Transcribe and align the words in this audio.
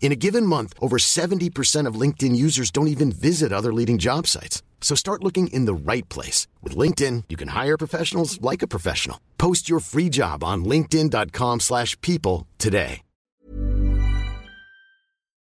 In 0.00 0.12
a 0.12 0.16
given 0.16 0.46
month, 0.46 0.72
over 0.80 0.96
70% 0.96 1.86
of 1.86 1.94
LinkedIn 1.94 2.34
users 2.34 2.70
don't 2.72 2.88
even 2.88 3.12
visit 3.12 3.52
other 3.52 3.72
leading 3.72 3.98
job 3.98 4.26
sites. 4.26 4.62
So 4.80 4.94
start 4.96 5.22
looking 5.22 5.48
in 5.48 5.66
the 5.66 5.74
right 5.74 6.08
place. 6.08 6.48
With 6.62 6.74
LinkedIn, 6.74 7.24
you 7.28 7.36
can 7.36 7.48
hire 7.48 7.76
professionals 7.76 8.40
like 8.40 8.62
a 8.62 8.66
professional. 8.66 9.20
Post 9.38 9.68
your 9.68 9.78
free 9.78 10.08
job 10.08 10.42
on 10.42 10.64
linkedin.com 10.64 11.60
slash 11.60 12.00
people 12.00 12.48
today. 12.58 13.02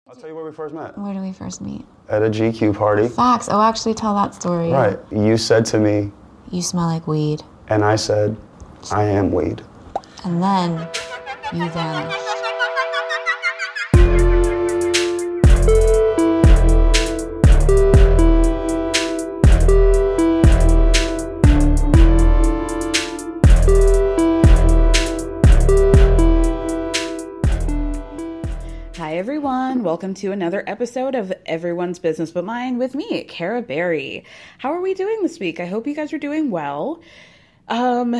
I'll 0.10 0.16
tell 0.16 0.30
you 0.30 0.36
where 0.36 0.46
we 0.46 0.54
first 0.54 0.74
met. 0.74 0.98
Where 0.98 1.14
do 1.14 1.20
we 1.20 1.34
first 1.34 1.60
meet? 1.62 1.86
At 2.08 2.24
a 2.24 2.30
GQ 2.30 2.74
party. 2.78 3.10
Facts. 3.10 3.50
Oh, 3.52 3.62
actually, 3.62 3.94
tell 3.96 4.16
that 4.16 4.34
story. 4.34 4.72
Right. 4.72 4.98
You 5.12 5.36
said 5.36 5.66
to 5.66 5.78
me, 5.80 6.10
You 6.50 6.62
smell 6.62 6.88
like 6.88 7.06
weed. 7.08 7.44
and 7.68 7.84
I 7.84 7.98
said, 7.98 8.38
I 8.92 9.04
am 9.04 9.34
weed. 9.34 9.62
And 10.24 10.42
then 10.42 10.88
you 11.52 11.70
vanished. 11.72 12.37
Everyone. 29.38 29.84
Welcome 29.84 30.16
to 30.16 30.32
another 30.32 30.64
episode 30.66 31.14
of 31.14 31.32
Everyone's 31.46 32.00
Business 32.00 32.32
But 32.32 32.44
Mine 32.44 32.80
with 32.80 32.96
me, 32.96 33.24
Kara 33.26 33.62
Berry. 33.62 34.26
How 34.58 34.74
are 34.74 34.82
we 34.82 34.96
doing 34.96 35.22
this 35.22 35.38
week? 35.38 35.60
I 35.60 35.68
hope 35.68 35.86
you 35.86 35.94
guys 35.94 36.12
are 36.12 36.18
doing 36.18 36.50
well. 36.50 37.04
Um, 37.68 38.16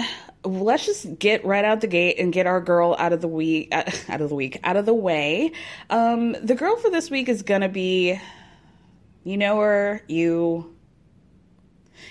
let's 0.46 0.86
just 0.86 1.18
get 1.18 1.44
right 1.44 1.66
out 1.66 1.82
the 1.82 1.88
gate 1.88 2.20
and 2.20 2.32
get 2.32 2.46
our 2.46 2.62
girl 2.62 2.96
out 3.00 3.14
of 3.14 3.22
the 3.22 3.28
week, 3.28 3.70
uh, 3.72 3.90
out 4.10 4.22
of 4.22 4.30
the 4.30 4.36
week, 4.36 4.60
out 4.64 4.78
of 4.78 4.86
the 4.86 4.94
way. 4.94 5.54
Um, 5.90 6.34
the 6.34 6.54
girl 6.54 6.76
for 6.76 6.92
this 6.92 7.10
week 7.10 7.30
is 7.30 7.42
gonna 7.42 7.68
be, 7.68 8.22
you 9.24 9.38
know 9.38 9.60
her, 9.60 10.04
you 10.08 10.77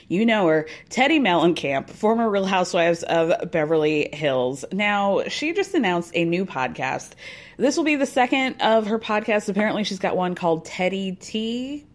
you 0.08 0.24
know 0.24 0.46
her, 0.46 0.66
Teddi 0.90 1.20
Mellencamp, 1.20 1.90
former 1.90 2.30
Real 2.30 2.44
Housewives 2.44 3.02
of 3.04 3.50
Beverly 3.50 4.08
Hills. 4.12 4.64
Now, 4.72 5.24
she 5.28 5.52
just 5.52 5.74
announced 5.74 6.12
a 6.14 6.24
new 6.24 6.44
podcast. 6.44 7.12
This 7.56 7.76
will 7.76 7.84
be 7.84 7.96
the 7.96 8.06
second 8.06 8.60
of 8.60 8.86
her 8.86 8.98
podcasts. 8.98 9.48
Apparently, 9.48 9.84
she's 9.84 9.98
got 9.98 10.16
one 10.16 10.34
called 10.34 10.66
Teddi 10.66 11.18
T. 11.18 11.86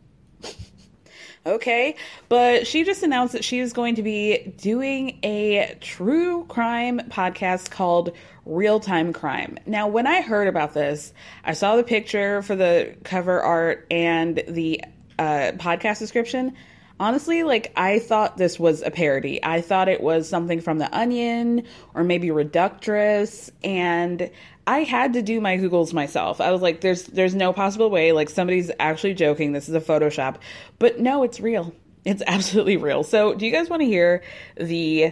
okay, 1.45 1.95
but 2.27 2.67
she 2.67 2.83
just 2.83 3.03
announced 3.03 3.33
that 3.33 3.45
she 3.45 3.59
is 3.59 3.71
going 3.71 3.95
to 3.95 4.03
be 4.03 4.53
doing 4.57 5.19
a 5.23 5.77
true 5.79 6.45
crime 6.45 6.99
podcast 7.09 7.69
called 7.69 8.11
Real 8.45 8.79
Time 8.79 9.13
Crime. 9.13 9.57
Now, 9.65 9.87
when 9.87 10.07
I 10.07 10.21
heard 10.21 10.47
about 10.47 10.73
this, 10.73 11.13
I 11.45 11.53
saw 11.53 11.75
the 11.77 11.83
picture 11.83 12.41
for 12.41 12.55
the 12.55 12.95
cover 13.03 13.39
art 13.39 13.87
and 13.89 14.43
the 14.47 14.83
uh, 15.19 15.51
podcast 15.57 15.99
description 15.99 16.55
honestly, 17.01 17.41
like 17.41 17.73
I 17.75 17.97
thought 17.97 18.37
this 18.37 18.59
was 18.59 18.83
a 18.83 18.91
parody. 18.91 19.43
I 19.43 19.61
thought 19.61 19.89
it 19.89 20.01
was 20.01 20.29
something 20.29 20.61
from 20.61 20.77
The 20.77 20.95
Onion 20.95 21.65
or 21.95 22.03
maybe 22.03 22.27
Reductress, 22.27 23.49
and 23.63 24.29
I 24.67 24.83
had 24.83 25.13
to 25.13 25.23
do 25.23 25.41
my 25.41 25.57
Googles 25.57 25.93
myself. 25.93 26.39
I 26.39 26.51
was 26.51 26.61
like, 26.61 26.79
"There's, 26.81 27.03
there's 27.07 27.33
no 27.33 27.51
possible 27.53 27.89
way. 27.89 28.11
Like 28.11 28.29
somebody's 28.29 28.71
actually 28.79 29.15
joking. 29.15 29.51
This 29.51 29.67
is 29.67 29.73
a 29.73 29.81
Photoshop." 29.81 30.37
But 30.77 30.99
no, 30.99 31.23
it's 31.23 31.39
real. 31.39 31.73
It's 32.05 32.21
absolutely 32.27 32.77
real. 32.77 33.03
So, 33.03 33.33
do 33.33 33.47
you 33.47 33.51
guys 33.51 33.67
want 33.67 33.81
to 33.81 33.87
hear 33.87 34.21
the 34.55 35.11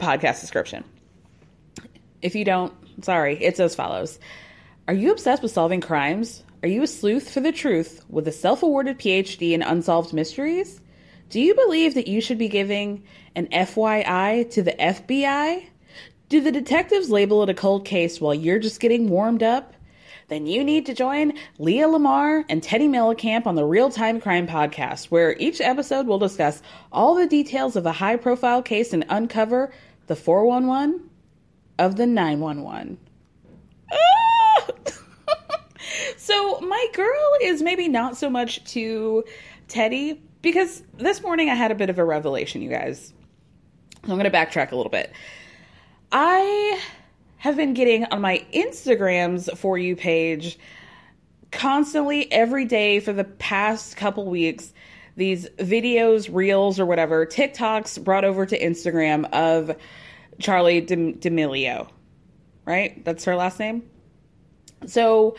podcast 0.00 0.40
description? 0.40 0.84
If 2.20 2.34
you 2.34 2.44
don't, 2.44 2.74
sorry, 3.04 3.38
it's 3.40 3.60
as 3.60 3.76
follows. 3.76 4.18
Are 4.88 4.94
you 4.94 5.12
obsessed 5.12 5.42
with 5.42 5.52
solving 5.52 5.80
crimes? 5.80 6.42
Are 6.64 6.68
you 6.68 6.82
a 6.82 6.88
sleuth 6.88 7.30
for 7.30 7.38
the 7.38 7.52
truth 7.52 8.04
with 8.08 8.26
a 8.26 8.32
self 8.32 8.64
awarded 8.64 8.98
PhD 8.98 9.52
in 9.52 9.62
unsolved 9.62 10.12
mysteries? 10.12 10.80
Do 11.28 11.40
you 11.40 11.54
believe 11.54 11.94
that 11.94 12.06
you 12.06 12.20
should 12.20 12.38
be 12.38 12.48
giving 12.48 13.02
an 13.34 13.48
FYI 13.48 14.48
to 14.52 14.62
the 14.62 14.72
FBI? 14.72 15.66
Do 16.28 16.40
the 16.40 16.52
detectives 16.52 17.10
label 17.10 17.42
it 17.42 17.48
a 17.48 17.54
cold 17.54 17.84
case 17.84 18.20
while 18.20 18.34
you're 18.34 18.60
just 18.60 18.78
getting 18.78 19.08
warmed 19.08 19.42
up? 19.42 19.74
Then 20.28 20.46
you 20.46 20.62
need 20.62 20.86
to 20.86 20.94
join 20.94 21.32
Leah 21.58 21.88
Lamar 21.88 22.44
and 22.48 22.62
Teddi 22.62 22.88
Mellencamp 22.88 23.46
on 23.46 23.56
the 23.56 23.64
Real 23.64 23.90
Time 23.90 24.20
Crime 24.20 24.46
Podcast, 24.46 25.06
where 25.06 25.36
each 25.38 25.60
episode 25.60 26.06
will 26.06 26.18
discuss 26.18 26.62
all 26.92 27.16
the 27.16 27.26
details 27.26 27.74
of 27.74 27.86
a 27.86 27.92
high 27.92 28.16
profile 28.16 28.62
case 28.62 28.92
and 28.92 29.04
uncover 29.08 29.72
the 30.06 30.16
411 30.16 31.10
of 31.78 31.96
the 31.96 32.06
911. 32.06 32.98
Ah! 33.92 34.66
so, 36.16 36.60
my 36.60 36.86
girl 36.92 37.36
is 37.42 37.62
maybe 37.62 37.88
not 37.88 38.16
so 38.16 38.30
much 38.30 38.64
to 38.72 39.24
Teddi, 39.68 40.18
because 40.46 40.80
this 40.96 41.24
morning 41.24 41.50
I 41.50 41.56
had 41.56 41.72
a 41.72 41.74
bit 41.74 41.90
of 41.90 41.98
a 41.98 42.04
revelation, 42.04 42.62
you 42.62 42.70
guys. 42.70 43.12
I'm 44.04 44.10
going 44.10 44.22
to 44.22 44.30
backtrack 44.30 44.70
a 44.70 44.76
little 44.76 44.90
bit. 44.90 45.12
I 46.12 46.80
have 47.38 47.56
been 47.56 47.74
getting 47.74 48.04
on 48.04 48.20
my 48.20 48.46
Instagram's 48.54 49.50
For 49.58 49.76
You 49.76 49.96
page 49.96 50.56
constantly 51.50 52.30
every 52.30 52.64
day 52.64 53.00
for 53.00 53.12
the 53.12 53.24
past 53.24 53.96
couple 53.96 54.24
weeks 54.26 54.72
these 55.16 55.48
videos, 55.58 56.32
reels, 56.32 56.78
or 56.78 56.86
whatever, 56.86 57.26
TikToks 57.26 58.04
brought 58.04 58.24
over 58.24 58.46
to 58.46 58.56
Instagram 58.56 59.28
of 59.32 59.76
Charli 60.38 60.86
D'Amelio, 60.86 61.88
right? 62.64 63.04
That's 63.04 63.24
her 63.24 63.34
last 63.34 63.58
name. 63.58 63.82
So 64.86 65.36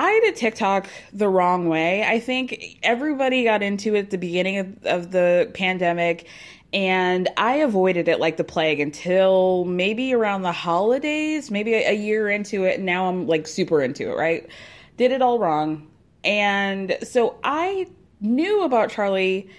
I 0.00 0.18
did 0.20 0.34
TikTok 0.36 0.88
the 1.12 1.28
wrong 1.28 1.68
way. 1.68 2.02
I 2.02 2.20
think 2.20 2.78
everybody 2.82 3.44
got 3.44 3.62
into 3.62 3.94
it 3.94 3.98
at 3.98 4.10
the 4.10 4.16
beginning 4.16 4.56
of, 4.56 4.86
of, 4.86 5.10
the 5.10 5.50
pandemic, 5.52 6.26
and 6.72 7.28
I 7.36 7.56
avoided 7.56 8.08
it 8.08 8.18
like 8.18 8.38
the 8.38 8.44
plague 8.44 8.80
until 8.80 9.66
maybe 9.66 10.14
around 10.14 10.40
the 10.40 10.52
holidays, 10.52 11.50
maybe 11.50 11.74
a, 11.74 11.90
a 11.90 11.92
year 11.92 12.30
into 12.30 12.64
it. 12.64 12.76
And 12.78 12.86
now 12.86 13.10
I'm 13.10 13.26
like 13.26 13.46
super 13.46 13.82
into 13.82 14.10
it, 14.10 14.16
right? 14.16 14.48
Did 14.96 15.12
it 15.12 15.20
all 15.20 15.38
wrong. 15.38 15.86
And 16.24 16.96
so 17.02 17.38
I 17.44 17.86
knew 18.22 18.62
about 18.62 18.90
Charli, 18.90 19.50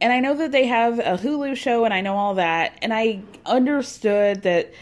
and 0.00 0.12
I 0.12 0.18
know 0.18 0.34
that 0.34 0.50
they 0.50 0.66
have 0.66 0.98
a 0.98 1.16
Hulu 1.16 1.56
show, 1.56 1.84
and 1.84 1.94
I 1.94 2.00
know 2.00 2.16
all 2.16 2.34
that, 2.34 2.76
and 2.82 2.92
I 2.92 3.22
understood 3.46 4.42
that 4.42 4.74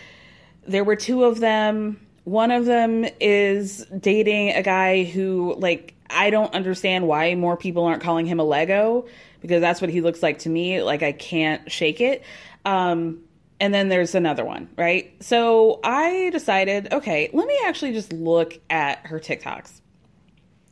there 0.66 0.84
were 0.84 0.96
two 0.96 1.24
of 1.24 1.38
them. 1.38 2.00
One 2.24 2.50
of 2.50 2.66
them 2.66 3.04
is 3.20 3.84
dating 3.98 4.50
a 4.50 4.62
guy 4.62 5.04
who, 5.04 5.54
like, 5.58 5.94
I 6.08 6.30
don't 6.30 6.54
understand 6.54 7.08
why 7.08 7.34
more 7.34 7.56
people 7.56 7.84
aren't 7.84 8.02
calling 8.02 8.26
him 8.26 8.38
a 8.38 8.44
Lego 8.44 9.06
because 9.40 9.60
that's 9.60 9.80
what 9.80 9.90
he 9.90 10.00
looks 10.00 10.22
like 10.22 10.40
to 10.40 10.48
me. 10.48 10.82
Like, 10.82 11.02
I 11.02 11.12
can't 11.12 11.70
shake 11.70 12.00
it. 12.00 12.22
Um, 12.64 13.22
and 13.58 13.72
then 13.72 13.88
there's 13.88 14.14
another 14.14 14.44
one, 14.44 14.68
right? 14.76 15.14
So 15.22 15.80
I 15.84 16.30
decided, 16.30 16.92
okay, 16.92 17.30
let 17.32 17.46
me 17.46 17.58
actually 17.64 17.92
just 17.92 18.12
look 18.12 18.58
at 18.70 19.06
her 19.06 19.18
TikToks. 19.18 19.80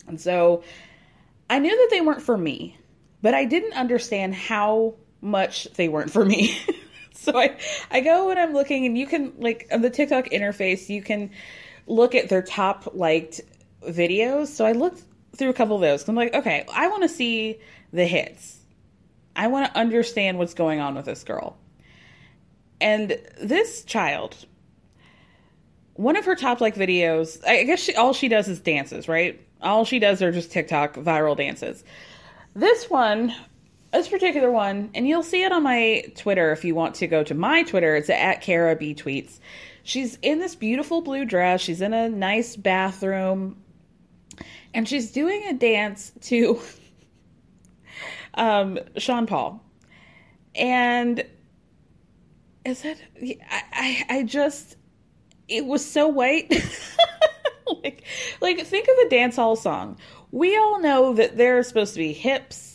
And 0.06 0.20
so 0.20 0.64
I 1.48 1.58
knew 1.58 1.70
that 1.70 1.88
they 1.90 2.00
weren't 2.00 2.22
for 2.22 2.36
me, 2.36 2.76
but 3.22 3.34
I 3.34 3.44
didn't 3.44 3.74
understand 3.74 4.34
how 4.34 4.94
much 5.20 5.68
they 5.74 5.88
weren't 5.88 6.10
for 6.10 6.24
me. 6.24 6.56
so 7.24 7.36
I, 7.36 7.56
I 7.90 8.00
go 8.00 8.30
and 8.30 8.38
I'm 8.38 8.52
looking, 8.52 8.86
and 8.86 8.96
you 8.96 9.06
can, 9.06 9.32
like, 9.38 9.68
on 9.70 9.82
the 9.82 9.90
TikTok 9.90 10.30
interface, 10.30 10.88
you 10.88 11.02
can 11.02 11.30
look 11.86 12.14
at 12.14 12.28
their 12.28 12.42
top 12.42 12.94
liked 12.94 13.40
videos. 13.82 14.48
So 14.48 14.64
I 14.64 14.72
looked 14.72 15.02
through 15.36 15.50
a 15.50 15.54
couple 15.54 15.76
of 15.76 15.82
those. 15.82 16.08
I'm 16.08 16.14
like, 16.14 16.34
okay, 16.34 16.64
I 16.72 16.88
want 16.88 17.02
to 17.02 17.08
see 17.08 17.58
the 17.92 18.06
hits. 18.06 18.58
I 19.36 19.48
want 19.48 19.72
to 19.72 19.78
understand 19.78 20.38
what's 20.38 20.54
going 20.54 20.80
on 20.80 20.94
with 20.94 21.04
this 21.04 21.22
girl. 21.24 21.56
And 22.80 23.18
this 23.40 23.84
child, 23.84 24.36
one 25.94 26.16
of 26.16 26.24
her 26.24 26.34
top 26.34 26.60
like 26.60 26.74
videos, 26.74 27.44
I 27.46 27.64
guess 27.64 27.80
she, 27.80 27.94
all 27.94 28.12
she 28.12 28.28
does 28.28 28.48
is 28.48 28.60
dances, 28.60 29.08
right? 29.08 29.40
All 29.60 29.84
she 29.84 29.98
does 29.98 30.22
are 30.22 30.32
just 30.32 30.50
TikTok 30.50 30.94
viral 30.94 31.36
dances. 31.36 31.84
This 32.54 32.88
one, 32.88 33.34
this 33.92 34.08
particular 34.08 34.50
one, 34.50 34.90
and 34.94 35.06
you'll 35.08 35.22
see 35.22 35.42
it 35.42 35.52
on 35.52 35.62
my 35.62 36.04
Twitter 36.16 36.52
if 36.52 36.64
you 36.64 36.74
want 36.74 36.96
to 36.96 37.06
go 37.06 37.24
to 37.24 37.34
my 37.34 37.62
Twitter. 37.64 37.96
It's 37.96 38.10
at 38.10 38.40
Kara 38.40 38.76
B 38.76 38.94
Tweets. 38.94 39.40
She's 39.82 40.18
in 40.22 40.38
this 40.38 40.54
beautiful 40.54 41.00
blue 41.00 41.24
dress. 41.24 41.60
She's 41.60 41.80
in 41.80 41.92
a 41.92 42.08
nice 42.08 42.54
bathroom, 42.54 43.62
and 44.72 44.88
she's 44.88 45.10
doing 45.10 45.44
a 45.48 45.54
dance 45.54 46.12
to 46.22 46.60
um, 48.34 48.78
Sean 48.96 49.26
Paul. 49.26 49.64
And 50.54 51.24
is 52.64 52.84
it? 52.84 53.02
I, 53.50 53.62
I, 53.72 54.18
I 54.18 54.22
just, 54.22 54.76
it 55.48 55.66
was 55.66 55.84
so 55.84 56.06
white. 56.08 56.50
like, 57.82 58.04
like 58.40 58.66
think 58.66 58.86
of 58.88 59.06
a 59.06 59.08
dance 59.08 59.36
hall 59.36 59.56
song. 59.56 59.98
We 60.30 60.56
all 60.56 60.80
know 60.80 61.14
that 61.14 61.36
there's 61.36 61.66
supposed 61.66 61.94
to 61.94 61.98
be 61.98 62.12
hips, 62.12 62.69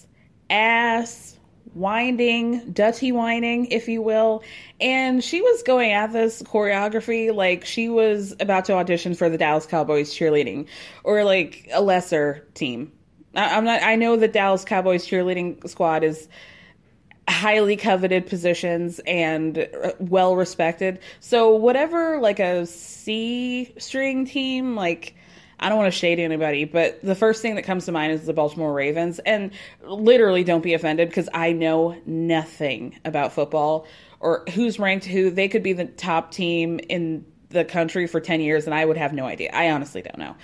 ass, 0.50 1.38
winding, 1.74 2.72
dutty 2.72 3.12
whining, 3.12 3.68
if 3.68 3.88
you 3.88 4.02
will. 4.02 4.44
And 4.80 5.24
she 5.24 5.42
was 5.42 5.64
going 5.64 5.92
at 5.92 6.14
this 6.14 6.42
choreography 6.42 7.34
like 7.36 7.66
she 7.66 7.90
was 7.90 8.34
about 8.40 8.66
to 8.66 8.74
audition 8.74 9.14
for 9.14 9.30
the 9.30 9.38
Dallas 9.38 9.66
Cowboys 9.66 10.14
cheerleading 10.14 10.68
or 11.04 11.24
like 11.24 11.70
a 11.74 11.82
lesser 11.82 12.48
team. 12.54 12.92
I, 13.36 13.58
I'm 13.58 13.66
not, 13.66 13.84
I 13.84 13.96
know 13.96 14.16
the 14.16 14.28
Dallas 14.28 14.64
Cowboys 14.66 15.06
cheerleading 15.06 15.68
squad 15.70 16.04
is 16.04 16.30
highly 17.28 17.76
coveted 17.76 18.28
positions 18.28 19.00
and 19.06 19.58
uh, 19.58 19.92
well 20.00 20.36
respected. 20.36 21.00
So 21.20 21.56
whatever 21.56 22.20
like 22.20 22.40
a 22.40 22.66
C 22.66 23.74
string 23.78 24.26
team 24.26 24.76
like 24.76 25.15
I 25.60 25.70
don't 25.70 25.78
want 25.78 25.92
to 25.92 25.98
shade 25.98 26.20
anybody, 26.20 26.66
but 26.66 27.02
the 27.02 27.16
first 27.16 27.42
thing 27.42 27.56
that 27.56 27.64
comes 27.64 27.86
to 27.86 27.92
mind 27.92 28.12
is 28.12 28.26
the 28.26 28.34
Baltimore 28.34 28.74
Ravens. 28.74 29.20
And 29.20 29.52
literally, 29.84 30.44
don't 30.44 30.64
be 30.64 30.74
offended 30.74 31.10
because 31.10 31.30
I 31.34 31.54
know 31.54 31.96
nothing 32.06 33.00
about 33.06 33.34
football 33.34 33.88
or 34.20 34.44
who's 34.54 34.80
ranked 34.80 35.06
who. 35.06 35.30
They 35.30 35.48
could 35.48 35.64
be 35.64 35.74
the 35.74 35.86
top 35.86 36.32
team 36.32 36.80
in 36.90 37.26
the 37.50 37.66
country 37.66 38.08
for 38.08 38.20
10 38.20 38.42
years, 38.42 38.66
and 38.66 38.74
I 38.74 38.84
would 38.84 38.98
have 38.98 39.14
no 39.14 39.26
idea. 39.26 39.52
I 39.54 39.72
honestly 39.72 40.02
don't 40.02 40.18
know. 40.18 40.36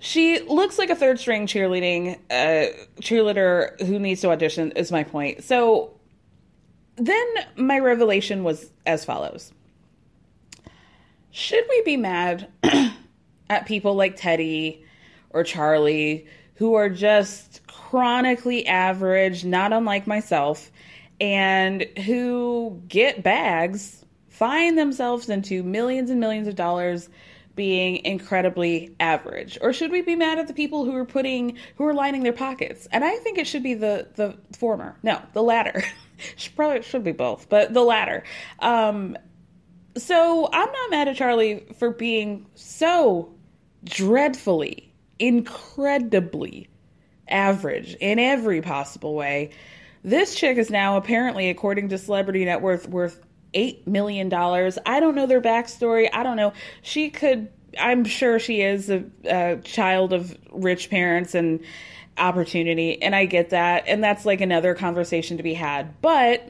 She 0.00 0.40
looks 0.40 0.78
like 0.78 0.90
a 0.90 0.96
third 0.96 1.18
string 1.18 1.46
cheerleading 1.46 2.18
uh, 2.30 2.72
cheerleader 3.00 3.80
who 3.84 3.98
needs 3.98 4.22
to 4.22 4.30
audition, 4.30 4.72
is 4.72 4.90
my 4.90 5.04
point. 5.04 5.44
So 5.44 5.94
then 6.96 7.26
my 7.56 7.78
revelation 7.78 8.44
was 8.44 8.70
as 8.86 9.04
follows 9.04 9.52
Should 11.30 11.64
we 11.68 11.82
be 11.82 11.96
mad 11.96 12.48
at 13.50 13.66
people 13.66 13.94
like 13.94 14.16
Teddi 14.16 14.82
or 15.30 15.44
Charli 15.44 16.26
who 16.54 16.74
are 16.74 16.88
just 16.90 17.66
chronically 17.66 18.66
average, 18.66 19.44
not 19.44 19.72
unlike 19.72 20.06
myself, 20.06 20.70
and 21.20 21.82
who 22.04 22.82
get 22.86 23.22
bags, 23.22 24.04
find 24.28 24.78
themselves 24.78 25.28
into 25.28 25.62
millions 25.62 26.10
and 26.10 26.20
millions 26.20 26.46
of 26.46 26.54
dollars 26.54 27.08
being 27.56 28.04
incredibly 28.04 28.94
average. 29.00 29.58
Or 29.60 29.72
should 29.72 29.90
we 29.90 30.02
be 30.02 30.16
mad 30.16 30.38
at 30.38 30.48
the 30.48 30.54
people 30.54 30.84
who 30.84 30.94
are 30.94 31.04
putting 31.04 31.58
who 31.76 31.84
are 31.86 31.94
lining 31.94 32.22
their 32.22 32.32
pockets? 32.32 32.86
And 32.92 33.04
i 33.04 33.16
think 33.16 33.38
it 33.38 33.46
should 33.46 33.62
be 33.62 33.74
the 33.74 34.08
the 34.14 34.36
former. 34.56 34.96
No 35.02 35.20
the 35.32 35.42
latter. 35.42 35.82
Should 36.36 36.54
probably 36.54 36.82
should 36.82 37.02
be 37.02 37.12
both 37.12 37.48
but 37.48 37.72
the 37.72 37.82
latter. 37.82 38.22
Um 38.58 39.16
so 39.96 40.48
i'm 40.52 40.70
not 40.70 40.90
mad 40.90 41.08
at 41.08 41.16
charli 41.16 41.74
for 41.76 41.90
being 41.90 42.46
so 42.54 43.34
dreadfully 43.84 44.92
incredibly 45.18 46.68
average 47.28 47.94
in 48.00 48.18
every 48.18 48.60
possible 48.60 49.14
way 49.14 49.50
this 50.02 50.34
chick 50.34 50.56
is 50.56 50.70
now 50.70 50.96
apparently 50.96 51.50
according 51.50 51.88
to 51.90 51.98
celebrity 51.98 52.44
net 52.44 52.62
worth 52.62 52.88
worth 52.88 53.20
eight 53.54 53.86
million 53.86 54.28
dollars. 54.28 54.78
I 54.86 55.00
don't 55.00 55.14
know 55.14 55.26
their 55.26 55.40
backstory. 55.40 56.08
I 56.12 56.22
don't 56.22 56.36
know. 56.36 56.52
She 56.82 57.10
could. 57.10 57.48
I'm 57.78 58.04
sure 58.04 58.38
she 58.38 58.62
is 58.62 58.90
a, 58.90 59.04
a, 59.24 59.56
child 59.62 60.12
of 60.12 60.36
rich 60.52 60.90
parents 60.90 61.36
and 61.36 61.60
opportunity, 62.18 63.00
and 63.00 63.14
I 63.14 63.26
get 63.26 63.50
that. 63.50 63.84
And 63.86 64.02
that's 64.02 64.26
like 64.26 64.40
another 64.40 64.74
conversation 64.74 65.36
to 65.36 65.42
be 65.42 65.54
had. 65.54 66.00
But 66.00 66.48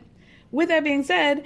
with 0.51 0.69
that 0.69 0.85
being 0.85 1.03
said, 1.03 1.45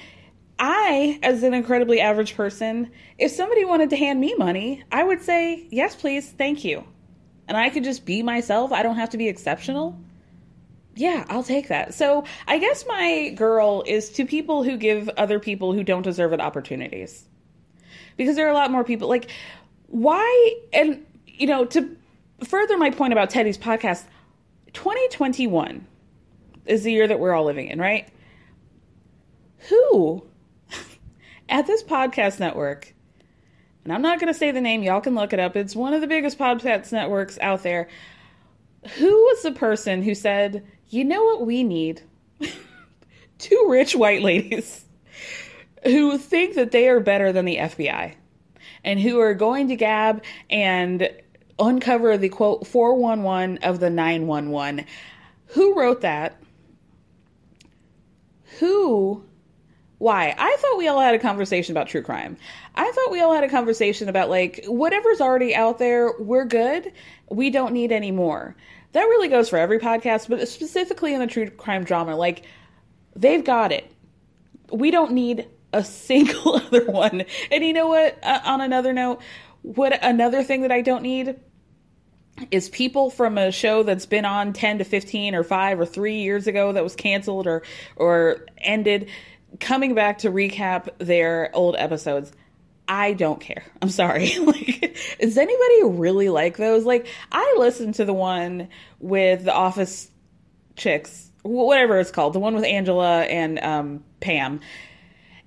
I, 0.59 1.19
as 1.23 1.43
an 1.43 1.55
incredibly 1.55 2.01
average 2.01 2.37
person, 2.37 2.91
if 3.19 3.33
somebody 3.33 3.65
wanted 3.65 3.91
to 3.91 3.97
hand 3.97 4.21
me 4.21 4.35
money, 4.37 4.85
I 4.93 5.03
would 5.03 5.23
say 5.23 5.67
yes, 5.71 5.97
please, 5.97 6.31
thank 6.31 6.65
you, 6.65 6.85
and 7.49 7.57
I 7.57 7.71
could 7.71 7.85
just 7.85 8.05
be 8.05 8.23
myself. 8.23 8.73
I 8.73 8.83
don't 8.83 8.97
have 8.97 9.11
to 9.11 9.19
be 9.19 9.29
exceptional 9.29 9.99
yeah, 10.97 11.25
I'll 11.29 11.43
take 11.43 11.69
that. 11.69 11.95
So 11.95 12.25
I 12.47 12.59
guess 12.59 12.87
my 12.87 13.31
girl 13.31 13.83
is 13.87 14.11
to 14.11 14.25
people 14.25 14.63
who 14.63 14.77
give 14.77 15.09
other 15.11 15.41
people 15.41 15.73
who 15.73 15.83
don't 15.83 16.03
deserve 16.03 16.33
it 16.33 16.41
opportunities. 16.41 17.25
Because 18.17 18.37
there 18.37 18.47
are 18.47 18.51
a 18.51 18.55
lot 18.55 18.71
more 18.71 18.85
people 18.85 19.09
like 19.09 19.31
why 19.89 20.55
and 20.73 21.05
you 21.27 21.47
know, 21.47 21.65
to 21.65 21.97
further 22.45 22.79
my 22.79 22.91
point 22.91 23.13
about 23.13 23.31
Teddi's 23.31 23.59
podcast, 23.59 24.05
2021 24.73 25.85
is 26.67 26.85
the 26.85 26.93
year 26.93 27.09
that 27.09 27.19
we're 27.19 27.33
all 27.33 27.45
living 27.45 27.69
in, 27.69 27.81
right? 27.81 28.09
Who 29.71 30.25
at 31.49 31.67
this 31.67 31.83
podcast 31.83 32.41
network, 32.41 32.95
and 33.85 33.93
I'm 33.93 34.03
not 34.03 34.19
going 34.19 34.33
to 34.33 34.39
say 34.39 34.51
the 34.51 34.61
name, 34.61 34.83
y'all 34.83 35.01
can 35.01 35.15
look 35.15 35.33
it 35.33 35.39
up. 35.39 35.57
It's 35.57 35.77
one 35.77 35.93
of 35.93 36.01
the 36.01 36.07
biggest 36.07 36.39
podcast 36.39 36.91
networks 36.91 37.39
out 37.41 37.63
there. 37.63 37.89
Who 38.97 39.11
was 39.11 39.43
the 39.43 39.53
person 39.53 40.03
who 40.03 40.15
said, 40.15 40.67
you 40.89 41.05
know 41.05 41.25
what 41.25 41.47
we 41.47 41.63
need? 41.63 42.03
Two 43.39 43.67
rich 43.69 43.95
white 43.95 44.23
ladies 44.23 44.85
who 45.85 46.17
think 46.19 46.55
that 46.55 46.71
they 46.71 46.89
are 46.89 47.01
better 47.01 47.33
than 47.33 47.45
the 47.45 47.57
FBI 47.57 48.15
and 48.85 49.01
who 49.01 49.21
are 49.21 49.35
going 49.35 49.69
to 49.69 49.77
gab 49.77 50.23
and 50.49 51.11
uncover 51.59 52.17
the 52.17 52.29
quote 52.29 52.67
411 52.67 53.59
of 53.59 53.81
the 53.81 53.91
911. 53.91 54.87
Who 55.49 55.79
wrote 55.79 56.01
that? 56.01 56.41
Who 58.61 59.25
why? 59.99 60.35
I 60.37 60.57
thought 60.59 60.79
we 60.79 60.89
all 60.89 61.01
had 61.01 61.15
a 61.15 61.19
conversation 61.19 61.73
about 61.73 61.89
true 61.89 62.03
crime. 62.03 62.37
I 62.75 62.91
thought 62.91 63.11
we 63.11 63.21
all 63.21 63.33
had 63.33 63.45
a 63.45 63.49
conversation 63.49 64.09
about 64.09 64.29
like 64.29 64.65
whatever's 64.67 65.21
already 65.21 65.55
out 65.55 65.79
there, 65.79 66.13
we're 66.19 66.45
good. 66.45 66.93
We 67.31 67.51
don't 67.51 67.73
need 67.73 67.93
any 67.93 68.11
more 68.11 68.57
that 68.95 69.03
really 69.03 69.29
goes 69.29 69.49
for 69.49 69.59
every 69.59 69.81
podcast, 69.81 70.29
but 70.29 70.49
specifically 70.49 71.15
in 71.15 71.21
the 71.21 71.27
true 71.27 71.51
crime 71.51 71.83
drama, 71.83 72.17
like 72.17 72.45
they've 73.17 73.45
got 73.45 73.73
it. 73.73 73.91
We 74.73 74.93
don't 74.93 75.13
need 75.13 75.49
a 75.73 75.85
single 75.85 76.55
other 76.67 76.87
one. 76.87 77.25
And 77.51 77.65
you 77.65 77.73
know 77.73 77.89
what? 77.89 78.17
Uh, 78.23 78.41
on 78.45 78.61
another 78.61 78.93
note, 78.93 79.21
what 79.63 79.99
another 80.03 80.45
thing 80.45 80.63
that 80.63 80.71
I 80.71 80.81
don't 80.81 81.03
need 81.03 81.41
is 82.53 82.69
people 82.69 83.11
from 83.11 83.37
a 83.37 83.51
show 83.51 83.83
that's 83.83 84.07
been 84.07 84.25
on 84.25 84.53
10 84.53 84.79
to 84.79 84.85
15 84.85 85.35
or 85.35 85.43
5 85.43 85.81
or 85.81 85.87
3 85.87 86.15
years 86.15 86.47
ago 86.47 86.73
that 86.73 86.83
was 86.83 86.95
canceled 86.95 87.47
or 87.47 87.63
or 87.97 88.47
ended 88.59 89.09
coming 89.61 89.95
back 89.95 90.19
to 90.19 90.31
recap 90.31 90.89
their 90.99 91.51
old 91.55 91.77
episodes. 91.77 92.33
I 92.87 93.15
don't 93.15 93.41
care. 93.41 93.65
I'm 93.83 93.91
sorry. 93.91 94.39
like, 94.39 94.97
does 95.21 95.39
anybody 95.39 95.99
really 95.99 96.29
like 96.29 96.57
those? 96.57 96.85
Like, 96.85 97.07
I 97.33 97.57
listened 97.59 97.95
to 97.97 98.05
the 98.05 98.15
one 98.15 98.69
with 99.01 99.45
the 99.45 99.55
Office 99.55 100.11
chicks, 100.77 101.31
whatever 101.43 101.99
it's 101.99 102.11
called, 102.11 102.33
the 102.33 102.41
one 102.41 102.55
with 102.55 102.65
Angela 102.65 103.23
and 103.23 103.59
um, 103.61 104.05
Pam. 104.21 104.61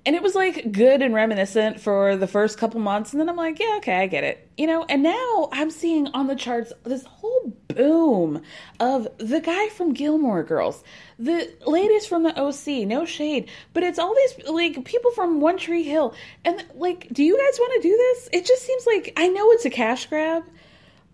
And 0.06 0.16
it 0.16 0.22
was 0.22 0.34
like 0.34 0.72
good 0.72 1.02
and 1.02 1.12
reminiscent 1.14 1.80
for 1.80 2.16
the 2.16 2.26
first 2.26 2.56
couple 2.56 2.80
months. 2.80 3.12
And 3.12 3.20
then 3.20 3.28
I'm 3.28 3.36
like, 3.36 3.58
yeah, 3.58 3.74
okay, 3.78 3.96
I 3.96 4.06
get 4.06 4.24
it. 4.24 4.48
You 4.56 4.66
know, 4.66 4.86
and 4.88 5.02
now 5.02 5.48
I'm 5.52 5.70
seeing 5.70 6.06
on 6.08 6.28
the 6.28 6.36
charts 6.36 6.72
this 6.84 7.04
whole 7.04 7.52
boom 7.68 8.42
of 8.80 9.06
the 9.18 9.40
guy 9.40 9.68
from 9.68 9.92
Gilmore 9.92 10.42
Girls, 10.42 10.82
the 11.18 11.52
ladies 11.66 12.06
from 12.06 12.22
the 12.22 12.40
OC, 12.40 12.86
no 12.88 13.04
shade, 13.04 13.50
but 13.74 13.82
it's 13.82 13.98
all 13.98 14.14
these 14.14 14.46
like 14.48 14.84
people 14.84 15.10
from 15.10 15.40
One 15.40 15.58
Tree 15.58 15.82
Hill. 15.82 16.14
And 16.44 16.64
like, 16.74 17.08
do 17.12 17.22
you 17.22 17.36
guys 17.36 17.58
want 17.58 17.82
to 17.82 17.88
do 17.88 17.96
this? 17.96 18.28
It 18.32 18.46
just 18.46 18.62
seems 18.62 18.86
like 18.86 19.12
I 19.16 19.28
know 19.28 19.50
it's 19.52 19.64
a 19.64 19.70
cash 19.70 20.06
grab, 20.06 20.44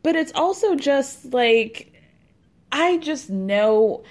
but 0.03 0.15
it's 0.15 0.33
also 0.35 0.77
just 0.77 1.33
like, 1.33 1.93
I 2.71 2.99
just 2.99 3.29
know. 3.31 4.05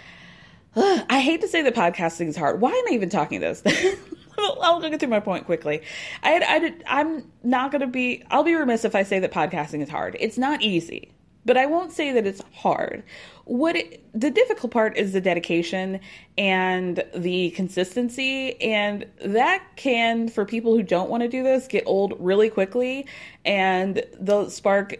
Ugh, 0.76 1.06
I 1.08 1.20
hate 1.20 1.42
to 1.42 1.48
say 1.48 1.62
that 1.62 1.76
podcasting 1.76 2.28
is 2.28 2.36
hard. 2.36 2.60
Why 2.60 2.72
am 2.72 2.84
I 2.90 2.96
even 2.96 3.10
talking 3.10 3.40
this? 3.40 3.62
I'll 4.62 4.80
get 4.82 5.00
through 5.00 5.10
my 5.10 5.20
point 5.20 5.46
quickly. 5.46 5.82
I, 6.22 6.74
I, 6.88 7.00
I'm 7.02 7.32
not 7.44 7.72
going 7.72 7.82
to 7.82 7.88
be, 7.88 8.24
I'll 8.32 8.44
be 8.44 8.56
remiss 8.56 8.86
if 8.86 8.96
I 8.96 9.04
say 9.04 9.20
that 9.20 9.32
podcasting 9.32 9.82
is 9.82 9.90
hard. 9.90 10.18
It's 10.20 10.38
not 10.38 10.62
easy, 10.62 11.12
but 11.46 11.58
I 11.58 11.66
won't 11.66 11.92
say 11.92 12.12
that 12.14 12.26
it's 12.26 12.42
hard. 12.54 13.04
What 13.46 13.76
it, 13.76 14.04
the 14.14 14.32
difficult 14.32 14.72
part 14.72 14.98
is 14.98 15.14
the 15.14 15.22
dedication 15.22 16.00
and 16.38 17.04
the 17.16 17.52
consistency, 17.52 18.60
and 18.62 19.06
that 19.26 19.64
can, 19.76 20.30
for 20.30 20.46
people 20.46 20.76
who 20.76 20.84
don't 20.84 21.10
want 21.10 21.24
to 21.24 21.30
do 21.30 21.44
this, 21.44 21.68
get 21.68 21.84
old 21.86 22.16
really 22.20 22.50
quickly, 22.50 23.06
and 23.44 24.04
the 24.20 24.50
spark 24.50 24.98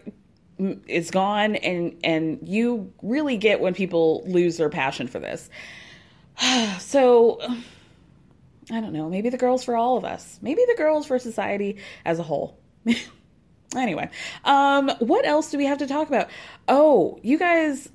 is 0.86 1.10
gone, 1.10 1.56
and 1.56 1.96
and 2.04 2.38
you 2.42 2.92
really 3.02 3.36
get 3.36 3.60
when 3.60 3.74
people 3.74 4.22
lose 4.26 4.56
their 4.56 4.68
passion 4.68 5.08
for 5.08 5.18
this. 5.18 5.48
so 6.78 7.40
I 8.70 8.80
don't 8.80 8.92
know, 8.92 9.08
maybe 9.08 9.28
the 9.28 9.36
girls 9.36 9.64
for 9.64 9.76
all 9.76 9.96
of 9.96 10.04
us. 10.04 10.38
Maybe 10.40 10.62
the 10.66 10.74
girls 10.76 11.06
for 11.06 11.18
society 11.18 11.78
as 12.04 12.18
a 12.18 12.22
whole. 12.22 12.58
anyway, 13.76 14.08
um, 14.44 14.90
what 15.00 15.26
else 15.26 15.50
do 15.50 15.58
we 15.58 15.66
have 15.66 15.78
to 15.78 15.86
talk 15.86 16.08
about? 16.08 16.28
Oh, 16.66 17.18
you 17.22 17.38
guys, 17.38 17.88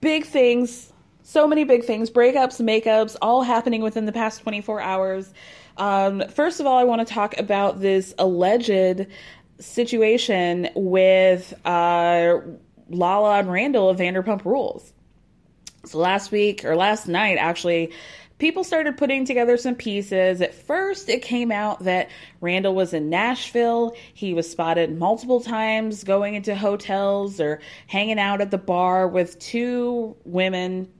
big 0.00 0.26
things. 0.26 0.92
So 1.22 1.48
many 1.48 1.64
big 1.64 1.84
things, 1.84 2.08
breakups, 2.08 2.60
makeups, 2.60 3.16
all 3.20 3.42
happening 3.42 3.82
within 3.82 4.06
the 4.06 4.12
past 4.12 4.42
24 4.42 4.80
hours. 4.80 5.32
Um, 5.76 6.22
first 6.28 6.60
of 6.60 6.66
all, 6.66 6.78
I 6.78 6.84
want 6.84 7.06
to 7.06 7.12
talk 7.12 7.36
about 7.38 7.80
this 7.80 8.14
alleged 8.18 9.06
situation 9.58 10.68
with 10.74 11.52
uh, 11.66 12.38
Lala 12.88 13.38
and 13.38 13.50
Randall 13.50 13.88
of 13.88 13.98
Vanderpump 13.98 14.44
Rules. 14.44 14.92
So 15.84 15.98
last 15.98 16.32
week 16.32 16.64
or 16.64 16.76
last 16.76 17.08
night, 17.08 17.38
actually, 17.38 17.92
people 18.38 18.64
started 18.64 18.96
putting 18.96 19.24
together 19.24 19.56
some 19.56 19.74
pieces. 19.74 20.40
At 20.40 20.54
first, 20.54 21.08
it 21.08 21.22
came 21.22 21.50
out 21.50 21.84
that 21.84 22.10
Randall 22.40 22.74
was 22.74 22.92
in 22.92 23.08
Nashville. 23.08 23.94
He 24.14 24.34
was 24.34 24.50
spotted 24.50 24.98
multiple 24.98 25.40
times 25.40 26.04
going 26.04 26.34
into 26.34 26.54
hotels 26.54 27.40
or 27.40 27.60
hanging 27.86 28.18
out 28.18 28.40
at 28.40 28.50
the 28.50 28.58
bar 28.58 29.08
with 29.08 29.38
two 29.38 30.16
women. 30.24 30.92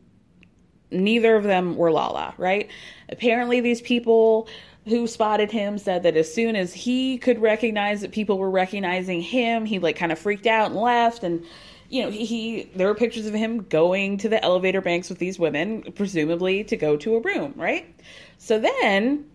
Neither 0.90 1.36
of 1.36 1.44
them 1.44 1.76
were 1.76 1.90
Lala, 1.90 2.34
right? 2.38 2.70
Apparently, 3.08 3.60
these 3.60 3.82
people 3.82 4.48
who 4.86 5.06
spotted 5.06 5.50
him 5.50 5.78
said 5.78 6.04
that 6.04 6.16
as 6.16 6.32
soon 6.32 6.54
as 6.54 6.72
he 6.72 7.18
could 7.18 7.42
recognize 7.42 8.00
that 8.00 8.12
people 8.12 8.38
were 8.38 8.50
recognizing 8.50 9.20
him, 9.20 9.64
he 9.64 9.80
like 9.80 9.96
kind 9.96 10.12
of 10.12 10.18
freaked 10.18 10.46
out 10.46 10.70
and 10.70 10.76
left 10.76 11.24
and 11.24 11.44
you 11.88 12.02
know, 12.02 12.10
he, 12.10 12.24
he, 12.24 12.70
there 12.74 12.86
were 12.88 12.94
pictures 12.94 13.26
of 13.26 13.34
him 13.34 13.62
going 13.64 14.18
to 14.18 14.28
the 14.28 14.42
elevator 14.44 14.80
banks 14.80 15.08
with 15.08 15.18
these 15.18 15.38
women, 15.38 15.82
presumably 15.94 16.64
to 16.64 16.76
go 16.76 16.96
to 16.96 17.16
a 17.16 17.20
room, 17.20 17.54
right? 17.56 17.94
So 18.38 18.58
then, 18.58 19.26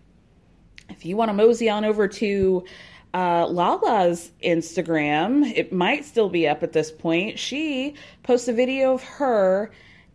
if 0.88 1.04
you 1.04 1.16
want 1.16 1.30
to 1.30 1.34
mosey 1.34 1.70
on 1.70 1.84
over 1.84 2.08
to 2.08 2.64
uh, 3.14 3.46
Lala's 3.46 4.30
Instagram, 4.42 5.50
it 5.54 5.72
might 5.72 6.04
still 6.04 6.28
be 6.28 6.48
up 6.48 6.62
at 6.62 6.72
this 6.72 6.90
point. 6.90 7.38
She 7.38 7.94
posts 8.22 8.48
a 8.48 8.52
video 8.52 8.94
of 8.94 9.02
her 9.02 9.70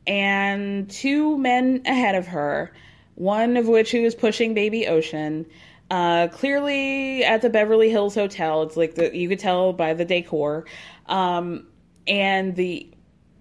and 0.06 0.90
two 0.90 1.38
men 1.38 1.82
ahead 1.86 2.16
of 2.16 2.28
her, 2.28 2.72
one 3.16 3.58
of 3.58 3.68
which 3.68 3.92
who 3.92 4.04
is 4.04 4.16
pushing 4.16 4.54
baby 4.54 4.88
Ocean. 4.88 5.46
Uh, 5.90 6.28
clearly 6.28 7.24
at 7.24 7.42
the 7.42 7.50
Beverly 7.50 7.90
Hills 7.90 8.14
Hotel. 8.14 8.64
It's 8.64 8.76
like 8.76 8.96
the, 8.96 9.16
you 9.16 9.30
could 9.30 9.40
tell 9.40 9.72
by 9.72 9.94
the 9.94 10.04
decor. 10.04 10.66
Um, 11.06 11.66
and 12.08 12.56
the 12.56 12.90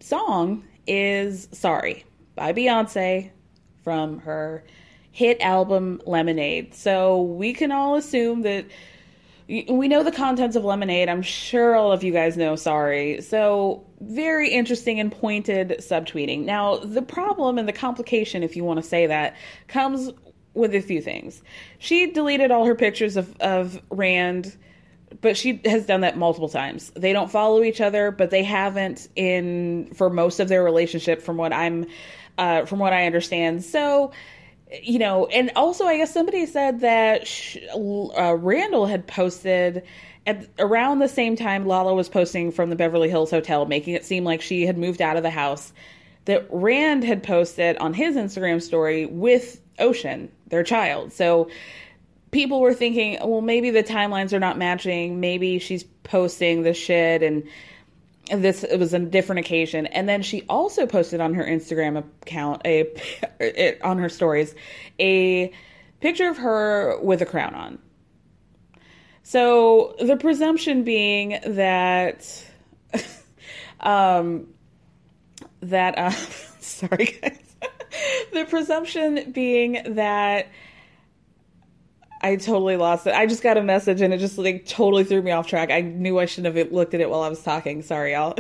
song 0.01 0.65
is 0.87 1.49
Sorry 1.53 2.05
by 2.35 2.53
Beyonce 2.53 3.31
from 3.83 4.21
her 4.21 4.65
hit 5.11 5.41
album 5.41 6.01
Lemonade. 6.07 6.75
So 6.75 7.23
we 7.23 7.53
can 7.53 7.73
all 7.73 7.97
assume 7.97 8.43
that 8.43 8.67
we 9.49 9.87
know 9.89 10.03
the 10.03 10.13
contents 10.13 10.57
of 10.57 10.65
Lemonade. 10.65 11.09
I'm 11.09 11.23
sure 11.23 11.77
all 11.77 11.93
of 11.93 12.03
you 12.03 12.13
guys 12.13 12.37
know 12.37 12.57
Sorry. 12.57 13.21
So 13.23 13.87
very 14.01 14.51
interesting 14.51 14.99
and 15.01 15.11
pointed 15.13 15.77
subtweeting. 15.79 16.45
Now, 16.45 16.79
the 16.79 17.03
problem 17.03 17.57
and 17.57 17.69
the 17.69 17.73
complication, 17.73 18.43
if 18.43 18.57
you 18.57 18.65
want 18.65 18.83
to 18.83 18.87
say 18.87 19.07
that, 19.07 19.37
comes 19.69 20.11
with 20.55 20.75
a 20.75 20.81
few 20.81 21.01
things. 21.01 21.43
She 21.79 22.11
deleted 22.11 22.51
all 22.51 22.67
her 22.67 22.75
pictures 22.75 23.17
of, 23.17 23.37
of 23.41 23.81
Rand 23.91 24.57
but 25.21 25.37
she 25.37 25.61
has 25.65 25.87
done 25.87 26.01
that 26.03 26.17
multiple 26.17 26.49
times. 26.49 26.91
They 26.97 27.13
don't 27.13 27.31
follow 27.31 27.63
each 27.63 27.81
other, 27.81 28.11
but 28.11 28.31
they 28.31 28.43
haven't 28.43 29.09
in 29.17 29.91
for 29.95 30.11
most 30.11 30.41
of 30.41 30.49
their 30.49 30.63
relationship, 30.63 31.23
from 31.23 31.37
what 31.37 31.53
I'm, 31.53 31.87
uh, 32.39 32.65
from 32.65 32.79
what 32.79 32.93
I 32.93 33.07
understand. 33.07 33.65
So, 33.65 34.13
you 34.83 34.99
know, 34.99 35.27
and 35.27 35.51
also 35.57 35.85
I 35.85 35.97
guess 35.97 36.13
somebody 36.13 36.47
said 36.47 36.81
that 36.81 37.27
sh- 37.27 37.59
uh, 37.75 38.35
Randall 38.35 38.87
had 38.87 39.07
posted 39.07 39.83
at 40.27 40.49
around 40.59 40.99
the 40.99 41.09
same 41.09 41.37
time 41.37 41.67
Lala 41.67 41.95
was 41.95 42.09
posting 42.09 42.51
from 42.51 42.71
the 42.71 42.77
Beverly 42.77 43.09
Hills 43.09 43.31
Hotel, 43.31 43.65
making 43.67 43.95
it 43.95 44.05
seem 44.05 44.25
like 44.25 44.43
she 44.43 44.67
had 44.67 44.77
moved 44.77 45.01
out 45.01 45.17
of 45.17 45.23
the 45.23 45.31
house. 45.31 45.73
That 46.25 46.49
Rand 46.51 47.05
had 47.05 47.23
posted 47.23 47.77
on 47.77 47.95
his 47.95 48.17
Instagram 48.17 48.61
story 48.61 49.07
with 49.07 49.61
Ocean, 49.79 50.29
their 50.49 50.65
child. 50.65 51.13
So 51.13 51.49
people 52.37 52.61
were 52.61 52.75
thinking, 52.75 53.17
well, 53.25 53.41
maybe 53.41 53.71
the 53.71 53.83
timelines 53.83 54.35
are 54.35 54.39
not 54.39 54.59
matching. 54.59 55.21
Maybe 55.21 55.59
she's 55.59 55.85
posting 55.85 56.65
the 56.65 56.75
shit 56.75 57.23
and 57.23 57.45
this 58.31 58.63
it 58.63 58.79
was 58.79 58.93
a 58.93 58.99
different 58.99 59.39
occasion. 59.39 59.87
And 59.87 60.07
then 60.07 60.21
she 60.21 60.43
also 60.43 60.85
posted 60.85 61.23
on 61.23 61.33
her 61.33 61.45
Instagram 61.45 62.05
account 62.23 62.61
a 62.67 62.93
it, 63.41 63.81
on 63.83 63.97
her 63.97 64.11
stories 64.11 64.55
a 65.01 65.51
picture 66.01 66.29
of 66.29 66.37
her 66.37 67.01
with 67.01 67.23
a 67.23 67.27
crown 67.27 67.55
on. 67.55 67.79
So 69.23 69.97
the 69.99 70.19
presumption 70.19 70.85
being 70.85 71.39
that 71.43 72.45
um 73.81 74.49
that 75.61 75.97
uh 75.97 76.11
sorry 76.61 77.17
guys. 77.23 77.57
the 78.35 78.45
presumption 78.45 79.33
being 79.33 79.95
that 79.95 80.49
I 82.21 82.37
totally 82.37 82.77
lost 82.77 83.07
it. 83.07 83.15
I 83.15 83.27
just 83.27 83.43
got 83.43 83.57
a 83.57 83.63
message 83.63 84.01
and 84.01 84.13
it 84.13 84.19
just 84.19 84.39
like 84.39 84.67
totally 84.67 85.05
threw 85.05 85.23
me 85.23 85.31
off 85.31 85.47
track. 85.47 85.71
I 85.71 85.83
knew 85.83 86.19
I 86.19 86.27
shouldn't 86.27 86.57
have 86.57 86.73
looked 86.73 86.95
at 86.95 87.01
it 87.01 87.11
while 87.11 87.23
I 87.23 87.29
was 87.29 87.43
talking. 87.43 87.83
Sorry, 87.83 88.13
y'all. 88.13 88.37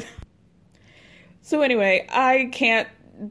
so 1.43 1.63
anyway, 1.63 2.07
I 2.11 2.49
can't 2.53 2.89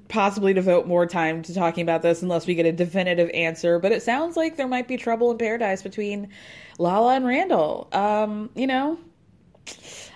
possibly 0.08 0.54
devote 0.54 0.88
more 0.88 1.06
time 1.06 1.42
to 1.44 1.54
talking 1.54 1.82
about 1.82 2.02
this 2.02 2.22
unless 2.22 2.48
we 2.48 2.56
get 2.56 2.66
a 2.66 2.72
definitive 2.72 3.30
answer. 3.34 3.80
But 3.80 3.92
it 3.92 4.04
sounds 4.04 4.38
like 4.38 4.56
there 4.56 4.68
might 4.68 4.88
be 4.88 4.98
trouble 4.98 5.32
in 5.32 5.38
paradise 5.38 5.82
between 5.82 6.30
Lala 6.78 7.16
and 7.16 7.26
Randall. 7.26 7.88
Um, 7.92 8.50
you 8.56 8.68
know, 8.68 9.00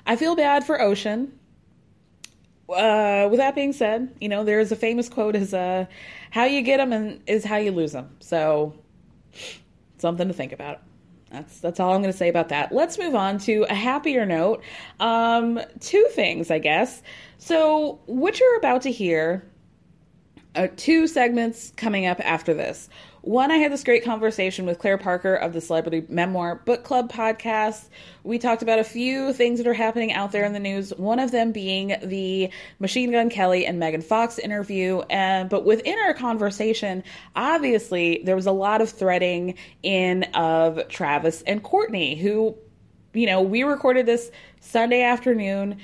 I 0.05 0.15
feel 0.15 0.35
bad 0.35 0.63
for 0.63 0.81
Ocean. 0.81 1.37
Uh, 2.67 3.27
with 3.31 3.39
that 3.39 3.55
being 3.55 3.73
said, 3.73 4.15
you 4.21 4.29
know, 4.29 4.43
there's 4.43 4.71
a 4.71 4.75
famous 4.75 5.09
quote 5.09 5.35
is 5.35 5.55
uh, 5.55 5.85
how 6.29 6.43
you 6.43 6.61
get 6.61 6.77
them 6.77 6.93
and 6.93 7.21
is 7.25 7.43
how 7.43 7.57
you 7.57 7.71
lose 7.71 7.93
them. 7.93 8.15
So 8.19 8.75
something 10.01 10.27
to 10.27 10.33
think 10.33 10.51
about. 10.51 10.81
That's 11.31 11.59
that's 11.59 11.79
all 11.79 11.93
I'm 11.93 12.01
going 12.01 12.11
to 12.11 12.17
say 12.17 12.29
about 12.29 12.49
that. 12.49 12.71
Let's 12.71 12.97
move 12.97 13.13
on 13.15 13.37
to 13.39 13.65
a 13.69 13.75
happier 13.75 14.25
note. 14.25 14.63
Um, 14.99 15.59
two 15.79 16.07
things, 16.11 16.49
I 16.49 16.59
guess. 16.59 17.03
So, 17.37 17.99
what 18.05 18.39
you're 18.39 18.57
about 18.57 18.81
to 18.83 18.91
hear, 18.91 19.47
uh, 20.55 20.69
two 20.75 21.07
segments 21.07 21.71
coming 21.77 22.05
up 22.07 22.19
after 22.21 22.53
this. 22.53 22.89
One, 23.29 23.51
I 23.51 23.57
had 23.57 23.71
this 23.71 23.83
great 23.83 24.03
conversation 24.03 24.65
with 24.65 24.79
Claire 24.79 24.97
Parker 24.97 25.35
of 25.35 25.53
the 25.53 25.61
Celebrity 25.61 26.03
Memoir 26.09 26.63
Book 26.65 26.83
Club 26.83 27.11
podcast. 27.11 27.89
We 28.23 28.39
talked 28.39 28.63
about 28.63 28.79
a 28.79 28.83
few 28.83 29.33
things 29.33 29.59
that 29.59 29.67
are 29.67 29.73
happening 29.75 30.11
out 30.11 30.31
there 30.31 30.45
in 30.45 30.53
the 30.53 30.59
news, 30.59 30.91
one 30.95 31.19
of 31.19 31.29
them 31.29 31.51
being 31.51 31.95
the 32.01 32.49
Machine 32.79 33.11
Gun 33.11 33.29
Kelly 33.29 33.67
and 33.67 33.77
Megan 33.77 34.01
Fox 34.01 34.39
interview. 34.39 35.01
And, 35.11 35.47
but 35.47 35.63
within 35.63 35.99
our 35.99 36.15
conversation, 36.15 37.03
obviously, 37.35 38.23
there 38.25 38.35
was 38.35 38.47
a 38.47 38.51
lot 38.51 38.81
of 38.81 38.89
threading 38.89 39.53
in 39.83 40.23
of 40.33 40.87
Travis 40.87 41.43
and 41.43 41.61
Courtney, 41.61 42.15
who, 42.15 42.57
you 43.13 43.27
know, 43.27 43.43
we 43.43 43.61
recorded 43.61 44.07
this 44.07 44.31
Sunday 44.59 45.03
afternoon 45.03 45.77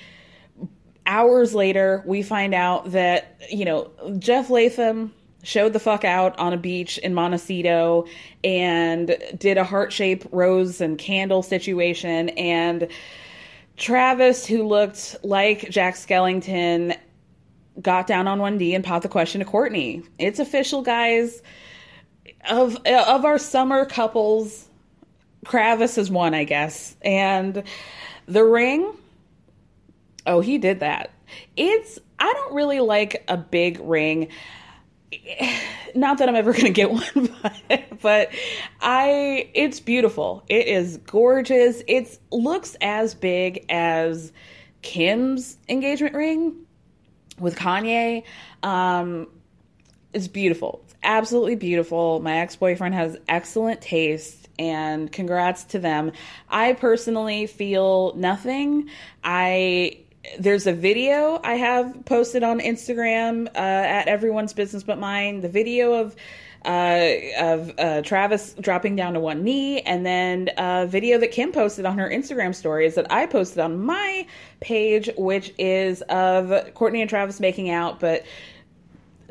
hours 1.06 1.54
later, 1.54 2.02
we 2.08 2.24
find 2.24 2.56
out 2.56 2.94
that, 2.94 3.40
you 3.52 3.66
know, 3.66 3.92
Jeff 4.18 4.50
Leatham 4.50 5.14
showed 5.46 5.74
the 5.74 5.80
fuck 5.80 6.04
out 6.04 6.38
on 6.40 6.54
a 6.54 6.58
beach 6.58 6.98
in 6.98 7.14
Montecito 7.14 8.06
and 8.44 9.16
did 9.38 9.58
a 9.58 9.64
heart 9.64 9.94
shaped 9.94 10.25
rose 10.32 10.82
and 10.82 10.98
candle 10.98 11.44
situation. 11.44 12.30
And 12.30 12.88
Travis, 13.78 14.46
who 14.46 14.68
looked 14.68 15.18
like 15.24 15.70
Jack 15.70 15.96
Skellington, 15.96 16.98
got 17.80 18.08
down 18.08 18.28
on 18.28 18.40
one 18.40 18.58
knee 18.58 18.74
and 18.74 18.84
popped 18.84 19.04
the 19.04 19.10
question 19.10 19.40
to 19.40 19.46
Courtney. 19.46 20.02
It's 20.18 20.40
official, 20.40 20.82
guys. 20.82 21.44
Of 22.50 22.78
of 22.86 23.24
our 23.24 23.38
summer 23.38 23.86
couples, 23.86 24.68
Kravis 25.46 25.98
is 26.00 26.10
one, 26.10 26.34
I 26.34 26.44
guess. 26.44 26.96
And 27.04 27.64
the 28.28 28.44
ring, 28.44 28.92
oh, 30.25 30.42
he 30.42 30.58
did 30.58 30.80
that. 30.80 31.12
It's 31.56 32.00
I 32.18 32.34
don't 32.34 32.56
really 32.56 32.80
like 32.80 33.24
a 33.28 33.38
big 33.38 33.80
ring. 33.82 34.30
Not 35.96 36.18
that 36.18 36.28
I'm 36.28 36.36
ever 36.36 36.52
going 36.52 36.66
to 36.66 36.72
get 36.72 36.92
one, 37.16 37.30
but, 37.42 37.84
but 38.02 38.30
I 38.82 39.50
it's 39.54 39.80
beautiful. 39.80 40.44
It 40.50 40.68
is 40.68 40.98
gorgeous. 40.98 41.84
It 41.88 42.20
looks 42.32 42.76
as 42.82 43.16
big 43.16 43.66
as 43.70 44.32
Kim's 44.82 45.58
engagement 45.70 46.16
ring 46.16 46.66
with 47.40 47.56
Kanye. 47.56 48.24
Um, 48.64 49.28
it's 50.14 50.28
beautiful. 50.28 50.82
It's 50.86 50.96
absolutely 51.04 51.56
beautiful. 51.56 52.20
My 52.20 52.38
ex 52.38 52.56
boyfriend 52.56 52.96
has 52.96 53.18
excellent 53.28 53.82
taste, 53.82 54.48
and 54.58 55.12
congrats 55.12 55.64
to 55.66 55.80
them. 55.80 56.12
I 56.50 56.74
personally 56.74 57.48
feel 57.48 58.14
nothing. 58.16 58.90
I 59.24 60.05
there's 60.39 60.67
a 60.67 60.74
video 60.74 61.39
I 61.44 61.55
have 61.55 62.05
posted 62.05 62.44
on 62.44 62.60
Instagram 62.60 63.48
uh, 63.48 63.51
at 63.58 64.08
everyone's 64.08 64.53
business 64.53 64.84
but 64.84 65.00
mine. 65.00 65.41
The 65.41 65.50
video 65.50 65.94
of 65.94 66.15
uh, 66.65 67.12
of 67.39 67.72
uh, 67.77 68.01
Travis 68.01 68.55
dropping 68.60 68.96
down 68.96 69.13
to 69.13 69.20
one 69.20 69.44
knee, 69.44 69.82
and 69.82 70.05
then 70.05 70.50
a 70.58 70.88
video 70.88 71.20
that 71.20 71.32
Kim 71.32 71.51
posted 71.51 71.86
on 71.86 71.98
her 72.00 72.10
Instagram 72.10 72.55
stories 72.55 72.96
that 72.96 73.12
I 73.12 73.27
posted 73.27 73.60
on 73.60 73.86
my 73.86 74.25
page, 74.62 75.10
which 75.15 75.53
is 75.60 76.01
of 76.03 76.74
Courtney 76.74 77.01
and 77.01 77.10
Travis 77.10 77.39
making 77.39 77.70
out. 77.70 78.00
But 78.00 78.25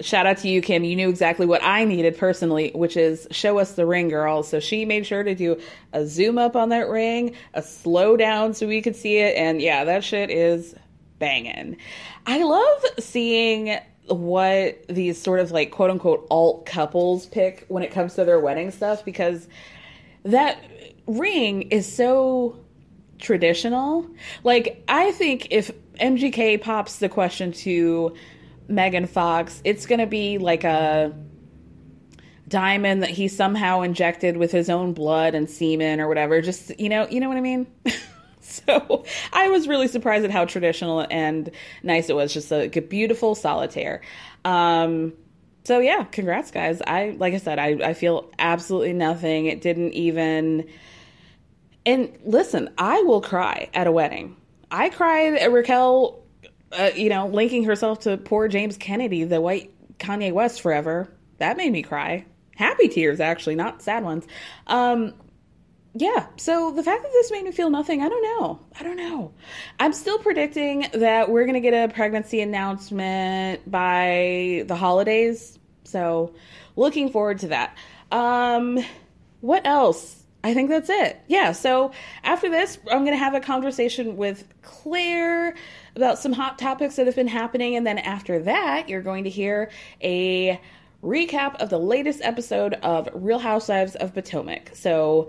shout 0.01 0.27
out 0.27 0.39
to 0.39 0.49
you, 0.49 0.63
Kim. 0.63 0.85
You 0.85 0.95
knew 0.95 1.09
exactly 1.09 1.45
what 1.45 1.63
I 1.65 1.85
needed 1.85 2.17
personally, 2.17 2.71
which 2.75 2.97
is 2.97 3.27
show 3.33 3.59
us 3.59 3.73
the 3.73 3.85
ring, 3.85 4.09
girl. 4.09 4.45
So 4.45 4.61
she 4.61 4.85
made 4.85 5.05
sure 5.05 5.25
to 5.25 5.35
do 5.35 5.61
a 5.93 6.07
zoom 6.07 6.39
up 6.39 6.55
on 6.55 6.69
that 6.69 6.89
ring, 6.89 7.35
a 7.55 7.63
slow 7.63 8.17
down 8.17 8.55
so 8.55 8.69
we 8.69 8.81
could 8.81 8.95
see 8.97 9.19
it, 9.19 9.37
and 9.37 9.61
yeah, 9.61 9.85
that 9.85 10.05
shit 10.05 10.31
is 10.31 10.77
banging. 11.19 11.77
I 12.27 12.43
love 12.43 12.85
seeing 12.99 13.79
what 14.07 14.85
these 14.89 15.21
sort 15.21 15.41
of 15.41 15.51
like 15.51 15.71
quote 15.71 15.91
unquote 15.91 16.27
alt 16.31 16.67
couples 16.67 17.27
pick 17.27 17.65
when 17.69 17.83
it 17.83 17.91
comes 17.91 18.15
to 18.15 18.25
their 18.25 18.39
wedding 18.39 18.71
stuff 18.71 19.05
because 19.05 19.49
that 20.25 20.59
ring 21.07 21.63
is 21.63 21.91
so 21.91 22.59
traditional. 23.19 24.07
Like, 24.43 24.85
I 24.89 25.13
think 25.13 25.49
if 25.51 25.71
MGK 25.95 26.61
pops 26.61 26.99
the 26.99 27.09
question 27.09 27.53
to 27.53 28.15
Megan 28.69 29.07
Fox, 29.07 29.61
it's 29.65 29.87
going 29.87 30.01
to 30.01 30.07
be 30.07 30.39
like 30.39 30.65
a 30.65 31.15
diamond 32.49 33.03
that 33.03 33.11
he 33.11 33.29
somehow 33.29 33.81
injected 33.81 34.37
with 34.37 34.53
his 34.53 34.69
own 34.69 34.93
blood 34.93 35.35
and 35.35 35.49
semen 35.49 36.01
or 36.01 36.09
whatever. 36.09 36.41
Just, 36.41 36.79
you 36.79 36.89
know, 36.89 37.07
you 37.09 37.21
know 37.21 37.29
what 37.29 37.39
I 37.39 37.43
mean? 37.43 37.67
so 38.67 39.05
I 39.33 39.49
was 39.49 39.67
really 39.67 39.89
surprised 39.89 40.25
at 40.25 40.31
how 40.31 40.45
traditional 40.45 41.07
and 41.11 41.51
nice 41.83 42.09
it 42.09 42.17
was. 42.17 42.33
Just 42.33 42.53
a 42.53 42.69
beautiful 42.69 43.35
solitaire. 43.35 44.03
Um, 44.45 45.15
so 45.65 45.79
yeah, 45.79 46.05
congrats 46.05 46.51
guys. 46.51 46.83
I 46.87 47.17
like 47.19 47.35
I 47.35 47.39
said, 47.39 47.59
I, 47.59 47.69
I 47.83 47.95
feel 47.95 48.31
absolutely 48.39 48.93
nothing. 48.93 49.47
It 49.47 49.61
didn't 49.61 49.93
even 49.95 50.69
and 51.87 52.17
listen, 52.25 52.71
I 52.79 53.03
will 53.03 53.21
cry 53.21 53.69
at 53.75 53.87
a 53.87 53.93
wedding. 53.93 54.37
I 54.71 54.89
cried 54.89 55.35
at 55.35 55.53
Raquel, 55.53 56.23
uh, 56.73 56.91
you 56.95 57.09
know, 57.09 57.27
linking 57.29 57.65
herself 57.65 58.01
to 58.01 58.17
poor 58.17 58.49
James 58.49 58.77
Kennedy, 58.77 59.25
the 59.25 59.41
white 59.41 59.73
Kanye 59.99 60.33
West 60.33 60.61
forever. 60.61 61.09
That 61.39 61.57
made 61.57 61.73
me 61.73 61.83
cry. 61.83 62.25
Happy 62.57 62.89
tears, 62.89 63.21
actually, 63.21 63.57
not 63.57 63.83
sad 63.83 64.05
ones. 64.05 64.27
Um, 64.67 65.15
yeah, 65.97 66.27
so 66.37 66.73
the 66.73 66.83
fact 66.83 67.05
that 67.05 67.13
this 67.13 67.31
made 67.31 67.45
me 67.45 67.53
feel 67.53 67.71
nothing, 67.71 68.03
I 68.03 68.09
don't 68.09 68.23
know. 68.23 68.59
I 68.79 68.83
don't 68.83 68.97
know. 68.97 69.33
I'm 69.79 69.93
still 69.93 70.19
predicting 70.19 70.89
that 70.93 71.31
we're 71.31 71.45
going 71.45 71.55
to 71.55 71.61
get 71.61 71.73
a 71.73 71.93
pregnancy 71.93 72.41
announcement 72.41 73.71
by 73.71 74.65
the 74.67 74.75
holidays. 74.75 75.57
So, 75.85 76.35
looking 76.75 77.11
forward 77.11 77.39
to 77.41 77.49
that. 77.49 77.77
Um, 78.11 78.85
what 79.41 79.65
else? 79.67 80.21
I 80.43 80.53
think 80.53 80.69
that's 80.69 80.91
it. 80.91 81.21
Yeah, 81.29 81.53
so 81.53 81.93
after 82.25 82.51
this, 82.51 82.77
I'm 82.91 83.05
going 83.05 83.17
to 83.17 83.17
have 83.17 83.35
a 83.35 83.41
conversation 83.41 84.17
with 84.17 84.45
Claire 84.63 85.55
about 85.95 86.19
some 86.19 86.33
hot 86.33 86.59
topics 86.59 86.97
that 86.97 87.07
have 87.07 87.15
been 87.15 87.29
happening. 87.29 87.77
And 87.77 87.87
then 87.87 87.99
after 87.99 88.41
that, 88.41 88.89
you're 88.89 89.01
going 89.01 89.25
to 89.25 89.31
hear 89.31 89.71
a 90.03 90.61
recap 91.05 91.55
of 91.63 91.71
the 91.71 91.79
latest 91.79 92.21
episode 92.23 92.75
of 92.75 93.09
Real 93.15 93.39
Housewives 93.39 93.95
of 93.95 94.13
Potomac. 94.13 94.73
So, 94.75 95.29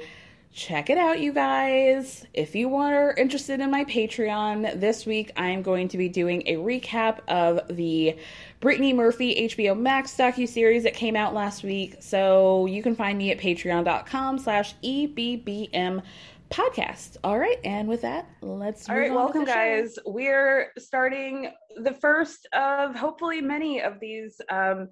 check 0.55 0.89
it 0.89 0.97
out, 0.97 1.19
you 1.19 1.33
guys. 1.33 2.25
If 2.33 2.55
you 2.55 2.77
are 2.77 3.13
interested 3.15 3.59
in 3.59 3.69
my 3.69 3.83
Patreon, 3.83 4.79
this 4.79 5.05
week 5.05 5.31
I 5.35 5.49
am 5.49 5.61
going 5.61 5.89
to 5.89 5.97
be 5.97 6.07
doing 6.07 6.43
a 6.45 6.55
recap 6.55 7.19
of 7.27 7.59
the 7.75 8.17
Brittany 8.61 8.93
Murphy 8.93 9.49
HBO 9.49 9.77
Max 9.77 10.15
docu-series 10.15 10.83
that 10.83 10.93
came 10.93 11.17
out 11.17 11.33
last 11.33 11.63
week. 11.63 11.97
So 11.99 12.67
you 12.67 12.81
can 12.81 12.95
find 12.95 13.17
me 13.17 13.31
at 13.31 13.37
patreon.com 13.37 14.39
slash 14.39 14.75
EBBM 14.81 16.01
podcast. 16.49 17.17
All 17.25 17.37
right, 17.37 17.59
and 17.65 17.89
with 17.89 18.01
that, 18.03 18.25
let's 18.41 18.87
All 18.87 18.97
right, 18.97 19.13
welcome 19.13 19.43
guys. 19.43 19.99
We're 20.05 20.71
starting 20.77 21.51
the 21.83 21.93
first 21.93 22.47
of 22.53 22.95
hopefully 22.95 23.41
many 23.41 23.81
of 23.81 23.99
these 23.99 24.39
um, 24.49 24.87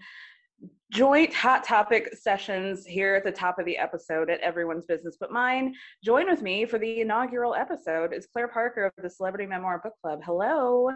joint 0.93 1.34
hot 1.34 1.63
topic 1.63 2.15
sessions 2.15 2.86
here 2.86 3.15
at 3.15 3.23
the 3.23 3.32
top 3.32 3.58
of 3.58 3.65
the 3.65 3.75
episode 3.75 4.29
at 4.29 4.39
everyone's 4.41 4.86
business 4.86 5.17
but 5.19 5.32
mine. 5.32 5.73
Join 6.03 6.29
with 6.29 6.43
me 6.43 6.65
for 6.65 6.77
the 6.77 7.01
inaugural 7.01 7.56
episode 7.56 8.13
is 8.13 8.27
claire 8.27 8.47
parker 8.47 8.86
of 8.86 8.91
the 9.01 9.10
celebrity 9.10 9.47
memoir 9.47 9.82
book 9.84 9.93
club. 10.01 10.21
Hello. 10.23 10.91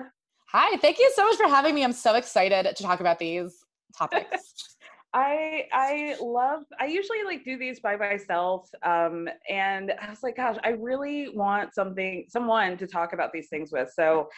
Hi 0.51 0.77
thank 0.77 0.99
you 0.99 1.11
so 1.15 1.25
much 1.25 1.35
for 1.37 1.47
having 1.47 1.73
me. 1.73 1.83
I'm 1.83 1.93
so 1.93 2.13
excited 2.13 2.75
to 2.75 2.83
talk 2.83 2.99
about 2.99 3.17
these 3.17 3.57
topics. 3.97 4.77
I 5.15 5.65
I 5.73 6.15
love 6.21 6.63
I 6.79 6.85
usually 6.85 7.23
like 7.25 7.43
do 7.43 7.57
these 7.57 7.79
by 7.79 7.95
myself 7.95 8.69
um 8.83 9.27
and 9.49 9.93
I 9.99 10.11
was 10.11 10.21
like 10.21 10.35
gosh 10.35 10.57
I 10.63 10.69
really 10.69 11.29
want 11.29 11.73
something 11.73 12.25
someone 12.29 12.77
to 12.77 12.85
talk 12.85 13.13
about 13.13 13.33
these 13.33 13.49
things 13.49 13.71
with 13.71 13.91
so 13.95 14.29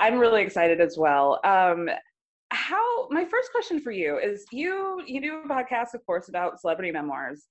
I'm 0.00 0.18
really 0.18 0.42
excited 0.42 0.80
as 0.80 0.98
well. 0.98 1.38
Um 1.44 1.88
how 2.54 3.08
my 3.10 3.24
first 3.24 3.50
question 3.52 3.80
for 3.80 3.90
you 3.90 4.18
is 4.18 4.44
you 4.52 5.02
you 5.06 5.20
do 5.20 5.42
a 5.44 5.48
podcast 5.48 5.94
of 5.94 6.04
course 6.06 6.28
about 6.28 6.60
celebrity 6.60 6.92
memoirs 6.92 7.46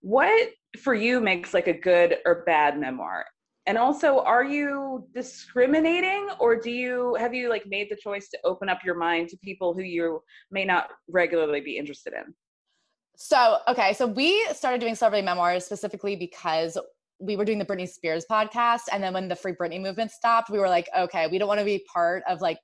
what 0.00 0.50
for 0.78 0.94
you 0.94 1.20
makes 1.20 1.54
like 1.54 1.68
a 1.68 1.72
good 1.72 2.18
or 2.26 2.42
bad 2.44 2.78
memoir 2.78 3.24
and 3.66 3.78
also 3.78 4.20
are 4.20 4.44
you 4.44 5.06
discriminating 5.14 6.28
or 6.38 6.54
do 6.56 6.70
you 6.70 7.16
have 7.18 7.32
you 7.32 7.48
like 7.48 7.64
made 7.66 7.88
the 7.90 7.96
choice 7.96 8.28
to 8.28 8.38
open 8.44 8.68
up 8.68 8.80
your 8.84 8.96
mind 8.96 9.28
to 9.28 9.36
people 9.38 9.72
who 9.72 9.82
you 9.82 10.20
may 10.50 10.64
not 10.64 10.90
regularly 11.08 11.60
be 11.60 11.78
interested 11.78 12.12
in 12.12 12.34
so 13.16 13.58
okay 13.66 13.92
so 13.94 14.06
we 14.06 14.44
started 14.52 14.80
doing 14.80 14.94
celebrity 14.94 15.24
memoirs 15.24 15.64
specifically 15.64 16.16
because 16.16 16.76
we 17.22 17.36
were 17.36 17.44
doing 17.44 17.58
the 17.58 17.64
Britney 17.64 17.88
Spears 17.88 18.26
podcast. 18.28 18.80
And 18.90 19.00
then 19.00 19.14
when 19.14 19.28
the 19.28 19.36
Free 19.36 19.52
Britney 19.52 19.80
movement 19.80 20.10
stopped, 20.10 20.50
we 20.50 20.58
were 20.58 20.68
like, 20.68 20.88
okay, 20.96 21.28
we 21.28 21.38
don't 21.38 21.46
want 21.46 21.60
to 21.60 21.64
be 21.64 21.84
part 21.92 22.24
of 22.28 22.40
like 22.40 22.58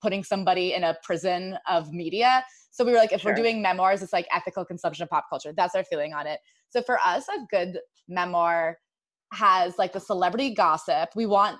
putting 0.00 0.24
somebody 0.24 0.74
in 0.74 0.84
a 0.84 0.96
prison 1.02 1.56
of 1.68 1.92
media. 1.92 2.44
So 2.70 2.84
we 2.84 2.92
were 2.92 2.98
like, 2.98 3.12
if 3.12 3.20
sure. 3.20 3.32
we're 3.32 3.36
doing 3.36 3.60
memoirs, 3.60 4.02
it's 4.02 4.12
like 4.12 4.26
ethical 4.32 4.64
consumption 4.64 5.02
of 5.02 5.10
pop 5.10 5.26
culture. 5.28 5.52
That's 5.56 5.74
our 5.74 5.84
feeling 5.84 6.14
on 6.14 6.26
it. 6.26 6.40
So 6.70 6.82
for 6.82 6.98
us, 7.04 7.28
a 7.28 7.44
good 7.50 7.78
memoir 8.08 8.78
has 9.32 9.78
like 9.78 9.92
the 9.92 10.00
celebrity 10.00 10.54
gossip. 10.54 11.10
We 11.14 11.26
want 11.26 11.58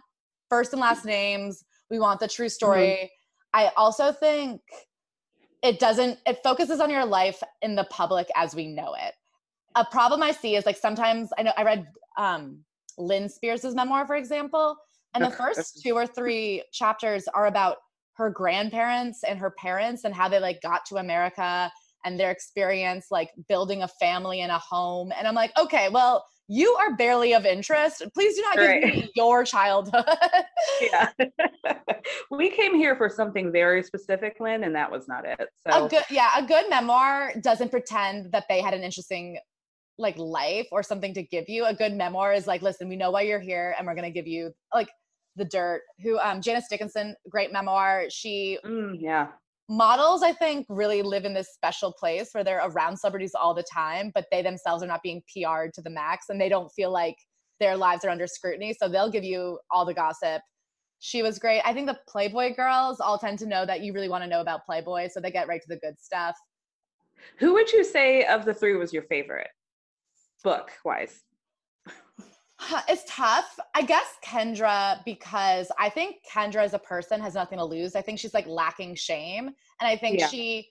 first 0.49 0.73
and 0.73 0.81
last 0.81 1.05
names. 1.05 1.65
We 1.91 1.99
want 1.99 2.21
the 2.21 2.29
true 2.29 2.49
story. 2.49 3.11
Mm-hmm. 3.55 3.67
I 3.67 3.73
also 3.77 4.13
think 4.13 4.61
it 5.63 5.79
doesn't, 5.79 6.19
it 6.27 6.39
focuses 6.43 6.81
on 6.81 6.91
your 6.91 7.05
life 7.05 7.43
in 7.61 7.75
the 7.75 7.85
public 7.85 8.29
as 8.35 8.55
we 8.55 8.67
know 8.67 8.95
it. 8.95 9.15
A 9.75 9.85
problem 9.85 10.23
I 10.23 10.33
see 10.33 10.57
is 10.57 10.67
like 10.67 10.77
sometimes 10.77 11.31
I 11.39 11.43
know 11.43 11.53
I 11.57 11.65
read 11.65 11.87
um 12.19 12.65
Lynne 12.99 13.29
Spears' 13.29 13.75
memoir, 13.75 14.07
for 14.07 14.17
example, 14.17 14.77
and 15.15 15.25
the 15.25 15.31
first 15.43 15.81
two 15.83 15.95
or 15.95 16.07
three 16.19 16.63
chapters 16.73 17.25
are 17.35 17.47
about 17.47 17.79
her 18.15 18.31
grandparents 18.31 19.25
and 19.25 19.39
her 19.39 19.51
parents 19.51 20.05
and 20.05 20.15
how 20.15 20.29
they 20.29 20.39
like 20.39 20.61
got 20.61 20.85
to 20.87 20.97
America 20.97 21.71
and 22.05 22.19
their 22.19 22.31
experience 22.31 23.07
like 23.11 23.31
building 23.49 23.83
a 23.83 23.89
family 23.89 24.41
and 24.41 24.51
a 24.51 24.59
home. 24.59 25.13
And 25.17 25.27
I'm 25.27 25.35
like, 25.35 25.53
okay, 25.59 25.89
well, 25.89 26.25
you 26.49 26.73
are 26.75 26.97
barely 26.97 27.33
of 27.33 27.47
interest. 27.47 28.03
Please 28.15 28.37
do 28.37 28.43
not 28.43 28.57
give 28.57 28.69
Right. 28.69 28.83
me 28.83 29.11
your 29.15 29.45
childhood. 29.45 30.05
yeah. 30.81 31.11
we 32.31 32.51
came 32.51 32.75
here 32.77 32.97
for 32.97 33.09
something 33.09 33.53
very 33.53 33.83
specific, 33.83 34.37
Lynne, 34.41 34.65
and 34.65 34.75
that 34.75 34.91
was 34.91 35.09
not 35.09 35.25
it. 35.25 35.49
So 35.71 35.87
a 35.87 35.89
good 35.89 36.05
yeah 36.11 36.31
a 36.37 36.45
good 36.45 36.69
memoir 36.69 37.33
doesn't 37.41 37.71
pretend 37.71 38.33
that 38.33 38.45
they 38.49 38.61
had 38.61 38.75
an 38.75 38.83
interesting 38.83 39.39
like 39.99 40.19
life 40.19 40.67
or 40.73 40.83
something 40.83 41.15
to 41.15 41.23
give 41.23 41.49
you 41.49 41.65
a 41.67 41.75
good 41.75 41.93
memoir 41.95 42.33
is 42.33 42.47
like 42.47 42.63
listen 42.63 42.89
we 42.89 42.97
know 42.97 43.11
why 43.11 43.23
you're 43.23 43.39
here 43.39 43.75
and 43.79 43.87
we're 43.87 43.95
going 43.95 44.11
to 44.11 44.11
give 44.11 44.27
you 44.27 44.51
like 44.75 44.89
the 45.37 45.45
dirt 45.45 45.83
who 46.03 46.19
um 46.19 46.41
janice 46.41 46.67
dickinson 46.69 47.15
great 47.29 47.53
memoir 47.53 48.05
she 48.11 48.59
mm, 48.65 48.97
yeah. 48.99 49.29
models 49.69 50.23
i 50.23 50.33
think 50.33 50.67
really 50.69 51.03
live 51.03 51.25
in 51.25 51.35
this 51.35 51.53
special 51.55 51.93
place 51.93 52.31
where 52.33 52.45
they're 52.45 52.67
around 52.67 52.97
celebrities 52.97 53.33
all 53.35 53.55
the 53.55 53.63
time 53.63 54.11
but 54.15 54.27
they 54.31 54.43
themselves 54.43 54.83
are 54.83 54.89
not 54.89 55.03
being 55.03 55.23
pr'd 55.35 55.73
to 55.73 55.83
the 55.83 55.91
max 55.91 56.27
and 56.29 56.41
they 56.41 56.49
don't 56.49 56.71
feel 56.73 56.91
like 56.91 57.17
their 57.61 57.77
lives 57.77 58.05
are 58.05 58.11
under 58.11 58.27
scrutiny 58.27 58.75
so 58.79 58.89
they'll 58.89 59.11
give 59.11 59.25
you 59.25 59.59
all 59.71 59.85
the 59.85 59.95
gossip 59.95 60.43
she 60.99 61.23
was 61.23 61.39
great 61.39 61.63
i 61.65 61.73
think 61.73 61.87
the 61.87 61.99
playboy 62.09 62.55
girls 62.55 63.01
all 63.01 63.19
tend 63.19 63.39
to 63.39 63.47
know 63.47 63.65
that 63.65 63.81
you 63.81 63.93
really 63.93 64.09
want 64.09 64.23
to 64.23 64.29
know 64.29 64.41
about 64.41 64.65
playboy 64.67 65.09
so 65.09 65.21
they 65.21 65.31
get 65.31 65.49
right 65.49 65.63
to 65.63 65.69
the 65.69 65.79
good 65.79 65.99
stuff 65.99 66.37
Who 67.39 67.53
would 67.55 67.73
you 67.73 67.85
say 67.85 68.25
of 68.25 68.45
the 68.45 68.55
three 68.55 68.77
was 68.77 68.93
your 68.93 69.03
favorite? 69.03 69.51
Book 70.43 70.71
wise. 70.85 71.23
It's 72.89 73.05
tough. 73.09 73.59
I 73.75 73.83
guess 73.83 74.17
Kendra, 74.25 75.05
because 75.05 75.71
I 75.79 75.89
think 75.89 76.17
Kendra 76.31 76.63
as 76.63 76.75
a 76.75 76.79
person 76.79 77.21
has 77.21 77.35
nothing 77.35 77.59
to 77.59 77.65
lose. 77.65 77.95
I 77.97 78.03
think 78.03 78.19
she's 78.19 78.35
like 78.35 78.47
lacking 78.47 78.95
shame. 78.95 79.49
And 79.49 79.55
I 79.89 79.97
think 79.97 80.21
Yeah. 80.21 80.29
she 80.29 80.69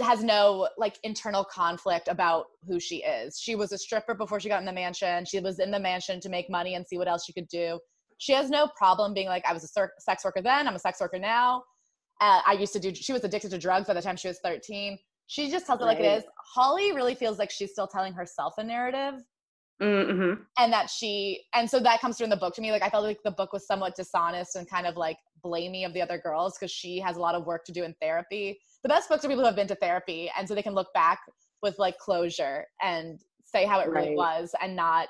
has 0.00 0.22
no 0.22 0.68
like 0.76 0.98
internal 1.04 1.44
conflict 1.44 2.08
about 2.08 2.46
who 2.66 2.78
she 2.78 2.96
is. 3.02 3.38
She 3.38 3.54
was 3.54 3.72
a 3.72 3.78
stripper 3.78 4.14
before 4.14 4.38
she 4.38 4.48
got 4.48 4.60
in 4.60 4.66
the 4.66 4.72
mansion. 4.72 5.24
She 5.24 5.40
was 5.40 5.58
in 5.58 5.70
the 5.70 5.80
mansion 5.80 6.20
to 6.20 6.28
make 6.28 6.50
money 6.50 6.74
and 6.74 6.86
see 6.86 6.98
what 6.98 7.08
else 7.08 7.24
she 7.24 7.32
could 7.32 7.48
do. 7.48 7.80
She 8.18 8.32
has 8.32 8.50
no 8.50 8.68
problem 8.76 9.14
being 9.14 9.28
like, 9.28 9.46
I 9.46 9.54
was 9.54 9.64
a 9.64 9.88
sex 9.98 10.24
worker 10.24 10.42
then, 10.42 10.68
I'm 10.68 10.74
a 10.74 10.78
sex 10.78 11.00
worker 11.00 11.18
now. 11.18 11.64
Uh, 12.20 12.42
I 12.46 12.52
used 12.52 12.74
to 12.74 12.78
do, 12.78 12.94
she 12.94 13.14
was 13.14 13.24
addicted 13.24 13.50
to 13.52 13.58
drugs 13.58 13.86
by 13.86 13.94
the 13.94 14.02
time 14.02 14.16
she 14.16 14.28
was 14.28 14.38
13. 14.44 14.98
She 15.26 15.50
just 15.50 15.64
tells 15.66 15.80
it 15.80 15.84
like 15.84 16.00
it 16.00 16.04
is. 16.04 16.24
Holly 16.54 16.92
really 16.92 17.14
feels 17.14 17.38
like 17.38 17.50
she's 17.50 17.70
still 17.70 17.86
telling 17.86 18.12
herself 18.12 18.54
a 18.58 18.64
narrative 18.64 19.22
Mm-hmm. 19.80 20.42
and 20.58 20.72
that 20.74 20.90
she 20.90 21.40
and 21.54 21.68
so 21.68 21.80
that 21.80 22.02
comes 22.02 22.18
through 22.18 22.24
in 22.24 22.30
the 22.30 22.36
book 22.36 22.54
to 22.54 22.60
me 22.60 22.70
like 22.70 22.82
i 22.82 22.90
felt 22.90 23.02
like 23.02 23.22
the 23.24 23.30
book 23.30 23.50
was 23.50 23.66
somewhat 23.66 23.96
dishonest 23.96 24.56
and 24.56 24.68
kind 24.68 24.86
of 24.86 24.94
like 24.94 25.16
blamey 25.42 25.86
of 25.86 25.94
the 25.94 26.02
other 26.02 26.18
girls 26.18 26.58
because 26.58 26.70
she 26.70 26.98
has 26.98 27.16
a 27.16 27.18
lot 27.18 27.34
of 27.34 27.46
work 27.46 27.64
to 27.64 27.72
do 27.72 27.82
in 27.82 27.94
therapy 27.98 28.60
the 28.82 28.90
best 28.90 29.08
books 29.08 29.24
are 29.24 29.28
people 29.28 29.40
who 29.40 29.46
have 29.46 29.56
been 29.56 29.66
to 29.66 29.74
therapy 29.76 30.30
and 30.36 30.46
so 30.46 30.54
they 30.54 30.62
can 30.62 30.74
look 30.74 30.92
back 30.92 31.20
with 31.62 31.78
like 31.78 31.96
closure 31.96 32.66
and 32.82 33.20
say 33.42 33.64
how 33.64 33.80
it 33.80 33.88
really 33.88 34.14
was 34.14 34.54
and 34.60 34.76
not 34.76 35.08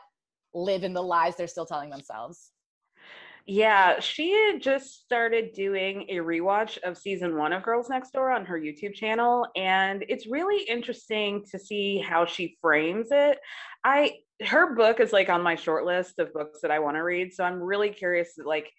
live 0.55 0.85
in 0.85 0.93
the 0.93 1.03
lies 1.03 1.35
they're 1.35 1.49
still 1.49 1.67
telling 1.67 1.91
themselves 1.91 2.53
Yeah, 3.47 3.99
she 3.99 4.31
had 4.31 4.63
just 4.63 5.03
started 5.03 5.53
doing 5.53 6.07
a 6.09 6.17
rewatch 6.17 6.79
of 6.85 6.97
season 6.97 7.37
one 7.37 7.53
of 7.53 7.65
Girls 7.65 7.89
Next 7.89 8.13
Door 8.13 8.31
on 8.31 8.45
her 8.45 8.61
YouTube 8.61 8.95
channel, 8.95 9.47
and 9.57 10.05
it's 10.09 10.29
really 10.29 10.63
interesting 10.69 11.43
to 11.51 11.59
see 11.59 11.99
how 11.99 12.27
she 12.27 12.57
frames 12.61 13.09
it. 13.11 13.39
I 13.83 14.19
her 14.47 14.75
book 14.75 15.01
is 15.01 15.13
like 15.13 15.29
on 15.29 15.43
my 15.43 15.55
short 15.55 15.85
list 15.85 16.19
of 16.19 16.33
books 16.33 16.61
that 16.63 16.71
I 16.71 16.79
want 16.79 16.97
to 16.97 17.03
read, 17.03 17.33
so 17.33 17.45
I'm 17.45 17.63
really 17.63 17.91
curious 17.91 18.35
to 18.37 18.43
like 18.47 18.71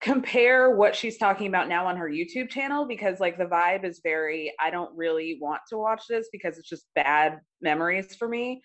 compare 0.00 0.76
what 0.76 0.94
she's 0.94 1.16
talking 1.16 1.46
about 1.46 1.68
now 1.68 1.86
on 1.86 1.96
her 1.96 2.08
YouTube 2.08 2.50
channel 2.50 2.84
because 2.86 3.20
like 3.20 3.38
the 3.38 3.44
vibe 3.44 3.84
is 3.84 4.00
very 4.02 4.52
I 4.60 4.70
don't 4.70 4.94
really 4.94 5.38
want 5.40 5.62
to 5.70 5.78
watch 5.78 6.02
this 6.08 6.28
because 6.30 6.58
it's 6.58 6.68
just 6.68 6.86
bad 6.94 7.40
memories 7.62 8.14
for 8.14 8.28
me 8.28 8.62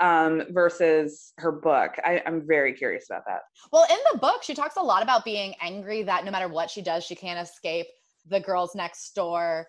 um 0.00 0.42
versus 0.50 1.32
her 1.36 1.52
book. 1.52 1.92
I, 2.04 2.22
I'm 2.26 2.44
very 2.44 2.72
curious 2.72 3.06
about 3.08 3.22
that. 3.28 3.42
well 3.70 3.86
in 3.88 3.98
the 4.12 4.18
book 4.18 4.42
she 4.42 4.54
talks 4.54 4.76
a 4.76 4.82
lot 4.82 5.02
about 5.02 5.24
being 5.24 5.54
angry 5.60 6.02
that 6.02 6.24
no 6.24 6.30
matter 6.32 6.48
what 6.48 6.70
she 6.70 6.82
does 6.82 7.04
she 7.04 7.14
can't 7.14 7.38
escape 7.38 7.86
the 8.28 8.40
girls 8.40 8.74
next 8.74 9.14
door 9.14 9.66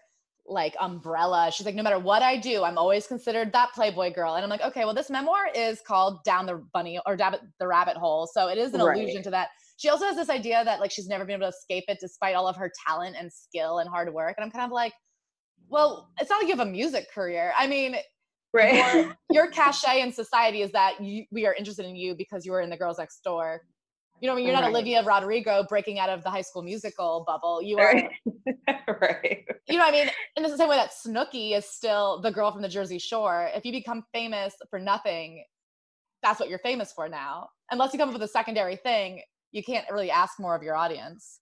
like 0.47 0.75
umbrella. 0.79 1.51
She's 1.53 1.65
like 1.65 1.75
no 1.75 1.83
matter 1.83 1.99
what 1.99 2.21
i 2.21 2.35
do 2.35 2.63
i'm 2.63 2.77
always 2.77 3.07
considered 3.07 3.53
that 3.53 3.73
playboy 3.73 4.13
girl. 4.13 4.35
And 4.35 4.43
i'm 4.43 4.49
like 4.49 4.61
okay 4.61 4.85
well 4.85 4.93
this 4.93 5.09
memoir 5.09 5.47
is 5.55 5.81
called 5.85 6.23
down 6.23 6.45
the 6.45 6.63
bunny 6.73 6.99
or 7.05 7.15
down 7.15 7.35
the 7.59 7.67
rabbit 7.67 7.97
hole. 7.97 8.27
So 8.27 8.47
it 8.47 8.57
is 8.57 8.73
an 8.73 8.81
Right. 8.81 8.97
allusion 8.97 9.23
to 9.23 9.29
that. 9.31 9.49
She 9.77 9.89
also 9.89 10.05
has 10.05 10.15
this 10.15 10.29
idea 10.29 10.63
that 10.65 10.79
like 10.79 10.91
she's 10.91 11.07
never 11.07 11.25
been 11.25 11.35
able 11.35 11.51
to 11.51 11.55
escape 11.57 11.85
it 11.87 11.99
despite 12.01 12.35
all 12.35 12.47
of 12.47 12.55
her 12.57 12.71
talent 12.87 13.15
and 13.19 13.31
skill 13.31 13.79
and 13.79 13.89
hard 13.89 14.13
work. 14.13 14.35
And 14.37 14.43
i'm 14.45 14.51
kind 14.51 14.65
of 14.65 14.71
like 14.71 14.93
well 15.69 16.09
it's 16.19 16.29
not 16.29 16.37
like 16.37 16.47
you 16.49 16.55
have 16.55 16.67
a 16.67 16.71
music 16.71 17.11
career. 17.13 17.53
I 17.57 17.67
mean 17.67 17.95
your, 18.53 19.17
your 19.31 19.47
cachet 19.51 20.01
in 20.01 20.11
society 20.11 20.61
is 20.61 20.71
that 20.73 21.01
you, 21.01 21.23
we 21.31 21.45
are 21.45 21.53
interested 21.53 21.85
in 21.85 21.95
you 21.95 22.15
because 22.15 22.45
you 22.45 22.51
were 22.51 22.61
in 22.61 22.69
the 22.69 22.77
girls 22.77 22.97
next 22.97 23.23
door 23.23 23.61
you 24.21 24.27
know, 24.27 24.33
I 24.33 24.35
mean, 24.35 24.45
you're 24.45 24.53
not 24.53 24.63
Right. 24.63 24.69
Olivia 24.69 25.03
Rodrigo 25.03 25.65
breaking 25.67 25.97
out 25.97 26.09
of 26.09 26.23
the 26.23 26.29
high 26.29 26.43
school 26.43 26.61
musical 26.61 27.23
bubble. 27.25 27.59
You 27.61 27.79
are, 27.79 27.93
right. 29.01 29.45
you 29.67 29.77
know, 29.77 29.83
what 29.83 29.89
I 29.89 29.91
mean, 29.91 30.09
in 30.37 30.43
the 30.43 30.55
same 30.55 30.69
way 30.69 30.77
that 30.77 30.91
Snooki 30.91 31.57
is 31.57 31.65
still 31.65 32.21
the 32.21 32.31
girl 32.31 32.51
from 32.51 32.61
the 32.61 32.69
Jersey 32.69 32.99
Shore. 32.99 33.49
If 33.55 33.65
you 33.65 33.71
become 33.71 34.03
famous 34.13 34.53
for 34.69 34.77
nothing, 34.77 35.43
that's 36.21 36.39
what 36.39 36.49
you're 36.49 36.59
famous 36.59 36.93
for 36.93 37.09
now. 37.09 37.49
Unless 37.71 37.93
you 37.93 37.99
come 37.99 38.09
up 38.09 38.13
with 38.13 38.21
a 38.21 38.27
secondary 38.27 38.75
thing, 38.75 39.21
you 39.51 39.63
can't 39.63 39.85
really 39.91 40.11
ask 40.11 40.39
more 40.39 40.55
of 40.55 40.61
your 40.61 40.75
audience. 40.75 41.39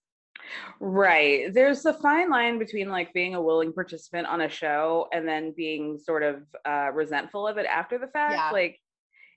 Right. 0.80 1.52
There's 1.52 1.84
a 1.84 1.92
fine 1.92 2.30
line 2.30 2.58
between 2.58 2.88
like 2.88 3.12
being 3.12 3.34
a 3.34 3.42
willing 3.42 3.74
participant 3.74 4.26
on 4.26 4.40
a 4.40 4.48
show 4.48 5.06
and 5.12 5.28
then 5.28 5.52
being 5.54 5.98
sort 5.98 6.22
of 6.22 6.44
uh, 6.64 6.90
resentful 6.94 7.46
of 7.46 7.58
it 7.58 7.66
after 7.66 7.98
the 7.98 8.06
fact. 8.06 8.32
Yeah. 8.32 8.50
Like 8.50 8.78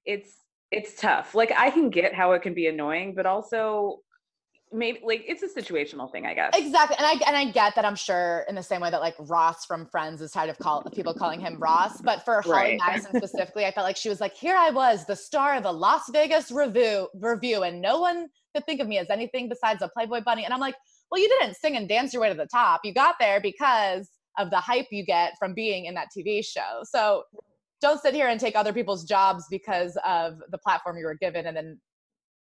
it's 0.06 0.34
it's 0.74 1.00
tough. 1.00 1.36
Like 1.36 1.52
I 1.56 1.70
can 1.70 1.90
get 1.90 2.14
how 2.14 2.32
it 2.34 2.42
can 2.42 2.54
be 2.54 2.68
annoying, 2.68 3.14
but 3.16 3.26
also 3.26 4.00
maybe 4.72 5.00
like 5.04 5.24
it's 5.28 5.44
a 5.44 5.48
situational 5.48 6.12
thing, 6.12 6.26
I 6.26 6.34
guess. 6.34 6.52
Exactly, 6.56 6.98
and 6.98 7.06
I 7.06 7.12
and 7.28 7.38
I 7.38 7.52
get 7.52 7.76
that. 7.76 7.86
I'm 7.86 7.96
sure 7.96 8.46
in 8.50 8.56
the 8.56 8.64
same 8.64 8.82
way 8.82 8.90
that 8.90 9.00
like 9.00 9.16
Ross 9.20 9.66
from 9.66 9.86
Friends 9.86 10.22
is 10.22 10.32
tired 10.32 10.50
of 10.50 10.58
call, 10.58 10.84
people 10.94 11.14
calling 11.14 11.40
him 11.40 11.58
Ross, 11.60 12.02
but 12.02 12.26
for 12.26 12.42
Holly 12.42 12.80
Madison 12.86 13.16
specifically, 13.16 13.66
I 13.66 13.72
felt 13.72 13.86
like 13.86 13.98
she 13.98 14.10
was 14.10 14.20
like, 14.20 14.34
here 14.34 14.56
I 14.56 14.72
was, 14.72 15.06
the 15.06 15.16
star 15.16 15.56
of 15.56 15.66
a 15.66 15.72
Las 15.72 16.10
Vegas 16.12 16.52
revue 16.52 17.08
revue, 17.14 17.62
and 17.62 17.82
no 17.82 18.00
one 18.00 18.28
could 18.56 18.66
think 18.66 18.82
of 18.82 18.88
me 18.88 18.98
as 18.98 19.10
anything 19.10 19.48
besides 19.50 19.82
a 19.82 19.90
Playboy 19.90 20.22
bunny. 20.24 20.44
And 20.44 20.54
I'm 20.54 20.60
like, 20.60 20.76
well, 21.12 21.22
you 21.22 21.30
didn't 21.40 21.56
sing 21.56 21.78
and 21.78 21.88
dance 21.88 22.14
your 22.14 22.22
way 22.22 22.30
to 22.30 22.36
the 22.36 22.48
top. 22.48 22.82
You 22.84 22.94
got 22.94 23.16
there 23.20 23.40
because 23.40 24.10
of 24.40 24.50
the 24.50 24.58
hype 24.58 24.88
you 24.92 25.06
get 25.06 25.34
from 25.38 25.54
being 25.54 25.86
in 25.86 25.94
that 25.94 26.08
TV 26.16 26.44
show. 26.44 26.82
So 26.84 27.24
don't 27.84 28.02
sit 28.02 28.14
here 28.14 28.30
and 28.30 28.40
take 28.40 28.56
other 28.56 28.74
people's 28.74 29.04
jobs 29.04 29.46
because 29.52 29.98
of 30.06 30.40
the 30.50 30.58
platform 30.58 30.98
you 30.98 31.06
were 31.06 31.18
given, 31.22 31.46
and 31.46 31.56
then 31.56 31.80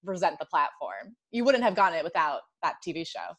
resent 0.03 0.37
the 0.39 0.45
platform. 0.45 1.15
You 1.31 1.45
wouldn't 1.45 1.63
have 1.63 1.75
gotten 1.75 1.97
it 1.97 2.03
without 2.03 2.41
that 2.63 2.75
TV 2.85 3.07
show. 3.07 3.35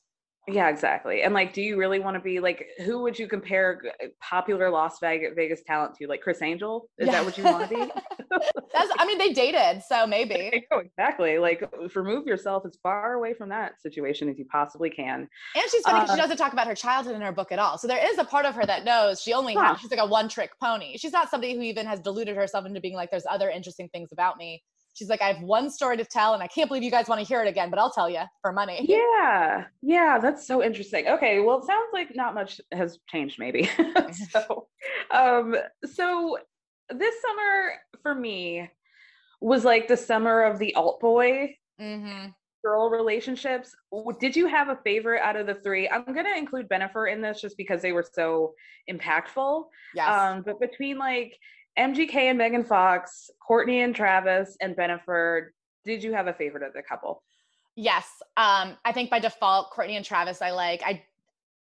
Yeah, 0.51 0.69
exactly. 0.71 1.23
And 1.23 1.35
like, 1.35 1.53
do 1.53 1.61
you 1.61 1.77
really 1.77 2.01
want 2.01 2.15
to 2.17 2.21
be 2.21 2.41
like, 2.41 2.67
who 2.85 3.03
would 3.03 3.19
you 3.19 3.29
compare 3.29 3.83
popular 4.21 4.71
Las 4.71 4.99
Vegas, 4.99 5.35
Vegas 5.37 5.63
talent 5.67 5.95
to? 5.97 6.07
Like 6.07 6.23
Criss 6.23 6.41
Angel? 6.43 6.89
Is 6.99 7.07
Yeah. 7.07 7.13
that 7.13 7.25
what 7.25 7.37
you 7.37 7.45
want 7.45 7.69
to 7.69 7.69
be? 7.69 7.93
That's, 8.73 8.91
I 8.99 9.07
mean, 9.07 9.19
they 9.19 9.33
dated, 9.33 9.83
so 9.83 10.07
maybe. 10.07 10.67
Oh, 10.73 10.79
exactly. 10.79 11.39
Like, 11.39 11.65
remove 11.95 12.27
yourself 12.27 12.65
as 12.67 12.79
far 12.83 13.15
away 13.15 13.35
from 13.35 13.49
that 13.51 13.81
situation 13.81 14.29
as 14.29 14.39
you 14.39 14.45
possibly 14.47 14.91
can. 14.91 15.29
And 15.55 15.65
she's 15.71 15.83
funny 15.83 16.01
because 16.01 16.11
she 16.11 16.17
Uh, 16.17 16.23
doesn't 16.23 16.37
talk 16.37 16.53
about 16.53 16.67
her 16.67 16.75
childhood 16.75 17.15
in 17.15 17.23
her 17.23 17.33
book 17.33 17.53
at 17.53 17.59
all. 17.59 17.79
So 17.79 17.89
there 17.89 18.05
is 18.11 18.19
a 18.19 18.25
part 18.25 18.45
of 18.45 18.55
her 18.55 18.65
that 18.67 18.85
knows 18.85 19.21
she 19.23 19.33
only 19.33 19.55
Huh. 19.55 19.75
has, 19.75 19.81
she's 19.81 19.91
like 19.91 20.01
a 20.01 20.07
one 20.07 20.29
trick 20.29 20.51
pony. 20.63 20.97
She's 20.99 21.13
not 21.13 21.31
somebody 21.31 21.55
who 21.55 21.63
even 21.63 21.87
has 21.87 22.01
deluded 22.01 22.37
herself 22.37 22.67
into 22.67 22.81
being 22.81 22.95
like, 22.95 23.11
there's 23.11 23.27
other 23.29 23.49
interesting 23.51 23.89
things 23.89 24.11
about 24.13 24.37
me. 24.37 24.63
She's 24.99 25.09
like, 25.09 25.23
I 25.23 25.33
have 25.33 25.43
one 25.43 25.71
story 25.71 25.97
to 25.97 26.05
tell, 26.05 26.35
and 26.35 26.43
I 26.43 26.49
can't 26.49 26.69
believe 26.69 26.83
you 26.83 26.91
guys 26.91 27.09
want 27.09 27.21
to 27.21 27.27
hear 27.27 27.43
it 27.43 27.49
again, 27.49 27.71
but 27.71 27.79
I'll 27.79 27.93
tell 27.93 28.11
you 28.11 28.23
for 28.43 28.53
money. 28.53 28.87
Yeah, 28.99 29.65
yeah, 29.83 30.19
that's 30.19 30.47
so 30.47 30.63
interesting. 30.63 31.07
Okay, 31.07 31.41
well, 31.41 31.59
it 31.59 31.65
sounds 31.65 31.89
like 31.93 32.15
not 32.15 32.35
much 32.35 32.61
has 32.73 32.99
changed, 33.09 33.39
maybe. 33.39 33.71
so, 34.31 34.67
um, 35.11 35.55
so 35.85 36.39
this 36.91 37.15
summer 37.23 37.73
for 38.03 38.15
me 38.15 38.69
was 39.41 39.65
like 39.65 39.89
the 39.89 39.97
summer 39.97 40.43
of 40.43 40.59
the 40.59 40.75
alt 40.75 41.01
boy 41.01 41.55
Mm-hmm 41.81 42.31
girl 42.65 42.91
relationships. 42.91 43.75
Did 44.21 44.37
you 44.37 44.47
have 44.47 44.69
a 44.69 44.79
favorite 44.85 45.21
out 45.23 45.37
of 45.37 45.47
the 45.47 45.55
three? 45.55 45.89
I'm 45.89 46.05
gonna 46.05 46.37
include 46.37 46.69
Bennifer 46.69 47.13
in 47.13 47.21
this 47.21 47.41
just 47.41 47.57
because 47.57 47.83
they 47.83 47.93
were 47.93 48.07
so 48.13 48.55
impactful. 48.91 49.65
Yes. 49.95 50.11
Um, 50.11 50.43
but 50.45 50.61
between 50.61 50.99
like 50.99 51.35
MGK 51.79 52.14
and 52.14 52.38
Megan 52.38 52.64
Fox, 52.64 53.31
Courtney 53.47 53.83
and 53.83 53.95
Travis, 53.95 54.57
and 54.61 54.77
Bennifer, 54.77 55.49
did 55.85 56.03
you 56.03 56.12
have 56.12 56.27
a 56.27 56.33
favorite 56.35 56.62
of 56.62 56.73
the 56.73 56.83
couple? 56.83 57.23
Yes. 57.77 58.09
Um, 58.37 58.77
I 58.85 58.93
think 58.93 59.09
by 59.11 59.21
default, 59.21 59.71
Courtney 59.71 59.97
and 59.97 60.05
Travis, 60.05 60.43
I 60.43 60.51
like. 60.51 60.83
I 60.85 61.05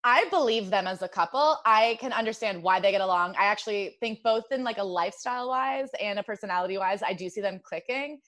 I 0.09 0.25
believe 0.31 0.71
them 0.71 0.87
as 0.87 1.03
a 1.03 1.09
couple. 1.09 1.59
I 1.67 1.99
can 2.01 2.13
understand 2.13 2.63
why 2.63 2.79
they 2.79 2.93
get 2.93 3.01
along. 3.01 3.35
I 3.37 3.47
actually 3.47 3.97
think 3.99 4.23
both 4.23 4.45
in 4.53 4.63
like 4.63 4.79
a 4.79 4.85
lifestyle 4.85 5.49
wise 5.49 5.89
and 6.01 6.19
a 6.19 6.23
personality 6.23 6.79
wise, 6.79 7.03
I 7.03 7.13
do 7.13 7.29
see 7.29 7.41
them 7.41 7.61
clicking. 7.63 8.21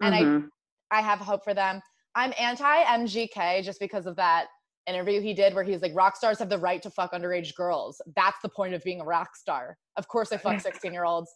And 0.00 0.14
Mhm. 0.14 0.50
I 0.90 0.98
I 0.98 1.02
have 1.02 1.18
hope 1.18 1.44
for 1.44 1.52
them. 1.54 1.82
I'm 2.14 2.32
anti 2.38 2.82
MGK 2.84 3.62
just 3.62 3.78
because 3.78 4.06
of 4.06 4.16
that 4.16 4.48
interview 4.88 5.20
he 5.20 5.34
did 5.34 5.54
where 5.54 5.64
he's 5.64 5.80
like, 5.82 5.92
rock 5.94 6.16
stars 6.16 6.38
have 6.38 6.48
the 6.48 6.58
right 6.58 6.82
to 6.82 6.90
fuck 6.90 7.12
underage 7.12 7.54
girls. 7.54 8.00
That's 8.16 8.38
the 8.42 8.48
point 8.48 8.74
of 8.74 8.82
being 8.82 9.00
a 9.00 9.04
rock 9.04 9.36
star. 9.36 9.76
Of 9.96 10.08
course, 10.08 10.32
I 10.32 10.36
fuck 10.38 10.60
16 10.60 10.92
year 10.92 11.04
olds. 11.04 11.30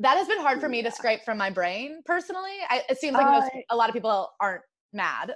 that 0.00 0.16
has 0.16 0.26
been 0.28 0.40
hard 0.40 0.60
for 0.60 0.68
me 0.68 0.82
to 0.82 0.90
scrape 0.90 1.22
from 1.24 1.38
my 1.38 1.50
brain 1.50 2.00
personally. 2.04 2.56
I, 2.68 2.82
it 2.88 2.98
seems 2.98 3.14
like 3.14 3.26
most, 3.26 3.50
I- 3.54 3.64
a 3.70 3.76
lot 3.76 3.88
of 3.88 3.94
people 3.94 4.30
aren't 4.40 4.62
mad. 4.92 5.34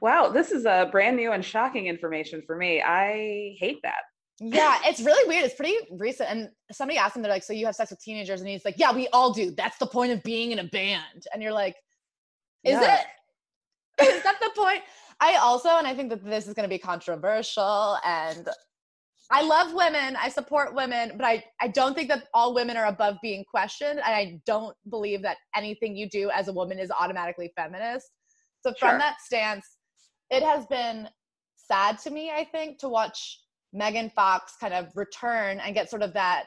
Wow, 0.00 0.28
this 0.28 0.50
is 0.52 0.66
a 0.66 0.88
brand 0.92 1.16
new 1.16 1.32
and 1.32 1.42
shocking 1.44 1.86
information 1.86 2.42
for 2.46 2.56
me. 2.56 2.82
I 2.82 3.56
hate 3.58 3.78
that. 3.82 4.02
Yeah, 4.40 4.78
it's 4.84 5.00
really 5.00 5.26
weird. 5.28 5.44
It's 5.44 5.54
pretty 5.54 5.76
recent. 5.92 6.28
And 6.30 6.48
somebody 6.72 6.98
asked 6.98 7.16
him, 7.16 7.22
they're 7.22 7.30
like, 7.32 7.44
So 7.44 7.52
you 7.52 7.64
have 7.66 7.74
sex 7.74 7.90
with 7.90 8.02
teenagers? 8.02 8.40
And 8.40 8.48
he's 8.50 8.64
like, 8.64 8.74
Yeah, 8.76 8.92
we 8.92 9.08
all 9.08 9.32
do. 9.32 9.52
That's 9.52 9.78
the 9.78 9.86
point 9.86 10.12
of 10.12 10.22
being 10.24 10.50
in 10.52 10.58
a 10.58 10.64
band. 10.64 11.24
And 11.32 11.42
you're 11.42 11.52
like, 11.52 11.76
Is 12.64 12.76
Yuck. 12.78 13.00
it? 14.00 14.14
Is 14.16 14.22
that 14.24 14.40
the 14.40 14.50
point? 14.56 14.80
I 15.22 15.36
also, 15.36 15.68
and 15.78 15.86
I 15.86 15.94
think 15.94 16.10
that 16.10 16.24
this 16.24 16.48
is 16.48 16.54
going 16.54 16.68
to 16.68 16.74
be 16.74 16.80
controversial, 16.80 17.96
and 18.04 18.48
I 19.30 19.42
love 19.42 19.72
women. 19.72 20.16
I 20.20 20.28
support 20.28 20.74
women, 20.74 21.12
but 21.16 21.24
I, 21.24 21.44
I 21.60 21.68
don't 21.68 21.94
think 21.94 22.08
that 22.08 22.24
all 22.34 22.54
women 22.54 22.76
are 22.76 22.86
above 22.86 23.18
being 23.22 23.44
questioned. 23.48 24.00
And 24.04 24.14
I 24.14 24.40
don't 24.46 24.76
believe 24.90 25.22
that 25.22 25.36
anything 25.56 25.96
you 25.96 26.08
do 26.10 26.30
as 26.30 26.48
a 26.48 26.52
woman 26.52 26.80
is 26.80 26.90
automatically 26.90 27.52
feminist. 27.56 28.10
So, 28.62 28.74
from 28.78 28.90
Sure. 28.90 28.98
that 28.98 29.20
stance, 29.20 29.66
it 30.28 30.42
has 30.42 30.66
been 30.66 31.08
sad 31.54 31.98
to 32.00 32.10
me, 32.10 32.32
I 32.32 32.44
think, 32.44 32.78
to 32.80 32.88
watch 32.88 33.40
Megan 33.72 34.10
Fox 34.10 34.56
kind 34.60 34.74
of 34.74 34.88
return 34.96 35.60
and 35.60 35.72
get 35.72 35.88
sort 35.88 36.02
of 36.02 36.12
that 36.14 36.46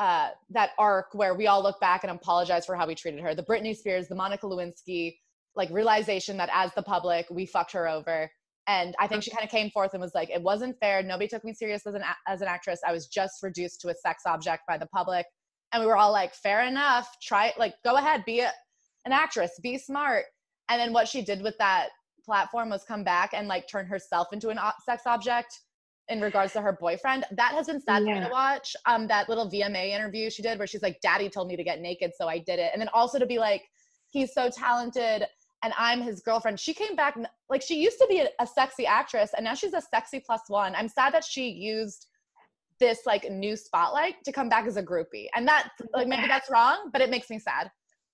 uh, 0.00 0.30
that 0.50 0.70
arc 0.78 1.06
where 1.12 1.34
we 1.34 1.46
all 1.46 1.62
look 1.62 1.80
back 1.80 2.04
and 2.04 2.10
apologize 2.10 2.66
for 2.66 2.74
how 2.76 2.86
we 2.86 2.94
treated 2.94 3.20
her. 3.20 3.34
The 3.34 3.42
Britney 3.42 3.76
Spears, 3.76 4.08
the 4.08 4.14
Monica 4.14 4.46
Lewinsky, 4.46 5.16
like 5.58 5.70
realization 5.70 6.38
that 6.38 6.48
as 6.52 6.72
the 6.74 6.82
public 6.82 7.26
we 7.30 7.44
fucked 7.44 7.72
her 7.72 7.88
over. 7.88 8.30
And 8.66 8.94
I 9.00 9.06
think 9.06 9.22
she 9.22 9.30
kind 9.30 9.44
of 9.44 9.50
came 9.50 9.70
forth 9.70 9.94
and 9.94 10.00
was 10.00 10.14
like, 10.14 10.30
it 10.30 10.42
wasn't 10.42 10.78
fair. 10.78 11.02
Nobody 11.02 11.26
took 11.26 11.44
me 11.44 11.52
serious 11.52 11.86
as 11.86 11.94
an 11.94 12.02
as 12.26 12.40
an 12.40 12.48
actress. 12.48 12.80
I 12.86 12.92
was 12.92 13.06
just 13.06 13.42
reduced 13.42 13.80
to 13.82 13.88
a 13.88 13.94
sex 13.94 14.22
object 14.26 14.62
by 14.68 14.78
the 14.78 14.86
public. 14.86 15.26
And 15.72 15.82
we 15.82 15.86
were 15.86 15.96
all 15.96 16.12
like, 16.12 16.34
fair 16.34 16.64
enough. 16.66 17.08
Try 17.22 17.48
it. 17.48 17.58
like 17.58 17.74
go 17.84 17.96
ahead, 17.96 18.24
be 18.24 18.40
a, 18.40 18.52
an 19.04 19.12
actress, 19.12 19.52
be 19.62 19.76
smart. 19.76 20.24
And 20.70 20.80
then 20.80 20.92
what 20.92 21.08
she 21.08 21.22
did 21.22 21.42
with 21.42 21.56
that 21.58 21.88
platform 22.24 22.68
was 22.68 22.84
come 22.84 23.04
back 23.04 23.30
and 23.32 23.48
like 23.48 23.66
turn 23.68 23.86
herself 23.86 24.28
into 24.32 24.50
an 24.50 24.58
sex 24.84 25.02
object 25.06 25.60
in 26.08 26.20
regards 26.20 26.52
to 26.54 26.60
her 26.60 26.72
boyfriend. 26.72 27.24
That 27.32 27.52
has 27.52 27.66
been 27.66 27.80
sad 27.80 28.02
for 28.02 28.14
me 28.14 28.20
to 28.20 28.28
watch. 28.30 28.74
Um, 28.86 29.06
that 29.08 29.28
little 29.28 29.50
VMA 29.50 29.90
interview 29.90 30.30
she 30.30 30.42
did 30.42 30.58
where 30.58 30.66
she's 30.66 30.82
like, 30.82 31.00
Daddy 31.00 31.28
told 31.28 31.48
me 31.48 31.56
to 31.56 31.64
get 31.64 31.80
naked, 31.80 32.12
so 32.16 32.28
I 32.28 32.38
did 32.38 32.58
it. 32.58 32.70
And 32.72 32.80
then 32.80 32.88
also 32.92 33.18
to 33.18 33.26
be 33.26 33.38
like, 33.38 33.62
he's 34.10 34.32
so 34.32 34.50
talented 34.50 35.26
and 35.62 35.72
I'm 35.76 36.00
his 36.00 36.20
girlfriend. 36.20 36.60
She 36.60 36.74
came 36.74 36.94
back 36.94 37.16
like 37.48 37.62
she 37.62 37.78
used 37.78 37.98
to 37.98 38.06
be 38.08 38.20
a, 38.20 38.28
a 38.40 38.46
sexy 38.46 38.86
actress 38.86 39.30
and 39.36 39.44
now 39.44 39.54
she's 39.54 39.74
a 39.74 39.80
sexy 39.80 40.20
plus 40.20 40.42
one. 40.48 40.74
I'm 40.74 40.88
sad 40.88 41.14
that 41.14 41.24
she 41.24 41.48
used 41.48 42.06
this 42.80 43.00
like 43.06 43.30
new 43.30 43.56
spotlight 43.56 44.14
to 44.24 44.32
come 44.32 44.48
back 44.48 44.66
as 44.66 44.76
a 44.76 44.82
groupie. 44.82 45.26
And 45.34 45.46
that 45.48 45.70
like 45.94 46.08
maybe 46.08 46.28
that's 46.28 46.50
wrong, 46.50 46.90
but 46.92 47.00
it 47.00 47.10
makes 47.10 47.28
me 47.30 47.38
sad. 47.38 47.70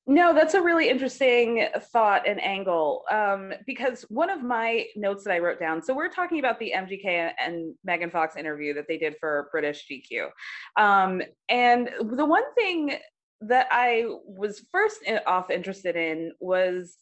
No, 0.07 0.35
that's 0.35 0.53
a 0.53 0.61
really 0.61 0.91
interesting 0.91 1.67
thought 1.81 2.29
and 2.29 2.43
angle. 2.43 3.05
Um, 3.11 3.55
because 3.67 4.03
one 4.11 4.29
of 4.29 4.43
my 4.43 4.85
notes 4.97 5.25
that 5.25 5.33
I 5.33 5.39
wrote 5.39 5.59
down, 5.59 5.83
so 5.83 5.95
we're 5.95 6.11
talking 6.11 6.39
about 6.41 6.59
the 6.59 6.75
MGK 6.77 7.33
and 7.39 7.75
Megan 7.85 8.11
Fox 8.11 8.37
interview 8.37 8.75
that 8.75 8.85
they 8.87 8.99
did 8.99 9.17
for 9.19 9.49
British 9.51 9.87
GQ. 9.91 10.29
Um, 10.77 11.23
and 11.49 11.89
the 12.03 12.27
one 12.27 12.45
thing 12.55 12.99
that 13.41 13.67
I 13.71 14.05
was 14.27 14.67
first 14.71 14.99
off 15.27 15.51
interested 15.51 15.97
in 15.97 16.33
was 16.39 16.99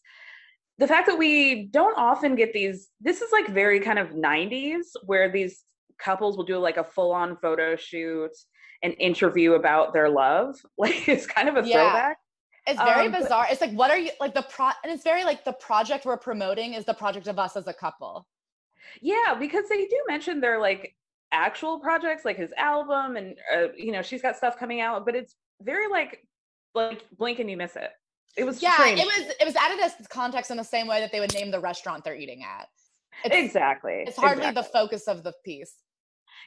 the 0.78 0.86
fact 0.86 1.06
that 1.06 1.18
we 1.18 1.66
don't 1.66 1.96
often 1.98 2.34
get 2.34 2.52
these. 2.52 2.90
This 3.00 3.20
is 3.20 3.30
like 3.32 3.48
very 3.48 3.80
kind 3.80 3.98
of 3.98 4.08
90s 4.10 4.86
where 5.04 5.30
these 5.30 5.62
couples 5.98 6.36
will 6.36 6.44
do 6.44 6.58
like 6.58 6.76
a 6.76 6.84
full 6.84 7.12
on 7.12 7.36
photo 7.36 7.76
shoot, 7.76 8.30
an 8.82 8.92
interview 8.92 9.52
about 9.52 9.92
their 9.92 10.08
love. 10.08 10.56
Like 10.78 11.08
it's 11.08 11.26
kind 11.26 11.48
of 11.48 11.56
a 11.56 11.66
Yeah. 11.66 11.90
throwback. 11.90 12.16
It's 12.66 12.80
very 12.80 13.06
Um, 13.06 13.12
bizarre. 13.12 13.46
It's 13.50 13.60
like, 13.60 13.72
what 13.72 13.90
are 13.90 13.98
you 13.98 14.10
like 14.20 14.34
the 14.34 14.42
pro? 14.42 14.66
And 14.84 14.92
it's 14.92 15.02
very 15.04 15.24
like 15.24 15.44
the 15.44 15.52
project 15.52 16.04
we're 16.04 16.16
promoting 16.16 16.74
is 16.74 16.84
the 16.84 16.94
project 16.94 17.26
of 17.26 17.38
us 17.38 17.56
as 17.56 17.66
a 17.66 17.74
couple. 17.74 18.26
Yeah, 19.00 19.34
because 19.38 19.68
they 19.68 19.86
do 19.86 19.98
mention 20.08 20.40
their 20.40 20.60
like 20.60 20.94
actual 21.32 21.80
projects, 21.80 22.24
like 22.24 22.36
his 22.36 22.52
album, 22.56 23.16
and 23.16 23.36
uh, 23.54 23.68
you 23.76 23.90
know 23.92 24.02
she's 24.02 24.22
got 24.22 24.36
stuff 24.36 24.56
coming 24.58 24.80
out, 24.80 25.04
but 25.04 25.14
it's 25.16 25.34
very 25.60 25.88
like 25.88 26.26
like 26.74 27.04
blink 27.18 27.38
and 27.40 27.50
you 27.50 27.56
miss 27.56 27.74
it. 27.76 27.90
It 28.36 28.44
was 28.44 28.62
Yeah, 28.62 28.86
it 28.86 29.04
was 29.04 29.34
it 29.40 29.44
was 29.44 29.56
added 29.56 29.80
as 29.80 29.94
context 30.08 30.50
in 30.50 30.56
the 30.56 30.64
same 30.64 30.86
way 30.86 31.00
that 31.00 31.12
they 31.12 31.20
would 31.20 31.34
name 31.34 31.50
the 31.50 31.60
restaurant 31.60 32.04
they're 32.04 32.16
eating 32.16 32.42
at. 32.42 32.68
It's, 33.24 33.36
exactly. 33.36 34.04
It's 34.06 34.16
hardly 34.16 34.48
exactly. 34.48 34.62
the 34.62 34.68
focus 34.68 35.08
of 35.08 35.22
the 35.22 35.32
piece. 35.44 35.74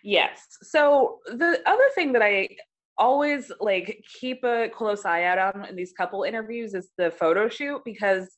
Yes. 0.04 0.46
So 0.62 1.20
the 1.28 1.62
other 1.66 1.84
thing 1.94 2.14
that 2.14 2.22
I 2.22 2.50
always 2.98 3.52
like 3.60 4.04
keep 4.20 4.44
a 4.44 4.70
close 4.70 5.06
eye 5.06 5.24
out 5.24 5.38
on 5.38 5.66
in 5.66 5.76
these 5.76 5.94
couple 5.94 6.24
interviews 6.24 6.74
is 6.74 6.90
the 6.98 7.12
photo 7.12 7.50
shoot 7.50 7.82
because 7.86 8.38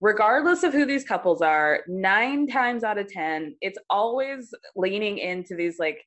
regardless 0.00 0.62
of 0.62 0.72
who 0.72 0.86
these 0.86 1.04
couples 1.04 1.42
are, 1.42 1.80
9 1.88 2.46
times 2.46 2.84
out 2.84 2.98
of 2.98 3.08
10, 3.08 3.56
it's 3.60 3.78
always 3.90 4.54
leaning 4.76 5.18
into 5.18 5.56
these 5.56 5.78
like 5.78 6.04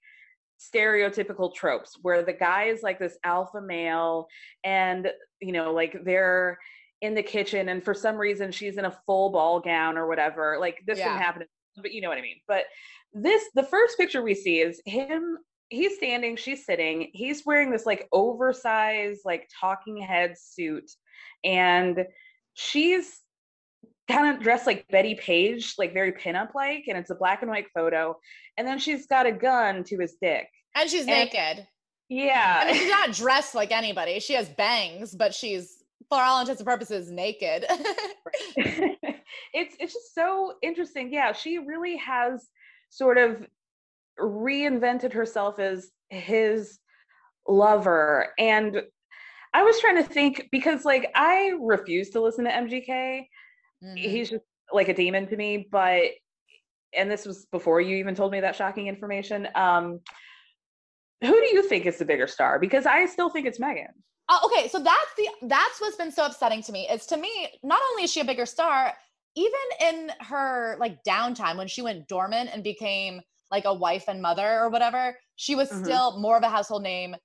stereotypical 0.62 1.54
tropes 1.54 1.97
where 2.02 2.24
the 2.24 2.34
guy 2.34 2.65
is 2.65 2.84
like 2.84 3.00
this 3.00 3.17
alpha 3.24 3.62
male 3.62 4.28
and 4.63 5.10
you 5.41 5.52
know 5.52 5.74
like 5.74 5.97
they're 6.04 6.58
in 7.02 7.15
the 7.15 7.24
kitchen 7.24 7.69
and 7.69 7.84
for 7.84 7.93
some 7.93 8.15
reason 8.15 8.52
she's 8.52 8.78
in 8.78 8.86
a 8.86 8.97
full 9.06 9.32
ball 9.32 9.60
gown 9.60 9.97
or 9.97 10.08
whatever 10.08 10.58
like 10.60 10.78
this 10.86 11.00
Yeah. 11.00 11.10
didn't 11.10 11.21
happen 11.21 11.43
but 11.78 11.91
you 11.91 12.02
know 12.02 12.10
what 12.10 12.17
i 12.17 12.21
mean 12.21 12.38
but 12.47 12.65
this 13.13 13.43
the 13.56 13.63
first 13.63 13.97
picture 13.97 14.21
we 14.21 14.36
see 14.36 14.60
is 14.60 14.82
him 14.86 15.38
he's 15.69 15.95
standing 15.95 16.36
she's 16.36 16.65
sitting 16.65 17.10
he's 17.13 17.45
wearing 17.45 17.71
this 17.71 17.86
like 17.86 18.08
oversized 18.12 19.21
like 19.26 19.50
talking 19.60 19.97
head 19.97 20.36
suit 20.38 20.91
and 21.43 22.06
she's 22.54 23.21
kind 24.12 24.36
of 24.36 24.41
dressed 24.43 24.67
like 24.67 24.86
Bettie 24.89 25.15
Page 25.15 25.76
like 25.78 25.93
very 25.93 26.12
pinup 26.12 26.54
like 26.54 26.86
and 26.88 26.97
it's 26.97 27.10
a 27.10 27.15
black 27.15 27.41
and 27.41 27.50
white 27.52 27.67
photo 27.74 28.17
and 28.58 28.67
then 28.67 28.78
she's 28.80 29.08
got 29.08 29.26
a 29.26 29.32
gun 29.32 29.84
to 29.86 29.97
his 30.00 30.15
dick 30.21 30.47
And 30.76 30.89
she's 30.89 31.02
And- 31.02 31.10
naked. 31.10 31.67
yeah 32.10 32.62
I 32.63 32.71
mean, 32.71 32.76
she's 32.82 32.89
not 32.89 33.12
dressed 33.13 33.56
like 33.56 33.71
anybody. 33.71 34.19
She 34.19 34.34
has 34.34 34.50
bangs, 34.50 35.15
but 35.15 35.34
she's, 35.34 35.84
for 36.10 36.19
all 36.21 36.41
intents 36.41 36.60
and 36.62 36.67
purposes, 36.67 37.10
naked. 37.10 37.65
it's 38.58 39.76
it's 39.80 39.93
just 39.93 40.13
so 40.13 40.56
interesting. 40.62 41.12
Yeah, 41.13 41.32
she 41.34 41.58
really 41.58 41.97
has 41.97 42.47
sort 42.89 43.17
of 43.17 43.45
reinvented 44.19 45.13
herself 45.13 45.60
as 45.60 45.89
his 46.10 46.80
lover 47.47 48.34
and 48.38 48.84
I 49.54 49.63
was 49.63 49.80
trying 49.80 49.97
to 49.97 50.04
think 50.04 50.47
because 50.52 50.86
like 50.86 51.12
I 51.15 51.54
refuse 51.60 52.10
to 52.12 52.21
listen 52.21 52.45
to 52.45 52.52
MGK. 52.52 53.28
Mhm. 53.83 53.97
He's 53.97 54.29
just 54.29 54.43
like 54.71 54.89
a 54.89 54.93
demon 54.93 55.27
to 55.27 55.35
me, 55.35 55.67
but 55.71 56.11
and 56.93 57.09
this 57.09 57.25
was 57.25 57.45
before 57.45 57.81
you 57.81 57.95
even 57.97 58.15
told 58.15 58.31
me 58.31 58.39
that 58.41 58.55
shocking 58.55 58.87
information. 58.87 59.47
Um 59.55 60.01
who 61.21 61.39
do 61.39 61.47
you 61.55 61.61
think 61.67 61.85
is 61.85 61.99
the 61.99 62.05
bigger 62.05 62.27
star? 62.27 62.57
Because 62.59 62.85
I 62.85 63.05
still 63.05 63.29
think 63.29 63.45
it's 63.45 63.59
Megan. 63.59 63.93
Oh, 64.29 64.49
okay, 64.51 64.67
so 64.67 64.79
that's 64.79 65.13
the 65.17 65.29
that's 65.47 65.79
what's 65.79 65.95
been 65.97 66.11
so 66.11 66.25
upsetting 66.25 66.63
to 66.63 66.71
me. 66.71 66.87
Is 66.89 67.05
to 67.07 67.17
me, 67.17 67.49
not 67.63 67.81
only 67.91 68.03
is 68.03 68.11
she 68.11 68.21
a 68.21 68.25
bigger 68.25 68.45
star, 68.45 68.93
even 69.35 69.59
in 69.81 70.11
her 70.21 70.77
like 70.79 71.03
downtime 71.03 71.57
when 71.57 71.67
she 71.67 71.81
went 71.81 72.07
dormant 72.07 72.49
and 72.53 72.63
became 72.63 73.21
like 73.51 73.65
a 73.65 73.73
wife 73.73 74.05
and 74.07 74.21
mother 74.21 74.59
or 74.61 74.69
whatever, 74.69 75.17
she 75.35 75.55
was 75.55 75.69
Mhm. 75.69 75.83
still 75.83 76.19
more 76.19 76.37
of 76.37 76.43
a 76.43 76.49
household 76.49 76.83
name 76.83 77.15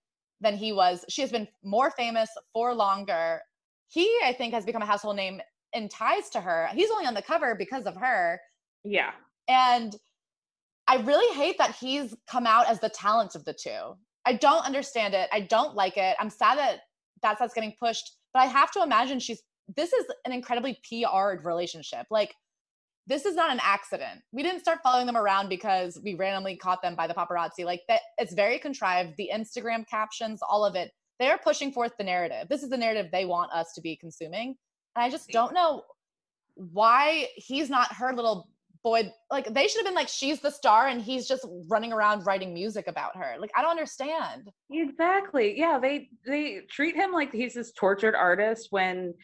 than 0.40 0.56
he 0.56 0.72
was. 0.72 1.04
She 1.08 1.22
has 1.22 1.30
been 1.30 1.48
more 1.62 1.90
famous 1.92 2.28
for 2.52 2.74
longer. 2.74 3.40
He, 3.88 4.20
I 4.24 4.32
think, 4.32 4.52
has 4.52 4.66
become 4.66 4.82
a 4.82 4.86
household 4.86 5.16
name 5.16 5.40
in 5.76 5.88
ties 5.88 6.30
to 6.30 6.40
her. 6.40 6.68
He's 6.72 6.90
only 6.90 7.06
on 7.06 7.14
the 7.14 7.22
cover 7.22 7.54
because 7.54 7.84
of 7.84 7.96
her. 7.96 8.40
Yeah. 8.84 9.10
And 9.48 9.94
I 10.88 10.96
really 10.98 11.34
hate 11.36 11.58
that 11.58 11.76
he's 11.76 12.14
come 12.28 12.46
out 12.46 12.68
as 12.68 12.80
the 12.80 12.88
talent 12.88 13.34
of 13.34 13.44
the 13.44 13.52
two. 13.52 13.96
I 14.24 14.32
don't 14.34 14.64
understand 14.64 15.14
it. 15.14 15.28
I 15.32 15.40
don't 15.40 15.74
like 15.74 15.96
it. 15.96 16.16
I'm 16.18 16.30
sad 16.30 16.58
that 16.58 16.80
that's 17.22 17.40
that's 17.40 17.54
getting 17.54 17.74
pushed, 17.78 18.16
but 18.32 18.40
I 18.40 18.46
have 18.46 18.70
to 18.72 18.82
imagine 18.82 19.20
she's 19.20 19.42
this 19.76 19.92
is 19.92 20.04
an 20.24 20.32
incredibly 20.32 20.80
PR'd 20.88 21.44
relationship. 21.44 22.06
Like 22.10 22.34
this 23.08 23.24
is 23.24 23.36
not 23.36 23.52
an 23.52 23.60
accident. 23.62 24.20
We 24.32 24.42
didn't 24.42 24.60
start 24.60 24.80
following 24.82 25.06
them 25.06 25.16
around 25.16 25.48
because 25.48 25.98
we 26.02 26.14
randomly 26.14 26.56
caught 26.56 26.82
them 26.82 26.96
by 26.96 27.06
the 27.06 27.14
paparazzi. 27.14 27.64
Like 27.64 27.82
that 27.88 28.00
it's 28.18 28.34
very 28.34 28.58
contrived. 28.58 29.14
The 29.16 29.30
Instagram 29.32 29.86
captions, 29.88 30.40
all 30.48 30.64
of 30.64 30.74
it, 30.74 30.90
they're 31.18 31.38
pushing 31.38 31.72
forth 31.72 31.92
the 31.98 32.04
narrative. 32.04 32.48
This 32.48 32.62
is 32.62 32.70
the 32.70 32.76
narrative 32.76 33.06
they 33.10 33.24
want 33.24 33.52
us 33.52 33.72
to 33.74 33.80
be 33.80 33.96
consuming. 33.96 34.56
And 34.96 35.04
I 35.04 35.10
just 35.10 35.28
don't 35.28 35.52
know 35.52 35.82
why 36.54 37.28
he's 37.36 37.68
not 37.68 37.92
her 37.94 38.14
little 38.14 38.48
boy. 38.82 39.12
Like 39.30 39.52
they 39.52 39.68
should 39.68 39.80
have 39.80 39.86
been 39.86 39.94
like, 39.94 40.08
she's 40.08 40.40
the 40.40 40.50
star 40.50 40.88
and 40.88 41.02
he's 41.02 41.28
just 41.28 41.46
running 41.68 41.92
around 41.92 42.24
writing 42.26 42.54
music 42.54 42.86
about 42.88 43.16
her. 43.16 43.36
Like, 43.38 43.50
I 43.54 43.62
don't 43.62 43.70
understand. 43.70 44.50
Exactly. 44.70 45.58
Yeah, 45.58 45.78
they 45.78 46.08
they 46.26 46.62
treat 46.70 46.96
him 46.96 47.12
like 47.12 47.32
he's 47.32 47.54
this 47.54 47.72
tortured 47.72 48.14
artist 48.14 48.68
when 48.70 49.14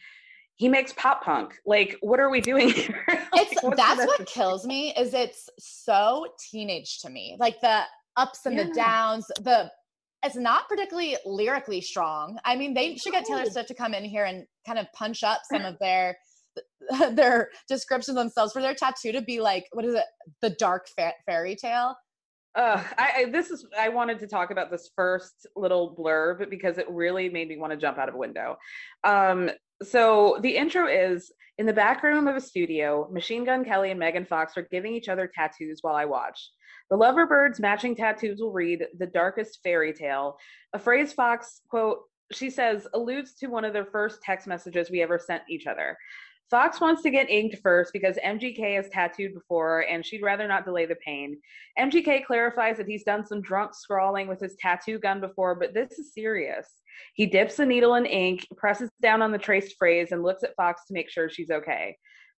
he 0.55 0.69
makes 0.69 0.93
pop 0.93 1.23
punk. 1.23 1.55
Like, 1.65 1.97
what 2.01 2.19
are 2.19 2.29
we 2.29 2.39
doing 2.39 2.69
here? 2.69 3.03
Like, 3.33 3.47
It's 3.51 3.75
that's 3.75 4.05
what 4.05 4.27
kills 4.27 4.67
me 4.67 4.93
is 4.95 5.15
it's 5.15 5.49
so 5.57 6.27
teenage 6.51 6.99
to 6.99 7.09
me. 7.09 7.35
Like 7.39 7.59
the 7.61 7.81
ups 8.15 8.45
and 8.45 8.59
the 8.59 8.71
downs, 8.75 9.25
the 9.41 9.71
it's 10.23 10.35
not 10.35 10.67
particularly 10.69 11.17
lyrically 11.25 11.81
strong. 11.81 12.39
I 12.45 12.55
mean, 12.55 12.73
they 12.73 12.95
should 12.95 13.11
get 13.11 13.25
Taylor 13.25 13.45
Swift 13.45 13.67
to 13.67 13.73
come 13.73 13.93
in 13.93 14.03
here 14.03 14.25
and 14.25 14.45
kind 14.65 14.79
of 14.79 14.87
punch 14.93 15.23
up 15.23 15.41
some 15.51 15.65
of 15.65 15.77
their 15.79 16.17
their 17.11 17.49
descriptions 17.67 18.15
themselves 18.15 18.53
for 18.53 18.61
their 18.61 18.75
tattoo 18.75 19.11
to 19.11 19.21
be 19.21 19.39
like, 19.39 19.65
what 19.71 19.85
is 19.85 19.95
it? 19.95 20.05
The 20.41 20.51
dark 20.51 20.87
fa- 20.95 21.13
fairy 21.25 21.55
tale. 21.55 21.95
Uh, 22.55 22.83
I, 22.97 23.11
I 23.17 23.25
this 23.31 23.49
is 23.49 23.65
I 23.77 23.89
wanted 23.89 24.19
to 24.19 24.27
talk 24.27 24.51
about 24.51 24.69
this 24.69 24.91
first 24.95 25.47
little 25.55 25.95
blurb 25.95 26.49
because 26.49 26.77
it 26.77 26.89
really 26.89 27.29
made 27.29 27.47
me 27.47 27.57
want 27.57 27.71
to 27.71 27.77
jump 27.77 27.97
out 27.97 28.09
of 28.09 28.15
a 28.15 28.17
window. 28.17 28.57
Um, 29.03 29.49
so 29.81 30.39
the 30.41 30.55
intro 30.55 30.87
is 30.87 31.31
in 31.57 31.65
the 31.65 31.73
back 31.73 32.03
room 32.03 32.27
of 32.27 32.35
a 32.35 32.41
studio, 32.41 33.07
Machine 33.11 33.43
Gun 33.43 33.65
Kelly 33.65 33.91
and 33.91 33.99
Megan 33.99 34.25
Fox 34.25 34.57
are 34.57 34.67
giving 34.71 34.93
each 34.93 35.09
other 35.09 35.29
tattoos 35.33 35.79
while 35.81 35.95
I 35.95 36.05
watch. 36.05 36.51
The 36.93 36.99
Loverbirds 36.99 37.59
matching 37.59 37.95
tattoos 37.95 38.39
will 38.39 38.51
read 38.51 38.85
the 38.99 39.07
darkest 39.07 39.63
fairy 39.63 39.93
tale, 39.93 40.37
a 40.73 40.77
phrase 40.77 41.11
Fox 41.11 41.61
quote 41.67 42.01
she 42.31 42.51
says 42.51 42.85
alludes 42.93 43.33
to 43.39 43.47
one 43.47 43.65
of 43.65 43.73
their 43.73 43.87
first 43.87 44.21
text 44.21 44.45
messages 44.45 44.91
we 44.91 45.01
ever 45.01 45.17
sent 45.17 45.41
each 45.49 45.65
other. 45.65 45.97
Fox 46.51 46.79
wants 46.79 47.01
to 47.01 47.09
get 47.09 47.31
inked 47.31 47.57
first 47.63 47.93
because 47.93 48.19
MGK 48.23 48.75
has 48.75 48.89
tattooed 48.89 49.33
before 49.33 49.79
and 49.89 50.05
she'd 50.05 50.21
rather 50.21 50.47
not 50.47 50.65
delay 50.65 50.85
the 50.85 50.93
pain. 51.03 51.39
MGK 51.79 52.25
clarifies 52.25 52.77
that 52.77 52.87
he's 52.87 53.03
done 53.03 53.25
some 53.25 53.41
drunk 53.41 53.73
scrawling 53.73 54.27
with 54.27 54.39
his 54.39 54.55
tattoo 54.59 54.99
gun 54.99 55.19
before, 55.19 55.55
but 55.55 55.73
this 55.73 55.97
is 55.97 56.13
serious. 56.13 56.69
He 57.15 57.25
dips 57.25 57.55
the 57.55 57.65
needle 57.65 57.95
in 57.95 58.05
ink, 58.05 58.45
presses 58.55 58.91
down 59.01 59.23
on 59.23 59.31
the 59.31 59.39
traced 59.39 59.77
phrase, 59.79 60.11
and 60.11 60.21
looks 60.21 60.43
at 60.43 60.55
Fox 60.55 60.85
to 60.85 60.93
make 60.93 61.09
sure 61.09 61.27
she's 61.27 61.49
okay. 61.49 61.97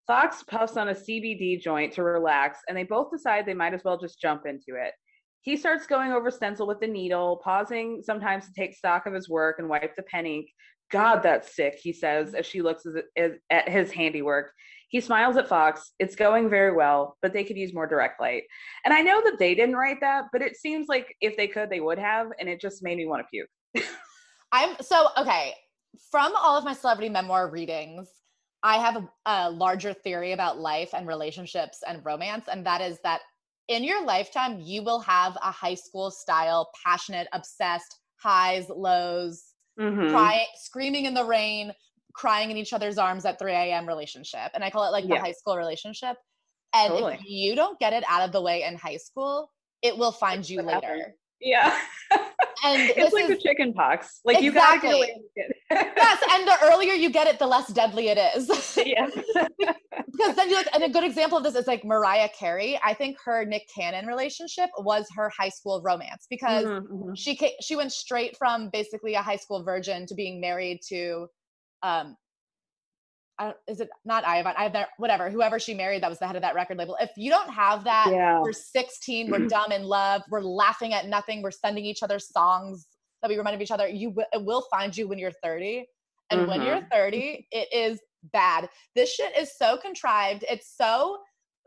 Fox 0.07 0.43
puffs 0.43 0.75
on 0.75 0.89
a 0.89 0.93
CBD 0.93 1.61
joint 1.61 1.93
to 1.93 2.03
relax, 2.03 2.59
and 2.67 2.77
they 2.77 2.83
both 2.83 3.11
decide 3.11 3.45
they 3.45 3.53
might 3.53 3.73
as 3.73 3.83
well 3.83 3.97
just 3.97 4.19
jump 4.19 4.45
into 4.45 4.75
it. 4.75 4.93
He 5.41 5.57
starts 5.57 5.87
going 5.87 6.11
over 6.11 6.31
stencil 6.31 6.67
with 6.67 6.79
the 6.79 6.87
needle, 6.87 7.41
pausing 7.43 8.01
sometimes 8.03 8.45
to 8.45 8.53
take 8.53 8.75
stock 8.75 9.05
of 9.05 9.13
his 9.13 9.29
work 9.29 9.59
and 9.59 9.69
wipe 9.69 9.95
the 9.95 10.03
pen 10.03 10.25
ink. 10.25 10.47
God, 10.91 11.19
that's 11.23 11.55
sick, 11.55 11.79
he 11.81 11.91
says 11.91 12.33
as 12.33 12.45
she 12.45 12.61
looks 12.61 12.85
at 13.17 13.69
his 13.69 13.91
handiwork. 13.91 14.51
He 14.89 15.01
smiles 15.01 15.37
at 15.37 15.47
Fox. 15.47 15.93
It's 15.97 16.15
going 16.15 16.49
very 16.49 16.71
well, 16.71 17.17
but 17.21 17.33
they 17.33 17.43
could 17.43 17.57
use 17.57 17.73
more 17.73 17.87
direct 17.87 18.21
light. 18.21 18.43
And 18.85 18.93
I 18.93 19.01
know 19.01 19.21
that 19.25 19.39
they 19.39 19.55
didn't 19.55 19.75
write 19.75 20.01
that, 20.01 20.25
but 20.31 20.43
it 20.43 20.55
seems 20.55 20.87
like 20.87 21.15
if 21.19 21.35
they 21.35 21.47
could, 21.47 21.69
they 21.69 21.79
would 21.79 21.97
have. 21.97 22.27
And 22.39 22.47
it 22.47 22.61
just 22.61 22.83
made 22.83 22.97
me 22.97 23.07
want 23.07 23.23
to 23.23 23.27
puke. 23.31 23.87
I'm 24.51 24.75
so 24.81 25.07
okay. 25.17 25.55
From 26.11 26.33
all 26.35 26.57
of 26.57 26.63
my 26.63 26.73
celebrity 26.73 27.09
memoir 27.09 27.49
readings, 27.49 28.07
I 28.63 28.77
have 28.77 28.95
a, 28.95 29.09
a, 29.25 29.51
larger 29.51 29.93
theory 29.93 30.31
about 30.31 30.57
life 30.57 30.93
and 30.93 31.07
relationships 31.07 31.83
and 31.85 32.03
romance, 32.05 32.45
and 32.49 32.65
that 32.65 32.81
is 32.81 32.99
that 33.03 33.21
in 33.67 33.83
your 33.83 34.03
lifetime, 34.05 34.59
you 34.59 34.83
will 34.83 34.99
have 34.99 35.35
a 35.37 35.51
high 35.51 35.75
school 35.75 36.11
style, 36.11 36.69
passionate, 36.85 37.27
obsessed, 37.33 37.99
highs, 38.17 38.69
lows, 38.69 39.43
mm-hmm. 39.79 40.09
crying, 40.09 40.45
screaming 40.55 41.05
in 41.05 41.13
the 41.13 41.23
rain, 41.23 41.73
crying 42.13 42.51
in 42.51 42.57
each 42.57 42.73
other's 42.73 42.97
arms 42.97 43.25
at 43.25 43.39
3 43.39 43.51
a.m. 43.51 43.87
relationship. 43.87 44.51
And 44.53 44.63
I 44.63 44.69
call 44.69 44.87
it 44.87 44.91
like 44.91 45.07
the 45.07 45.17
high 45.17 45.31
school 45.31 45.57
relationship. 45.57 46.17
And 46.73 46.91
totally. 46.91 47.15
if 47.15 47.21
you 47.25 47.55
don't 47.55 47.79
get 47.79 47.93
it 47.93 48.03
out 48.09 48.21
of 48.23 48.31
the 48.31 48.41
way 48.41 48.63
in 48.63 48.75
high 48.75 48.97
school, 48.97 49.49
it 49.81 49.97
will 49.97 50.11
find 50.11 50.47
you 50.47 50.61
later. 50.61 51.15
Yeah. 51.39 51.77
And 52.63 52.91
it's 52.95 53.13
like 53.13 53.25
is, 53.25 53.29
the 53.29 53.37
chicken 53.37 53.73
pox. 53.73 54.21
Like 54.23 54.41
exactly. 54.41 54.89
you 54.89 54.95
gotta 54.95 55.11
get 55.35 55.49
it. 55.49 55.93
yes, 55.97 56.23
and 56.31 56.47
the 56.47 56.57
earlier 56.63 56.93
you 56.93 57.09
get 57.09 57.27
it, 57.27 57.39
the 57.39 57.47
less 57.47 57.67
deadly 57.67 58.07
it 58.07 58.17
is. 58.17 58.47
yes. 58.77 59.11
because 60.11 60.35
then 60.35 60.49
you 60.49 60.55
look, 60.55 60.67
and 60.73 60.83
a 60.83 60.89
good 60.89 61.03
example 61.03 61.37
of 61.37 61.43
this 61.43 61.55
is 61.55 61.67
like 61.67 61.83
Mariah 61.83 62.29
Carey. 62.37 62.79
I 62.83 62.93
think 62.93 63.17
her 63.25 63.45
Nick 63.45 63.67
Cannon 63.75 64.05
relationship 64.05 64.69
was 64.77 65.07
her 65.15 65.31
high 65.37 65.49
school 65.49 65.81
romance 65.83 66.25
because 66.29 66.65
mm-hmm, 66.65 66.93
mm-hmm. 66.93 67.13
she 67.15 67.35
came, 67.35 67.51
she 67.61 67.75
went 67.75 67.91
straight 67.91 68.37
from 68.37 68.69
basically 68.71 69.15
a 69.15 69.21
high 69.21 69.35
school 69.35 69.63
virgin 69.63 70.05
to 70.07 70.15
being 70.15 70.39
married 70.39 70.79
to 70.89 71.27
um 71.81 72.15
is 73.67 73.79
it 73.79 73.89
not 74.05 74.25
Ivan? 74.25 74.53
I 74.57 74.63
have 74.63 74.73
that 74.73 74.89
whatever, 74.97 75.29
whoever 75.29 75.59
she 75.59 75.73
married 75.73 76.03
that 76.03 76.09
was 76.09 76.19
the 76.19 76.27
head 76.27 76.35
of 76.35 76.41
that 76.41 76.55
record 76.55 76.77
label. 76.77 76.95
If 76.99 77.11
you 77.17 77.29
don't 77.29 77.49
have 77.49 77.83
that, 77.83 78.09
yeah. 78.11 78.39
we're 78.39 78.53
16, 78.53 79.31
we're 79.31 79.39
dumb 79.47 79.71
in 79.71 79.83
love, 79.83 80.21
we're 80.29 80.41
laughing 80.41 80.93
at 80.93 81.07
nothing, 81.07 81.41
we're 81.41 81.51
sending 81.51 81.85
each 81.85 82.03
other 82.03 82.19
songs 82.19 82.87
that 83.21 83.29
we 83.29 83.37
remind 83.37 83.55
of 83.55 83.61
each 83.61 83.71
other. 83.71 83.87
You 83.87 84.13
it 84.33 84.43
will 84.43 84.65
find 84.69 84.95
you 84.95 85.07
when 85.07 85.17
you're 85.17 85.31
30. 85.43 85.85
And 86.29 86.41
mm-hmm. 86.41 86.49
when 86.49 86.61
you're 86.61 86.77
mm-hmm. 86.77 86.93
30, 86.93 87.47
it 87.51 87.67
is 87.73 87.99
bad. 88.31 88.69
This 88.95 89.13
shit 89.13 89.35
is 89.37 89.57
so 89.57 89.77
contrived. 89.77 90.45
It's 90.49 90.75
so 90.77 91.17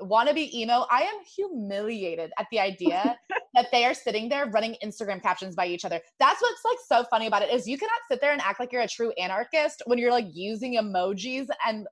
wannabe 0.00 0.52
emo. 0.52 0.86
I 0.90 1.02
am 1.02 1.14
humiliated 1.36 2.30
at 2.38 2.46
the 2.50 2.60
idea 2.60 3.16
that 3.54 3.66
they 3.72 3.84
are 3.84 3.94
sitting 3.94 4.28
there 4.28 4.46
running 4.46 4.76
Instagram 4.84 5.22
captions 5.22 5.54
by 5.54 5.66
each 5.66 5.84
other. 5.84 6.00
That's 6.18 6.40
what's 6.40 6.64
like 6.64 6.78
so 6.86 7.08
funny 7.08 7.26
about 7.26 7.42
it 7.42 7.52
is 7.52 7.66
you 7.66 7.78
cannot 7.78 8.00
sit 8.10 8.20
there 8.20 8.32
and 8.32 8.40
act 8.40 8.60
like 8.60 8.72
you're 8.72 8.82
a 8.82 8.88
true 8.88 9.12
anarchist 9.18 9.82
when 9.86 9.98
you're 9.98 10.10
like 10.10 10.26
using 10.32 10.74
emojis 10.74 11.46
and 11.66 11.86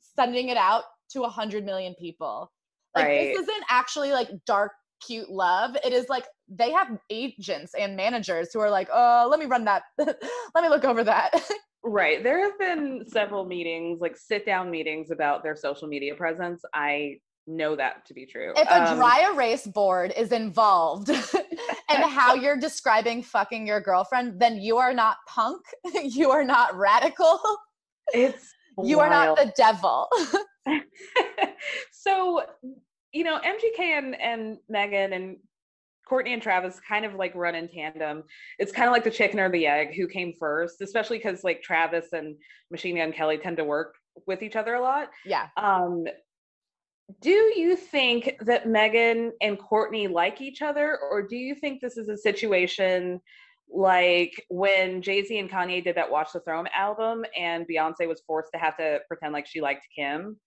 sending 0.00 0.48
it 0.48 0.56
out 0.56 0.84
to 1.12 1.22
a 1.22 1.28
hundred 1.28 1.64
million 1.64 1.94
people. 1.98 2.50
Like 2.94 3.06
right. 3.06 3.34
this 3.34 3.42
isn't 3.42 3.64
actually 3.68 4.12
like 4.12 4.30
dark 4.46 4.72
cute 5.06 5.30
love. 5.30 5.76
It 5.84 5.92
is 5.92 6.08
like 6.08 6.26
they 6.48 6.70
have 6.72 6.88
agents 7.10 7.74
and 7.78 7.96
managers 7.96 8.50
who 8.52 8.60
are 8.60 8.70
like, 8.70 8.88
"Oh, 8.92 9.28
let 9.30 9.38
me 9.38 9.46
run 9.46 9.64
that. 9.64 9.82
let 9.98 10.62
me 10.62 10.68
look 10.68 10.84
over 10.84 11.04
that." 11.04 11.30
right. 11.84 12.22
There 12.22 12.42
have 12.42 12.58
been 12.58 13.04
several 13.06 13.44
meetings, 13.44 14.00
like 14.00 14.16
sit 14.16 14.46
down 14.46 14.70
meetings 14.70 15.10
about 15.10 15.42
their 15.42 15.56
social 15.56 15.88
media 15.88 16.14
presence. 16.14 16.62
I 16.74 17.18
know 17.48 17.74
that 17.74 18.06
to 18.06 18.14
be 18.14 18.26
true. 18.26 18.52
If 18.56 18.68
a 18.68 18.90
um, 18.90 18.96
dry 18.96 19.30
erase 19.32 19.66
board 19.66 20.12
is 20.16 20.32
involved 20.32 21.08
in 21.08 21.16
how 21.88 22.34
you're 22.34 22.56
describing 22.56 23.22
fucking 23.22 23.66
your 23.66 23.80
girlfriend, 23.80 24.38
then 24.38 24.58
you 24.58 24.76
are 24.76 24.94
not 24.94 25.16
punk. 25.26 25.62
you 26.04 26.30
are 26.30 26.44
not 26.44 26.76
radical. 26.76 27.40
It's 28.12 28.54
you 28.84 28.98
wild. 28.98 29.12
are 29.12 29.26
not 29.26 29.36
the 29.36 29.52
devil. 29.56 30.08
so, 31.92 32.42
you 33.12 33.24
know, 33.24 33.38
MGK 33.38 33.80
and, 33.80 34.20
and 34.20 34.58
Megan 34.68 35.12
and 35.12 35.36
Courtney 36.08 36.32
and 36.32 36.42
Travis 36.42 36.80
kind 36.86 37.04
of 37.04 37.14
like 37.14 37.34
run 37.34 37.54
in 37.54 37.68
tandem. 37.68 38.24
It's 38.58 38.72
kind 38.72 38.88
of 38.88 38.92
like 38.92 39.04
the 39.04 39.10
chicken 39.10 39.38
or 39.40 39.50
the 39.50 39.66
egg 39.66 39.94
who 39.94 40.08
came 40.08 40.32
first, 40.38 40.80
especially 40.80 41.18
because 41.18 41.44
like 41.44 41.62
Travis 41.62 42.12
and 42.12 42.36
Machine 42.70 42.96
Gun 42.96 43.12
Kelly 43.12 43.38
tend 43.38 43.58
to 43.58 43.64
work 43.64 43.94
with 44.26 44.42
each 44.42 44.56
other 44.56 44.74
a 44.74 44.80
lot. 44.80 45.10
Yeah. 45.24 45.48
Um, 45.56 46.04
do 47.20 47.30
you 47.30 47.74
think 47.74 48.36
that 48.40 48.68
Megan 48.68 49.32
and 49.40 49.58
Courtney 49.58 50.08
like 50.08 50.40
each 50.40 50.62
other, 50.62 50.98
or 51.10 51.22
do 51.22 51.36
you 51.36 51.54
think 51.54 51.80
this 51.80 51.96
is 51.96 52.08
a 52.08 52.16
situation 52.16 53.20
like 53.70 54.44
when 54.48 55.02
Jay 55.02 55.24
Z 55.24 55.38
and 55.38 55.50
Kanye 55.50 55.82
did 55.82 55.96
that 55.96 56.10
Watch 56.10 56.32
the 56.32 56.40
Throne 56.40 56.66
album 56.74 57.24
and 57.38 57.66
Beyonce 57.66 58.06
was 58.06 58.22
forced 58.26 58.50
to 58.52 58.58
have 58.58 58.76
to 58.78 59.00
pretend 59.08 59.32
like 59.32 59.46
she 59.46 59.60
liked 59.60 59.86
Kim? 59.94 60.38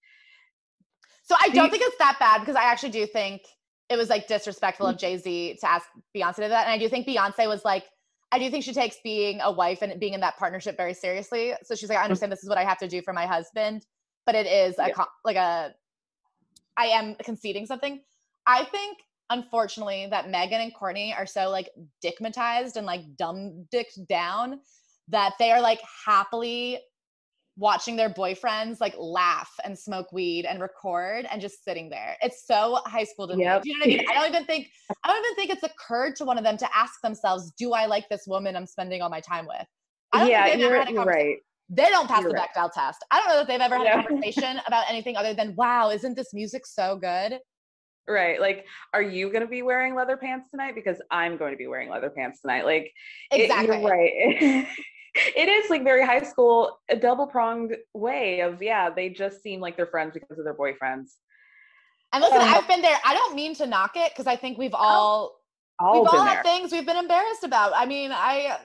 So 1.23 1.35
I 1.39 1.49
do 1.49 1.55
don't 1.55 1.65
you- 1.65 1.71
think 1.71 1.83
it's 1.83 1.97
that 1.97 2.17
bad 2.19 2.39
because 2.39 2.55
I 2.55 2.63
actually 2.63 2.91
do 2.91 3.05
think 3.05 3.41
it 3.89 3.97
was 3.97 4.09
like 4.09 4.27
disrespectful 4.27 4.87
of 4.87 4.97
Jay 4.97 5.17
Z 5.17 5.57
to 5.59 5.69
ask 5.69 5.85
Beyonce 6.15 6.35
to 6.35 6.41
do 6.43 6.49
that. 6.49 6.65
And 6.67 6.73
I 6.73 6.77
do 6.77 6.87
think 6.87 7.07
Beyonce 7.07 7.47
was 7.47 7.65
like, 7.65 7.85
I 8.31 8.39
do 8.39 8.49
think 8.49 8.63
she 8.63 8.73
takes 8.73 8.97
being 9.03 9.41
a 9.41 9.51
wife 9.51 9.81
and 9.81 9.99
being 9.99 10.13
in 10.13 10.21
that 10.21 10.37
partnership 10.37 10.77
very 10.77 10.93
seriously. 10.93 11.53
So 11.63 11.75
she's 11.75 11.89
like, 11.89 11.97
I 11.97 12.03
understand 12.03 12.31
this 12.31 12.43
is 12.43 12.47
what 12.47 12.57
I 12.57 12.63
have 12.63 12.77
to 12.77 12.87
do 12.87 13.01
for 13.01 13.11
my 13.11 13.25
husband, 13.25 13.85
but 14.25 14.35
it 14.35 14.47
is 14.47 14.79
a 14.79 14.87
yeah. 14.87 15.05
like 15.25 15.35
a 15.35 15.73
I 16.77 16.85
am 16.85 17.15
conceding 17.23 17.65
something. 17.65 18.01
I 18.47 18.65
think 18.65 18.97
unfortunately 19.29 20.07
that 20.09 20.29
Megan 20.29 20.61
and 20.61 20.73
Courtney 20.73 21.13
are 21.13 21.25
so 21.25 21.49
like 21.49 21.69
dickmatized 22.03 22.75
and 22.75 22.85
like 22.85 23.01
dumb 23.17 23.65
dicked 23.71 23.99
down 24.07 24.59
that 25.07 25.33
they 25.39 25.51
are 25.51 25.61
like 25.61 25.79
happily 26.05 26.79
watching 27.57 27.95
their 27.95 28.09
boyfriends 28.09 28.79
like 28.79 28.95
laugh 28.97 29.51
and 29.63 29.77
smoke 29.77 30.11
weed 30.11 30.45
and 30.45 30.61
record 30.61 31.27
and 31.31 31.41
just 31.41 31.63
sitting 31.63 31.89
there. 31.89 32.17
It's 32.21 32.45
so 32.45 32.79
high 32.85 33.03
school 33.03 33.27
to 33.27 33.37
yep. 33.37 33.63
me. 33.63 33.63
Do 33.63 33.69
you 33.69 33.79
know 33.79 33.85
what 33.85 33.93
I 33.93 33.97
mean? 33.97 34.09
I 34.09 34.13
don't 34.13 34.29
even 34.29 34.45
think 34.45 34.67
I 35.03 35.07
don't 35.07 35.25
even 35.25 35.35
think 35.35 35.51
it's 35.51 35.63
occurred 35.63 36.15
to 36.17 36.25
one 36.25 36.37
of 36.37 36.43
them 36.43 36.57
to 36.57 36.67
ask 36.75 37.01
themselves, 37.01 37.51
"Do 37.57 37.73
I 37.73 37.85
like 37.85 38.09
this 38.09 38.23
woman 38.27 38.55
I'm 38.55 38.65
spending 38.65 39.01
all 39.01 39.09
my 39.09 39.21
time 39.21 39.45
with?" 39.45 39.67
yeah, 40.13 40.55
you're, 40.55 40.89
you're 40.89 41.05
right. 41.05 41.37
They 41.73 41.89
don't 41.89 42.07
pass 42.07 42.21
You're 42.21 42.31
the 42.31 42.35
right. 42.35 42.49
Bechdel 42.55 42.71
test. 42.73 43.03
I 43.11 43.19
don't 43.19 43.29
know 43.29 43.37
that 43.37 43.47
they've 43.47 43.61
ever 43.61 43.77
had 43.77 43.85
yeah. 43.85 44.01
a 44.01 44.03
conversation 44.07 44.59
about 44.67 44.83
anything 44.89 45.15
other 45.15 45.33
than, 45.33 45.55
wow, 45.55 45.89
isn't 45.89 46.15
this 46.17 46.33
music 46.33 46.65
so 46.65 46.97
good? 46.97 47.39
Right. 48.07 48.41
Like, 48.41 48.65
are 48.93 49.01
you 49.01 49.29
going 49.31 49.41
to 49.41 49.47
be 49.47 49.61
wearing 49.61 49.95
leather 49.95 50.17
pants 50.17 50.49
tonight? 50.51 50.75
Because 50.75 50.97
I'm 51.09 51.37
going 51.37 51.51
to 51.51 51.57
be 51.57 51.67
wearing 51.67 51.89
leather 51.89 52.09
pants 52.09 52.41
tonight. 52.41 52.65
Like, 52.65 52.91
exactly. 53.31 53.77
It, 53.77 53.85
right. 53.85 54.67
it 55.15 55.47
is 55.47 55.69
like 55.69 55.85
very 55.85 56.05
high 56.05 56.23
school, 56.23 56.77
a 56.89 56.97
double 56.97 57.25
pronged 57.25 57.77
way 57.93 58.41
of, 58.41 58.61
yeah, 58.61 58.89
they 58.89 59.07
just 59.07 59.41
seem 59.41 59.61
like 59.61 59.77
they're 59.77 59.87
friends 59.87 60.13
because 60.13 60.37
of 60.37 60.43
their 60.43 60.55
boyfriends. 60.55 61.11
And 62.11 62.21
listen, 62.21 62.41
um, 62.41 62.49
I've 62.49 62.67
been 62.67 62.81
there. 62.81 62.97
I 63.05 63.13
don't 63.13 63.33
mean 63.33 63.55
to 63.55 63.65
knock 63.65 63.91
it 63.95 64.11
because 64.11 64.27
I 64.27 64.35
think 64.35 64.57
we've 64.57 64.73
all, 64.73 65.37
all 65.79 66.01
we've 66.01 66.09
all 66.11 66.25
had 66.25 66.43
things 66.43 66.73
we've 66.73 66.85
been 66.85 66.97
embarrassed 66.97 67.45
about. 67.45 67.71
I 67.73 67.85
mean, 67.85 68.11
I 68.11 68.57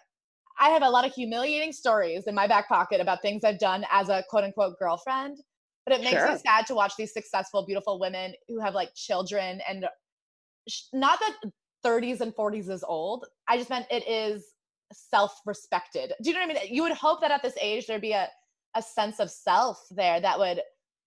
I 0.59 0.71
have 0.71 0.83
a 0.83 0.89
lot 0.89 1.07
of 1.07 1.13
humiliating 1.13 1.73
stories 1.73 2.25
in 2.27 2.35
my 2.35 2.47
back 2.47 2.69
pocket 2.69 3.01
about 3.01 3.23
things 3.23 3.45
I've 3.45 3.59
done 3.59 3.85
as 3.91 4.09
a 4.09 4.25
quote 4.29 4.45
unquote 4.45 4.79
girlfriend. 4.79 5.39
But 5.85 5.97
it 5.97 6.03
makes 6.03 6.19
sure. 6.19 6.33
me 6.33 6.39
sad 6.39 6.67
to 6.67 6.75
watch 6.75 6.95
these 6.99 7.13
successful, 7.13 7.65
beautiful 7.65 8.01
women 8.01 8.35
who 8.49 8.61
have 8.61 8.75
like 8.75 8.89
children 8.97 9.61
and 9.69 9.87
not 10.93 11.21
that 11.21 11.51
30s 11.85 12.21
and 12.21 12.35
40s 12.35 12.69
is 12.69 12.83
old. 12.83 13.25
I 13.47 13.57
just 13.57 13.71
meant 13.71 13.87
it 13.91 14.07
is 14.09 14.45
self-respected. 14.93 16.13
Do 16.21 16.31
you 16.31 16.35
know 16.35 16.45
what 16.45 16.59
I 16.59 16.65
mean? 16.65 16.75
You 16.75 16.83
would 16.83 16.93
hope 16.93 17.21
that 17.21 17.31
at 17.31 17.43
this 17.43 17.55
age 17.61 17.87
there'd 17.87 18.01
be 18.01 18.13
a 18.13 18.29
a 18.77 18.83
sense 18.83 19.19
of 19.19 19.31
self 19.31 19.85
there 19.91 20.21
that 20.21 20.39
would 20.39 20.61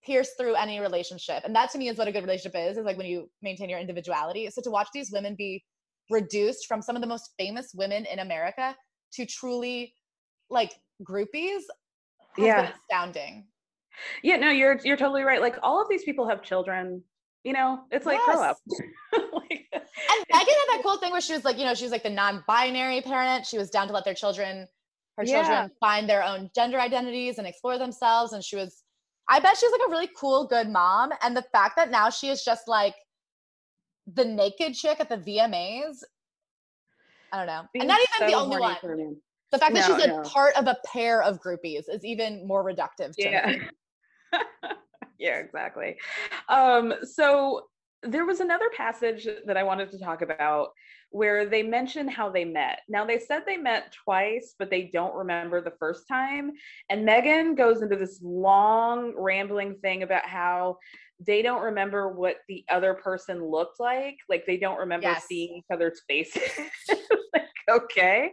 pierce 0.04 0.30
through 0.38 0.54
any 0.54 0.80
relationship. 0.80 1.42
And 1.44 1.54
that 1.54 1.70
to 1.70 1.78
me 1.78 1.88
is 1.88 1.96
what 1.96 2.08
a 2.08 2.12
good 2.12 2.24
relationship 2.24 2.56
is, 2.56 2.76
is 2.76 2.84
like 2.84 2.96
when 2.96 3.06
you 3.06 3.30
maintain 3.42 3.68
your 3.68 3.78
individuality. 3.78 4.48
So 4.50 4.60
to 4.62 4.70
watch 4.70 4.88
these 4.92 5.10
women 5.12 5.34
be 5.36 5.64
reduced 6.10 6.66
from 6.66 6.82
some 6.82 6.96
of 6.96 7.02
the 7.02 7.08
most 7.08 7.30
famous 7.38 7.70
women 7.74 8.04
in 8.06 8.18
America 8.18 8.74
to 9.14 9.26
truly 9.26 9.94
like 10.50 10.72
groupies 11.02 11.62
Yeah. 12.38 12.62
been 12.62 12.72
astounding. 12.72 13.46
Yeah, 14.22 14.36
no, 14.36 14.50
you're 14.50 14.78
you're 14.84 14.96
totally 14.96 15.22
right. 15.22 15.40
Like 15.40 15.56
all 15.62 15.80
of 15.82 15.88
these 15.88 16.04
people 16.04 16.28
have 16.28 16.42
children. 16.42 17.02
You 17.44 17.54
know, 17.54 17.80
it's 17.90 18.04
like 18.06 18.22
grow 18.24 18.42
up. 18.42 18.58
like, 19.12 19.66
And 19.72 20.26
Megan 20.30 20.54
had 20.54 20.76
that 20.76 20.80
cool 20.82 20.98
thing 20.98 21.10
where 21.10 21.22
she 21.22 21.32
was 21.32 21.44
like, 21.44 21.56
you 21.58 21.64
know, 21.64 21.74
she 21.74 21.84
was 21.84 21.92
like 21.92 22.02
the 22.02 22.10
non-binary 22.10 23.00
parent. 23.00 23.46
She 23.46 23.56
was 23.56 23.70
down 23.70 23.86
to 23.86 23.94
let 23.94 24.04
their 24.04 24.14
children, 24.14 24.68
her 25.16 25.24
Yeah. 25.24 25.42
children 25.42 25.70
find 25.80 26.06
their 26.08 26.22
own 26.22 26.50
gender 26.54 26.78
identities 26.78 27.38
and 27.38 27.46
explore 27.46 27.78
themselves. 27.78 28.34
And 28.34 28.44
she 28.44 28.56
was, 28.56 28.82
I 29.28 29.40
bet 29.40 29.56
she's 29.56 29.72
like 29.72 29.80
a 29.86 29.90
really 29.90 30.10
cool, 30.14 30.46
good 30.48 30.68
mom. 30.68 31.12
And 31.22 31.34
the 31.34 31.44
fact 31.50 31.76
that 31.76 31.90
now 31.90 32.10
she 32.10 32.28
is 32.28 32.44
just 32.44 32.68
like 32.68 32.94
the 34.06 34.24
naked 34.24 34.74
chick 34.74 35.00
at 35.00 35.08
the 35.08 35.16
VMAs. 35.16 36.02
I 37.32 37.36
don't 37.38 37.46
know. 37.46 37.62
being 37.72 37.82
and 37.82 37.88
not 37.88 37.98
even 38.18 38.28
the 38.28 38.34
only 38.34 38.60
one. 38.60 38.76
for 38.80 38.94
a 38.94 38.96
man. 38.96 39.16
The 39.52 39.58
fact 39.58 39.74
that 39.74 39.88
No, 39.88 39.96
she's 39.96 40.04
a 40.04 40.08
no. 40.08 40.22
part 40.22 40.54
of 40.56 40.66
a 40.66 40.76
pair 40.86 41.22
of 41.22 41.40
groupies 41.40 41.84
is 41.88 42.04
even 42.04 42.46
more 42.46 42.64
reductive 42.64 43.14
to 43.16 43.22
Yeah. 43.30 43.46
me. 43.48 43.60
yeah, 45.18 45.38
exactly. 45.38 45.96
Um, 46.48 46.94
so 47.02 47.66
there 48.02 48.24
was 48.24 48.40
another 48.40 48.70
passage 48.76 49.26
that 49.46 49.56
I 49.56 49.62
wanted 49.62 49.90
to 49.90 49.98
talk 49.98 50.22
about 50.22 50.68
where 51.10 51.44
they 51.46 51.62
mention 51.62 52.06
how 52.08 52.30
they 52.30 52.44
met. 52.44 52.80
Now 52.88 53.04
they 53.04 53.18
said 53.18 53.42
they 53.46 53.56
met 53.56 53.92
twice, 54.04 54.54
but 54.58 54.70
they 54.70 54.90
don't 54.92 55.14
remember 55.14 55.60
the 55.60 55.72
first 55.78 56.06
time. 56.08 56.52
And 56.88 57.04
Megan 57.04 57.54
goes 57.56 57.82
into 57.82 57.96
this 57.96 58.20
long 58.22 59.14
rambling 59.16 59.74
thing 59.82 60.02
about 60.04 60.24
how 60.26 60.78
they 61.26 61.42
don't 61.42 61.62
remember 61.62 62.08
what 62.12 62.36
the 62.48 62.64
other 62.70 62.94
person 62.94 63.44
looked 63.44 63.80
like. 63.80 64.16
Like 64.28 64.46
they 64.46 64.56
don't 64.56 64.78
remember 64.78 65.08
Yes. 65.08 65.26
seeing 65.26 65.56
each 65.56 65.66
other's 65.72 66.00
faces. 66.08 66.42
like, 67.34 67.44
okay. 67.68 68.30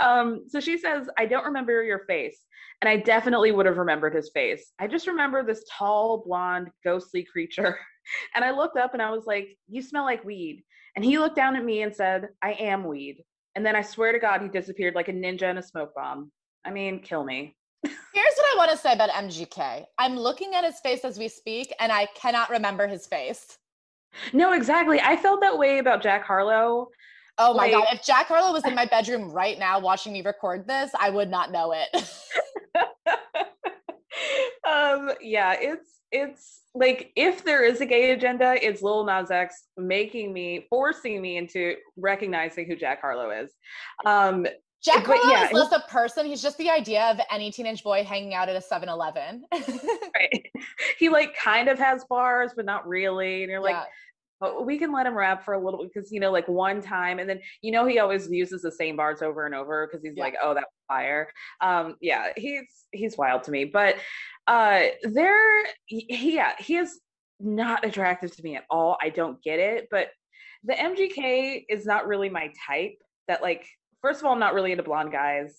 Um, 0.00 0.44
so 0.48 0.60
she 0.60 0.78
says, 0.78 1.08
I 1.18 1.26
don't 1.26 1.44
remember 1.44 1.82
your 1.82 2.04
face. 2.06 2.44
And 2.80 2.88
I 2.88 2.96
definitely 2.96 3.52
would 3.52 3.66
have 3.66 3.76
remembered 3.76 4.14
his 4.14 4.30
face. 4.32 4.72
I 4.78 4.86
just 4.86 5.06
remember 5.06 5.44
this 5.44 5.64
tall, 5.70 6.22
blonde, 6.26 6.68
ghostly 6.84 7.24
creature. 7.24 7.78
And 8.34 8.44
I 8.44 8.50
looked 8.50 8.76
up 8.76 8.92
and 8.94 9.02
I 9.02 9.10
was 9.10 9.26
like, 9.26 9.56
You 9.68 9.82
smell 9.82 10.04
like 10.04 10.24
weed. 10.24 10.64
And 10.96 11.04
he 11.04 11.18
looked 11.18 11.36
down 11.36 11.56
at 11.56 11.64
me 11.64 11.82
and 11.82 11.94
said, 11.94 12.28
I 12.42 12.52
am 12.52 12.84
weed. 12.84 13.24
And 13.54 13.64
then 13.64 13.76
I 13.76 13.82
swear 13.82 14.12
to 14.12 14.18
God, 14.18 14.42
he 14.42 14.48
disappeared 14.48 14.94
like 14.94 15.08
a 15.08 15.12
ninja 15.12 15.50
in 15.50 15.58
a 15.58 15.62
smoke 15.62 15.94
bomb. 15.94 16.30
I 16.64 16.70
mean, 16.70 17.00
kill 17.00 17.24
me. 17.24 17.56
Here's 17.82 18.34
what 18.36 18.54
I 18.54 18.54
want 18.56 18.70
to 18.70 18.76
say 18.76 18.92
about 18.92 19.10
MGK. 19.10 19.84
I'm 19.98 20.16
looking 20.16 20.54
at 20.54 20.64
his 20.64 20.80
face 20.80 21.04
as 21.04 21.18
we 21.18 21.28
speak, 21.28 21.72
and 21.80 21.90
I 21.90 22.06
cannot 22.14 22.50
remember 22.50 22.86
his 22.86 23.06
face. 23.06 23.58
No, 24.32 24.52
exactly. 24.52 25.00
I 25.00 25.16
felt 25.16 25.40
that 25.40 25.56
way 25.56 25.78
about 25.78 26.02
Jack 26.02 26.24
Harlow. 26.24 26.88
Oh 27.38 27.54
my 27.54 27.70
god! 27.70 27.86
If 27.92 28.04
Jack 28.04 28.26
Harlow 28.26 28.52
was 28.52 28.66
in 28.66 28.74
my 28.74 28.84
bedroom 28.84 29.30
right 29.30 29.58
now 29.58 29.80
watching 29.80 30.12
me 30.12 30.20
record 30.20 30.66
this, 30.66 30.90
I 30.98 31.08
would 31.08 31.30
not 31.30 31.50
know 31.50 31.72
it. 31.72 31.88
um, 34.68 35.12
yeah, 35.20 35.56
it's 35.58 36.00
it's 36.12 36.62
like 36.74 37.12
if 37.16 37.44
there 37.44 37.64
is 37.64 37.80
a 37.80 37.86
gay 37.86 38.12
agenda, 38.12 38.56
it's 38.60 38.82
Lil 38.82 39.04
Nas 39.04 39.30
X 39.30 39.64
making 39.76 40.32
me, 40.32 40.66
forcing 40.68 41.20
me 41.20 41.36
into 41.36 41.76
recognizing 41.96 42.66
who 42.66 42.76
Jack 42.76 43.00
Harlow 43.00 43.30
is. 43.30 43.50
Um, 44.04 44.46
Jack 44.82 45.06
But 45.06 45.18
Harlow 45.18 45.32
yeah, 45.32 45.46
is 45.46 45.52
less 45.52 45.72
a 45.72 45.80
person; 45.90 46.26
he's 46.26 46.42
just 46.42 46.56
the 46.58 46.70
idea 46.70 47.04
of 47.10 47.20
any 47.30 47.50
teenage 47.50 47.82
boy 47.82 48.02
hanging 48.02 48.34
out 48.34 48.48
at 48.48 48.56
a 48.56 48.60
7-Eleven. 48.60 49.44
right. 49.52 50.46
he 50.98 51.08
like 51.08 51.36
kind 51.36 51.68
of 51.68 51.78
has 51.78 52.04
bars, 52.04 52.52
but 52.56 52.64
not 52.64 52.88
really. 52.88 53.42
And 53.42 53.50
you're 53.50 53.60
like, 53.60 53.76
Oh, 54.42 54.62
we 54.62 54.78
can 54.78 54.90
let 54.92 55.06
him 55.06 55.14
rap 55.14 55.44
for 55.44 55.54
a 55.54 55.62
little 55.62 55.84
because 55.84 56.10
you 56.10 56.18
know, 56.20 56.32
like 56.32 56.48
one 56.48 56.80
time, 56.80 57.18
and 57.18 57.28
then 57.28 57.40
you 57.62 57.72
know 57.72 57.84
he 57.86 57.98
always 57.98 58.30
uses 58.30 58.62
the 58.62 58.72
same 58.72 58.96
bars 58.96 59.20
over 59.22 59.44
and 59.46 59.54
over 59.54 59.86
because 59.86 60.02
he's 60.02 60.14
Yeah. 60.16 60.22
like, 60.24 60.36
oh, 60.42 60.54
that 60.54 60.62
was 60.64 60.84
fire. 60.88 61.28
Um, 61.60 61.96
yeah, 62.00 62.28
he's 62.36 62.86
he's 62.92 63.18
wild 63.18 63.42
to 63.44 63.50
me, 63.50 63.64
but 63.66 63.96
uh, 64.46 64.80
there, 65.02 65.64
he, 65.86 66.06
yeah, 66.34 66.52
he 66.58 66.76
is 66.76 67.00
not 67.38 67.84
attractive 67.84 68.34
to 68.36 68.42
me 68.42 68.56
at 68.56 68.64
all. 68.70 68.96
I 69.02 69.10
don't 69.10 69.42
get 69.42 69.58
it, 69.58 69.88
but 69.90 70.08
the 70.64 70.74
MGK 70.74 71.64
is 71.68 71.84
not 71.86 72.06
really 72.06 72.28
my 72.28 72.50
type. 72.66 72.96
That 73.28 73.42
like, 73.42 73.66
first 74.02 74.20
of 74.20 74.26
all, 74.26 74.32
I'm 74.32 74.40
not 74.40 74.54
really 74.54 74.72
into 74.72 74.82
blonde 74.84 75.12
guys. 75.12 75.54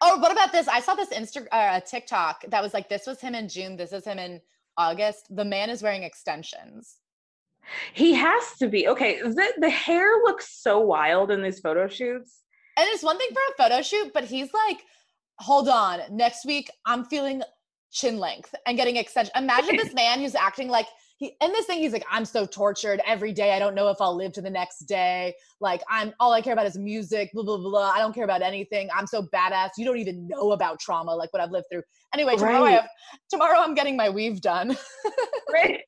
Oh, 0.00 0.18
what 0.18 0.32
about 0.32 0.52
this? 0.52 0.68
I 0.68 0.80
saw 0.80 0.94
this 0.94 1.10
Insta 1.10 1.46
uh, 1.52 1.80
TikTok 1.80 2.44
that 2.48 2.62
was 2.62 2.74
like, 2.74 2.88
"This 2.88 3.06
was 3.06 3.20
him 3.20 3.34
in 3.36 3.48
June. 3.48 3.76
This 3.76 3.92
is 3.92 4.04
him 4.04 4.18
in 4.18 4.40
August. 4.76 5.28
The 5.34 5.44
man 5.44 5.70
is 5.70 5.80
wearing 5.82 6.02
extensions." 6.02 6.96
He 7.92 8.14
has 8.14 8.54
to 8.58 8.68
be 8.68 8.88
okay. 8.88 9.20
The 9.22 9.52
the 9.58 9.70
hair 9.70 10.08
looks 10.24 10.60
so 10.60 10.80
wild 10.80 11.30
in 11.30 11.42
these 11.42 11.60
photo 11.60 11.88
shoots. 11.88 12.42
And 12.78 12.86
it's 12.90 13.02
one 13.02 13.18
thing 13.18 13.28
for 13.32 13.40
a 13.52 13.68
photo 13.68 13.82
shoot, 13.82 14.12
but 14.12 14.24
he's 14.24 14.50
like, 14.52 14.82
hold 15.38 15.68
on, 15.68 16.00
next 16.10 16.44
week 16.44 16.70
I'm 16.84 17.04
feeling 17.04 17.42
chin 17.90 18.18
length 18.18 18.54
and 18.66 18.76
getting 18.76 18.96
extension. 18.96 19.32
Imagine 19.36 19.76
this 19.76 19.94
man 19.94 20.20
who's 20.20 20.34
acting 20.34 20.68
like 20.68 20.86
he 21.18 21.34
in 21.40 21.52
this 21.52 21.66
thing, 21.66 21.78
he's 21.78 21.92
like, 21.92 22.04
I'm 22.10 22.24
so 22.24 22.46
tortured 22.46 23.00
every 23.06 23.32
day. 23.32 23.52
I 23.52 23.58
don't 23.58 23.74
know 23.74 23.88
if 23.88 23.96
I'll 24.00 24.14
live 24.14 24.32
to 24.34 24.42
the 24.42 24.50
next 24.50 24.80
day. 24.80 25.34
Like, 25.60 25.82
I'm 25.88 26.12
all 26.20 26.32
I 26.32 26.40
care 26.42 26.52
about 26.52 26.66
is 26.66 26.76
music, 26.76 27.30
blah, 27.32 27.42
blah, 27.42 27.56
blah. 27.56 27.90
I 27.90 27.98
don't 27.98 28.12
care 28.14 28.24
about 28.24 28.42
anything. 28.42 28.88
I'm 28.94 29.06
so 29.06 29.22
badass. 29.22 29.70
You 29.78 29.86
don't 29.86 29.98
even 29.98 30.28
know 30.28 30.52
about 30.52 30.78
trauma, 30.78 31.14
like 31.14 31.32
what 31.32 31.42
I've 31.42 31.50
lived 31.50 31.66
through. 31.72 31.82
Anyway, 32.14 32.36
tomorrow 32.36 32.64
I 32.64 32.72
Right. 32.72 32.80
have 32.82 32.88
tomorrow 33.30 33.58
I'm 33.58 33.74
getting 33.74 33.96
my 33.96 34.10
weave 34.10 34.40
done. 34.40 34.76
right 35.52 35.80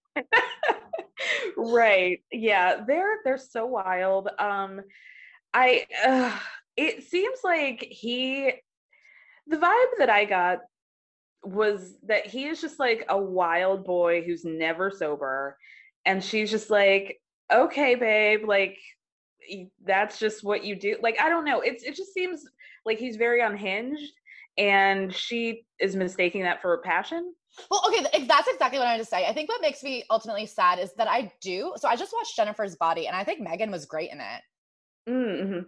right 1.57 2.20
yeah 2.31 2.85
they're 2.87 3.16
they're 3.24 3.39
so 3.39 3.66
wild 3.66 4.29
um 4.39 4.81
i 5.53 5.85
uh, 6.07 6.37
it 6.76 7.03
seems 7.03 7.39
like 7.43 7.87
he 7.91 8.53
the 9.47 9.57
vibe 9.57 9.99
that 9.99 10.11
i 10.11 10.24
got 10.24 10.59
was 11.45 11.95
that 12.07 12.26
he 12.26 12.47
is 12.47 12.61
just 12.61 12.78
like 12.78 13.05
a 13.09 13.18
wild 13.18 13.84
boy 13.84 14.22
who's 14.22 14.45
never 14.45 14.91
sober 14.91 15.57
and 16.05 16.22
she's 16.22 16.51
just 16.51 16.70
like 16.70 17.20
okay 17.53 17.95
babe 17.95 18.41
like 18.47 18.76
that's 19.84 20.18
just 20.18 20.45
what 20.45 20.64
you 20.64 20.74
do 20.74 20.97
like 21.01 21.18
i 21.20 21.28
don't 21.28 21.45
know 21.45 21.61
it's 21.61 21.82
it 21.84 21.95
just 21.95 22.12
seems 22.12 22.45
like 22.84 22.99
he's 22.99 23.16
very 23.16 23.41
unhinged 23.41 24.12
and 24.59 25.14
she 25.14 25.64
is 25.78 25.95
mistaking 25.95 26.43
that 26.43 26.61
for 26.61 26.78
passion 26.78 27.32
Well, 27.70 27.82
okay, 27.89 28.05
th- 28.05 28.28
that's 28.28 28.49
exactly 28.49 28.78
what 28.78 28.86
I 28.86 28.93
wanted 28.93 29.05
to 29.05 29.09
say. 29.09 29.26
I 29.26 29.32
think 29.32 29.49
what 29.49 29.62
makes 29.62 29.82
me 29.82 30.05
ultimately 30.11 30.47
sad 30.47 30.78
is 30.78 30.93
that 30.97 31.09
I 31.09 31.32
do. 31.41 31.72
So 31.76 31.89
I 31.89 31.97
just 31.97 32.12
watched 32.12 32.36
Jennifer's 32.36 32.76
Body, 32.76 33.07
and 33.07 33.16
I 33.16 33.24
think 33.24 33.41
Megan 33.41 33.70
was 33.70 33.86
great 33.86 34.11
in 34.12 34.20
it. 34.20 34.43
mm-hmm. 35.09 35.61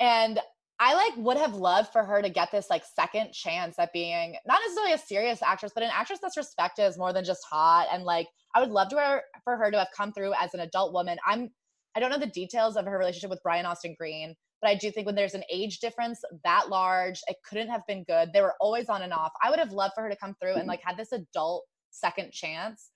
And 0.00 0.40
I 0.78 0.94
like 0.94 1.16
would 1.16 1.38
have 1.38 1.54
loved 1.54 1.90
for 1.92 2.04
her 2.04 2.20
to 2.20 2.28
get 2.28 2.50
this 2.52 2.68
like 2.68 2.84
second 2.84 3.32
chance 3.32 3.78
at 3.78 3.92
being 3.92 4.36
not 4.46 4.60
necessarily 4.62 4.92
a 4.92 4.98
serious 4.98 5.42
actress, 5.42 5.72
but 5.74 5.82
an 5.82 5.90
actress 5.92 6.18
that's 6.20 6.36
respected 6.36 6.82
as 6.82 6.98
more 6.98 7.12
than 7.12 7.24
just 7.24 7.44
hot. 7.50 7.86
And 7.90 8.04
like 8.04 8.28
I 8.54 8.60
would 8.60 8.70
love 8.70 8.88
to 8.90 8.96
her 8.96 9.22
for 9.44 9.56
her 9.56 9.70
to 9.70 9.78
have 9.78 9.88
come 9.96 10.12
through 10.12 10.34
as 10.38 10.52
an 10.54 10.60
adult 10.60 10.92
woman. 10.92 11.18
I'm 11.26 11.50
I 11.94 12.00
don't 12.00 12.10
know 12.10 12.18
the 12.18 12.26
details 12.26 12.76
of 12.76 12.84
her 12.84 12.98
relationship 12.98 13.30
with 13.30 13.42
Brian 13.42 13.64
Austin 13.64 13.94
Green, 13.98 14.34
but 14.60 14.68
I 14.68 14.74
do 14.74 14.90
think 14.90 15.06
when 15.06 15.14
there's 15.14 15.32
an 15.34 15.44
age 15.50 15.78
difference 15.78 16.20
that 16.44 16.68
large, 16.68 17.20
it 17.26 17.36
couldn't 17.48 17.68
have 17.68 17.86
been 17.86 18.04
good. 18.04 18.34
They 18.34 18.42
were 18.42 18.54
always 18.60 18.90
on 18.90 19.00
and 19.00 19.14
off. 19.14 19.32
I 19.42 19.48
would 19.48 19.58
have 19.58 19.72
loved 19.72 19.94
for 19.94 20.02
her 20.02 20.10
to 20.10 20.16
come 20.16 20.34
through 20.40 20.54
and 20.54 20.66
like 20.66 20.80
mm-hmm. 20.80 20.90
had 20.90 20.98
this 20.98 21.12
adult 21.12 21.64
second 21.90 22.32
chance. 22.32 22.90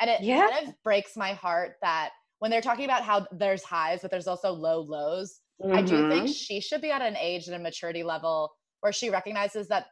And 0.00 0.10
it 0.10 0.22
Yeah. 0.22 0.48
kind 0.48 0.68
of 0.68 0.74
breaks 0.82 1.16
my 1.16 1.32
heart 1.32 1.76
that 1.80 2.10
when 2.40 2.50
they're 2.50 2.60
talking 2.60 2.84
about 2.84 3.04
how 3.04 3.26
there's 3.30 3.62
highs, 3.62 4.00
but 4.02 4.10
there's 4.10 4.26
also 4.26 4.52
low 4.52 4.80
lows. 4.80 5.40
I 5.72 5.82
do 5.82 6.08
think 6.08 6.24
Mhm. 6.24 6.34
she 6.34 6.60
should 6.60 6.80
be 6.80 6.90
at 6.90 7.02
an 7.02 7.16
age 7.16 7.46
and 7.46 7.54
a 7.54 7.58
maturity 7.58 8.02
level 8.02 8.54
where 8.80 8.92
she 8.92 9.10
recognizes 9.10 9.68
that 9.68 9.86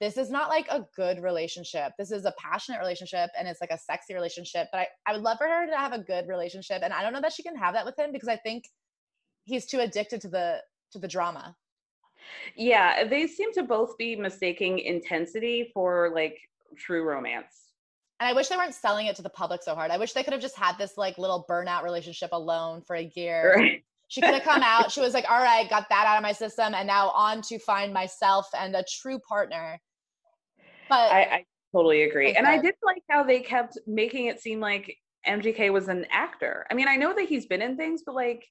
this 0.00 0.16
is 0.16 0.30
not 0.30 0.48
like 0.48 0.66
a 0.68 0.84
good 0.96 1.22
relationship. 1.22 1.92
This 1.98 2.10
is 2.10 2.24
a 2.24 2.34
passionate 2.38 2.78
relationship 2.80 3.30
and 3.38 3.46
it's 3.46 3.60
like 3.60 3.70
a 3.70 3.78
sexy 3.78 4.14
relationship. 4.14 4.68
But 4.72 4.80
I, 4.80 4.88
I 5.06 5.12
would 5.12 5.22
love 5.22 5.38
for 5.38 5.46
her 5.46 5.66
to 5.66 5.76
have 5.76 5.92
a 5.92 5.98
good 5.98 6.26
relationship. 6.26 6.82
And 6.82 6.92
I 6.92 7.02
don't 7.02 7.12
know 7.12 7.20
that 7.20 7.32
she 7.32 7.42
can 7.44 7.54
have 7.56 7.74
that 7.74 7.84
with 7.84 7.96
him 7.96 8.10
because 8.10 8.28
I 8.28 8.36
think 8.36 8.64
he's 9.44 9.66
too 9.66 9.78
addicted 9.80 10.20
to 10.22 10.28
the 10.28 10.62
to 10.92 10.98
the 10.98 11.08
drama. 11.08 11.56
Yeah, 12.56 13.04
they 13.04 13.26
seem 13.26 13.52
to 13.52 13.62
both 13.62 13.96
be 13.96 14.16
mistaking 14.16 14.78
intensity 14.80 15.70
for 15.72 16.10
like 16.14 16.38
true 16.76 17.04
romance. 17.04 17.72
And 18.20 18.28
I 18.28 18.32
wish 18.32 18.48
they 18.48 18.56
weren't 18.56 18.74
selling 18.74 19.06
it 19.06 19.16
to 19.16 19.22
the 19.22 19.30
public 19.30 19.62
so 19.62 19.74
hard. 19.74 19.90
I 19.90 19.98
wish 19.98 20.12
they 20.12 20.22
could 20.22 20.32
have 20.32 20.42
just 20.42 20.56
had 20.56 20.78
this 20.78 20.96
like 20.96 21.18
little 21.18 21.44
burnout 21.48 21.82
relationship 21.82 22.30
alone 22.32 22.82
for 22.82 22.96
a 22.96 23.10
year. 23.14 23.54
Right. 23.56 23.84
She 24.12 24.20
could 24.20 24.34
have 24.34 24.42
come 24.42 24.62
out. 24.62 24.92
She 24.92 25.00
was 25.00 25.14
like, 25.14 25.24
all 25.30 25.40
right, 25.40 25.66
got 25.70 25.88
that 25.88 26.04
out 26.06 26.18
of 26.18 26.22
my 26.22 26.32
system. 26.32 26.74
And 26.74 26.86
now 26.86 27.08
on 27.12 27.40
to 27.42 27.58
find 27.58 27.94
myself 27.94 28.46
and 28.54 28.76
a 28.76 28.84
true 28.86 29.18
partner. 29.26 29.80
But 30.90 31.10
I, 31.10 31.20
I 31.22 31.44
totally 31.74 32.02
agree. 32.02 32.26
Like 32.26 32.36
and 32.36 32.46
I 32.46 32.58
did 32.58 32.74
like 32.82 33.02
how 33.08 33.22
they 33.22 33.40
kept 33.40 33.78
making 33.86 34.26
it 34.26 34.38
seem 34.38 34.60
like 34.60 34.98
MGK 35.26 35.72
was 35.72 35.88
an 35.88 36.04
actor. 36.10 36.66
I 36.70 36.74
mean, 36.74 36.88
I 36.88 36.96
know 36.96 37.14
that 37.14 37.24
he's 37.24 37.46
been 37.46 37.62
in 37.62 37.78
things, 37.78 38.02
but 38.04 38.14
like, 38.14 38.46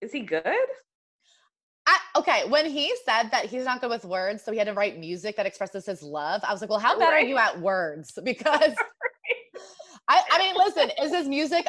is 0.00 0.12
he 0.12 0.20
good? 0.20 0.44
I, 1.84 1.98
okay, 2.14 2.48
when 2.48 2.66
he 2.66 2.94
said 3.04 3.30
that 3.32 3.46
he's 3.46 3.64
not 3.64 3.80
good 3.80 3.90
with 3.90 4.04
words, 4.04 4.44
so 4.44 4.52
he 4.52 4.58
had 4.58 4.68
to 4.68 4.72
write 4.72 5.00
music 5.00 5.34
that 5.36 5.46
expresses 5.46 5.84
his 5.84 6.00
love, 6.00 6.42
I 6.46 6.52
was 6.52 6.60
like, 6.60 6.70
well, 6.70 6.78
how 6.78 6.96
bad 6.96 7.10
Right. 7.10 7.24
are 7.24 7.28
you 7.28 7.38
at 7.38 7.60
words? 7.60 8.16
Because 8.22 8.72
I, 10.08 10.22
I 10.30 10.38
mean, 10.38 10.54
listen, 10.56 10.90
is 11.02 11.12
his 11.12 11.26
music? 11.26 11.66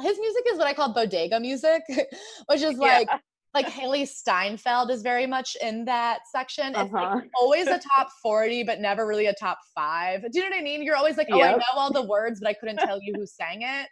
His 0.00 0.18
music 0.18 0.42
is 0.48 0.58
what 0.58 0.66
I 0.66 0.74
call 0.74 0.92
bodega 0.92 1.40
music, 1.40 1.82
which 2.46 2.62
is 2.62 2.78
Yeah. 2.80 2.98
like 2.98 3.08
like 3.54 3.68
Hailee 3.68 4.08
Steinfeld 4.08 4.90
is 4.90 5.02
very 5.02 5.26
much 5.26 5.56
in 5.60 5.84
that 5.84 6.20
section. 6.30 6.74
It's 6.74 6.90
Uh-huh. 6.94 6.94
like 6.94 7.10
always 7.38 7.70
a 7.70 7.78
top 7.96 8.08
40, 8.22 8.62
but 8.64 8.80
never 8.80 9.06
really 9.06 9.26
a 9.26 9.34
top 9.34 9.58
five. 9.74 10.22
Do 10.22 10.38
you 10.38 10.40
know 10.44 10.56
what 10.56 10.60
I 10.60 10.62
mean? 10.64 10.82
You're 10.82 10.96
always 10.96 11.18
like, 11.18 11.28
oh, 11.32 11.42
I 11.42 11.52
know 11.52 11.58
all 11.76 11.92
the 11.92 12.02
words, 12.06 12.40
but 12.40 12.48
I 12.48 12.54
couldn't 12.54 12.78
tell 12.80 12.98
you 13.02 13.14
who 13.14 13.26
sang 13.26 13.60
it. 13.62 13.88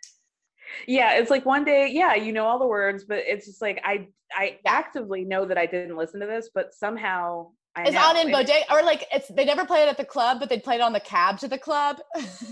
Yeah, 0.86 1.14
it's 1.14 1.30
like 1.30 1.44
one 1.44 1.64
day, 1.64 1.88
yeah, 1.90 2.14
you 2.14 2.32
know 2.32 2.46
all 2.46 2.58
the 2.58 2.66
words, 2.66 3.04
but 3.04 3.18
it's 3.18 3.46
just 3.46 3.60
like 3.62 3.80
I 3.84 4.08
I 4.32 4.60
actively 4.66 5.24
know 5.24 5.44
that 5.46 5.58
I 5.58 5.66
didn't 5.66 5.96
listen 5.96 6.20
to 6.20 6.26
this, 6.26 6.50
but 6.54 6.72
somehow 6.74 7.52
I 7.76 7.82
It's 7.84 7.92
know. 7.92 8.00
on 8.00 8.16
in 8.16 8.30
bodega, 8.32 8.72
or 8.72 8.82
like 8.82 9.06
it's 9.12 9.28
they 9.28 9.44
never 9.44 9.64
play 9.64 9.82
it 9.82 9.88
at 9.88 9.96
the 9.96 10.04
club, 10.04 10.40
but 10.40 10.48
they'd 10.48 10.64
play 10.64 10.74
it 10.76 10.80
on 10.80 10.92
the 10.92 11.00
cab 11.00 11.38
to 11.38 11.48
the 11.48 11.58
club. 11.58 11.98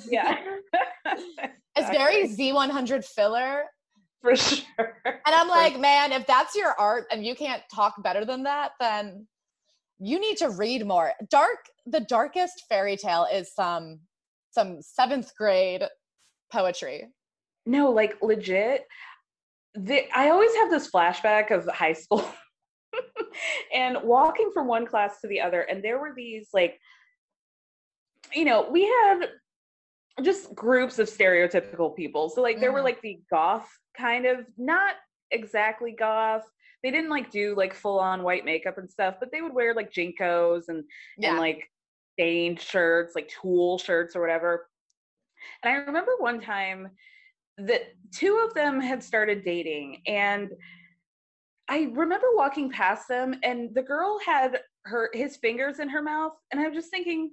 Yeah. 0.09 0.37
it's 1.77 1.91
very 1.91 2.29
Z100 2.29 3.05
filler. 3.05 3.65
for 4.21 4.37
sure. 4.37 4.97
And 5.05 5.35
I'm 5.35 5.49
like, 5.49 5.79
man, 5.79 6.13
if 6.13 6.27
that's 6.27 6.55
your 6.55 6.73
art 6.79 7.07
and 7.11 7.25
you 7.25 7.35
can't 7.35 7.63
talk 7.75 8.01
better 8.03 8.25
than 8.25 8.45
that, 8.45 8.73
then 8.81 9.27
you 9.99 10.21
need 10.21 10.37
to 10.39 10.51
read 10.51 10.87
more. 10.87 11.13
Dark, 11.31 11.59
the 11.87 12.01
darkest 12.01 12.65
fairy 12.69 12.97
tale 12.97 13.27
is 13.33 13.53
some 13.55 14.01
some 14.51 14.81
seventh 14.81 15.33
grade 15.37 15.83
poetry. 16.53 17.07
no, 17.67 17.91
like 17.91 18.17
legit. 18.23 18.87
The, 19.75 20.05
I 20.15 20.31
always 20.31 20.53
have 20.57 20.71
this 20.71 20.91
flashback 20.91 21.51
of 21.53 21.67
high 21.69 21.93
school 21.93 22.25
and 23.75 23.99
walking 24.03 24.51
from 24.53 24.67
one 24.67 24.87
class 24.87 25.21
to 25.21 25.29
the 25.29 25.41
other, 25.41 25.63
and 25.63 25.83
there 25.83 25.99
were 25.99 26.13
these 26.15 26.49
like, 26.53 26.79
you 28.35 28.45
know, 28.45 28.69
we 28.71 28.83
had 28.85 29.31
just 30.23 30.55
groups 30.55 30.99
of 30.99 31.09
stereotypical 31.09 31.95
people. 31.95 32.29
So 32.29 32.43
like 32.43 32.61
there 32.61 32.73
were 32.73 32.81
Mhm. 32.81 32.85
like 32.85 33.01
the 33.03 33.21
goth 33.31 33.71
kind 33.97 34.27
of, 34.27 34.47
not 34.57 34.97
exactly 35.31 35.93
goth. 35.93 36.45
They 36.83 36.91
didn't 36.91 37.11
like 37.11 37.31
do 37.31 37.55
like 37.55 37.75
full 37.75 37.99
on 37.99 38.23
white 38.23 38.45
makeup 38.45 38.79
and 38.79 38.91
stuff, 38.91 39.17
but 39.21 39.31
they 39.31 39.43
would 39.43 39.55
wear 39.55 39.75
like 39.75 39.93
JNCOs 39.93 40.69
and 40.69 40.85
Yeah. 41.17 41.31
and 41.31 41.39
like 41.39 41.71
stained 42.15 42.61
shirts, 42.61 43.15
like 43.15 43.29
tool 43.29 43.79
shirts 43.79 44.17
or 44.17 44.21
whatever. 44.21 44.69
And 45.63 45.73
I 45.73 45.77
remember 45.77 46.13
one 46.19 46.41
time 46.41 46.91
that 47.59 47.83
two 48.13 48.39
of 48.39 48.55
them 48.55 48.81
had 48.81 49.03
started 49.03 49.45
dating 49.45 50.03
and 50.07 50.51
I 51.69 51.91
remember 51.93 52.27
walking 52.35 52.71
past 52.71 53.09
them 53.09 53.35
and 53.43 53.75
the 53.75 53.83
girl 53.83 54.19
had 54.25 54.61
her 54.85 55.11
his 55.13 55.37
fingers 55.37 55.81
in 55.81 55.89
her 55.89 56.03
mouth 56.03 56.33
and 56.51 56.61
I 56.61 56.67
was 56.67 56.75
just 56.75 56.91
thinking 56.91 57.31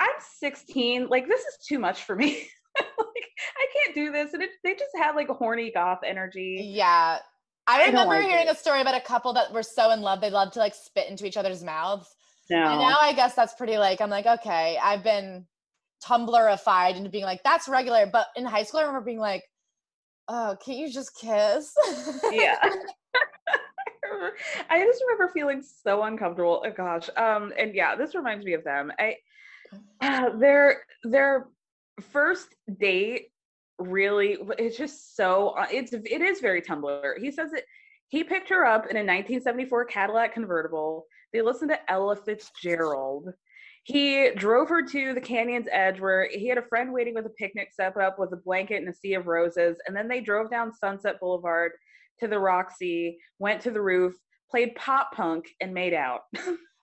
I'm 0.00 0.08
16, 0.38 1.08
like 1.08 1.28
this 1.28 1.40
is 1.40 1.66
too 1.66 1.78
much 1.78 2.04
for 2.04 2.16
me. 2.16 2.48
like 2.78 3.28
I 3.58 3.66
can't 3.74 3.94
do 3.94 4.10
this 4.10 4.32
and 4.32 4.42
it, 4.42 4.50
they 4.64 4.72
just 4.72 4.90
had 4.96 5.14
like 5.14 5.28
a 5.28 5.34
horny 5.34 5.70
goth 5.70 6.00
energy. 6.04 6.72
Yeah. 6.74 7.18
I 7.66 7.82
I 7.82 7.86
remember 7.86 8.14
like 8.14 8.24
hearing 8.28 8.48
it. 8.48 8.52
a 8.52 8.56
story 8.56 8.80
about 8.80 8.96
a 8.96 9.00
couple 9.00 9.32
that 9.34 9.52
were 9.52 9.62
so 9.62 9.90
in 9.92 10.00
love 10.00 10.20
they 10.20 10.30
loved 10.30 10.54
to 10.54 10.58
like 10.58 10.74
spit 10.74 11.08
into 11.08 11.26
each 11.26 11.36
other's 11.36 11.62
mouths. 11.62 12.08
And 12.72 12.80
now 12.80 12.96
I 13.00 13.12
guess 13.12 13.34
that's 13.34 13.54
pretty 13.54 13.78
like 13.78 14.00
I'm 14.00 14.10
like, 14.10 14.26
okay, 14.26 14.76
I've 14.82 15.04
been 15.04 15.46
Tumblrified 16.04 16.96
into 16.96 17.10
being 17.10 17.24
like, 17.24 17.42
that's 17.44 17.68
regular. 17.68 18.06
But 18.10 18.28
in 18.34 18.44
high 18.44 18.62
school, 18.62 18.80
I 18.80 18.84
remember 18.84 19.04
being 19.04 19.18
like, 19.18 19.44
oh, 20.28 20.56
can't 20.64 20.78
you 20.78 20.90
just 20.90 21.14
kiss? 21.16 21.72
yeah. 22.32 22.56
I 24.70 24.84
just 24.84 25.02
remember 25.06 25.32
feeling 25.32 25.62
so 25.62 26.02
uncomfortable. 26.02 26.62
Oh 26.64 26.70
gosh. 26.70 27.08
Um 27.16 27.52
and 27.58 27.74
yeah, 27.74 27.96
this 27.96 28.14
reminds 28.14 28.44
me 28.44 28.54
of 28.54 28.64
them. 28.64 28.92
I 28.98 29.16
uh, 30.00 30.36
their 30.36 30.82
their 31.04 31.48
first 32.12 32.54
date 32.78 33.28
really 33.78 34.36
it's 34.58 34.76
just 34.76 35.16
so 35.16 35.50
uh, 35.50 35.66
it's 35.70 35.92
it 35.92 36.20
is 36.20 36.40
very 36.40 36.62
Tumblr. 36.62 37.18
He 37.20 37.30
says 37.30 37.52
it 37.52 37.64
he 38.08 38.24
picked 38.24 38.48
her 38.48 38.66
up 38.66 38.86
in 38.86 38.96
a 38.96 39.00
1974 39.00 39.84
Cadillac 39.86 40.34
convertible. 40.34 41.06
They 41.32 41.42
listened 41.42 41.70
to 41.70 41.90
Ella 41.90 42.16
Fitzgerald. 42.16 43.32
He 43.84 44.30
drove 44.32 44.68
her 44.68 44.82
to 44.82 45.14
the 45.14 45.20
canyon's 45.20 45.68
edge 45.70 46.00
where 46.00 46.28
he 46.28 46.48
had 46.48 46.58
a 46.58 46.66
friend 46.68 46.92
waiting 46.92 47.14
with 47.14 47.26
a 47.26 47.30
picnic 47.30 47.70
set 47.72 47.96
up 47.96 48.18
with 48.18 48.32
a 48.32 48.36
blanket 48.36 48.76
and 48.76 48.88
a 48.88 48.94
sea 48.94 49.14
of 49.14 49.26
roses. 49.26 49.78
And 49.86 49.96
then 49.96 50.08
they 50.08 50.20
drove 50.20 50.50
down 50.50 50.74
Sunset 50.74 51.20
Boulevard 51.20 51.72
to 52.20 52.28
the 52.28 52.38
Roxy, 52.38 53.18
went 53.38 53.60
to 53.62 53.70
the 53.70 53.80
roof, 53.80 54.14
played 54.50 54.74
pop 54.74 55.12
punk, 55.12 55.46
and 55.60 55.74
made 55.74 55.94
out. 55.94 56.20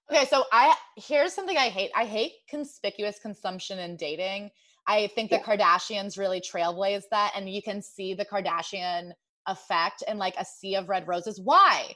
Okay, 0.09 0.25
so 0.25 0.45
I 0.53 0.73
here's 0.95 1.33
something 1.33 1.57
I 1.57 1.67
hate. 1.67 1.91
I 1.95 2.05
hate 2.05 2.31
conspicuous 2.49 3.19
consumption 3.19 3.79
in 3.79 3.97
dating. 3.97 4.51
I 4.87 5.07
think 5.07 5.29
the 5.29 5.39
Kardashians 5.39 6.17
really 6.17 6.39
trailblazed 6.39 7.09
that, 7.11 7.33
and 7.35 7.49
you 7.49 7.61
can 7.61 7.81
see 7.81 8.13
the 8.13 8.23
Kardashian 8.23 9.11
effect 9.47 10.03
in 10.07 10.17
like 10.17 10.35
a 10.37 10.45
sea 10.45 10.75
of 10.75 10.87
red 10.87 11.07
roses. 11.07 11.41
Why? 11.43 11.93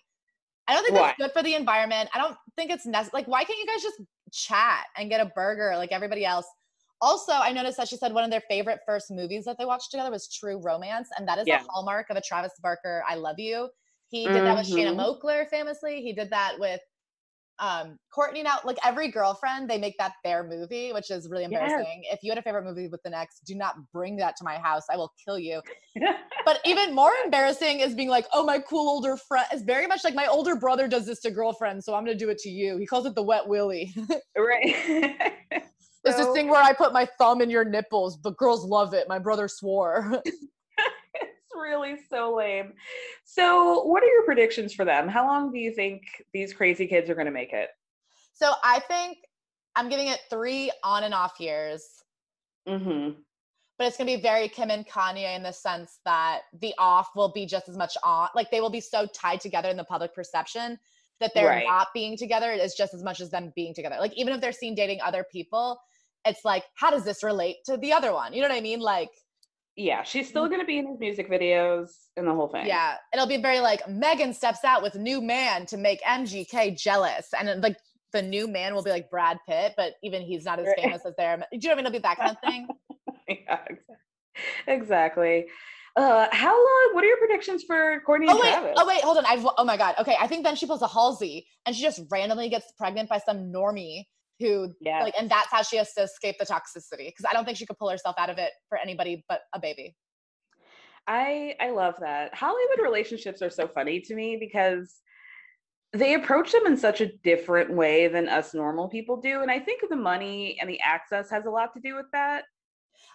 I 0.68 0.74
don't 0.74 0.84
think 0.84 0.96
that's 0.96 1.18
Why? 1.18 1.26
good 1.26 1.34
for 1.34 1.42
the 1.42 1.56
environment. 1.56 2.10
I 2.14 2.20
don't 2.20 2.36
think 2.58 2.72
it's 2.72 2.86
necessary. 2.86 3.22
Like, 3.22 3.28
why 3.28 3.44
can't 3.44 3.60
you 3.60 3.66
guys 3.66 3.82
just 3.82 4.02
chat 4.32 4.86
and 4.98 5.10
get 5.10 5.22
a 5.22 5.32
burger 5.34 5.74
like 5.78 5.92
everybody 5.92 6.26
else? 6.26 6.46
Also, 7.02 7.34
I 7.34 7.52
noticed 7.52 7.78
that 7.78 7.88
she 7.88 7.98
said 7.98 8.14
one 8.14 8.24
of 8.24 8.30
their 8.32 8.42
favorite 8.42 8.82
first 8.86 9.10
movies 9.12 9.46
that 9.46 9.58
they 9.58 9.66
watched 9.66 9.92
together 9.92 10.12
was 10.12 10.28
True 10.32 10.62
Romance, 10.62 11.10
and 11.18 11.28
that 11.28 11.40
is 11.40 11.48
Yeah. 11.48 11.58
a 11.58 11.72
hallmark 11.72 12.10
of 12.10 12.18
a 12.18 12.22
Travis 12.22 12.54
Barker 12.62 13.04
"I 13.08 13.16
Love 13.16 13.40
You." 13.40 13.70
He 14.10 14.30
did 14.30 14.44
that 14.46 14.56
with 14.56 14.68
Shanna 14.68 14.92
Mhm. 14.92 14.98
Moakler 14.98 15.48
famously. 15.50 16.02
He 16.02 16.14
did 16.14 16.30
that 16.32 16.60
with 16.60 16.82
um 17.60 17.98
Courtney 18.14 18.44
now 18.44 18.60
like 18.66 18.78
every 18.84 19.10
girlfriend 19.10 19.70
they 19.70 19.78
make 19.78 19.98
that 19.98 20.14
their 20.24 20.44
movie 20.44 20.94
which 20.94 21.12
is 21.12 21.30
really 21.30 21.44
Yes. 21.50 21.72
embarrassing 21.76 22.04
if 22.12 22.20
you 22.24 22.32
had 22.32 22.38
a 22.38 22.42
favorite 22.42 22.64
movie 22.64 22.88
with 22.88 23.02
an 23.06 23.14
ex 23.14 23.40
do 23.46 23.56
not 23.56 23.76
bring 23.92 24.16
that 24.18 24.36
to 24.38 24.44
my 24.44 24.58
house 24.58 24.84
i 24.92 24.98
will 24.98 25.12
kill 25.24 25.38
you 25.38 25.62
but 26.46 26.60
even 26.66 26.96
more 26.96 27.12
embarrassing 27.24 27.82
is 27.82 27.94
being 27.94 28.10
like 28.10 28.26
oh 28.34 28.44
my 28.46 28.60
cool 28.60 28.90
older 28.90 29.18
friend 29.18 29.46
it's 29.52 29.64
very 29.64 29.88
much 29.88 30.04
like 30.04 30.16
my 30.16 30.28
older 30.28 30.56
brother 30.56 30.88
does 30.88 31.06
this 31.06 31.20
to 31.22 31.30
girlfriends 31.32 31.86
so 31.86 31.94
i'm 31.94 32.04
gonna 32.06 32.18
do 32.18 32.30
it 32.30 32.38
to 32.40 32.50
you 32.50 32.78
he 32.78 32.86
calls 32.86 33.06
it 33.06 33.16
the 33.16 33.24
wet 33.24 33.48
willy 33.48 33.94
right. 34.38 34.76
it's 36.04 36.18
this 36.18 36.34
thing 36.34 36.48
where 36.48 36.64
i 36.64 36.74
put 36.74 36.94
my 36.94 37.06
thumb 37.18 37.42
in 37.42 37.50
your 37.50 37.64
nipples 37.66 38.18
but 38.18 38.38
girls 38.38 38.66
love 38.66 38.94
it 38.94 39.08
my 39.08 39.20
brother 39.20 39.48
swore 39.48 40.22
it's 40.26 41.52
really 41.56 41.96
so 42.10 42.36
lame. 42.36 42.74
So, 43.24 43.84
what 43.84 44.02
are 44.04 44.08
your 44.08 44.24
predictions 44.26 44.74
for 44.74 44.84
them? 44.84 45.08
How 45.08 45.28
long 45.28 45.52
do 45.52 45.60
you 45.60 45.72
think 45.72 46.02
these 46.34 46.54
crazy 46.54 46.88
kids 46.88 47.10
are 47.10 47.14
going 47.14 47.28
to 47.28 47.32
make 47.32 47.54
it? 47.54 47.70
so 48.34 48.54
i 48.64 48.80
think 48.80 49.20
i'm 49.76 49.88
giving 49.90 50.08
it 50.08 50.20
three 50.30 50.72
on 50.84 51.04
and 51.04 51.14
off 51.14 51.40
years 51.40 52.02
Mm-hmm. 52.68 53.20
but 53.80 53.88
it's 53.88 53.98
going 53.98 54.08
to 54.08 54.16
be 54.18 54.22
very 54.22 54.48
Kim 54.48 54.70
and 54.70 54.88
Kanye 54.88 55.36
in 55.36 55.42
the 55.42 55.52
sense 55.52 55.98
that 56.06 56.42
the 56.60 56.76
off 56.78 57.10
will 57.16 57.32
be 57.32 57.48
just 57.48 57.68
as 57.68 57.76
much 57.76 57.98
on. 58.04 58.30
Like 58.36 58.52
they 58.52 58.62
will 58.62 58.70
be 58.70 58.80
so 58.80 59.08
tied 59.08 59.42
together 59.42 59.68
in 59.70 59.78
the 59.78 59.84
public 59.84 60.14
perception 60.14 60.78
that 61.22 61.32
they're 61.34 61.48
Right. 61.48 61.66
not 61.66 61.88
being 61.94 62.18
together 62.18 62.52
is 62.52 62.74
just 62.76 62.94
as 62.94 63.04
much 63.04 63.22
as 63.22 63.30
them 63.32 63.54
being 63.56 63.74
together. 63.74 63.96
Like 64.00 64.14
even 64.18 64.34
if 64.34 64.42
they're 64.42 64.52
seen 64.52 64.76
dating 64.76 65.00
other 65.02 65.26
people, 65.32 65.80
it's 66.26 66.44
like, 66.46 66.64
how 66.76 66.92
does 66.92 67.04
this 67.06 67.24
relate 67.24 67.58
to 67.66 67.78
the 67.78 67.94
other 67.94 68.12
one? 68.14 68.34
You 68.34 68.42
know 68.42 68.50
what 68.50 68.58
I 68.58 68.62
mean? 68.62 68.80
Like, 68.80 69.10
Yeah, 69.76 70.04
she's 70.04 70.28
still 70.28 70.48
going 70.48 70.60
to 70.60 70.66
be 70.66 70.78
in 70.78 70.88
his 70.88 71.00
music 71.00 71.30
videos 71.32 71.88
and 72.18 72.28
the 72.28 72.34
whole 72.34 72.50
thing. 72.50 72.68
yeah, 72.68 72.98
it'll 73.14 73.26
be 73.28 73.38
very 73.42 73.60
like 73.62 73.88
Megan 73.88 74.34
steps 74.34 74.64
out 74.66 74.84
with 74.84 74.96
new 74.96 75.22
man 75.22 75.66
to 75.68 75.78
make 75.78 76.02
MGK 76.04 76.78
jealous. 76.78 77.30
And 77.40 77.48
uh, 77.50 77.56
like 77.62 77.78
the 78.14 78.22
new 78.22 78.48
man 78.48 78.76
will 78.76 78.84
be 78.84 78.90
like 78.92 79.10
Brad 79.10 79.38
Pitt, 79.48 79.74
but 79.78 79.94
even 80.04 80.22
he's 80.22 80.44
not 80.46 80.60
as 80.60 80.68
famous 80.78 81.02
as 81.06 81.16
their. 81.18 81.38
Do 81.38 81.44
you 81.54 81.70
know 81.70 81.70
what 81.70 81.72
I 81.72 81.76
mean? 81.78 81.86
It'll 81.86 81.92
be 81.94 82.00
that 82.00 82.18
kind 82.18 82.32
of 82.32 82.38
thing. 82.42 82.68
yeah, 83.48 83.60
exactly. 84.68 85.46
Uh, 85.96 86.28
how 86.32 86.54
long? 86.56 86.90
What 86.94 87.04
are 87.04 87.08
your 87.08 87.18
predictions 87.18 87.64
for 87.64 88.02
Courtney 88.06 88.28
Oh 88.30 88.32
and 88.32 88.40
wait, 88.42 88.52
Travis? 88.54 88.76
oh 88.78 88.88
wait, 88.88 89.02
hold 89.04 89.18
on. 89.18 89.26
I've 89.26 89.46
oh 89.58 89.66
my 89.66 89.76
god. 89.78 89.96
Okay, 90.00 90.16
I 90.20 90.28
think 90.28 90.44
then 90.46 90.56
she 90.56 90.66
pulls 90.66 90.82
a 90.82 90.88
Halsey 90.88 91.46
and 91.66 91.76
she 91.76 91.82
just 91.82 92.02
randomly 92.10 92.48
gets 92.50 92.72
pregnant 92.78 93.10
by 93.10 93.18
some 93.18 93.52
normie 93.52 94.04
who 94.40 94.74
Yeah. 94.80 95.04
like, 95.04 95.14
and 95.20 95.30
that's 95.30 95.52
how 95.52 95.62
she 95.64 95.78
has 95.78 95.94
to 95.94 96.04
escape 96.04 96.38
the 96.40 96.46
toxicity. 96.46 97.08
Because 97.08 97.26
I 97.30 97.34
don't 97.34 97.46
think 97.46 97.58
she 97.58 97.66
could 97.66 97.78
pull 97.78 97.90
herself 97.90 98.16
out 98.18 98.30
of 98.30 98.38
it 98.38 98.52
for 98.70 98.78
anybody 98.78 99.24
but 99.28 99.42
a 99.54 99.60
baby. 99.60 99.96
I 101.08 101.56
I 101.60 101.72
love 101.72 101.96
that. 102.00 102.34
Hollywood 102.36 102.80
relationships 102.82 103.42
are 103.42 103.50
so 103.50 103.68
funny 103.68 104.00
to 104.02 104.16
me 104.16 104.38
because 104.40 105.02
they 105.94 106.14
approach 106.14 106.54
them 106.54 106.66
in 106.68 106.78
such 106.78 107.02
a 107.02 107.08
different 107.18 107.74
way 107.74 108.08
than 108.08 108.30
us 108.30 108.54
normal 108.54 108.88
people 108.88 109.18
do, 109.18 109.42
and 109.42 109.52
I 109.52 109.60
think 109.60 109.82
the 109.90 109.96
money 109.98 110.58
and 110.62 110.70
the 110.70 110.80
access 110.80 111.30
has 111.32 111.46
a 111.46 111.50
lot 111.50 111.74
to 111.74 111.82
do 111.82 111.96
with 111.96 112.06
that. 112.14 112.46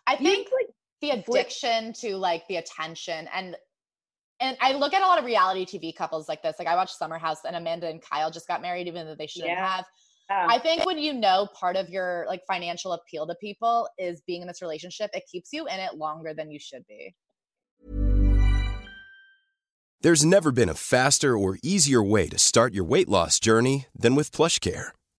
I 0.06 0.12
You 0.12 0.18
think 0.18 0.48
like 0.52 0.66
the 1.00 1.10
flip- 1.24 1.40
addiction 1.46 1.92
to 1.94 2.16
like 2.16 2.46
the 2.48 2.56
attention 2.56 3.28
and 3.34 3.56
and 4.38 4.54
I 4.60 4.72
look 4.74 4.92
at 4.92 5.00
a 5.00 5.06
lot 5.06 5.18
of 5.18 5.24
reality 5.24 5.64
TV 5.64 5.96
couples 5.96 6.28
like 6.28 6.42
this. 6.42 6.56
Like 6.58 6.68
I 6.68 6.74
watched 6.74 6.98
Summer 6.98 7.16
House 7.18 7.38
and 7.46 7.56
Amanda 7.56 7.88
and 7.88 8.02
Kyle 8.02 8.30
just 8.30 8.46
got 8.46 8.60
married, 8.60 8.86
even 8.86 9.06
though 9.06 9.14
they 9.14 9.26
shouldn't 9.26 9.52
Yeah. 9.52 9.76
have. 9.76 9.84
yeah. 10.28 10.46
I 10.50 10.58
think 10.58 10.84
when 10.84 10.98
you 10.98 11.14
know 11.14 11.48
part 11.58 11.74
of 11.74 11.88
your 11.88 12.26
like 12.28 12.42
financial 12.46 12.92
appeal 12.92 13.26
to 13.28 13.34
people 13.36 13.88
is 13.98 14.20
being 14.26 14.42
in 14.42 14.46
this 14.48 14.60
relationship, 14.60 15.10
it 15.14 15.22
keeps 15.32 15.54
you 15.54 15.66
in 15.66 15.80
it 15.80 15.94
longer 15.94 16.34
than 16.34 16.50
you 16.50 16.58
should 16.58 16.86
be. 16.86 17.14
There's 20.02 20.24
never 20.24 20.52
been 20.52 20.68
a 20.68 20.74
faster 20.74 21.36
or 21.36 21.56
easier 21.62 22.02
way 22.02 22.28
to 22.28 22.38
start 22.38 22.74
your 22.74 22.84
weight 22.84 23.08
loss 23.08 23.40
journey 23.40 23.86
than 23.98 24.14
with 24.14 24.30
PlushCare. 24.30 24.88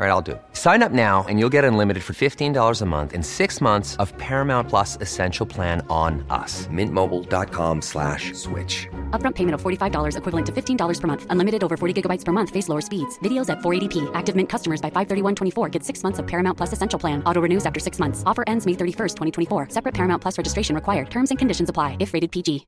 All 0.00 0.06
right, 0.06 0.12
I'll 0.12 0.22
do 0.22 0.32
it. 0.32 0.42
Sign 0.54 0.82
up 0.82 0.92
now 0.92 1.26
and 1.28 1.38
you'll 1.38 1.52
get 1.52 1.62
unlimited 1.62 2.02
for 2.02 2.14
$15 2.14 2.80
a 2.80 2.86
month 2.86 3.12
in 3.12 3.22
six 3.22 3.60
months 3.60 3.96
of 3.96 4.16
Paramount 4.16 4.70
Plus 4.70 4.96
Essential 5.02 5.44
Plan 5.44 5.84
on 5.90 6.24
us. 6.30 6.66
Mintmobile.com 6.68 7.82
slash 7.82 8.32
switch. 8.32 8.88
Upfront 9.10 9.34
payment 9.34 9.56
of 9.56 9.60
$45 9.60 10.16
equivalent 10.16 10.46
to 10.46 10.52
$15 10.52 11.00
per 11.00 11.06
month. 11.06 11.26
Unlimited 11.28 11.62
over 11.62 11.76
40 11.76 11.92
gigabytes 12.00 12.24
per 12.24 12.32
month. 12.32 12.48
Face 12.48 12.70
lower 12.70 12.80
speeds. 12.80 13.18
Videos 13.18 13.50
at 13.50 13.58
480p. 13.58 14.10
Active 14.14 14.34
Mint 14.34 14.48
customers 14.48 14.80
by 14.80 14.88
531.24 14.88 15.70
get 15.70 15.84
six 15.84 16.02
months 16.02 16.18
of 16.18 16.26
Paramount 16.26 16.56
Plus 16.56 16.72
Essential 16.72 16.98
Plan. 16.98 17.22
Auto 17.24 17.42
renews 17.42 17.66
after 17.66 17.78
six 17.78 17.98
months. 17.98 18.22
Offer 18.24 18.44
ends 18.46 18.64
May 18.64 18.72
31st, 18.72 19.16
2024. 19.48 19.68
Separate 19.68 19.92
Paramount 19.92 20.22
Plus 20.22 20.38
registration 20.38 20.74
required. 20.74 21.10
Terms 21.10 21.28
and 21.28 21.38
conditions 21.38 21.68
apply 21.68 21.98
if 22.00 22.14
rated 22.14 22.32
PG. 22.32 22.66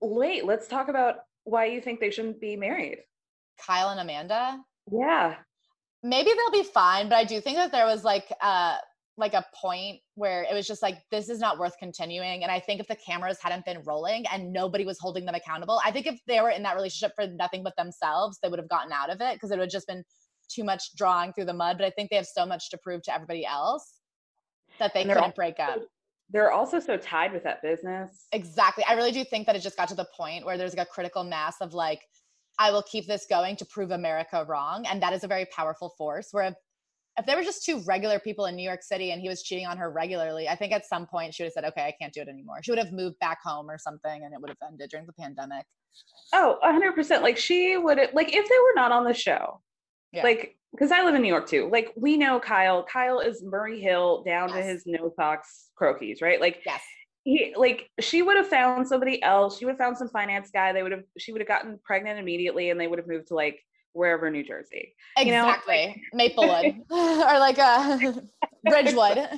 Wait, 0.00 0.44
let's 0.44 0.68
talk 0.68 0.86
about 0.86 1.24
why 1.42 1.64
you 1.64 1.80
think 1.80 1.98
they 1.98 2.12
shouldn't 2.12 2.40
be 2.40 2.54
married. 2.54 2.98
Kyle 3.64 3.90
and 3.90 4.00
Amanda. 4.00 4.58
Yeah. 4.90 5.36
Maybe 6.02 6.30
they'll 6.30 6.62
be 6.62 6.68
fine, 6.68 7.08
but 7.08 7.16
I 7.16 7.24
do 7.24 7.40
think 7.40 7.56
that 7.56 7.70
there 7.72 7.86
was 7.86 8.04
like 8.04 8.32
uh 8.40 8.76
like 9.18 9.34
a 9.34 9.44
point 9.54 10.00
where 10.14 10.42
it 10.44 10.54
was 10.54 10.66
just 10.66 10.80
like 10.82 10.98
this 11.10 11.28
is 11.28 11.38
not 11.38 11.58
worth 11.58 11.74
continuing 11.78 12.42
and 12.42 12.50
i 12.50 12.58
think 12.58 12.80
if 12.80 12.88
the 12.88 12.96
cameras 12.96 13.36
hadn't 13.42 13.62
been 13.66 13.78
rolling 13.84 14.24
and 14.32 14.50
nobody 14.50 14.86
was 14.86 14.98
holding 14.98 15.26
them 15.26 15.34
accountable 15.34 15.78
i 15.84 15.90
think 15.90 16.06
if 16.06 16.18
they 16.26 16.40
were 16.40 16.48
in 16.48 16.62
that 16.62 16.74
relationship 16.74 17.12
for 17.14 17.26
nothing 17.26 17.62
but 17.62 17.74
themselves 17.76 18.38
they 18.42 18.48
would 18.48 18.58
have 18.58 18.68
gotten 18.70 18.90
out 18.90 19.10
of 19.10 19.20
it 19.20 19.34
because 19.34 19.50
it 19.50 19.54
would 19.58 19.64
have 19.64 19.70
just 19.70 19.86
been 19.86 20.02
too 20.50 20.64
much 20.64 20.82
drawing 20.96 21.30
through 21.34 21.44
the 21.44 21.52
mud 21.52 21.76
but 21.78 21.84
i 21.86 21.90
think 21.90 22.08
they 22.08 22.16
have 22.16 22.26
so 22.26 22.46
much 22.46 22.70
to 22.70 22.78
prove 22.82 23.02
to 23.02 23.14
everybody 23.14 23.44
else 23.44 24.00
that 24.78 24.94
they 24.94 25.02
couldn't 25.02 25.18
also- 25.18 25.34
break 25.36 25.60
up 25.60 25.78
They're 26.30 26.50
also 26.50 26.80
so 26.80 26.96
tied 26.96 27.34
with 27.34 27.44
that 27.44 27.60
business. 27.60 28.28
exactly 28.32 28.82
i 28.88 28.94
really 28.94 29.12
do 29.12 29.24
think 29.24 29.46
that 29.46 29.54
it 29.56 29.60
just 29.60 29.76
got 29.76 29.88
to 29.88 29.94
the 29.94 30.06
point 30.16 30.46
where 30.46 30.56
there's 30.56 30.74
like 30.74 30.86
a 30.88 30.90
critical 30.90 31.22
mass 31.22 31.56
of 31.60 31.74
like 31.74 32.00
i 32.58 32.70
will 32.70 32.82
keep 32.82 33.06
this 33.06 33.26
going 33.28 33.56
to 33.56 33.64
prove 33.66 33.90
america 33.90 34.44
wrong 34.48 34.84
and 34.86 35.02
that 35.02 35.12
is 35.12 35.24
a 35.24 35.28
very 35.28 35.46
powerful 35.46 35.90
force 35.96 36.28
where 36.32 36.44
if, 36.44 36.54
if 37.18 37.26
there 37.26 37.36
were 37.36 37.42
just 37.42 37.64
two 37.64 37.80
regular 37.80 38.18
people 38.18 38.46
in 38.46 38.56
new 38.56 38.62
york 38.62 38.82
city 38.82 39.10
and 39.12 39.20
he 39.20 39.28
was 39.28 39.42
cheating 39.42 39.66
on 39.66 39.76
her 39.76 39.90
regularly 39.90 40.48
i 40.48 40.54
think 40.54 40.72
at 40.72 40.86
some 40.86 41.06
point 41.06 41.34
she 41.34 41.42
would 41.42 41.46
have 41.46 41.52
said 41.52 41.64
okay 41.64 41.86
i 41.86 41.94
can't 42.00 42.12
do 42.12 42.20
it 42.20 42.28
anymore 42.28 42.62
she 42.62 42.70
would 42.70 42.78
have 42.78 42.92
moved 42.92 43.18
back 43.18 43.38
home 43.42 43.70
or 43.70 43.78
something 43.78 44.24
and 44.24 44.32
it 44.32 44.40
would 44.40 44.50
have 44.50 44.58
ended 44.70 44.90
during 44.90 45.06
the 45.06 45.12
pandemic 45.12 45.64
Oh, 46.32 46.58
100%. 46.64 47.22
Like 47.22 47.36
she 47.36 47.76
would, 47.76 47.98
have, 47.98 48.14
like 48.14 48.28
if 48.28 48.48
they 48.48 48.58
were 48.58 48.74
not 48.74 48.92
on 48.92 49.04
the 49.04 49.12
show, 49.12 49.60
yeah. 50.12 50.22
like, 50.22 50.56
because 50.72 50.90
I 50.90 51.02
live 51.02 51.14
in 51.14 51.22
New 51.22 51.28
York 51.28 51.46
too. 51.46 51.68
Like 51.70 51.92
we 51.96 52.16
know 52.16 52.40
Kyle. 52.40 52.82
Kyle 52.84 53.20
is 53.20 53.42
Murray 53.44 53.78
Hill 53.78 54.22
down 54.24 54.48
to 54.48 54.62
his 54.62 54.84
no 54.86 55.12
socks 55.14 55.68
croquis, 55.74 56.22
right? 56.22 56.40
Like 56.40 56.62
yes 56.64 56.80
he, 57.24 57.54
like 57.56 57.88
she 58.00 58.22
would 58.22 58.36
have 58.36 58.48
found 58.48 58.86
somebody 58.86 59.22
else. 59.22 59.58
She 59.58 59.64
would 59.64 59.72
have 59.72 59.78
found 59.78 59.96
some 59.96 60.08
finance 60.08 60.50
guy. 60.52 60.72
They 60.72 60.82
would 60.82 60.92
have. 60.92 61.04
She 61.18 61.32
would 61.32 61.40
have 61.40 61.48
gotten 61.48 61.78
pregnant 61.84 62.18
immediately, 62.18 62.70
and 62.70 62.80
they 62.80 62.88
would 62.88 62.98
have 62.98 63.08
moved 63.08 63.28
to 63.28 63.34
like 63.34 63.60
wherever 63.92 64.30
New 64.30 64.44
Jersey. 64.44 64.94
you 65.18 65.26
know, 65.26 65.48
exactly 65.48 66.02
maplewood 66.14 66.76
or 66.90 67.38
like 67.38 67.58
uh 67.58 67.98
ridgewood 68.70 69.28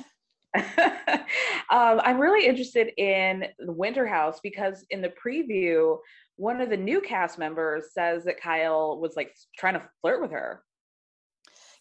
um, 0.55 1.99
I'm 2.03 2.19
really 2.19 2.47
interested 2.47 2.89
in 2.97 3.45
the 3.59 3.71
Winter 3.71 4.07
House 4.07 4.39
because 4.41 4.85
in 4.89 5.01
the 5.01 5.13
preview, 5.23 5.97
one 6.37 6.61
of 6.61 6.69
the 6.69 6.77
new 6.77 7.01
cast 7.01 7.37
members 7.37 7.87
says 7.93 8.23
that 8.25 8.41
Kyle 8.41 8.99
was 8.99 9.15
like 9.15 9.35
trying 9.57 9.75
to 9.75 9.83
flirt 10.01 10.21
with 10.21 10.31
her. 10.31 10.63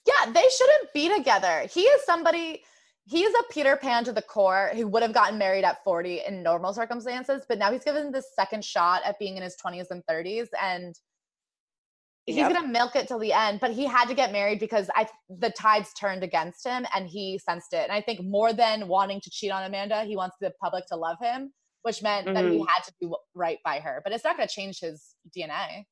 Yeah, 0.07 0.33
they 0.33 0.45
shouldn't 0.51 0.93
be 0.93 1.15
together. 1.17 1.67
He 1.71 1.83
is 1.83 2.05
somebody, 2.05 2.63
he 3.07 3.23
is 3.23 3.35
a 3.35 3.53
Peter 3.53 3.77
Pan 3.77 4.05
to 4.05 4.13
the 4.13 4.23
core 4.23 4.71
who 4.75 4.89
would 4.89 5.03
have 5.03 5.13
gotten 5.13 5.39
married 5.39 5.65
at 5.65 5.85
40 5.85 6.23
in 6.27 6.43
normal 6.43 6.73
circumstances, 6.73 7.45
but 7.49 7.59
now 7.59 7.71
he's 7.71 7.85
given 7.85 8.11
this 8.11 8.27
second 8.35 8.65
shot 8.65 9.03
at 9.05 9.19
being 9.19 9.37
in 9.37 9.43
his 9.43 9.57
20s 9.57 9.91
and 9.91 10.03
30s. 10.07 10.49
And 10.61 10.95
he's 12.25 12.37
Yep. 12.37 12.53
gonna 12.53 12.67
milk 12.67 12.97
it 12.97 13.07
till 13.07 13.19
the 13.19 13.35
end, 13.35 13.61
but 13.61 13.73
he 13.73 13.85
had 13.85 14.07
to 14.07 14.15
get 14.15 14.33
married 14.33 14.59
because 14.59 14.89
I 14.95 15.07
the 15.29 15.51
tides 15.51 15.93
turned 15.93 16.25
against 16.25 16.65
him 16.67 16.87
and 16.95 17.07
he 17.07 17.39
sensed 17.39 17.75
it. 17.75 17.83
And 17.83 17.93
I 17.93 18.01
think 18.01 18.23
more 18.23 18.55
than 18.55 18.89
wanting 18.89 19.21
to 19.21 19.31
cheat 19.31 19.51
on 19.51 19.65
Amanda, 19.65 20.05
he 20.05 20.17
wants 20.17 20.37
the 20.41 20.51
public 20.63 20.87
to 20.87 20.97
love 20.97 21.19
him, 21.21 21.53
which 21.83 22.03
meant 22.03 22.33
that 22.33 22.47
he 22.47 22.61
Mhm. 22.61 22.67
had 22.67 22.83
to 22.85 22.93
do 23.03 23.15
right 23.35 23.59
by 23.63 23.81
her. 23.81 24.01
But 24.03 24.15
it's 24.15 24.25
not 24.25 24.39
gonna 24.39 24.49
change 24.49 24.81
his 24.81 25.15
DNA. 25.37 25.85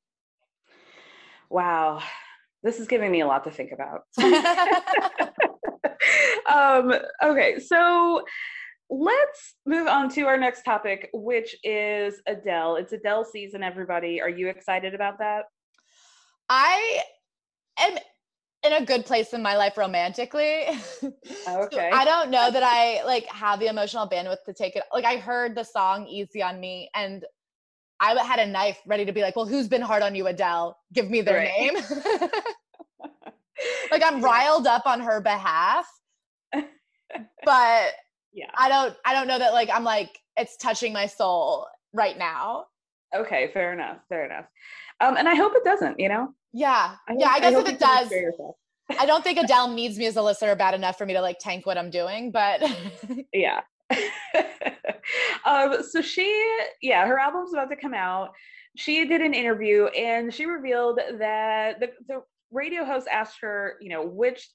Wow, 1.51 2.01
this 2.63 2.79
is 2.79 2.87
giving 2.87 3.11
me 3.11 3.21
a 3.21 3.27
lot 3.27 3.43
to 3.43 3.51
think 3.51 3.71
about. 3.71 4.05
um, 6.51 6.93
okay, 7.23 7.59
so 7.59 8.23
let's 8.89 9.55
move 9.65 9.87
on 9.87 10.09
to 10.09 10.23
our 10.23 10.37
next 10.37 10.63
topic, 10.63 11.09
which 11.13 11.55
is 11.63 12.21
Adele. 12.27 12.75
It's 12.77 12.93
Adele 12.93 13.25
season, 13.25 13.63
everybody. 13.63 14.21
Are 14.21 14.29
you 14.29 14.49
excited 14.49 14.93
about 14.93 15.19
that? 15.19 15.45
I 16.49 17.01
am 17.79 17.97
in 18.65 18.73
a 18.73 18.85
good 18.85 19.05
place 19.05 19.33
in 19.33 19.41
my 19.41 19.57
life 19.57 19.77
romantically. 19.77 20.65
So 21.71 21.79
Okay. 21.79 21.89
I 21.91 22.05
don't 22.05 22.29
know 22.29 22.51
that 22.51 22.61
I 22.63 23.03
like 23.03 23.25
have 23.25 23.59
the 23.59 23.67
emotional 23.67 24.07
bandwidth 24.07 24.43
to 24.45 24.53
take 24.53 24.75
it. 24.75 24.83
Like 24.93 25.05
I 25.05 25.17
heard 25.17 25.55
the 25.55 25.63
song 25.63 26.05
Easy 26.07 26.43
on 26.43 26.59
Me 26.59 26.89
and 26.93 27.25
I 27.99 28.21
had 28.23 28.39
a 28.39 28.45
knife 28.45 28.77
ready 28.85 29.05
to 29.05 29.11
be 29.11 29.21
like, 29.21 29.35
well, 29.35 29.45
who's 29.45 29.67
been 29.67 29.81
hard 29.81 30.03
on 30.03 30.13
you, 30.13 30.27
Adele? 30.27 30.77
Give 30.93 31.09
me 31.09 31.21
their 31.21 31.37
Right. 31.37 31.73
name. 31.73 31.75
like 33.91 34.03
I'm 34.03 34.21
riled 34.21 34.67
up 34.67 34.85
on 34.85 34.99
her 35.01 35.21
behalf. 35.21 35.87
But 37.45 37.91
Yeah. 38.31 38.49
I 38.57 38.69
don't 38.69 38.95
I 39.05 39.13
don't 39.13 39.27
know 39.27 39.37
that 39.37 39.53
like 39.53 39.69
I'm 39.71 39.83
like 39.83 40.17
it's 40.35 40.57
touching 40.57 40.91
my 40.93 41.05
soul 41.05 41.67
right 41.93 42.17
now. 42.17 42.65
Okay, 43.15 43.51
fair 43.53 43.71
enough. 43.73 43.97
Fair 44.09 44.25
enough. 44.25 44.45
Um, 44.99 45.17
and 45.17 45.29
I 45.29 45.35
hope 45.35 45.53
it 45.55 45.63
doesn't, 45.63 45.99
you 45.99 46.09
know? 46.09 46.33
Yeah. 46.53 46.95
I 47.07 47.13
yeah, 47.17 47.27
hope- 47.27 47.35
I 47.35 47.39
guess 47.39 47.53
hope 47.53 47.67
if 47.67 47.73
it 47.73 47.79
does. 47.79 48.11
I 48.99 49.05
don't 49.05 49.23
think 49.23 49.37
Adele 49.39 49.69
needs 49.73 49.97
me 49.97 50.07
as 50.07 50.15
a 50.15 50.23
listener 50.23 50.55
bad 50.55 50.73
enough 50.73 50.97
for 50.97 51.05
me 51.05 51.13
to 51.13 51.21
like 51.21 51.37
tank 51.39 51.65
what 51.67 51.77
I'm 51.77 51.91
doing, 51.91 52.31
but 52.31 52.61
Yeah. 53.33 53.61
um, 55.45 55.83
so 55.83 56.01
she, 56.01 56.27
yeah, 56.81 57.05
her 57.05 57.19
album's 57.19 57.53
about 57.53 57.69
to 57.69 57.75
come 57.75 57.93
out. 57.93 58.31
She 58.75 59.05
did 59.07 59.21
an 59.21 59.33
interview 59.33 59.85
and 59.87 60.33
she 60.33 60.45
revealed 60.45 60.99
that 61.19 61.79
the, 61.79 61.91
the 62.07 62.23
radio 62.53 62.85
host 62.85 63.07
asked 63.11 63.37
her, 63.41 63.75
you 63.81 63.89
know, 63.89 64.05
which 64.05 64.47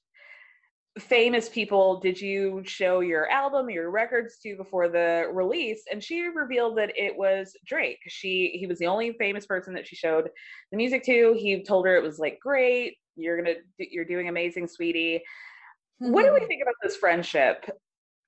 famous 0.97 1.47
people 1.47 1.99
did 1.99 2.19
you 2.19 2.61
show 2.65 2.99
your 2.99 3.29
album, 3.29 3.69
your 3.69 3.89
records 3.91 4.37
to 4.43 4.55
before 4.55 4.89
the 4.89 5.29
release? 5.31 5.83
And 5.91 6.03
she 6.03 6.23
revealed 6.23 6.77
that 6.77 6.91
it 6.95 7.15
was 7.15 7.55
Drake. 7.65 7.99
She 8.07 8.57
he 8.59 8.67
was 8.67 8.79
the 8.79 8.87
only 8.87 9.13
famous 9.13 9.45
person 9.45 9.73
that 9.75 9.87
she 9.87 9.95
showed 9.95 10.29
the 10.71 10.77
music 10.77 11.03
to. 11.03 11.35
He 11.37 11.63
told 11.63 11.85
her 11.85 11.95
it 11.95 12.03
was 12.03 12.19
like 12.19 12.39
great. 12.41 12.97
You're 13.15 13.37
gonna 13.37 13.55
you're 13.77 14.05
doing 14.05 14.29
amazing, 14.29 14.67
sweetie. 14.67 15.21
What 15.99 16.23
do 16.23 16.33
we 16.33 16.39
hmm. 16.39 16.47
think 16.47 16.61
about 16.61 16.75
this 16.81 16.95
friendship? 16.95 17.69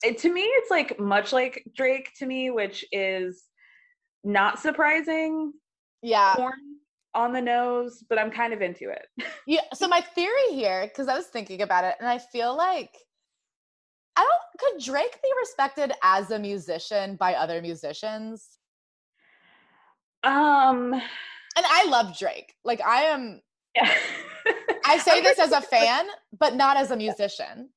It, 0.04 0.18
to 0.20 0.34
me, 0.34 0.42
it's 0.42 0.72
like 0.72 1.00
much 1.00 1.32
like 1.32 1.64
Drake 1.76 2.12
to 2.18 2.26
me, 2.26 2.50
which 2.50 2.84
is 2.92 3.44
not 4.24 4.60
surprising. 4.60 5.54
yeah. 6.02 6.36
Corn 6.36 6.54
on 7.14 7.34
the 7.34 7.42
nose, 7.42 8.04
but 8.10 8.18
I'm 8.18 8.32
kind 8.32 8.54
of 8.54 8.62
into 8.62 8.90
it. 8.90 9.08
Yeah. 9.48 9.62
So 9.74 9.88
my 9.88 10.02
theory 10.02 10.52
here, 10.52 10.84
because 10.88 11.08
I 11.08 11.16
was 11.16 11.26
thinking 11.26 11.62
about 11.64 11.84
it, 11.84 11.96
and 12.00 12.08
I 12.08 12.20
feel 12.20 12.56
like 12.56 12.96
I 14.16 14.22
don't 14.22 14.74
could 14.74 14.84
Drake 14.84 15.20
be 15.22 15.30
respected 15.40 15.92
as 16.04 16.30
a 16.32 16.38
musician 16.40 17.16
by 17.16 17.34
other 17.34 17.62
musicians? 17.62 18.48
Um, 20.24 20.94
And 20.94 21.66
I 21.68 21.86
love 21.90 22.18
Drake. 22.18 22.54
Like 22.64 22.82
I 22.82 23.04
am 23.04 23.42
yeah. 23.76 23.92
I 24.86 24.98
say 25.00 25.22
this 25.22 25.40
as 25.40 25.52
a 25.52 25.62
fan, 25.74 26.06
but 26.38 26.56
not 26.56 26.78
as 26.78 26.92
a 26.92 26.96
musician. 26.96 27.70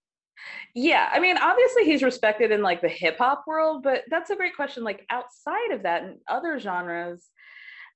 Yeah, 0.74 1.08
I 1.12 1.20
mean, 1.20 1.38
obviously 1.38 1.84
he's 1.84 2.02
respected 2.02 2.50
in 2.50 2.60
like 2.60 2.82
the 2.82 2.88
hip 2.88 3.16
hop 3.18 3.44
world, 3.46 3.82
but 3.82 4.02
that's 4.10 4.30
a 4.30 4.36
great 4.36 4.54
question. 4.54 4.84
Like 4.84 5.06
outside 5.08 5.70
of 5.72 5.82
that, 5.84 6.02
in 6.02 6.18
other 6.28 6.58
genres, 6.58 7.30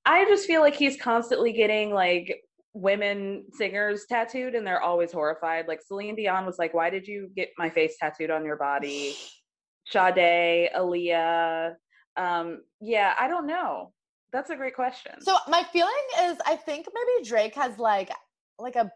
I 0.05 0.25
just 0.25 0.47
feel 0.47 0.61
like 0.61 0.75
he's 0.75 1.01
constantly 1.01 1.53
getting 1.53 1.93
like 1.93 2.43
women 2.73 3.45
singers 3.53 4.05
tattooed, 4.09 4.55
and 4.55 4.67
they're 4.67 4.83
always 4.83 5.13
horrified. 5.13 5.69
Like 5.69 5.81
Celine 5.87 6.17
Dion 6.17 6.47
was 6.47 6.59
like, 6.59 6.75
"Why 6.75 6.91
did 6.91 7.07
you 7.07 7.31
get 7.37 7.51
my 7.59 7.71
face 7.71 7.97
tattooed 8.01 8.31
on 8.31 8.45
your 8.45 8.57
body?" 8.57 9.15
Sade, 9.91 10.71
Aaliyah. 10.77 11.75
Um, 12.17 12.63
yeah, 12.81 13.15
I 13.19 13.27
don't 13.29 13.47
know. 13.47 13.93
That's 14.33 14.51
a 14.51 14.57
great 14.57 14.75
question. 14.75 15.13
So 15.21 15.37
my 15.49 15.63
feeling 15.73 15.93
is 16.23 16.37
I 16.47 16.57
think 16.57 16.87
maybe 16.93 17.27
Drake 17.27 17.55
has 17.55 17.79
like 17.79 18.11
like 18.59 18.77
a 18.77 18.91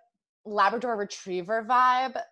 Labrador 0.44 0.96
retriever 0.96 1.64
vibe 1.68 2.14
that 2.14 2.24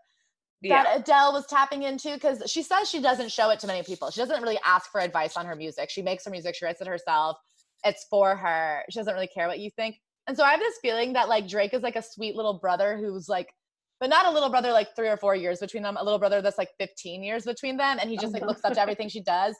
Yeah. 0.62 0.97
Adele 0.97 1.33
was 1.33 1.47
tapping 1.47 1.85
into 1.85 2.12
because 2.12 2.43
she 2.51 2.62
says 2.62 2.91
she 2.91 3.01
doesn't 3.01 3.31
show 3.31 3.51
it 3.51 3.61
to 3.61 3.66
many 3.66 3.83
people. 3.83 4.11
She 4.11 4.21
doesn't 4.21 4.43
really 4.43 4.59
ask 4.64 4.91
for 4.91 5.01
advice 5.01 5.37
on 5.37 5.47
her 5.47 5.57
music. 5.57 5.89
She 5.91 6.03
makes 6.03 6.25
her 6.25 6.31
music, 6.31 6.55
she 6.55 6.64
writes 6.64 6.81
it 6.81 6.87
herself. 6.87 7.39
It's 7.85 8.07
for 8.11 8.37
her. 8.37 8.83
She 8.91 8.99
doesn't 8.99 9.14
really 9.14 9.26
care 9.26 9.49
what 9.49 9.59
you 9.59 9.70
think. 9.70 9.97
And 10.26 10.37
so 10.37 10.45
I 10.45 10.51
have 10.53 10.61
this 10.61 10.78
feeling 10.83 11.14
that 11.14 11.28
like 11.28 11.49
Drake 11.49 11.74
is 11.74 11.83
like 11.83 11.97
a 11.97 12.03
sweet 12.03 12.37
little 12.37 12.55
brother 12.55 12.97
who's 12.99 13.28
like, 13.28 13.53
but 14.01 14.11
not 14.11 14.26
a 14.26 14.31
little 14.31 14.49
brother 14.49 14.72
like 14.72 14.95
three 14.95 15.09
or 15.09 15.16
four 15.16 15.35
years 15.35 15.61
between 15.61 15.83
them, 15.83 15.97
a 15.99 16.05
little 16.05 16.18
brother 16.18 16.41
that's 16.41 16.59
like 16.59 16.70
15 16.78 17.22
years 17.22 17.45
between 17.45 17.76
them. 17.76 17.99
And 18.01 18.09
he 18.09 18.16
just 18.16 18.33
like 18.33 18.43
looks 18.43 18.64
up 18.64 18.74
to 18.74 18.81
everything 18.81 19.09
she 19.09 19.22
does. 19.22 19.57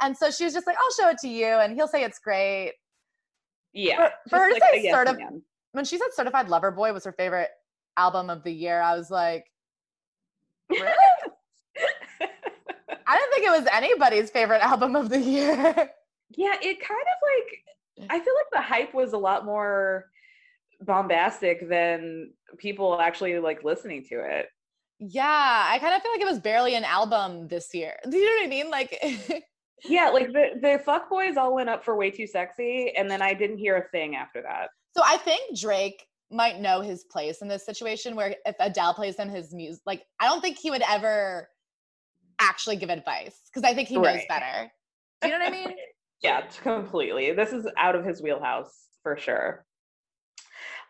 And 0.00 0.16
so 0.16 0.30
she 0.30 0.44
was 0.44 0.52
just 0.52 0.66
like, 0.66 0.76
I'll 0.80 1.04
show 1.04 1.10
it 1.10 1.18
to 1.18 1.28
you. 1.28 1.46
And 1.46 1.74
he'll 1.74 1.88
say 1.88 2.02
it's 2.04 2.18
great. 2.18 2.72
yeah. 3.72 4.10
For, 4.28 4.30
for 4.30 4.38
her 4.38 4.48
just 4.50 4.60
to 4.60 4.64
like 4.64 4.74
say 4.74 4.80
a 4.80 4.82
yes 4.84 4.94
sort 4.94 5.08
of, 5.08 5.18
when 5.72 5.84
she 5.84 5.98
said 5.98 6.08
Certified 6.14 6.48
Lover 6.48 6.70
Boy 6.70 6.92
was 6.92 7.04
her 7.04 7.12
favorite 7.12 7.50
album 7.96 8.30
of 8.30 8.42
the 8.42 8.52
year, 8.52 8.80
I 8.80 8.96
was 8.96 9.10
like, 9.10 9.44
really? 10.70 10.88
I 13.08 13.18
didn't 13.18 13.32
think 13.32 13.46
it 13.46 13.60
was 13.60 13.68
anybody's 13.72 14.30
favorite 14.30 14.62
album 14.62 14.96
of 14.96 15.10
the 15.10 15.20
year. 15.20 15.90
Yeah, 16.30 16.54
it 16.60 16.80
kind 16.80 17.00
of 17.00 18.08
like 18.08 18.10
I 18.10 18.18
feel 18.24 18.34
like 18.34 18.46
the 18.52 18.60
hype 18.62 18.94
was 18.94 19.12
a 19.12 19.18
lot 19.18 19.44
more 19.44 20.06
bombastic 20.80 21.68
than 21.68 22.32
people 22.58 23.00
actually 23.00 23.38
like 23.38 23.64
listening 23.64 24.04
to 24.10 24.20
it. 24.20 24.48
yeah, 24.98 25.68
I 25.70 25.78
kind 25.78 25.94
of 25.94 26.02
feel 26.02 26.12
like 26.12 26.20
it 26.20 26.26
was 26.26 26.40
barely 26.40 26.74
an 26.74 26.84
album 26.84 27.48
this 27.48 27.72
year. 27.74 27.94
Do 28.10 28.16
you 28.16 28.24
know 28.24 28.32
what 28.40 28.46
I 28.46 28.48
mean? 28.48 28.70
Like, 28.70 29.42
Yeah, 29.84 30.08
like 30.08 30.32
the 30.32 30.58
the 30.60 30.82
fuck 30.84 31.08
boys 31.10 31.36
all 31.36 31.54
went 31.54 31.68
up 31.68 31.84
for 31.84 31.96
way 31.96 32.10
too 32.10 32.26
sexy, 32.26 32.92
and 32.96 33.10
then 33.10 33.20
I 33.22 33.34
didn't 33.34 33.58
hear 33.58 33.76
a 33.76 33.88
thing 33.90 34.16
after 34.16 34.40
that. 34.42 34.70
so 34.96 35.02
I 35.04 35.18
think 35.18 35.58
Drake 35.58 36.06
might 36.30 36.58
know 36.60 36.80
his 36.80 37.04
place 37.04 37.40
in 37.42 37.46
this 37.48 37.64
situation 37.64 38.16
where 38.16 38.34
if 38.46 38.56
Adele 38.58 38.94
plays 38.94 39.16
him 39.16 39.28
his 39.28 39.54
music, 39.54 39.82
like, 39.86 40.02
I 40.18 40.26
don't 40.26 40.40
think 40.40 40.58
he 40.58 40.70
would 40.70 40.82
ever 40.88 41.48
actually 42.40 42.76
give 42.76 42.90
advice 42.90 43.38
because 43.46 43.62
I 43.68 43.74
think 43.74 43.88
he 43.88 43.94
knows 43.96 44.04
Right. 44.16 44.28
better. 44.28 44.72
Do 45.22 45.28
you 45.28 45.38
know 45.38 45.44
what 45.44 45.48
I 45.48 45.50
mean? 45.50 45.76
Yeah, 46.22 46.42
completely. 46.62 47.32
This 47.32 47.52
is 47.52 47.66
out 47.76 47.94
of 47.94 48.04
his 48.04 48.22
wheelhouse 48.22 48.86
for 49.02 49.16
sure. 49.16 49.64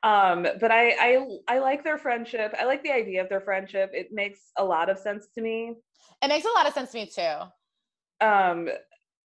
Um, 0.03 0.47
but 0.61 0.71
I, 0.71 0.91
I 0.91 1.27
I 1.49 1.59
like 1.59 1.83
their 1.83 1.99
friendship. 1.99 2.55
I 2.59 2.65
like 2.65 2.83
the 2.83 2.93
idea 2.93 3.23
of 3.23 3.29
their 3.29 3.41
friendship. 3.41 3.91
It 3.93 4.09
makes 4.13 4.41
a 4.57 4.65
lot 4.65 4.89
of 4.89 4.99
sense 4.99 5.27
to 5.35 5.41
me. 5.43 5.75
It 6.23 6.29
makes 6.29 6.47
a 6.47 6.51
lot 6.51 6.67
of 6.67 6.75
sense 6.75 6.93
to 6.93 6.99
me 6.99 7.11
too. 7.13 8.27
Um, 8.27 8.69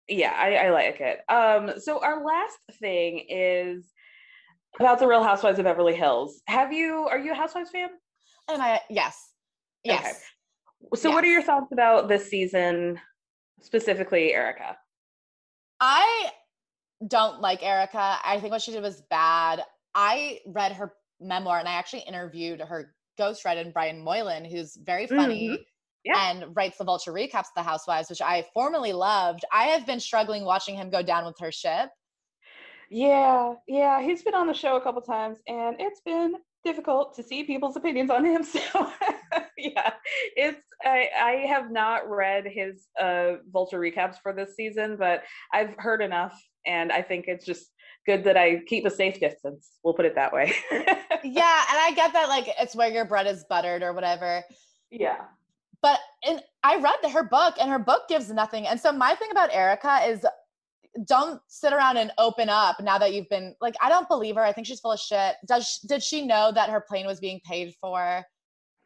yeah, 0.08 0.34
I, 0.38 0.68
I 0.68 0.70
like 0.70 1.02
it. 1.02 1.20
Um, 1.30 1.80
so 1.80 2.02
our 2.04 2.24
last 2.24 2.58
thing 2.80 3.26
is 3.30 3.91
about 4.80 5.00
the 5.00 5.08
Real 5.08 5.24
Housewives 5.24 5.60
of 5.60 5.66
Beverly 5.66 5.95
Hills. 5.95 6.41
Have 6.48 6.72
you? 6.72 7.08
Are 7.10 7.18
you 7.18 7.32
a 7.32 7.36
Housewives 7.36 7.72
fan? 7.72 7.89
And 8.50 8.62
I, 8.62 8.80
yes, 8.89 9.32
yes. 9.84 10.02
Okay. 10.02 10.14
So, 10.95 11.10
what 11.10 11.24
are 11.24 11.28
your 11.28 11.41
thoughts 11.41 11.72
about 11.72 12.08
this 12.08 12.30
season, 12.30 13.00
specifically 13.62 14.34
Erica? 14.34 14.78
I 15.80 16.32
don't 17.07 17.41
like 17.41 17.63
Erica. 17.63 18.17
I 18.23 18.39
think 18.39 18.51
what 18.51 18.61
she 18.61 18.71
did 18.71 18.82
was 18.82 19.01
bad. 19.09 19.63
I 19.93 20.39
read 20.45 20.73
her 20.73 20.93
memoir 21.19 21.59
and 21.59 21.67
I 21.67 21.73
actually 21.73 22.01
interviewed 22.01 22.61
her 22.61 22.95
ghostwriter, 23.19 23.71
Brian 23.73 24.03
Moylan, 24.03 24.45
who's 24.45 24.75
very 24.75 25.07
funny 25.07 25.49
Mhm. 25.49 25.65
Yeah. 26.03 26.30
and 26.32 26.55
writes 26.55 26.78
the 26.78 26.84
Vulture 26.84 27.11
recaps 27.11 27.47
of 27.49 27.55
the 27.55 27.63
Housewives, 27.63 28.09
which 28.09 28.21
I 28.21 28.43
formerly 28.53 28.93
loved. 28.93 29.43
I 29.51 29.65
have 29.65 29.86
been 29.86 29.99
struggling 29.99 30.45
watching 30.45 30.75
him 30.75 30.89
go 30.89 31.01
down 31.01 31.25
with 31.25 31.38
her 31.39 31.51
ship. 31.51 31.89
Yeah, 32.89 33.55
yeah, 33.67 34.01
he's 34.01 34.23
been 34.23 34.34
on 34.34 34.47
the 34.47 34.53
show 34.53 34.78
a 34.78 34.82
couple 34.82 35.01
times, 35.01 35.39
and 35.47 35.75
it's 35.80 35.99
been 36.01 36.36
difficult 36.63 37.13
to 37.15 37.23
see 37.23 37.43
people's 37.43 37.75
opinions 37.75 38.09
on 38.09 38.23
him. 38.23 38.43
So, 38.71 38.91
yeah, 39.57 39.93
it's 40.36 40.61
I 40.84 41.09
I 41.19 41.32
have 41.47 41.71
not 41.71 42.09
read 42.09 42.45
his 42.45 42.88
uh 42.99 43.34
Vulture 43.51 43.80
recaps 43.80 44.15
for 44.21 44.34
this 44.34 44.55
season, 44.55 44.97
but 44.97 45.23
I've 45.53 45.73
heard 45.78 46.01
enough, 46.01 46.39
and 46.65 46.91
I 46.91 47.01
think 47.01 47.25
it's 47.28 47.45
just 47.45 47.71
good 48.05 48.23
that 48.23 48.38
I 48.38 48.61
keep 48.65 48.86
a 48.86 48.89
safe 48.89 49.19
distance. 49.19 49.69
We'll 49.84 49.93
put 49.93 50.05
it 50.05 50.15
that 50.15 50.34
way. 50.34 50.53
yeah, 50.71 50.82
and 50.82 51.80
I 51.80 51.91
get 51.95 52.13
that 52.13 52.30
like 52.30 52.47
it's 52.59 52.75
where 52.75 52.89
your 52.89 53.05
bread 53.05 53.28
is 53.28 53.45
buttered 53.49 53.84
or 53.84 53.93
whatever. 53.93 54.43
yeah. 54.89 55.25
But 55.82 55.99
and 56.25 56.41
I 56.63 56.78
read 56.78 56.95
the, 57.03 57.09
her 57.09 57.23
book 57.23 57.55
and 57.59 57.69
her 57.69 57.80
book 57.80 58.03
gives 58.09 58.32
nothing. 58.32 58.65
And 58.65 58.80
so 58.80 58.91
my 58.91 59.13
thing 59.13 59.30
about 59.32 59.53
Erica 59.53 60.01
is 60.07 60.25
don't 61.05 61.39
sit 61.47 61.73
around 61.73 61.97
and 61.97 62.11
open 62.17 62.49
up 62.49 62.82
now 62.82 62.97
that 62.97 63.13
you've 63.13 63.30
been 63.30 63.55
like 63.61 63.75
I 63.82 63.89
don't 63.89 64.07
believe 64.07 64.36
her. 64.36 64.43
I 64.43 64.51
think 64.51 64.67
she's 64.67 64.80
full 64.80 64.93
of 64.93 64.99
shit. 64.99 65.36
Does 65.47 65.80
did 65.88 66.01
she 66.01 66.25
know 66.25 66.51
that 66.53 66.69
her 66.69 66.82
plane 66.82 67.05
was 67.05 67.19
being 67.19 67.39
paid 67.45 67.75
for 67.80 68.23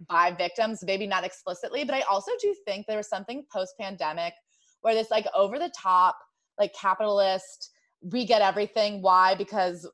by 0.07 0.31
victims? 0.31 0.83
Maybe 0.83 1.07
not 1.07 1.23
explicitly, 1.23 1.83
but 1.83 1.95
I 1.95 2.01
also 2.01 2.31
do 2.41 2.55
think 2.65 2.87
there 2.87 2.97
was 2.97 3.09
something 3.09 3.45
post 3.51 3.73
pandemic 3.79 4.33
where 4.81 4.93
this 4.95 5.11
like 5.11 5.27
over 5.35 5.59
the 5.59 5.71
top 5.77 6.17
like 6.59 6.73
capitalist 6.73 7.71
we 8.01 8.25
get 8.25 8.41
everything 8.41 9.01
why 9.01 9.35
because 9.35 9.87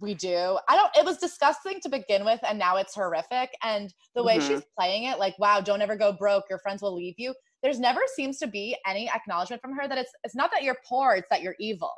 we 0.00 0.14
do. 0.14 0.58
I 0.68 0.76
don't 0.76 0.90
it 0.96 1.04
was 1.04 1.18
disgusting 1.18 1.80
to 1.80 1.88
begin 1.88 2.24
with 2.24 2.40
and 2.48 2.58
now 2.58 2.76
it's 2.76 2.94
horrific 2.94 3.50
and 3.62 3.92
the 4.14 4.22
way 4.24 4.38
Mhm. 4.38 4.46
she's 4.46 4.62
playing 4.78 5.04
it 5.04 5.18
like 5.18 5.38
wow, 5.38 5.60
don't 5.60 5.82
ever 5.82 5.96
go 5.96 6.12
broke, 6.12 6.44
your 6.50 6.58
friends 6.60 6.82
will 6.82 6.94
leave 6.94 7.14
you. 7.18 7.34
There's 7.62 7.80
never 7.80 8.00
seems 8.14 8.38
to 8.38 8.46
be 8.46 8.76
any 8.86 9.08
acknowledgement 9.10 9.62
from 9.62 9.76
her 9.76 9.88
that 9.88 9.98
it's 9.98 10.12
it's 10.24 10.34
not 10.36 10.50
that 10.52 10.62
you're 10.64 10.78
poor, 10.88 11.14
it's 11.14 11.28
that 11.30 11.42
you're 11.42 11.56
evil. 11.60 11.92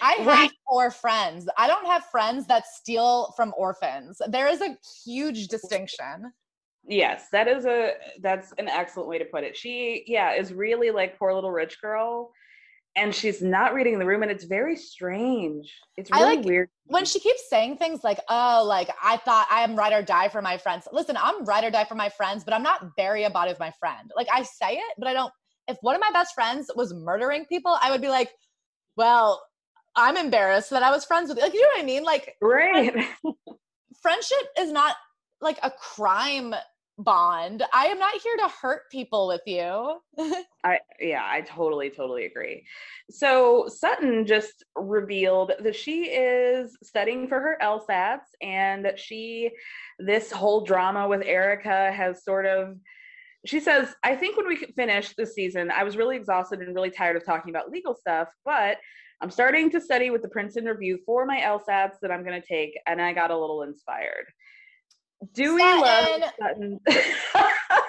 I 0.00 0.12
have 0.14 0.26
Right. 0.26 0.50
poor 0.68 0.90
friends. 0.90 1.48
I 1.56 1.66
don't 1.66 1.86
have 1.86 2.04
friends 2.06 2.46
that 2.46 2.66
steal 2.66 3.32
from 3.36 3.54
orphans. 3.56 4.20
There 4.28 4.48
is 4.48 4.60
a 4.60 4.76
huge 5.04 5.48
distinction. 5.48 6.32
Yes, 6.86 7.28
that 7.32 7.48
is 7.48 7.64
a 7.66 7.92
that's 8.20 8.52
an 8.58 8.68
excellent 8.68 9.08
way 9.08 9.18
to 9.18 9.24
put 9.24 9.44
it. 9.44 9.56
She, 9.56 10.04
yeah, 10.06 10.32
is 10.34 10.52
really 10.52 10.90
like 10.90 11.18
poor 11.18 11.32
little 11.34 11.50
rich 11.50 11.80
girl, 11.80 12.30
and 12.94 13.14
she's 13.14 13.40
not 13.40 13.72
reading 13.72 13.98
the 13.98 14.04
room, 14.04 14.22
and 14.22 14.30
it's 14.30 14.44
very 14.44 14.76
strange. 14.76 15.72
It's 15.96 16.10
really 16.10 16.36
like- 16.36 16.44
weird. 16.44 16.68
when 16.86 17.04
she 17.06 17.20
keeps 17.20 17.48
saying 17.48 17.78
things 17.78 18.04
like, 18.04 18.20
oh, 18.28 18.64
like 18.66 18.90
I 19.02 19.16
thought 19.16 19.46
I 19.50 19.62
am 19.62 19.76
ride 19.76 19.94
or 19.94 20.02
die 20.02 20.28
for 20.28 20.42
my 20.42 20.58
friends. 20.58 20.86
Listen, 20.92 21.16
I'm 21.16 21.44
ride 21.46 21.64
or 21.64 21.70
die 21.70 21.84
for 21.86 21.94
my 21.94 22.10
friends, 22.10 22.44
but 22.44 22.52
I'm 22.52 22.62
not 22.62 22.94
bury 22.96 23.24
a 23.24 23.30
body 23.30 23.50
with 23.50 23.60
my 23.60 23.72
friend. 23.80 24.10
Like 24.14 24.28
I 24.32 24.42
say 24.42 24.74
it, 24.74 24.94
but 24.98 25.08
I 25.08 25.14
don't. 25.14 25.32
If 25.68 25.78
one 25.80 25.94
of 25.94 26.00
my 26.02 26.10
best 26.12 26.34
friends 26.34 26.70
was 26.76 26.92
murdering 26.92 27.46
people, 27.46 27.78
I 27.82 27.90
would 27.90 28.02
be 28.02 28.08
like, 28.10 28.30
well, 28.98 29.42
I'm 29.96 30.18
embarrassed 30.18 30.68
that 30.70 30.82
I 30.82 30.90
was 30.90 31.06
friends 31.06 31.30
with. 31.30 31.38
Like, 31.38 31.54
you 31.54 31.62
know 31.62 31.68
what 31.74 31.82
I 31.82 31.86
mean? 31.86 32.02
Like, 32.04 32.36
Right. 32.42 32.92
friendship 34.02 34.38
is 34.58 34.70
not 34.70 34.96
like 35.40 35.58
a 35.62 35.70
crime 35.70 36.54
bond. 36.98 37.62
I 37.72 37.86
am 37.86 37.98
not 37.98 38.14
here 38.20 38.36
to 38.38 38.48
hurt 38.48 38.90
people 38.90 39.26
with 39.26 39.42
you. 39.46 40.00
I 40.64 40.80
yeah, 41.00 41.22
I 41.24 41.40
totally 41.42 41.90
totally 41.90 42.26
agree. 42.26 42.64
So 43.10 43.66
Sutton 43.68 44.26
just 44.26 44.64
revealed 44.76 45.52
that 45.60 45.74
she 45.74 46.04
is 46.04 46.76
studying 46.82 47.28
for 47.28 47.40
her 47.40 47.58
LSATs 47.62 48.20
and 48.42 48.84
that 48.84 48.98
she 48.98 49.50
this 49.98 50.30
whole 50.30 50.64
drama 50.64 51.08
with 51.08 51.22
Erica 51.24 51.92
has 51.92 52.24
sort 52.24 52.46
of 52.46 52.76
she 53.46 53.60
says, 53.60 53.94
I 54.02 54.16
think 54.16 54.36
when 54.36 54.48
we 54.48 54.56
finish 54.56 55.14
this 55.14 55.34
season, 55.34 55.70
I 55.70 55.84
was 55.84 55.98
really 55.98 56.16
exhausted 56.16 56.60
and 56.60 56.74
really 56.74 56.90
tired 56.90 57.16
of 57.16 57.26
talking 57.26 57.50
about 57.50 57.70
legal 57.70 57.94
stuff, 57.94 58.28
but 58.44 58.78
I'm 59.20 59.30
starting 59.30 59.70
to 59.70 59.80
study 59.80 60.10
with 60.10 60.22
the 60.22 60.28
Princeton 60.28 60.64
Review 60.64 60.98
for 61.04 61.26
my 61.26 61.40
LSATs 61.40 61.98
that 62.02 62.10
I'm 62.10 62.24
going 62.24 62.40
to 62.40 62.46
take, 62.46 62.78
and 62.86 63.00
I 63.00 63.12
got 63.12 63.30
a 63.30 63.38
little 63.38 63.62
inspired. 63.62 64.26
Do 65.32 65.54
we 65.54 65.62
love 65.62 66.22
Sutton? 66.38 66.80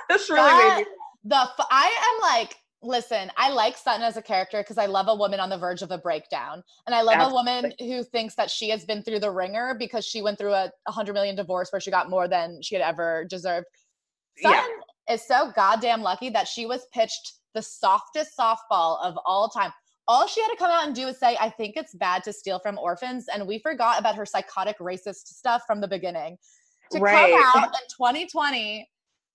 this 0.09 0.29
really 0.29 0.69
made 0.69 0.77
me 0.79 0.85
the 1.25 1.35
f- 1.35 1.67
I 1.71 2.13
am 2.13 2.21
like, 2.21 2.55
listen, 2.81 3.31
I 3.35 3.49
like 3.49 3.77
Sutton 3.77 4.03
as 4.03 4.15
a 4.15 4.21
character 4.21 4.61
because 4.61 4.77
I 4.77 4.85
love 4.85 5.07
a 5.09 5.15
woman 5.15 5.39
on 5.39 5.49
the 5.49 5.57
verge 5.57 5.81
of 5.81 5.91
a 5.91 5.97
breakdown, 5.97 6.63
and 6.85 6.95
I 6.95 7.01
love 7.01 7.31
a 7.31 7.33
woman 7.33 7.73
who 7.79 8.03
thinks 8.03 8.35
that 8.35 8.49
she 8.49 8.69
has 8.69 8.85
been 8.85 9.01
through 9.01 9.19
the 9.19 9.31
wringer 9.31 9.75
because 9.77 10.05
she 10.05 10.21
went 10.21 10.37
through 10.37 10.53
a, 10.53 10.71
hundred 10.87 11.13
million 11.13 11.35
divorce 11.35 11.71
where 11.71 11.79
she 11.79 11.91
got 11.91 12.09
more 12.09 12.27
than 12.27 12.61
she 12.61 12.75
had 12.75 12.83
ever 12.83 13.25
deserved. 13.27 13.65
Yeah. 14.37 14.51
Sutton 14.51 14.77
is 15.11 15.27
so 15.27 15.51
goddamn 15.55 16.01
lucky 16.01 16.29
that 16.29 16.47
she 16.47 16.65
was 16.65 16.85
pitched 16.93 17.33
the 17.55 17.61
softest 17.61 18.37
softball 18.37 19.03
of 19.03 19.17
all 19.25 19.49
time. 19.49 19.71
All 20.07 20.27
she 20.27 20.41
had 20.41 20.49
to 20.49 20.57
come 20.57 20.69
out 20.69 20.85
and 20.85 20.93
do 20.93 21.07
is 21.07 21.17
say, 21.17 21.35
I 21.39 21.49
think 21.49 21.75
it's 21.75 21.95
bad 21.95 22.23
to 22.25 22.33
steal 22.33 22.59
from 22.59 22.77
orphans. 22.77 23.25
And 23.33 23.47
we 23.47 23.57
forgot 23.57 23.99
about 23.99 24.15
her 24.15 24.25
psychotic 24.25 24.77
racist 24.77 25.27
stuff 25.27 25.63
from 25.65 25.81
the 25.81 25.87
beginning. 25.87 26.37
To 26.91 26.99
Right. 26.99 27.13
come 27.13 27.33
out 27.33 27.65
in 27.81 27.87
2020, 27.89 28.89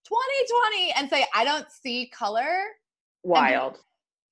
2020 0.04 0.92
and 0.96 1.08
say, 1.10 1.26
I 1.34 1.44
don't 1.44 1.66
see 1.70 2.06
color. 2.16 2.62
wild. 3.22 3.78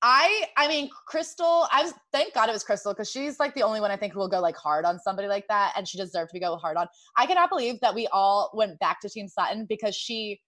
I 0.01 0.45
I 0.57 0.69
mean 0.69 0.89
Crystal, 1.09 1.67
I 1.73 1.83
was 1.83 1.93
thank 2.13 2.33
God 2.33 2.49
it 2.49 2.53
was 2.53 2.63
Crystal 2.63 2.93
because 2.93 3.11
she's 3.11 3.41
like 3.41 3.53
the 3.57 3.63
only 3.63 3.81
one 3.81 3.91
I 3.91 3.97
think 3.97 4.13
who 4.13 4.21
will 4.21 4.29
go 4.29 4.39
like 4.39 4.57
hard 4.57 4.85
on 4.85 5.01
somebody 5.01 5.27
like 5.27 5.49
that 5.49 5.73
and 5.77 5.89
she 5.89 5.99
deserved 5.99 6.31
to 6.31 6.35
be 6.35 6.39
go 6.41 6.55
hard 6.57 6.77
on. 6.77 6.87
I 7.17 7.27
cannot 7.27 7.51
believe 7.51 7.81
that 7.81 7.93
we 7.97 8.07
all 8.13 8.53
went 8.55 8.79
back 8.79 9.01
to 9.01 9.09
Team 9.09 9.27
Sutton 9.27 9.67
because 9.69 9.97
she 9.97 10.41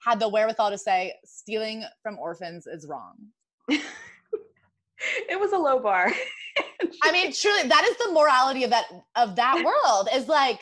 had 0.00 0.20
the 0.20 0.28
wherewithal 0.28 0.70
to 0.70 0.76
say 0.76 1.14
stealing 1.24 1.84
from 2.02 2.18
orphans 2.18 2.66
is 2.66 2.86
wrong. 2.86 3.14
it 3.68 5.40
was 5.40 5.52
a 5.52 5.58
low 5.58 5.78
bar. 5.80 6.12
I 7.02 7.12
mean, 7.12 7.32
truly, 7.32 7.66
that 7.68 7.84
is 7.84 7.96
the 8.06 8.12
morality 8.12 8.64
of 8.64 8.70
that 8.70 8.86
of 9.16 9.36
that 9.36 9.64
world. 9.64 10.08
Is 10.14 10.28
like, 10.28 10.60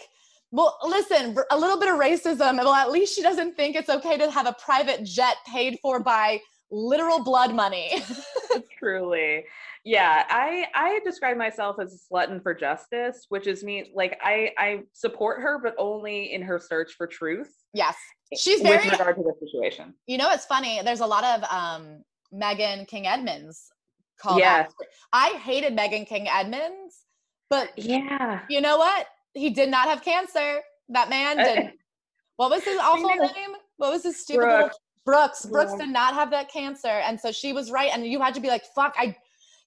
well, 0.56 0.78
listen, 0.86 1.36
a 1.50 1.58
little 1.58 1.78
bit 1.78 1.92
of 1.92 2.00
racism. 2.00 2.56
Well, 2.56 2.72
at 2.72 2.90
least 2.90 3.14
she 3.14 3.20
doesn't 3.20 3.56
think 3.56 3.76
it's 3.76 3.90
okay 3.90 4.16
to 4.16 4.30
have 4.30 4.46
a 4.46 4.54
private 4.54 5.04
jet 5.04 5.36
paid 5.46 5.78
for 5.82 6.00
by 6.00 6.40
literal 6.70 7.22
blood 7.22 7.54
money. 7.54 8.02
Truly. 8.78 9.44
Yeah, 9.84 10.24
I 10.30 10.66
I 10.74 11.00
describe 11.04 11.36
myself 11.36 11.76
as 11.78 11.92
a 11.92 12.14
slutton 12.14 12.42
for 12.42 12.54
justice, 12.54 13.26
which 13.28 13.46
is 13.46 13.62
me 13.62 13.92
like 13.94 14.18
I 14.22 14.52
I 14.56 14.80
support 14.94 15.42
her, 15.42 15.60
but 15.62 15.74
only 15.76 16.32
in 16.32 16.40
her 16.40 16.58
search 16.58 16.94
for 16.94 17.06
truth. 17.06 17.54
Yes, 17.74 17.94
she's 18.34 18.62
very 18.62 18.78
with 18.78 18.98
regard 18.98 19.16
to 19.16 19.24
the 19.24 19.34
situation. 19.38 19.92
You 20.06 20.16
know, 20.16 20.30
it's 20.30 20.46
funny. 20.46 20.80
There's 20.82 21.00
a 21.00 21.06
lot 21.06 21.22
of 21.22 21.44
um 21.52 22.02
Meghan 22.32 22.88
King 22.88 23.06
Edmonds 23.06 23.68
called. 24.18 24.38
Yes. 24.38 24.72
I 25.12 25.38
hated 25.44 25.76
Meghan 25.76 26.06
King 26.06 26.28
Edmonds, 26.28 27.02
but 27.50 27.78
yeah, 27.78 28.40
you 28.48 28.62
know 28.62 28.78
what? 28.78 29.06
He 29.36 29.50
did 29.50 29.68
not 29.68 29.86
have 29.88 30.02
cancer. 30.02 30.60
That 30.88 31.10
man 31.10 31.36
did. 31.36 31.72
what 32.36 32.50
was 32.50 32.64
his 32.64 32.78
awful 32.78 33.08
name? 33.08 33.50
What 33.76 33.92
was 33.92 34.02
his 34.02 34.20
stupid? 34.20 34.40
Brooks. 34.40 34.76
Brooks. 35.04 35.46
Brooks 35.46 35.72
Yeah. 35.78 35.84
did 35.86 35.92
not 35.92 36.14
have 36.14 36.30
that 36.30 36.50
cancer, 36.50 36.88
and 36.88 37.20
so 37.20 37.30
she 37.30 37.52
was 37.52 37.70
right. 37.70 37.90
And 37.92 38.06
you 38.06 38.20
had 38.20 38.34
to 38.34 38.40
be 38.40 38.48
like, 38.48 38.64
"Fuck!" 38.74 38.94
I. 38.98 39.16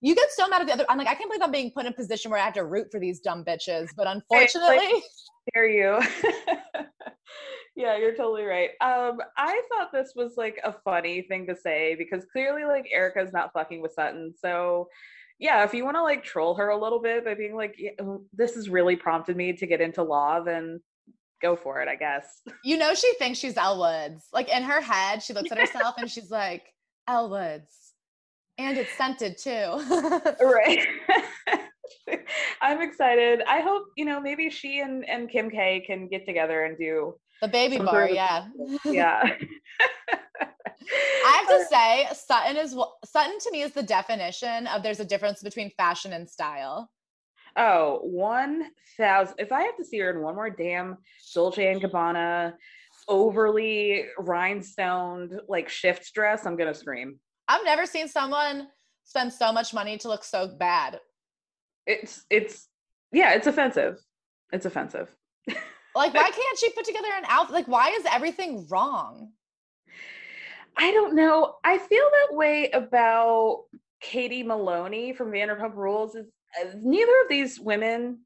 You 0.01 0.15
get 0.15 0.31
so 0.31 0.47
mad 0.47 0.61
at 0.61 0.67
the 0.67 0.73
other. 0.73 0.85
I'm 0.87 0.97
like, 0.97 1.07
I 1.09 1.13
can't 1.13 1.29
believe 1.29 1.43
I'm 1.43 1.51
being 1.51 1.71
put 1.71 1.85
in 1.85 1.91
a 1.91 1.95
position 1.95 2.31
where 2.31 2.39
I 2.39 2.45
have 2.45 2.53
to 2.53 2.63
root 2.63 2.87
for 2.89 3.01
these 3.01 3.19
dumb 3.19 3.43
bitches. 3.43 3.89
But 3.97 4.07
unfortunately, 4.15 5.03
Dare 5.53 5.67
you? 5.67 5.99
yeah, 7.75 7.97
you're 7.97 8.15
totally 8.15 8.43
right. 8.43 8.69
Um, 8.81 9.19
I 9.37 9.61
thought 9.69 9.91
this 9.91 10.13
was 10.15 10.33
like 10.37 10.57
a 10.63 10.73
funny 10.85 11.23
thing 11.23 11.45
to 11.47 11.55
say 11.55 11.95
because 11.95 12.25
clearly, 12.31 12.63
like 12.63 12.87
Erica's 12.93 13.33
not 13.33 13.51
fucking 13.53 13.81
with 13.81 13.93
Sutton. 13.93 14.33
So, 14.39 14.87
yeah, 15.39 15.63
if 15.63 15.73
you 15.73 15.85
want 15.85 15.95
to 15.95 16.03
like 16.03 16.23
troll 16.23 16.53
her 16.55 16.69
a 16.69 16.77
little 16.77 17.01
bit 17.01 17.23
by 17.23 17.33
being 17.33 17.55
like, 17.55 17.75
oh, 17.99 18.23
"This 18.33 18.55
has 18.55 18.69
really 18.69 18.95
prompted 18.95 19.37
me 19.37 19.53
to 19.53 19.65
get 19.65 19.81
into 19.81 20.03
law," 20.03 20.41
then 20.41 20.81
go 21.41 21.55
for 21.55 21.81
it, 21.81 21.87
I 21.87 21.95
guess. 21.95 22.41
you 22.63 22.77
know, 22.77 22.93
she 22.93 23.13
thinks 23.15 23.39
she's 23.39 23.57
Elle 23.57 23.79
Woods. 23.79 24.25
Like 24.33 24.49
in 24.49 24.63
her 24.63 24.81
head, 24.81 25.23
she 25.23 25.33
looks 25.33 25.51
at 25.51 25.57
herself 25.57 25.95
and 25.97 26.09
she's 26.09 26.29
like, 26.29 26.63
Elle 27.07 27.29
Woods. 27.29 27.93
And 28.57 28.77
it's 28.77 28.91
scented 28.97 29.37
too. 29.37 29.49
right. 30.45 30.85
I'm 32.61 32.81
excited. 32.81 33.41
I 33.47 33.61
hope 33.61 33.85
you 33.95 34.05
know 34.05 34.19
maybe 34.19 34.49
she 34.49 34.81
and 34.81 35.07
and 35.07 35.29
Kim 35.29 35.49
K 35.49 35.81
can 35.87 36.07
get 36.07 36.25
together 36.25 36.65
and 36.65 36.77
do 36.77 37.15
the 37.41 37.47
baby 37.47 37.77
bar, 37.77 37.87
sort 37.87 38.09
of- 38.09 38.15
yeah. 38.15 38.47
yeah. 38.83 39.23
I 40.81 41.43
have 41.45 41.59
to 41.59 41.65
say, 41.65 42.07
Sutton 42.13 42.57
is 42.57 42.75
Sutton 43.05 43.39
to 43.39 43.51
me 43.51 43.61
is 43.61 43.73
the 43.73 43.83
definition 43.83 44.67
of 44.67 44.83
there's 44.83 44.99
a 44.99 45.05
difference 45.05 45.41
between 45.41 45.71
fashion 45.71 46.13
and 46.13 46.29
style. 46.29 46.89
Oh, 47.55 47.99
one 48.03 48.67
thousand. 48.97 49.35
If 49.39 49.51
I 49.51 49.63
have 49.63 49.77
to 49.77 49.85
see 49.85 49.99
her 49.99 50.11
in 50.11 50.21
one 50.21 50.35
more 50.35 50.49
damn 50.49 50.97
Dolce 51.33 51.71
and 51.71 51.81
Gabbana, 51.81 52.53
overly 53.07 54.05
rhinestoned 54.17 55.39
like 55.47 55.69
shift 55.69 56.13
dress, 56.13 56.45
I'm 56.45 56.55
gonna 56.55 56.73
scream. 56.73 57.19
I've 57.47 57.65
never 57.65 57.85
seen 57.85 58.07
someone 58.07 58.67
spend 59.03 59.33
so 59.33 59.51
much 59.51 59.73
money 59.73 59.97
to 59.97 60.07
look 60.07 60.23
so 60.23 60.47
bad. 60.47 60.99
It's 61.85 62.25
it's 62.29 62.67
yeah, 63.11 63.33
it's 63.33 63.47
offensive. 63.47 63.99
It's 64.51 64.65
offensive. 64.65 65.09
Like, 65.95 66.13
why 66.13 66.29
can't 66.29 66.59
she 66.59 66.69
put 66.69 66.85
together 66.85 67.07
an 67.17 67.23
outfit? 67.27 67.53
Like, 67.53 67.67
why 67.67 67.89
is 67.89 68.05
everything 68.09 68.67
wrong? 68.69 69.31
I 70.79 70.91
don't 70.91 71.13
know. 71.13 71.55
I 71.63 71.77
feel 71.77 72.05
that 72.29 72.35
way 72.35 72.71
about 72.71 73.65
Katie 74.01 74.43
Maloney 74.43 75.13
from 75.13 75.29
Vanderpump 75.31 75.75
Rules. 75.75 76.15
Is 76.15 76.25
uh, 76.59 76.69
neither 76.81 77.11
of 77.21 77.27
these 77.29 77.59
women, 77.59 78.19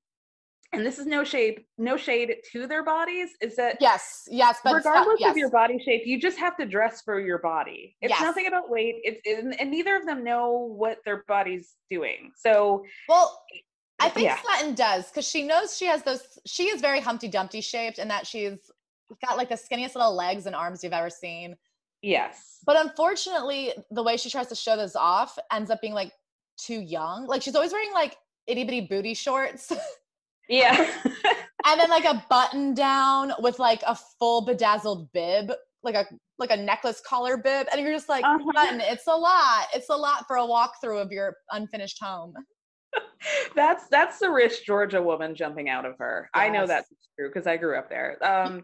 and 0.71 0.85
this 0.85 0.99
is 0.99 1.07
no 1.07 1.23
shade, 1.23 1.63
no 1.79 1.97
shade 1.97 2.35
to 2.51 2.67
their 2.67 2.83
bodies. 2.83 3.31
Is 3.41 3.55
that 3.55 3.77
Yes, 3.81 4.23
yes, 4.29 4.59
but 4.63 4.75
regardless 4.75 5.19
yes. 5.19 5.31
of 5.31 5.37
your 5.37 5.49
body 5.49 5.79
shape, 5.83 6.03
you 6.05 6.19
just 6.19 6.37
have 6.37 6.55
to 6.57 6.65
dress 6.65 7.01
for 7.01 7.19
your 7.19 7.39
body. 7.39 7.95
It's 8.01 8.11
Yes. 8.11 8.21
nothing 8.21 8.45
about 8.45 8.69
weight. 8.69 8.95
It's 9.03 9.19
and, 9.27 9.59
and 9.59 9.71
neither 9.71 9.95
of 9.95 10.05
them 10.05 10.23
know 10.23 10.51
what 10.77 10.99
their 11.05 11.23
body's 11.27 11.73
doing. 11.89 12.31
So 12.37 12.85
Well, 13.09 13.43
I 13.99 14.09
think 14.09 14.25
Yeah. 14.25 14.37
Sutton 14.41 14.75
does 14.75 15.07
because 15.09 15.27
she 15.27 15.41
knows 15.43 15.75
she 15.75 15.85
has 15.85 16.03
those. 16.03 16.21
She 16.45 16.65
is 16.65 16.81
very 16.81 16.99
Humpty 16.99 17.27
Dumpty 17.29 17.61
shaped, 17.61 17.97
and 17.97 18.11
that 18.11 18.27
she's 18.27 18.59
got 19.25 19.37
like 19.37 19.49
the 19.49 19.55
skinniest 19.55 19.95
little 19.95 20.15
legs 20.15 20.45
and 20.45 20.55
arms 20.55 20.83
you've 20.83 20.93
ever 20.93 21.09
seen. 21.09 21.55
Yes, 22.03 22.59
But 22.65 22.79
unfortunately, 22.79 23.73
the 23.89 24.03
way 24.03 24.17
she 24.17 24.29
tries 24.29 24.47
to 24.47 24.55
show 24.55 24.77
this 24.77 24.95
off 24.95 25.39
ends 25.51 25.71
up 25.71 25.81
being 25.81 25.93
like 25.93 26.11
too 26.57 26.79
young. 26.81 27.25
Like 27.25 27.41
she's 27.41 27.55
always 27.55 27.71
wearing 27.71 27.91
like 27.93 28.15
itty 28.45 28.63
bitty 28.65 28.81
booty 28.81 29.13
shorts 29.15 29.71
yeah, 30.49 30.75
and 31.65 31.79
then 31.79 31.89
like 31.89 32.05
a 32.05 32.23
button 32.29 32.73
down 32.73 33.33
with 33.39 33.59
like 33.59 33.81
a 33.87 33.95
full 34.19 34.45
bedazzled 34.45 35.11
bib, 35.13 35.51
like 35.83 35.95
a 35.95 36.05
like 36.37 36.51
a 36.51 36.57
necklace 36.57 37.01
collar 37.05 37.37
bib, 37.37 37.67
and 37.71 37.81
you're 37.81 37.93
just 37.93 38.09
like, 38.09 38.23
Uh-huh. 38.25 38.51
Sutton, 38.53 38.81
it's 38.81 39.07
a 39.07 39.15
lot. 39.15 39.67
It's 39.73 39.89
a 39.89 39.95
lot 39.95 40.27
for 40.27 40.37
a 40.37 40.41
walkthrough 40.41 41.01
of 41.01 41.11
your 41.11 41.35
unfinished 41.51 41.99
home. 42.01 42.33
that's 43.55 43.87
that's 43.87 44.19
the 44.19 44.29
rich 44.29 44.65
Georgia 44.65 45.01
woman 45.01 45.33
jumping 45.35 45.69
out 45.69 45.85
of 45.85 45.97
her. 45.97 46.29
I 46.33 46.49
know 46.49 46.67
that's 46.67 46.89
true 47.17 47.29
because 47.29 47.47
I 47.47 47.57
grew 47.57 47.77
up 47.77 47.89
there. 47.89 48.17
Um, 48.23 48.63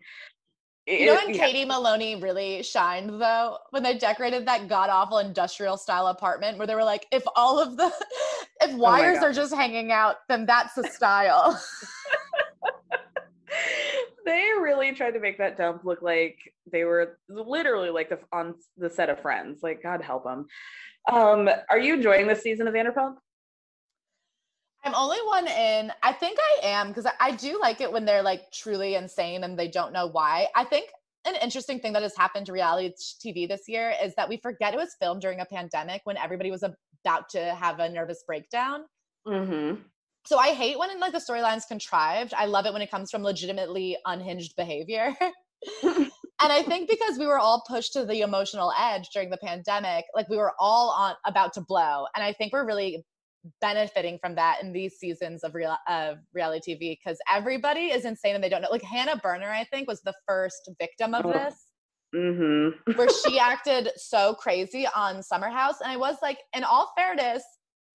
You 0.90 1.06
know 1.06 1.14
it- 1.14 1.26
when 1.28 1.36
yeah. 1.36 1.46
Katie 1.46 1.66
Maloney 1.66 2.16
really 2.16 2.64
shined 2.64 3.22
though? 3.22 3.58
When 3.70 3.84
they 3.84 3.98
decorated 3.98 4.48
that 4.48 4.68
god 4.68 4.90
awful 4.90 5.20
industrial 5.20 5.78
style 5.78 6.08
apartment 6.08 6.58
where 6.58 6.66
they 6.66 6.76
were 6.76 6.84
like, 6.84 7.06
if 7.12 7.24
all 7.36 7.60
of 7.60 7.78
the 7.78 7.92
if 8.62 8.76
wires 8.76 9.20
Oh 9.22 9.28
are 9.28 9.34
just 9.34 9.54
hanging 9.54 9.92
out, 9.92 10.18
then 10.28 10.46
that's 10.46 10.74
the 10.74 10.88
style. 10.88 11.62
they 14.26 14.48
really 14.60 14.94
tried 14.94 15.12
to 15.12 15.20
make 15.20 15.38
that 15.38 15.58
dump 15.58 15.86
look 15.86 16.02
like 16.02 16.38
they 16.72 16.84
were 16.84 17.20
literally 17.30 17.90
like 17.90 18.10
the 18.10 18.20
on 18.32 18.56
the 18.78 18.90
set 18.90 19.10
of 19.10 19.22
Friends. 19.22 19.62
Like 19.62 19.84
God 19.84 20.02
help 20.02 20.24
them. 20.24 20.48
Um, 21.12 21.50
are 21.70 21.80
you 21.80 21.94
enjoying 21.94 22.28
this 22.28 22.42
season 22.42 22.68
of 22.68 22.74
Vanderpump? 22.74 23.16
I'm 24.84 24.96
only 24.96 25.18
one 25.26 25.48
in. 25.48 25.92
I 26.04 26.14
think 26.14 26.40
I 26.40 26.68
am 26.68 26.90
because 26.90 27.06
I, 27.20 27.32
do 27.32 27.60
like 27.60 27.82
it 27.82 27.92
when 27.92 28.06
they're 28.06 28.24
like 28.24 28.52
truly 28.52 28.96
insane 28.96 29.44
and 29.44 29.60
they 29.60 29.68
don't 29.68 29.92
know 29.92 30.08
why. 30.08 30.48
I 30.56 30.64
think 30.64 30.90
an 31.26 31.36
interesting 31.42 31.80
thing 31.80 31.94
that 31.94 32.02
has 32.02 32.16
happened 32.16 32.46
to 32.46 32.54
reality 32.54 32.94
TV 33.24 33.48
this 33.48 33.64
year 33.68 33.94
is 34.02 34.16
that 34.16 34.30
we 34.30 34.38
forget 34.38 34.74
it 34.74 34.78
was 34.78 34.96
filmed 35.00 35.22
during 35.22 35.42
a 35.42 35.46
pandemic 35.46 36.02
when 36.06 36.18
everybody 36.18 36.50
was 36.50 36.64
about 36.64 37.30
to 37.30 37.54
have 37.56 37.80
a 37.80 37.90
nervous 37.90 38.24
breakdown. 38.26 38.86
Mm-hmm. 39.28 39.82
So 40.26 40.38
I 40.38 40.50
hate 40.50 40.80
when 40.80 40.98
like 41.00 41.12
the 41.12 41.20
storyline's 41.20 41.66
contrived. 41.66 42.34
I 42.34 42.46
love 42.46 42.66
it 42.66 42.74
when 42.74 42.82
it 42.82 42.92
comes 42.92 43.12
from 43.12 43.24
legitimately 43.24 43.98
unhinged 44.06 44.56
behavior. 44.56 45.14
and 45.84 46.10
I 46.40 46.64
think 46.64 46.90
because 46.90 47.18
we 47.18 47.26
were 47.26 47.40
all 47.40 47.64
pushed 47.68 47.94
to 47.94 48.06
the 48.06 48.22
emotional 48.22 48.72
edge 48.80 49.10
during 49.14 49.30
the 49.30 49.38
pandemic, 49.38 50.06
like 50.16 50.30
we 50.30 50.38
were 50.38 50.54
all 50.60 50.92
on 50.92 51.16
about 51.26 51.54
to 51.54 51.62
blow. 51.62 52.06
And 52.16 52.24
I 52.24 52.34
think 52.34 52.54
we're 52.54 52.66
really 52.66 53.04
benefiting 53.62 54.20
from 54.22 54.36
that 54.36 54.62
in 54.62 54.74
these 54.74 54.98
seasons 54.98 55.44
of 55.44 55.56
real 55.56 55.76
of 55.88 56.18
reality 56.34 56.74
TV 56.76 56.98
because 57.04 57.18
everybody 57.32 57.88
is 57.88 58.06
insane 58.06 58.36
and 58.36 58.44
they 58.44 58.50
don't 58.50 58.62
know. 58.62 58.70
Like 58.72 58.82
Hannah 58.84 59.16
Berner, 59.22 59.50
I 59.50 59.64
think, 59.66 59.88
was 59.88 60.02
the 60.02 60.14
first 60.28 60.70
victim 60.80 61.14
of 61.14 61.26
Oh. 61.26 61.32
this 61.34 61.56
Mm-hmm. 62.16 62.94
where 62.94 63.08
she 63.24 63.38
acted 63.52 63.90
so 63.96 64.34
crazy 64.34 64.88
on 64.96 65.22
Summer 65.22 65.48
House. 65.50 65.76
And 65.80 65.92
I 65.92 65.96
was 65.98 66.16
like, 66.24 66.40
in 66.56 66.64
all 66.64 66.92
fairness, 66.98 67.44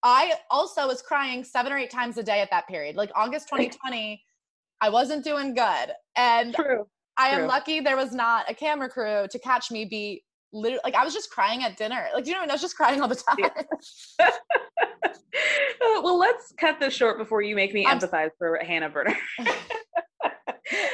I 0.03 0.33
also 0.51 0.85
was 0.87 1.01
crying 1.01 1.43
seven 1.43 1.71
or 1.73 1.77
eight 1.77 1.89
times 1.89 2.17
a 2.19 2.23
day 2.23 2.39
at 2.41 2.51
that 2.51 2.67
period. 2.67 2.95
Like 2.95 3.09
August 3.15 3.47
2020, 3.49 4.21
I 4.81 4.89
wasn't 4.89 5.23
doing 5.23 5.55
good. 5.55 5.93
And 6.15 6.53
True. 6.53 6.85
I 7.17 7.29
am 7.29 7.39
true. 7.39 7.47
lucky 7.47 7.79
there 7.79 7.95
was 7.97 8.11
not 8.13 8.49
a 8.49 8.53
camera 8.53 8.89
crew 8.89 9.25
to 9.31 9.39
catch 9.39 9.71
me 9.71 9.85
be 9.85 10.23
literally 10.53 10.81
like 10.83 10.95
I 10.95 11.03
was 11.03 11.13
just 11.13 11.29
crying 11.31 11.63
at 11.63 11.75
dinner. 11.77 12.07
Like, 12.13 12.25
you 12.27 12.33
know, 12.33 12.41
I 12.41 12.45
was 12.45 12.61
just 12.61 12.75
crying 12.77 13.01
all 13.01 13.07
the 13.07 13.15
time. 13.15 14.29
Oh, 15.85 16.01
well, 16.03 16.17
let's 16.17 16.53
cut 16.57 16.79
this 16.79 16.93
short 16.93 17.17
before 17.17 17.41
you 17.41 17.55
make 17.55 17.73
me 17.73 17.85
I'm- 17.85 17.99
empathize 17.99 18.29
for 18.37 18.57
Hannah 18.63 18.89
Berner. 18.89 19.17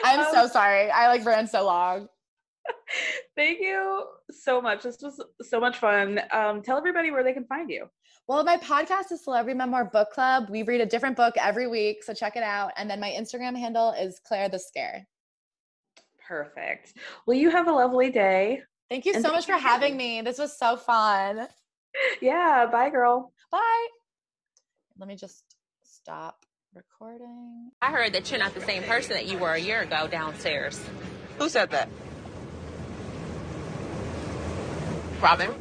I'm 0.03 0.19
Um, 0.21 0.25
so 0.33 0.47
sorry. 0.47 0.89
I 0.89 1.07
like 1.09 1.23
ran 1.25 1.45
so 1.45 1.63
long. 1.65 2.07
Thank 3.35 3.59
you 3.59 4.05
so 4.31 4.61
much. 4.61 4.81
This 4.83 4.97
was 5.01 5.21
so 5.43 5.59
much 5.59 5.77
fun. 5.77 6.19
Um, 6.31 6.61
tell 6.63 6.77
everybody 6.77 7.11
where 7.11 7.23
they 7.23 7.33
can 7.33 7.45
find 7.45 7.69
you. 7.69 7.87
Well, 8.27 8.43
my 8.43 8.57
podcast 8.57 9.11
is 9.11 9.23
Celebrity 9.23 9.57
Memoir 9.57 9.85
Book 9.85 10.09
Club. 10.11 10.49
We 10.49 10.63
read 10.63 10.81
a 10.81 10.85
different 10.85 11.15
book 11.15 11.35
every 11.37 11.67
week, 11.67 12.03
so 12.03 12.13
check 12.13 12.35
it 12.35 12.43
out. 12.43 12.71
And 12.77 12.89
then 12.89 12.99
my 12.99 13.09
Instagram 13.11 13.57
handle 13.57 13.91
is 13.91 14.19
Claire 14.25 14.49
the 14.49 14.59
Scare. 14.59 15.05
Perfect. 16.27 16.93
Well, 17.27 17.37
you 17.37 17.49
have 17.51 17.67
a 17.67 17.71
lovely 17.71 18.09
day. 18.11 18.61
Thank 18.89 19.05
you 19.05 19.13
And 19.13 19.21
so 19.21 19.29
thank 19.29 19.37
much 19.37 19.45
for 19.45 19.53
you 19.53 19.59
having 19.59 19.95
me. 19.97 20.21
This 20.21 20.39
was 20.39 20.57
so 20.57 20.75
fun. 20.77 21.47
Yeah. 22.21 22.67
Bye, 22.71 22.89
girl. 22.89 23.31
Bye. 23.51 23.87
Let 24.97 25.07
me 25.07 25.15
just 25.15 25.43
stop 25.83 26.45
recording. 26.73 27.71
I 27.81 27.91
heard 27.91 28.13
that 28.13 28.29
you're 28.29 28.39
not 28.39 28.53
the 28.53 28.61
same 28.61 28.83
person 28.83 29.13
that 29.13 29.27
you 29.27 29.37
were 29.37 29.53
a 29.53 29.59
year 29.59 29.81
ago 29.81 30.07
downstairs. 30.07 30.79
Who 31.37 31.49
said 31.49 31.71
that? 31.71 31.89
Robin. 35.21 35.53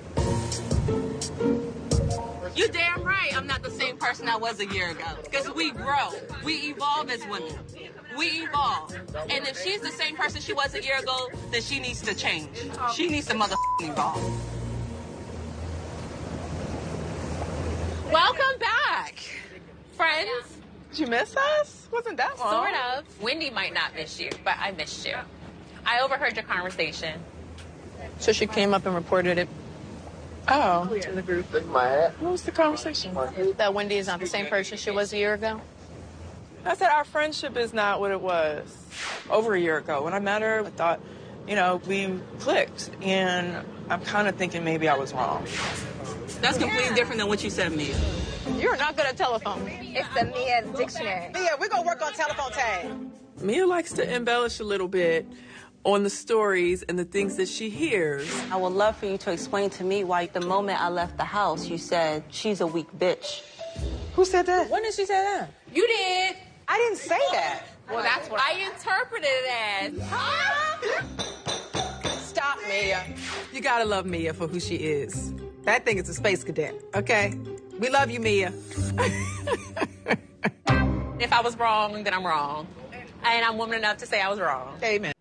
You 2.58 2.66
damn 2.66 3.04
right 3.04 3.36
I'm 3.36 3.46
not 3.46 3.62
the 3.62 3.70
same 3.70 3.96
person 3.98 4.28
I 4.28 4.36
was 4.36 4.58
a 4.58 4.66
year 4.66 4.90
ago. 4.90 5.04
Because 5.22 5.48
we 5.54 5.70
grow. 5.70 6.10
We 6.42 6.54
evolve 6.70 7.08
as 7.08 7.24
women. 7.28 7.54
We 8.16 8.26
evolve. 8.26 8.96
And 9.30 9.46
if 9.46 9.62
she's 9.62 9.80
the 9.80 9.92
same 9.92 10.16
person 10.16 10.40
she 10.40 10.52
was 10.52 10.74
a 10.74 10.82
year 10.82 10.98
ago, 10.98 11.28
then 11.52 11.62
she 11.62 11.78
needs 11.78 12.02
to 12.02 12.16
change. 12.16 12.48
She 12.92 13.06
needs 13.06 13.28
to 13.28 13.36
mother 13.36 13.54
evolve. 13.80 14.20
Welcome 18.10 18.58
back, 18.58 19.20
friends. 19.92 20.56
Did 20.90 20.98
you 20.98 21.06
miss 21.06 21.36
us? 21.36 21.86
Wasn't 21.92 22.16
that 22.16 22.40
long? 22.40 22.50
Sort 22.50 22.74
of. 22.74 23.22
Wendy 23.22 23.50
might 23.50 23.72
not 23.72 23.94
miss 23.94 24.18
you, 24.18 24.30
but 24.42 24.56
I 24.58 24.72
missed 24.72 25.06
you. 25.06 25.14
I 25.86 26.00
overheard 26.00 26.34
your 26.34 26.44
conversation. 26.44 27.20
So 28.18 28.32
she 28.32 28.48
came 28.48 28.74
up 28.74 28.84
and 28.84 28.96
reported 28.96 29.38
it. 29.38 29.48
Oh. 30.50 30.86
To 31.02 31.12
the 31.12 31.22
group. 31.22 31.46
What 31.52 32.20
was 32.20 32.42
the 32.42 32.52
conversation? 32.52 33.14
That 33.56 33.74
Wendy 33.74 33.96
is 33.96 34.06
not 34.06 34.20
the 34.20 34.26
same 34.26 34.46
person 34.46 34.78
she 34.78 34.90
was 34.90 35.12
a 35.12 35.18
year 35.18 35.34
ago. 35.34 35.60
I 36.64 36.74
said 36.74 36.90
our 36.90 37.04
friendship 37.04 37.56
is 37.56 37.72
not 37.72 38.00
what 38.00 38.10
it 38.10 38.20
was 38.20 38.76
over 39.30 39.54
a 39.54 39.60
year 39.60 39.78
ago. 39.78 40.02
When 40.02 40.12
I 40.14 40.18
met 40.18 40.42
her, 40.42 40.64
I 40.64 40.70
thought, 40.70 41.00
you 41.46 41.54
know, 41.54 41.80
we 41.86 42.18
clicked, 42.40 42.90
and 43.00 43.64
I'm 43.88 44.00
kind 44.02 44.28
of 44.28 44.36
thinking 44.36 44.64
maybe 44.64 44.88
I 44.88 44.96
was 44.96 45.12
wrong. 45.12 45.46
That's 46.40 46.58
completely 46.58 46.94
different 46.94 47.20
than 47.20 47.28
what 47.28 47.42
you 47.42 47.50
said, 47.50 47.72
Mia. 47.72 47.96
You're 48.56 48.76
not 48.76 48.96
good 48.96 49.06
at 49.06 49.16
telephone. 49.16 49.66
It's 49.68 50.08
the 50.14 50.24
Mia 50.24 50.64
dictionary. 50.76 51.30
Mia, 51.32 51.50
we're 51.60 51.68
gonna 51.68 51.86
work 51.86 52.02
on 52.02 52.12
telephone 52.12 52.52
tag. 52.52 52.90
Mia 53.40 53.66
likes 53.66 53.92
to 53.92 54.14
embellish 54.14 54.60
a 54.60 54.64
little 54.64 54.88
bit 54.88 55.26
on 55.88 56.02
the 56.02 56.10
stories 56.10 56.82
and 56.82 56.98
the 56.98 57.04
things 57.04 57.36
that 57.36 57.48
she 57.48 57.70
hears. 57.70 58.30
I 58.52 58.56
would 58.56 58.74
love 58.74 58.96
for 58.96 59.06
you 59.06 59.16
to 59.16 59.32
explain 59.32 59.70
to 59.70 59.84
me 59.84 60.04
why 60.04 60.26
the 60.26 60.42
moment 60.42 60.82
I 60.82 60.90
left 60.90 61.16
the 61.16 61.24
house, 61.24 61.66
you 61.66 61.78
said 61.78 62.24
she's 62.28 62.60
a 62.60 62.66
weak 62.66 62.88
bitch. 62.98 63.42
Who 64.14 64.26
said 64.26 64.44
that? 64.46 64.68
When 64.68 64.82
did 64.82 64.92
she 64.92 65.06
say 65.06 65.14
that? 65.14 65.50
You 65.74 65.86
did. 65.86 66.36
I 66.68 66.76
didn't 66.76 66.98
say 66.98 67.18
that. 67.32 67.62
Well, 67.90 68.02
that's 68.02 68.28
what 68.28 68.38
I 68.38 68.66
interpreted 68.70 69.30
it 69.30 70.02
as. 72.04 72.20
Stop, 72.28 72.58
Mia. 72.68 73.02
You 73.54 73.62
gotta 73.62 73.86
love 73.86 74.04
Mia 74.04 74.34
for 74.34 74.46
who 74.46 74.60
she 74.60 74.74
is. 74.76 75.32
That 75.62 75.86
thing 75.86 75.96
is 75.96 76.06
a 76.10 76.14
space 76.14 76.44
cadet, 76.44 76.74
okay? 76.94 77.32
We 77.78 77.88
love 77.88 78.10
you, 78.10 78.20
Mia. 78.20 78.52
If 81.20 81.32
I 81.32 81.40
was 81.40 81.58
wrong, 81.58 82.04
then 82.04 82.14
I'm 82.14 82.24
wrong. 82.24 82.68
And 83.24 83.44
I'm 83.44 83.58
woman 83.58 83.78
enough 83.78 83.96
to 83.98 84.06
say 84.06 84.20
I 84.20 84.28
was 84.28 84.38
wrong. 84.38 84.78
Amen. 84.84 85.12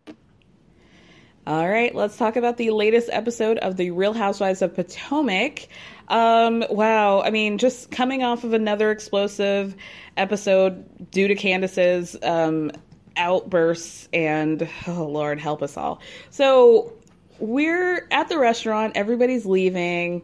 All 1.47 1.65
right, 1.65 1.95
let's 1.95 2.17
talk 2.17 2.35
about 2.35 2.57
the 2.57 2.71
latest 2.71 3.09
episode 3.09 3.57
of 3.59 3.77
The 3.77 3.91
Real 3.91 4.11
Housewives 4.11 4.61
of 4.61 4.75
Potomac. 4.75 5.69
Um, 6.09 6.65
wow, 6.69 7.21
I 7.21 7.29
mean, 7.29 7.57
just 7.57 7.89
coming 7.89 8.21
off 8.21 8.43
of 8.43 8.51
another 8.51 8.91
explosive 8.91 9.73
episode 10.17 11.09
due 11.09 11.29
to 11.29 11.35
Candiace's 11.35 12.17
um, 12.21 12.73
outbursts, 13.15 14.09
and 14.11 14.67
oh 14.87 15.05
Lord, 15.05 15.39
help 15.39 15.63
us 15.63 15.77
all. 15.77 16.01
So 16.31 16.91
we're 17.39 18.05
at 18.11 18.27
the 18.27 18.37
restaurant, 18.37 18.97
everybody's 18.97 19.45
leaving 19.45 20.23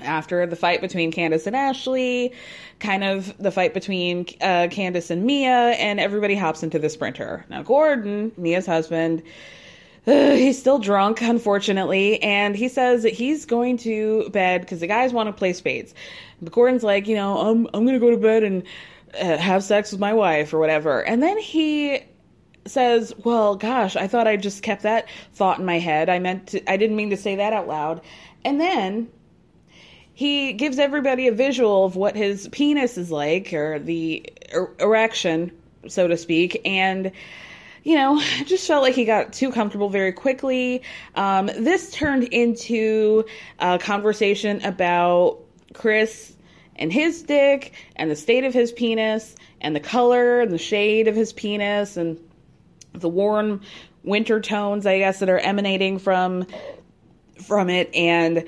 after 0.00 0.46
the 0.46 0.56
fight 0.56 0.80
between 0.80 1.12
Candiace 1.12 1.46
and 1.46 1.54
Ashley, 1.54 2.32
kind 2.78 3.04
of 3.04 3.36
the 3.36 3.50
fight 3.50 3.74
between 3.74 4.20
uh, 4.40 4.68
Candiace 4.70 5.10
and 5.10 5.24
Mia, 5.24 5.50
and 5.50 6.00
everybody 6.00 6.34
hops 6.34 6.62
into 6.62 6.78
the 6.78 6.88
sprinter. 6.88 7.44
Now, 7.50 7.62
Gordon, 7.62 8.32
Mia's 8.38 8.64
husband, 8.64 9.22
uh, 10.06 10.30
he's 10.34 10.58
still 10.58 10.78
drunk, 10.78 11.22
unfortunately, 11.22 12.22
and 12.22 12.56
he 12.56 12.68
says 12.68 13.02
that 13.02 13.12
he's 13.12 13.44
going 13.44 13.76
to 13.78 14.28
bed 14.30 14.62
because 14.62 14.80
the 14.80 14.86
guys 14.86 15.12
want 15.12 15.28
to 15.28 15.32
play 15.32 15.52
spades. 15.52 15.94
But 16.42 16.52
Gordon's 16.52 16.82
like, 16.82 17.06
you 17.06 17.16
know, 17.16 17.38
I'm 17.38 17.68
I'm 17.74 17.86
gonna 17.86 17.98
go 17.98 18.10
to 18.10 18.16
bed 18.16 18.42
and 18.42 18.62
uh, 19.20 19.36
have 19.36 19.64
sex 19.64 19.92
with 19.92 20.00
my 20.00 20.12
wife 20.12 20.52
or 20.52 20.58
whatever, 20.58 21.00
and 21.00 21.22
then 21.22 21.38
he 21.38 22.00
says, 22.66 23.12
"Well, 23.24 23.56
gosh, 23.56 23.96
I 23.96 24.06
thought 24.06 24.26
I 24.26 24.36
just 24.36 24.62
kept 24.62 24.82
that 24.82 25.08
thought 25.32 25.58
in 25.58 25.64
my 25.64 25.78
head. 25.78 26.08
I 26.08 26.18
meant 26.18 26.48
to, 26.48 26.70
I 26.70 26.76
didn't 26.76 26.96
mean 26.96 27.10
to 27.10 27.16
say 27.16 27.36
that 27.36 27.52
out 27.52 27.68
loud." 27.68 28.00
And 28.44 28.60
then 28.60 29.08
he 30.14 30.52
gives 30.52 30.78
everybody 30.78 31.26
a 31.26 31.32
visual 31.32 31.84
of 31.84 31.96
what 31.96 32.14
his 32.16 32.48
penis 32.48 32.96
is 32.96 33.10
like 33.10 33.52
or 33.52 33.80
the 33.80 34.24
er- 34.54 34.74
erection, 34.78 35.50
so 35.88 36.06
to 36.06 36.16
speak, 36.16 36.60
and 36.64 37.10
you 37.84 37.94
know, 37.94 38.20
just 38.46 38.66
felt 38.66 38.82
like 38.82 38.94
he 38.94 39.04
got 39.04 39.32
too 39.32 39.52
comfortable 39.52 39.88
very 39.88 40.12
quickly. 40.12 40.82
Um, 41.14 41.46
this 41.46 41.92
turned 41.92 42.24
into 42.24 43.24
a 43.60 43.78
conversation 43.78 44.64
about 44.64 45.38
Chris 45.74 46.34
and 46.76 46.92
his 46.92 47.22
dick 47.22 47.72
and 47.94 48.10
the 48.10 48.16
state 48.16 48.44
of 48.44 48.52
his 48.52 48.72
penis 48.72 49.36
and 49.60 49.76
the 49.76 49.80
color 49.80 50.40
and 50.40 50.50
the 50.50 50.58
shade 50.58 51.06
of 51.06 51.14
his 51.14 51.32
penis 51.32 51.96
and 51.96 52.18
the 52.94 53.08
warm 53.08 53.60
winter 54.02 54.40
tones, 54.40 54.86
I 54.86 54.98
guess, 54.98 55.20
that 55.20 55.28
are 55.28 55.38
emanating 55.38 55.98
from 55.98 56.46
from 57.46 57.68
it 57.68 57.92
and 57.94 58.44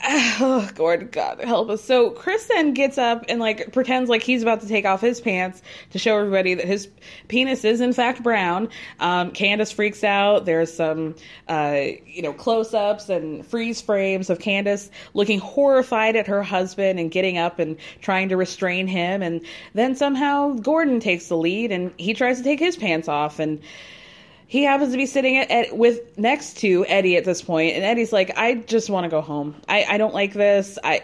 oh 0.40 0.68
god 0.74 1.10
god 1.10 1.40
help 1.40 1.70
us. 1.70 1.82
So 1.82 2.10
chris 2.10 2.46
then 2.46 2.72
gets 2.72 2.98
up 2.98 3.24
and 3.28 3.40
like 3.40 3.72
pretends 3.72 4.08
like 4.08 4.22
he's 4.22 4.42
about 4.42 4.60
to 4.60 4.68
take 4.68 4.84
off 4.84 5.00
his 5.00 5.20
pants 5.20 5.60
to 5.90 5.98
show 5.98 6.16
everybody 6.18 6.54
that 6.54 6.66
his 6.66 6.88
penis 7.26 7.64
is 7.64 7.80
in 7.80 7.92
fact 7.92 8.22
brown. 8.22 8.68
Um, 9.00 9.32
candiace 9.32 9.72
freaks 9.72 10.04
out. 10.04 10.44
There's 10.44 10.72
some 10.72 11.16
uh, 11.48 11.82
you 12.06 12.22
know 12.22 12.32
close-ups 12.32 13.08
and 13.08 13.44
freeze 13.44 13.80
frames 13.80 14.30
of 14.30 14.38
candiace 14.38 14.90
looking 15.14 15.40
horrified 15.40 16.14
at 16.14 16.26
her 16.28 16.42
husband 16.42 17.00
and 17.00 17.10
getting 17.10 17.38
up 17.38 17.58
and 17.58 17.76
trying 18.00 18.28
to 18.28 18.36
restrain 18.36 18.86
him. 18.86 19.22
And 19.22 19.40
then 19.74 19.96
somehow 19.96 20.54
gordon 20.54 21.00
takes 21.00 21.26
the 21.26 21.36
lead 21.36 21.72
and 21.72 21.92
he 21.96 22.14
tries 22.14 22.38
to 22.38 22.44
take 22.44 22.60
his 22.60 22.76
pants 22.76 23.08
off. 23.08 23.40
And 23.40 23.60
he 24.48 24.62
happens 24.62 24.92
to 24.92 24.96
be 24.96 25.04
sitting 25.04 25.36
at, 25.36 25.50
at, 25.50 25.76
with 25.76 26.18
next 26.18 26.56
to 26.58 26.84
Eddie 26.86 27.18
at 27.18 27.24
this 27.24 27.42
point, 27.42 27.76
and 27.76 27.84
Eddie's 27.84 28.14
like, 28.14 28.36
"I 28.36 28.54
just 28.54 28.88
want 28.88 29.04
to 29.04 29.10
go 29.10 29.20
home. 29.20 29.54
I, 29.68 29.84
I 29.84 29.98
don't 29.98 30.14
like 30.14 30.32
this. 30.32 30.78
I 30.82 31.00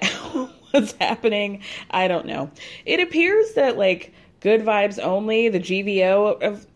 what's 0.70 0.92
happening? 0.92 1.62
I 1.90 2.08
don't 2.08 2.24
know." 2.24 2.50
It 2.86 3.00
appears 3.00 3.52
that 3.52 3.76
like 3.76 4.14
good 4.40 4.62
vibes 4.62 4.98
only, 4.98 5.50
the 5.50 5.60
GVO 5.60 6.42
of 6.42 6.66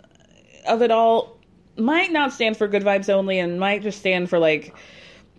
of 0.68 0.82
it 0.82 0.90
all, 0.90 1.38
might 1.78 2.12
not 2.12 2.34
stand 2.34 2.58
for 2.58 2.68
good 2.68 2.84
vibes 2.84 3.08
only, 3.08 3.38
and 3.38 3.58
might 3.58 3.82
just 3.82 3.98
stand 3.98 4.28
for 4.28 4.38
like 4.38 4.76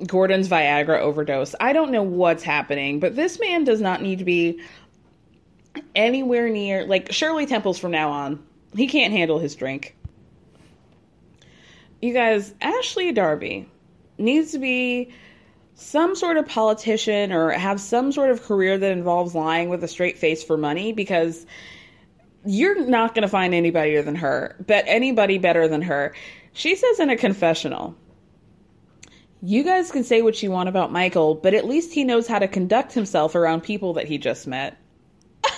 Gordon's 0.08 0.50
Viagra 0.50 1.00
overdose. 1.00 1.54
I 1.60 1.74
don't 1.74 1.92
know 1.92 2.04
what's 2.04 2.42
happening, 2.42 3.00
but 3.00 3.16
this 3.16 3.40
man 3.40 3.66
does 3.66 3.82
not 3.82 4.02
need 4.02 4.18
to 4.18 4.26
be 4.26 4.60
anywhere 5.96 6.50
near 6.50 6.88
like 6.88 7.12
Shirley 7.12 7.46
Temples 7.46 7.78
from 7.78 7.92
now 7.92 8.10
on. 8.10 8.44
He 8.76 8.88
can't 8.88 9.14
handle 9.14 9.38
his 9.38 9.54
drink 9.54 9.96
you 12.02 12.14
guys, 12.14 12.54
Ashley 12.62 13.12
Darby 13.12 13.70
needs 14.18 14.52
to 14.52 14.60
be 14.60 15.12
some 15.76 16.16
sort 16.16 16.38
of 16.38 16.48
politician 16.48 17.32
or 17.32 17.52
have 17.52 17.80
some 17.80 18.12
sort 18.12 18.32
of 18.32 18.44
career 18.44 18.78
that 18.78 18.92
involves 18.92 19.34
lying 19.34 19.70
with 19.70 19.84
a 19.84 19.88
straight 19.88 20.18
face 20.18 20.44
for 20.44 20.58
money 20.58 20.92
because 20.92 21.46
you're 22.46 22.86
not 22.86 23.16
going 23.16 23.24
to 23.24 23.30
find 23.30 23.54
anybody 23.54 23.92
better 23.94 24.04
than 24.04 24.16
her, 24.16 24.56
but 24.66 24.86
anybody 24.88 25.38
better 25.38 25.68
than 25.68 25.82
her. 25.84 26.14
She 26.54 26.76
says 26.76 27.00
in 27.00 27.10
a 27.10 27.18
confessional, 27.18 27.96
you 29.42 29.64
guys 29.64 29.92
can 29.92 30.04
say 30.04 30.22
what 30.22 30.44
you 30.44 30.52
want 30.52 30.68
about 30.68 30.92
Michael, 30.92 31.36
but 31.36 31.54
at 31.54 31.66
least 31.66 31.94
he 31.94 32.04
knows 32.04 32.28
how 32.28 32.40
to 32.40 32.48
conduct 32.48 32.94
himself 32.94 33.36
around 33.36 33.62
people 33.62 33.94
that 33.94 34.06
he 34.06 34.18
just 34.18 34.48
met. 34.48 34.78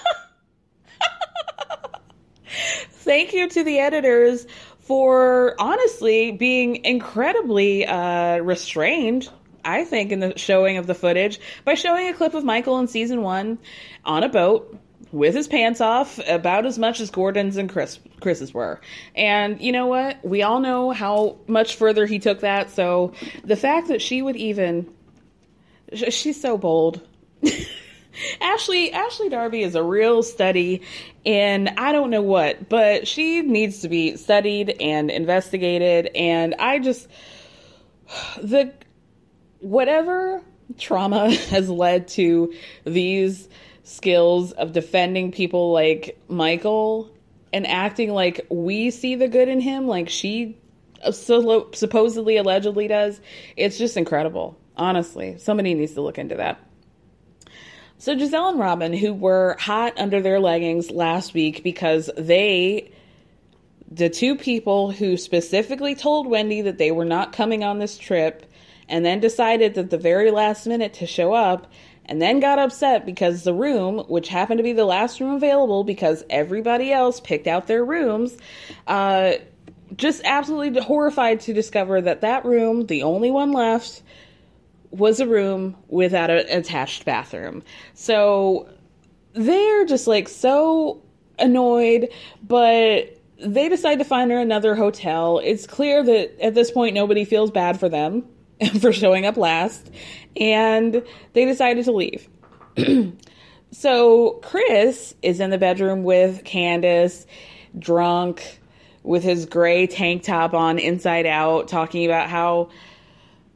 Thank 2.91 3.33
you 3.33 3.49
to 3.49 3.63
the 3.63 3.79
editors 3.79 4.45
for 4.91 5.55
honestly 5.57 6.31
being 6.31 6.83
incredibly 6.83 7.85
uh, 7.85 8.39
restrained. 8.39 9.29
I 9.63 9.85
think 9.85 10.11
in 10.11 10.19
the 10.19 10.37
showing 10.37 10.75
of 10.75 10.85
the 10.85 10.93
footage 10.93 11.39
by 11.63 11.75
showing 11.75 12.09
a 12.09 12.13
clip 12.13 12.33
of 12.33 12.43
Michael 12.43 12.77
in 12.77 12.89
season 12.89 13.21
one 13.21 13.57
on 14.03 14.23
a 14.23 14.27
boat 14.27 14.77
with 15.13 15.33
his 15.33 15.47
pants 15.47 15.79
off, 15.79 16.19
about 16.27 16.65
as 16.65 16.77
much 16.77 16.99
as 16.99 17.09
Gordon's 17.09 17.55
and 17.55 17.69
Chris 17.69 17.99
Chris's 18.19 18.53
were. 18.53 18.81
And 19.15 19.61
you 19.61 19.71
know 19.71 19.87
what? 19.87 20.25
We 20.25 20.43
all 20.43 20.59
know 20.59 20.91
how 20.91 21.37
much 21.47 21.77
further 21.77 22.05
he 22.05 22.19
took 22.19 22.41
that. 22.41 22.69
So 22.71 23.13
the 23.45 23.55
fact 23.55 23.87
that 23.87 24.01
she 24.01 24.21
would 24.21 24.35
even, 24.35 24.93
she's 25.93 26.41
so 26.41 26.57
bold. 26.57 27.07
Ashley 28.41 28.91
Ashley 28.91 29.29
Darby 29.29 29.63
is 29.63 29.75
a 29.75 29.83
real 29.83 30.21
study 30.21 30.81
in 31.23 31.67
I 31.77 31.91
don't 31.91 32.09
know 32.09 32.21
what, 32.21 32.69
but 32.69 33.07
she 33.07 33.41
needs 33.41 33.79
to 33.81 33.89
be 33.89 34.17
studied 34.17 34.75
and 34.81 35.11
investigated 35.11 36.07
and 36.15 36.55
I 36.59 36.79
just 36.79 37.07
the 38.41 38.73
whatever 39.59 40.41
trauma 40.77 41.33
has 41.49 41.69
led 41.69 42.07
to 42.09 42.53
these 42.85 43.49
skills 43.83 44.51
of 44.53 44.73
defending 44.73 45.31
people 45.31 45.71
like 45.71 46.19
Michael 46.27 47.11
and 47.53 47.67
acting 47.67 48.11
like 48.13 48.45
we 48.49 48.91
see 48.91 49.15
the 49.15 49.27
good 49.27 49.49
in 49.49 49.59
him 49.59 49.87
like 49.87 50.09
she 50.09 50.57
supposedly 51.11 52.37
allegedly 52.37 52.87
does. 52.87 53.21
It's 53.57 53.77
just 53.77 53.97
incredible. 53.97 54.57
Honestly, 54.77 55.37
somebody 55.37 55.73
needs 55.73 55.93
to 55.93 56.01
look 56.01 56.17
into 56.17 56.35
that. 56.35 56.59
So 58.01 58.15
Gizelle 58.15 58.49
and 58.49 58.59
Robyn, 58.59 58.93
who 58.93 59.13
were 59.13 59.55
hot 59.59 59.93
under 59.95 60.23
their 60.23 60.39
leggings 60.39 60.89
last 60.89 61.35
week 61.35 61.61
because 61.61 62.09
they, 62.17 62.89
the 63.91 64.09
two 64.09 64.35
people 64.35 64.89
who 64.89 65.17
specifically 65.17 65.93
told 65.93 66.25
Wendy 66.25 66.61
that 66.61 66.79
they 66.79 66.89
were 66.89 67.05
not 67.05 67.31
coming 67.31 67.63
on 67.63 67.77
this 67.77 67.99
trip, 67.99 68.51
and 68.89 69.05
then 69.05 69.19
decided 69.19 69.77
at 69.77 69.91
the 69.91 69.99
very 69.99 70.31
last 70.31 70.65
minute 70.65 70.93
to 70.93 71.05
show 71.05 71.31
up, 71.31 71.71
and 72.05 72.19
then 72.19 72.39
got 72.39 72.57
upset 72.57 73.05
because 73.05 73.43
the 73.43 73.53
room, 73.53 73.99
which 74.07 74.29
happened 74.29 74.57
to 74.57 74.63
be 74.63 74.73
the 74.73 74.83
last 74.83 75.19
room 75.19 75.35
available 75.35 75.83
because 75.83 76.23
everybody 76.27 76.91
else 76.91 77.19
picked 77.19 77.45
out 77.45 77.67
their 77.67 77.85
rooms, 77.85 78.35
uh, 78.87 79.33
just 79.95 80.23
absolutely 80.25 80.81
horrified 80.81 81.39
to 81.41 81.53
discover 81.53 82.01
that 82.01 82.21
that 82.21 82.45
room, 82.45 82.87
the 82.87 83.03
only 83.03 83.29
one 83.29 83.51
left, 83.51 84.01
was 84.91 85.19
a 85.19 85.27
room 85.27 85.75
without 85.87 86.29
an 86.29 86.45
attached 86.49 87.05
bathroom. 87.05 87.63
So 87.93 88.69
they're 89.33 89.85
just 89.85 90.07
like 90.07 90.27
so 90.27 91.01
annoyed, 91.39 92.09
but 92.43 93.17
they 93.39 93.69
decide 93.69 93.97
to 93.99 94.05
find 94.05 94.29
her 94.31 94.39
another 94.39 94.75
hotel. 94.75 95.39
It's 95.43 95.65
clear 95.65 96.03
that 96.03 96.39
at 96.41 96.53
this 96.53 96.71
point 96.71 96.93
nobody 96.93 97.25
feels 97.25 97.51
bad 97.51 97.79
for 97.79 97.89
them 97.89 98.25
for 98.79 98.93
showing 98.93 99.25
up 99.25 99.37
last, 99.37 99.89
and 100.39 101.03
they 101.33 101.45
decided 101.45 101.85
to 101.85 101.91
leave. 101.91 102.27
so 103.71 104.39
Chris 104.43 105.15
is 105.21 105.39
in 105.39 105.49
the 105.49 105.57
bedroom 105.57 106.03
with 106.03 106.43
Candiace, 106.43 107.25
drunk, 107.79 108.59
with 109.03 109.23
his 109.23 109.45
gray 109.45 109.87
tank 109.87 110.23
top 110.23 110.53
on 110.53 110.77
inside 110.77 111.25
out, 111.25 111.67
talking 111.67 112.05
about 112.05 112.29
how 112.29 112.69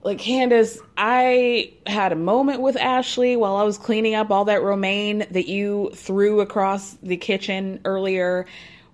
like 0.05 0.19
Candiace, 0.19 0.77
I 0.95 1.73
had 1.87 2.11
a 2.11 2.15
moment 2.15 2.61
with 2.61 2.77
Ashley 2.77 3.35
while 3.35 3.55
I 3.55 3.63
was 3.63 3.79
cleaning 3.79 4.13
up 4.13 4.29
all 4.29 4.45
that 4.45 4.61
romaine 4.61 5.25
that 5.31 5.47
you 5.47 5.89
threw 5.95 6.41
across 6.41 6.93
the 7.01 7.17
kitchen 7.17 7.81
earlier. 7.85 8.45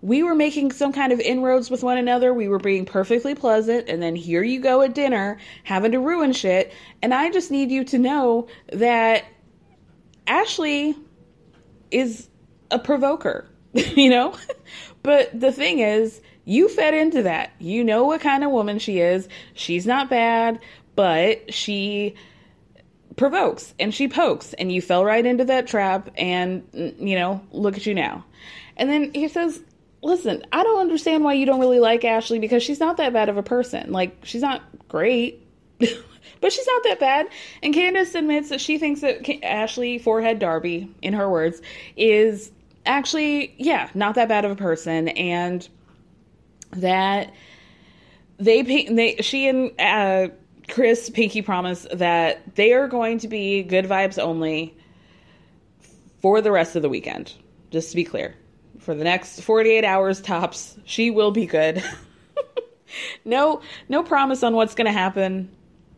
We 0.02 0.24
were 0.24 0.34
making 0.34 0.72
some 0.72 0.94
kind 0.94 1.12
of 1.12 1.20
inroads 1.20 1.70
with 1.70 1.84
one 1.84 1.98
another. 1.98 2.34
We 2.34 2.48
were 2.48 2.60
being 2.60 2.86
perfectly 2.86 3.36
pleasant, 3.36 3.90
and 3.90 4.02
then 4.02 4.16
here 4.16 4.42
you 4.42 4.62
go 4.62 4.84
at 4.84 4.96
dinner 4.96 5.38
having 5.66 5.92
to 5.92 6.00
ruin 6.00 6.32
shit. 6.32 6.72
And 7.02 7.14
I 7.14 7.30
just 7.30 7.52
need 7.52 7.72
you 7.72 7.84
to 7.84 7.98
know 8.00 8.48
that 8.72 9.26
Ashley 10.28 10.96
is 11.92 12.30
a 12.72 12.80
provoker, 12.80 13.50
you 13.74 14.10
know? 14.10 14.34
but 15.04 15.38
the 15.38 15.52
thing 15.52 15.80
is, 15.80 16.22
you 16.46 16.70
fed 16.70 16.94
into 16.94 17.24
that. 17.24 17.52
You 17.60 17.84
know 17.84 18.06
what 18.06 18.22
kind 18.22 18.44
of 18.44 18.52
woman 18.52 18.80
she 18.80 19.00
is. 19.00 19.28
She's 19.54 19.86
not 19.86 20.10
bad 20.10 20.60
but 20.96 21.54
she 21.54 22.16
provokes 23.16 23.74
and 23.80 23.94
she 23.94 24.08
pokes 24.08 24.54
and 24.54 24.72
you 24.72 24.82
fell 24.82 25.04
right 25.04 25.26
into 25.26 25.46
that 25.46 25.68
trap 25.68 26.10
and 26.18 26.64
you 26.74 27.18
know 27.18 27.42
look 27.52 27.78
at 27.78 27.86
you 27.86 27.94
now. 27.94 28.26
And 28.78 28.90
then 28.90 29.12
he 29.14 29.28
says 29.28 29.62
listen 30.04 30.44
i 30.52 30.64
don't 30.64 30.80
understand 30.80 31.24
why 31.24 31.32
you 31.32 31.46
don't 31.46 31.60
really 31.60 31.80
like 31.80 32.04
ashley 32.04 32.40
because 32.40 32.64
she's 32.64 32.80
not 32.80 32.98
that 32.98 33.14
bad 33.14 33.30
of 33.30 33.38
a 33.38 33.44
person. 33.44 33.92
Like 33.92 34.18
she's 34.24 34.42
not 34.42 34.62
great 34.88 35.46
but 35.80 36.52
she's 36.52 36.68
not 36.68 36.84
that 36.84 37.00
bad. 37.00 37.28
And 37.62 37.74
candiace 37.74 38.16
admits 38.16 38.50
that 38.50 38.60
she 38.60 38.78
thinks 38.78 39.02
that 39.02 39.30
ashley 39.44 40.00
forehead 40.00 40.40
darby 40.40 40.90
in 41.02 41.14
her 41.14 41.30
words 41.30 41.62
is 41.96 42.52
actually 42.86 43.54
yeah 43.58 43.90
not 43.94 44.16
that 44.16 44.28
bad 44.28 44.46
of 44.46 44.52
a 44.52 44.56
person 44.56 45.10
and 45.10 45.68
that 46.72 47.32
they 48.40 48.64
they 48.64 49.18
she 49.18 49.48
and 49.48 49.72
uh 49.80 50.30
Chris 50.72 51.10
Pinky 51.10 51.42
promise 51.42 51.86
that 51.94 52.56
they 52.56 52.74
are 52.74 52.88
going 52.88 53.20
to 53.20 53.28
be 53.28 53.62
good 53.62 53.86
vibes 53.86 54.18
only 54.18 54.76
for 56.22 56.42
the 56.42 56.52
rest 56.52 56.76
of 56.76 56.82
the 56.82 56.90
weekend. 56.90 57.34
Just 57.72 57.92
to 57.92 57.96
be 57.96 58.04
clear, 58.04 58.36
for 58.80 58.96
the 58.96 59.04
next 59.04 59.42
48 59.42 59.84
hours 59.84 60.22
tops, 60.22 60.78
she 60.86 61.12
will 61.12 61.32
be 61.32 61.46
good. 61.46 61.84
no, 63.26 63.62
no 63.90 64.02
promise 64.02 64.44
on 64.44 64.56
what's 64.56 64.74
going 64.74 64.86
to 64.86 64.92
happen 64.92 65.50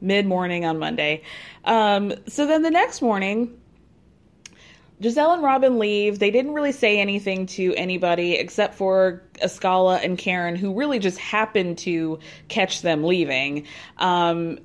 mid 0.01 0.25
morning 0.25 0.65
on 0.65 0.79
Monday. 0.79 1.23
Um, 1.63 2.13
so 2.27 2.45
then 2.45 2.61
the 2.61 2.71
next 2.71 3.01
morning, 3.01 3.59
Gizelle 5.01 5.33
and 5.33 5.43
Robyn 5.43 5.79
leave. 5.79 6.19
They 6.19 6.31
didn't 6.31 6.53
really 6.53 6.71
say 6.71 6.99
anything 6.99 7.45
to 7.47 7.73
anybody 7.75 8.35
except 8.35 8.75
for 8.75 9.23
Askale 9.41 10.01
and 10.01 10.17
Karen, 10.17 10.55
who 10.55 10.73
really 10.73 10.99
just 10.99 11.17
happened 11.17 11.77
to 11.79 12.19
catch 12.47 12.81
them 12.81 13.03
leaving. 13.03 13.65
Um, 13.97 14.59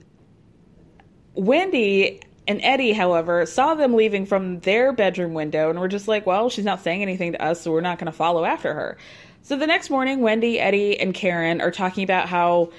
Wendy 1.34 2.20
and 2.46 2.60
Eddie, 2.62 2.92
however, 2.92 3.46
saw 3.46 3.74
them 3.74 3.94
leaving 3.94 4.26
from 4.26 4.60
their 4.60 4.92
bedroom 4.92 5.34
window 5.34 5.70
and 5.70 5.78
were 5.78 5.88
just 5.88 6.08
like, 6.08 6.26
well, 6.26 6.48
she's 6.50 6.64
not 6.64 6.82
saying 6.82 7.02
anything 7.02 7.32
to 7.32 7.42
us, 7.42 7.60
so 7.60 7.70
we're 7.70 7.80
not 7.80 7.98
going 7.98 8.06
to 8.06 8.12
follow 8.12 8.44
after 8.44 8.72
her. 8.72 8.96
So 9.42 9.56
the 9.56 9.66
next 9.66 9.90
morning, 9.90 10.20
Wendy, 10.20 10.58
Eddie, 10.58 10.98
and 10.98 11.14
Karen 11.14 11.60
are 11.60 11.70
talking 11.70 12.04
about 12.04 12.28
how 12.28 12.70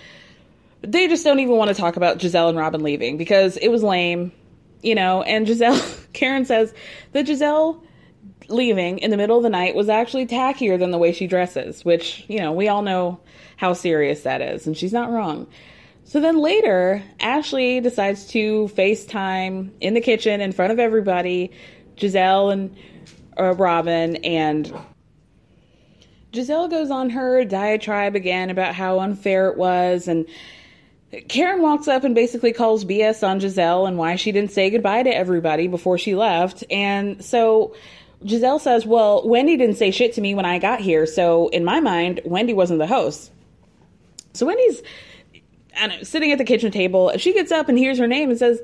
they 0.81 1.07
just 1.07 1.23
don't 1.23 1.39
even 1.39 1.55
want 1.55 1.69
to 1.69 1.75
talk 1.75 1.97
about 1.97 2.19
Gizelle 2.19 2.49
and 2.49 2.57
Robyn 2.57 2.81
leaving 2.81 3.17
because 3.17 3.57
it 3.57 3.69
was 3.69 3.83
lame, 3.83 4.31
you 4.81 4.95
know. 4.95 5.21
And 5.23 5.47
Gizelle, 5.47 6.07
Karen 6.13 6.45
says 6.45 6.73
that 7.13 7.25
Gizelle 7.25 7.81
leaving 8.49 8.97
in 8.99 9.11
the 9.11 9.17
middle 9.17 9.37
of 9.37 9.43
the 9.43 9.49
night 9.49 9.75
was 9.75 9.89
actually 9.89 10.25
tackier 10.25 10.77
than 10.77 10.91
the 10.91 10.97
way 10.97 11.11
she 11.11 11.27
dresses, 11.27 11.85
which, 11.85 12.25
you 12.27 12.39
know, 12.39 12.51
we 12.51 12.67
all 12.67 12.81
know 12.81 13.19
how 13.57 13.73
serious 13.73 14.21
that 14.21 14.41
is, 14.41 14.65
and 14.65 14.75
she's 14.75 14.93
not 14.93 15.11
wrong. 15.11 15.47
So 16.03 16.19
then 16.19 16.39
later, 16.39 17.03
Ashley 17.19 17.79
decides 17.81 18.25
to 18.29 18.67
FaceTime 18.75 19.71
in 19.79 19.93
the 19.93 20.01
kitchen 20.01 20.41
in 20.41 20.51
front 20.51 20.71
of 20.71 20.79
everybody, 20.79 21.51
Gizelle 21.97 22.51
and 22.51 22.75
uh, 23.37 23.53
Robyn, 23.53 24.15
and 24.17 24.73
Gizelle 26.31 26.69
goes 26.69 26.89
on 26.89 27.11
her 27.11 27.45
diatribe 27.45 28.15
again 28.15 28.49
about 28.49 28.73
how 28.73 28.99
unfair 28.99 29.49
it 29.49 29.57
was, 29.57 30.07
and 30.07 30.25
Karen 31.27 31.61
walks 31.61 31.87
up 31.87 32.03
and 32.03 32.13
basically 32.13 32.53
calls 32.53 32.85
BS 32.85 33.27
on 33.27 33.39
Gizelle 33.39 33.87
and 33.87 33.97
why 33.97 34.15
she 34.15 34.31
didn't 34.31 34.51
say 34.51 34.69
goodbye 34.69 35.03
to 35.03 35.09
everybody 35.09 35.67
before 35.67 35.97
she 35.97 36.13
left. 36.13 36.63
And 36.69 37.23
so 37.23 37.75
Gizelle 38.23 38.59
says, 38.59 38.85
Well, 38.85 39.27
Wendy 39.27 39.57
didn't 39.57 39.77
say 39.77 39.91
shit 39.91 40.13
to 40.13 40.21
me 40.21 40.35
when 40.35 40.45
I 40.45 40.59
got 40.59 40.81
here, 40.81 41.05
so 41.05 41.47
in 41.49 41.65
my 41.65 41.79
mind, 41.79 42.21
Wendy 42.25 42.53
wasn't 42.53 42.79
the 42.79 42.87
host. 42.87 43.31
So 44.33 44.45
Wendy's 44.45 44.83
know, 45.79 46.03
sitting 46.03 46.31
at 46.31 46.37
the 46.37 46.43
kitchen 46.43 46.71
table. 46.71 47.11
She 47.17 47.33
gets 47.33 47.51
up 47.51 47.69
and 47.69 47.77
hears 47.77 47.97
her 47.97 48.07
name 48.07 48.29
and 48.29 48.37
says, 48.37 48.61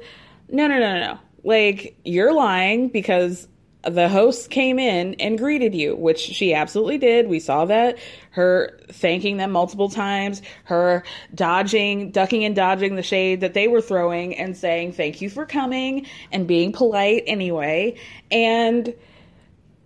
No, 0.49 0.67
no, 0.67 0.79
no, 0.79 0.93
no, 0.93 0.99
no. 0.99 1.19
Like, 1.43 1.97
you're 2.03 2.33
lying 2.33 2.89
because 2.89 3.47
the 3.85 4.09
host 4.09 4.49
came 4.49 4.79
in 4.79 5.15
and 5.15 5.37
greeted 5.37 5.75
you, 5.75 5.95
which 5.95 6.19
she 6.19 6.53
absolutely 6.53 6.97
did. 6.97 7.27
We 7.27 7.39
saw 7.39 7.65
that. 7.65 7.97
Her 8.31 8.77
thanking 8.91 9.37
them 9.37 9.51
multiple 9.51 9.89
times, 9.89 10.41
her 10.65 11.03
dodging, 11.33 12.11
ducking 12.11 12.43
and 12.43 12.55
dodging 12.55 12.95
the 12.95 13.03
shade 13.03 13.41
that 13.41 13.53
they 13.53 13.67
were 13.67 13.81
throwing 13.81 14.35
and 14.35 14.57
saying, 14.57 14.93
Thank 14.93 15.21
you 15.21 15.29
for 15.29 15.45
coming 15.45 16.07
and 16.31 16.47
being 16.47 16.71
polite 16.71 17.23
anyway. 17.27 17.95
And 18.31 18.93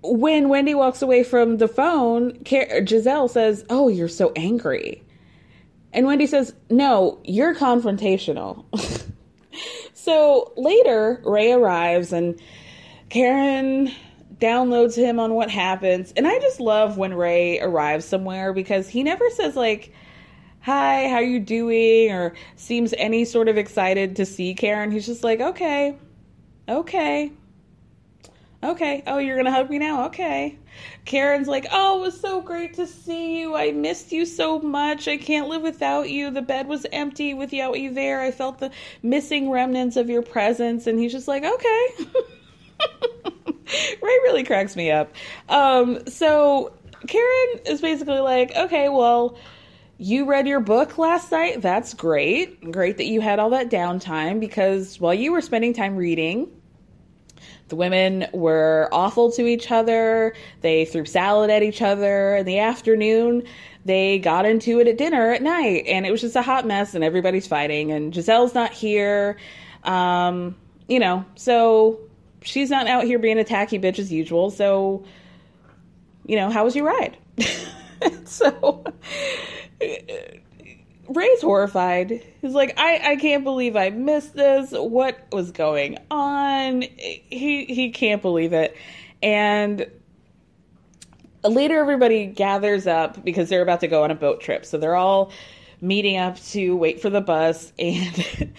when 0.01 0.49
Wendy 0.49 0.73
walks 0.73 1.01
away 1.01 1.23
from 1.23 1.57
the 1.57 1.67
phone, 1.67 2.33
Gizelle 2.43 3.29
says, 3.29 3.65
Oh, 3.69 3.89
you're 3.89 4.07
so 4.07 4.31
angry. 4.35 5.03
And 5.91 6.05
Wendy 6.05 6.27
says, 6.27 6.53
No, 6.69 7.19
you're 7.23 7.55
confrontational. 7.55 8.65
so 9.93 10.53
later, 10.55 11.21
Ray 11.25 11.51
arrives 11.51 12.13
and 12.13 12.39
Karen 13.09 13.91
downloads 14.39 14.95
him 14.95 15.19
on 15.19 15.33
what 15.33 15.49
happens. 15.49 16.13
And 16.15 16.27
I 16.27 16.39
just 16.39 16.59
love 16.59 16.97
when 16.97 17.13
Ray 17.13 17.59
arrives 17.59 18.05
somewhere 18.05 18.53
because 18.53 18.87
he 18.87 19.03
never 19.03 19.29
says, 19.31 19.55
like, 19.55 19.93
Hi, 20.61 21.07
how 21.07 21.19
you 21.19 21.39
doing? 21.39 22.11
or 22.11 22.33
seems 22.55 22.93
any 22.97 23.25
sort 23.25 23.47
of 23.47 23.57
excited 23.57 24.17
to 24.17 24.25
see 24.25 24.53
Karen. 24.53 24.91
He's 24.91 25.05
just 25.05 25.23
like, 25.23 25.39
Okay, 25.39 25.97
okay. 26.67 27.31
Okay. 28.61 29.03
Oh, 29.07 29.19
you're 29.19 29.37
going 29.37 29.45
to 29.45 29.51
hug 29.53 29.69
me 29.69 29.79
now? 29.79 30.07
Okay. 30.07 30.59
Karen's 31.05 31.47
like, 31.47 31.65
Oh, 31.71 31.99
it 31.99 32.01
was 32.01 32.19
so 32.19 32.41
great 32.41 32.73
to 32.73 32.85
see 32.87 33.39
you. 33.39 33.55
I 33.55 33.71
missed 33.71 34.11
you 34.11 34.25
so 34.25 34.59
much. 34.59 35.07
I 35.07 35.15
can't 35.15 35.47
live 35.47 35.61
without 35.61 36.09
you. 36.09 36.29
The 36.29 36.41
bed 36.41 36.67
was 36.67 36.85
empty 36.91 37.33
without 37.33 37.79
you 37.79 37.93
there. 37.93 38.19
I 38.19 38.31
felt 38.31 38.59
the 38.59 38.71
missing 39.01 39.49
remnants 39.49 39.95
of 39.95 40.09
your 40.09 40.21
presence. 40.21 40.87
And 40.87 40.99
he's 40.99 41.13
just 41.13 41.27
like, 41.27 41.43
Okay. 41.45 41.87
Ray 44.01 44.17
really 44.23 44.43
cracks 44.43 44.75
me 44.75 44.91
up. 44.91 45.13
Um, 45.47 46.05
so 46.07 46.73
Karen 47.07 47.59
is 47.65 47.81
basically 47.81 48.19
like, 48.19 48.55
Okay, 48.55 48.89
well, 48.89 49.37
you 49.97 50.25
read 50.25 50.47
your 50.47 50.61
book 50.61 50.97
last 50.97 51.31
night. 51.31 51.61
That's 51.61 51.93
great. 51.93 52.71
Great 52.71 52.97
that 52.97 53.05
you 53.05 53.19
had 53.19 53.37
all 53.37 53.49
that 53.49 53.69
downtime 53.69 54.39
because 54.39 54.99
while 54.99 55.13
you 55.13 55.33
were 55.33 55.41
spending 55.41 55.73
time 55.73 55.97
reading, 55.97 56.49
the 57.67 57.75
women 57.75 58.25
were 58.33 58.89
awful 58.91 59.31
to 59.33 59.45
each 59.45 59.71
other. 59.71 60.33
They 60.61 60.85
threw 60.85 61.05
salad 61.05 61.49
at 61.49 61.63
each 61.63 61.81
other 61.81 62.37
in 62.37 62.45
the 62.45 62.59
afternoon. 62.59 63.43
They 63.85 64.19
got 64.19 64.45
into 64.45 64.79
it 64.79 64.87
at 64.87 64.97
dinner 64.97 65.31
at 65.31 65.41
night, 65.41 65.85
and 65.85 66.05
it 66.05 66.11
was 66.11 66.21
just 66.21 66.35
a 66.35 66.41
hot 66.41 66.65
mess, 66.65 66.95
and 66.95 67.03
everybody's 67.03 67.47
fighting. 67.47 67.91
And 67.91 68.13
Gizelle's 68.13 68.53
not 68.53 68.71
here. 68.71 69.37
Um, 69.83 70.55
you 70.87 70.99
know, 70.99 71.25
so 71.35 71.99
she's 72.41 72.69
not 72.69 72.87
out 72.87 73.03
here 73.03 73.19
being 73.19 73.37
a 73.37 73.43
tacky 73.43 73.79
bitch 73.79 73.99
as 73.99 74.11
usual. 74.11 74.49
So, 74.51 75.03
you 76.25 76.35
know, 76.35 76.49
how 76.49 76.63
was 76.63 76.75
your 76.75 76.85
ride? 76.85 77.17
so 78.25 78.83
Ray's 81.09 81.41
horrified. 81.41 82.23
He's 82.41 82.53
like, 82.53 82.73
I, 82.77 83.11
I 83.11 83.15
can't 83.15 83.43
believe 83.43 83.75
I 83.75 83.89
missed 83.89 84.35
this. 84.35 84.71
What 84.71 85.19
was 85.31 85.51
going 85.51 85.97
on? 86.11 86.83
He 86.83 87.65
he 87.65 87.89
can't 87.91 88.21
believe 88.21 88.53
it. 88.53 88.77
And 89.23 89.87
later 91.43 91.79
everybody 91.79 92.25
gathers 92.27 92.85
up 92.85 93.23
because 93.23 93.49
they're 93.49 93.61
about 93.61 93.79
to 93.79 93.87
go 93.87 94.03
on 94.03 94.11
a 94.11 94.15
boat 94.15 94.41
trip. 94.41 94.65
So 94.65 94.77
they're 94.77 94.95
all 94.95 95.31
meeting 95.81 96.17
up 96.17 96.39
to 96.39 96.75
wait 96.75 97.01
for 97.01 97.09
the 97.09 97.21
bus 97.21 97.71
and 97.79 98.53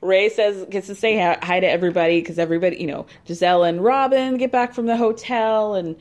Ray 0.00 0.28
says 0.28 0.66
gets 0.68 0.88
to 0.88 0.94
say 0.94 1.16
hi 1.16 1.60
to 1.60 1.68
everybody 1.68 2.20
because 2.20 2.38
everybody, 2.38 2.76
you 2.76 2.86
know, 2.86 3.06
Gizelle 3.26 3.68
and 3.68 3.82
Robyn 3.82 4.36
get 4.36 4.52
back 4.52 4.74
from 4.74 4.86
the 4.86 4.96
hotel 4.96 5.74
and 5.74 5.96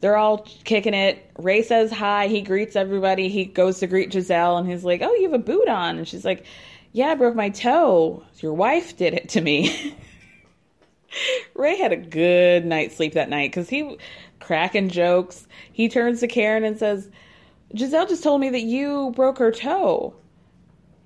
they're 0.00 0.16
all 0.16 0.46
kicking 0.64 0.92
it. 0.92 1.30
Ray 1.38 1.62
says 1.62 1.90
hi. 1.90 2.26
He 2.26 2.42
greets 2.42 2.76
everybody. 2.76 3.28
He 3.28 3.44
goes 3.44 3.78
to 3.78 3.86
greet 3.86 4.10
Gizelle 4.10 4.58
and 4.58 4.68
he's 4.68 4.84
like, 4.84 5.02
Oh, 5.02 5.14
you 5.14 5.22
have 5.22 5.40
a 5.40 5.42
boot 5.42 5.68
on. 5.68 5.98
And 5.98 6.08
she's 6.08 6.24
like, 6.24 6.44
Yeah, 6.92 7.08
I 7.08 7.14
broke 7.14 7.34
my 7.34 7.48
toe. 7.48 8.24
Your 8.40 8.54
wife 8.54 8.96
did 8.96 9.14
it 9.14 9.28
to 9.30 9.40
me. 9.40 9.96
Ray 11.54 11.76
had 11.76 11.92
a 11.92 11.96
good 11.96 12.66
night's 12.66 12.96
sleep 12.96 13.14
that 13.14 13.30
night 13.30 13.50
because 13.50 13.68
he 13.68 13.98
cracking 14.40 14.88
jokes. 14.88 15.46
He 15.72 15.88
turns 15.88 16.20
to 16.20 16.26
Karen 16.26 16.64
and 16.64 16.78
says, 16.78 17.08
Gizelle 17.74 18.08
just 18.08 18.22
told 18.22 18.40
me 18.40 18.50
that 18.50 18.62
you 18.62 19.12
broke 19.16 19.38
her 19.38 19.50
toe. 19.50 20.14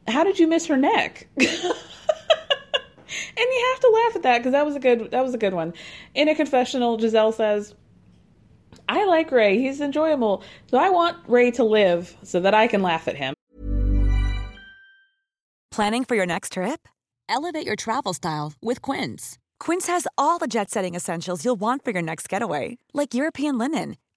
How 0.07 0.25
did 0.25 0.39
you 0.39 0.47
miss 0.47 0.67
her 0.67 0.77
neck? 0.77 1.29
and 1.37 1.47
you 1.47 1.73
have 3.73 3.81
to 3.81 4.03
laugh 4.05 4.17
at 4.17 4.23
that 4.23 4.39
because 4.39 4.53
that 4.53 4.65
was 4.65 4.77
a 4.77 4.81
good 4.81 5.11
that 5.11 5.23
was 5.23 5.35
a 5.35 5.39
good 5.39 5.55
one. 5.55 5.75
In 6.15 6.29
a 6.29 6.35
confessional, 6.35 6.99
Gizelle 6.99 7.35
says, 7.35 7.75
I 8.89 9.05
like 9.05 9.31
Ray. 9.31 9.59
He's 9.59 9.81
enjoyable. 9.81 10.43
So 10.71 10.79
I 10.79 10.91
want 10.91 11.17
Ray 11.27 11.51
to 11.53 11.65
live 11.65 12.17
so 12.23 12.41
that 12.41 12.55
I 12.55 12.67
can 12.67 12.83
laugh 12.83 13.09
at 13.09 13.17
him. 13.17 13.35
Planning 15.71 16.05
for 16.05 16.17
your 16.17 16.27
next 16.27 16.55
trip? 16.55 16.89
Elevate 17.29 17.67
your 17.67 17.77
travel 17.77 18.15
style 18.15 18.55
with 18.63 18.83
Quince. 18.83 19.39
Quince 19.61 19.87
has 19.87 20.07
all 20.17 20.39
the 20.39 20.47
jet 20.47 20.71
setting 20.71 20.95
essentials 20.95 21.45
you'll 21.45 21.61
want 21.61 21.85
for 21.85 21.91
your 21.91 22.03
next 22.03 22.29
getaway, 22.29 22.79
like 22.95 23.15
European 23.15 23.59
linen, 23.59 23.97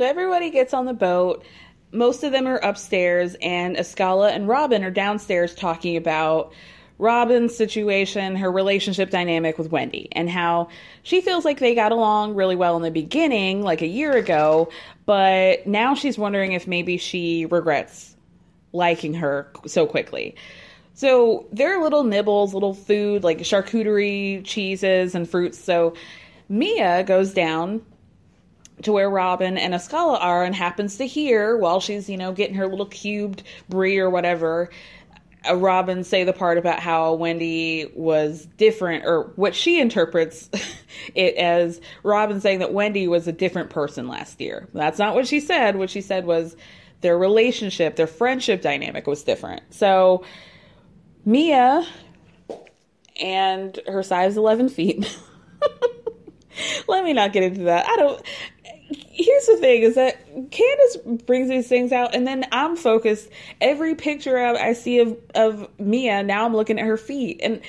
So 0.00 0.06
everybody 0.06 0.48
gets 0.48 0.72
on 0.72 0.86
the 0.86 0.94
boat. 0.94 1.44
Most 1.92 2.24
of 2.24 2.32
them 2.32 2.46
are 2.46 2.56
upstairs, 2.56 3.36
and 3.42 3.76
Askale 3.76 4.22
and 4.22 4.48
Robyn 4.48 4.82
are 4.82 4.90
downstairs 4.90 5.54
talking 5.54 5.94
about 5.94 6.54
Robyn's 6.96 7.54
situation, 7.54 8.34
her 8.36 8.50
relationship 8.50 9.10
dynamic 9.10 9.58
with 9.58 9.70
Wendy, 9.70 10.08
and 10.12 10.30
how 10.30 10.68
she 11.02 11.20
feels 11.20 11.44
like 11.44 11.58
they 11.58 11.74
got 11.74 11.92
along 11.92 12.34
really 12.34 12.56
well 12.56 12.78
in 12.78 12.82
the 12.82 12.90
beginning, 12.90 13.60
like 13.60 13.82
a 13.82 13.86
year 13.86 14.12
ago, 14.12 14.70
but 15.04 15.66
now 15.66 15.94
she's 15.94 16.16
wondering 16.16 16.52
if 16.52 16.66
maybe 16.66 16.96
she 16.96 17.44
regrets 17.44 18.16
liking 18.72 19.12
her 19.12 19.52
so 19.66 19.86
quickly. 19.86 20.34
So 20.94 21.46
there 21.52 21.78
are 21.78 21.82
little 21.82 22.04
nibbles, 22.04 22.54
little 22.54 22.72
food 22.72 23.22
like 23.22 23.40
charcuterie, 23.40 24.46
cheeses, 24.46 25.14
and 25.14 25.28
fruits. 25.28 25.62
So 25.62 25.92
Mia 26.48 27.04
goes 27.04 27.34
down 27.34 27.82
to 28.82 28.92
where 28.92 29.10
Robyn 29.10 29.58
and 29.58 29.74
Askale 29.74 30.16
are 30.20 30.44
and 30.44 30.54
happens 30.54 30.96
to 30.98 31.06
hear 31.06 31.56
while 31.56 31.80
she's, 31.80 32.08
you 32.08 32.16
know, 32.16 32.32
getting 32.32 32.56
her 32.56 32.66
little 32.66 32.86
cubed 32.86 33.42
brie 33.68 33.98
or 33.98 34.10
whatever, 34.10 34.70
uh, 35.48 35.54
Robyn 35.56 36.04
say 36.04 36.24
the 36.24 36.32
part 36.32 36.58
about 36.58 36.80
how 36.80 37.14
Wendy 37.14 37.90
was 37.94 38.46
different 38.56 39.04
or 39.04 39.32
what 39.36 39.54
she 39.54 39.80
interprets 39.80 40.50
it 41.14 41.34
as 41.36 41.80
Robyn 42.02 42.40
saying 42.40 42.58
that 42.58 42.72
Wendy 42.72 43.08
was 43.08 43.26
a 43.26 43.32
different 43.32 43.70
person 43.70 44.08
last 44.08 44.40
year. 44.40 44.68
That's 44.74 44.98
not 44.98 45.14
what 45.14 45.26
she 45.26 45.40
said. 45.40 45.76
What 45.76 45.90
she 45.90 46.00
said 46.00 46.26
was 46.26 46.56
their 47.00 47.16
relationship, 47.16 47.96
their 47.96 48.06
friendship 48.06 48.60
dynamic 48.60 49.06
was 49.06 49.22
different. 49.22 49.62
So 49.72 50.24
Mia 51.24 51.86
and 53.20 53.78
her 53.86 54.02
size 54.02 54.36
11 54.36 54.68
feet. 54.68 55.18
Let 56.88 57.04
me 57.04 57.12
not 57.12 57.32
get 57.32 57.42
into 57.42 57.62
that. 57.62 57.86
I 57.86 57.96
don't 57.96 58.22
here's 59.22 59.46
the 59.46 59.56
thing 59.56 59.82
is 59.82 59.94
that 59.94 60.26
Candiace 60.50 61.24
brings 61.26 61.48
these 61.48 61.68
things 61.68 61.92
out, 61.92 62.14
and 62.14 62.26
then 62.26 62.46
I'm 62.52 62.76
focused. 62.76 63.28
Every 63.60 63.94
picture 63.94 64.38
I 64.38 64.72
see 64.72 65.00
of 65.00 65.16
of 65.34 65.68
Mia 65.78 66.22
now, 66.22 66.44
I'm 66.44 66.54
looking 66.54 66.78
at 66.78 66.86
her 66.86 66.96
feet, 66.96 67.40
and 67.42 67.60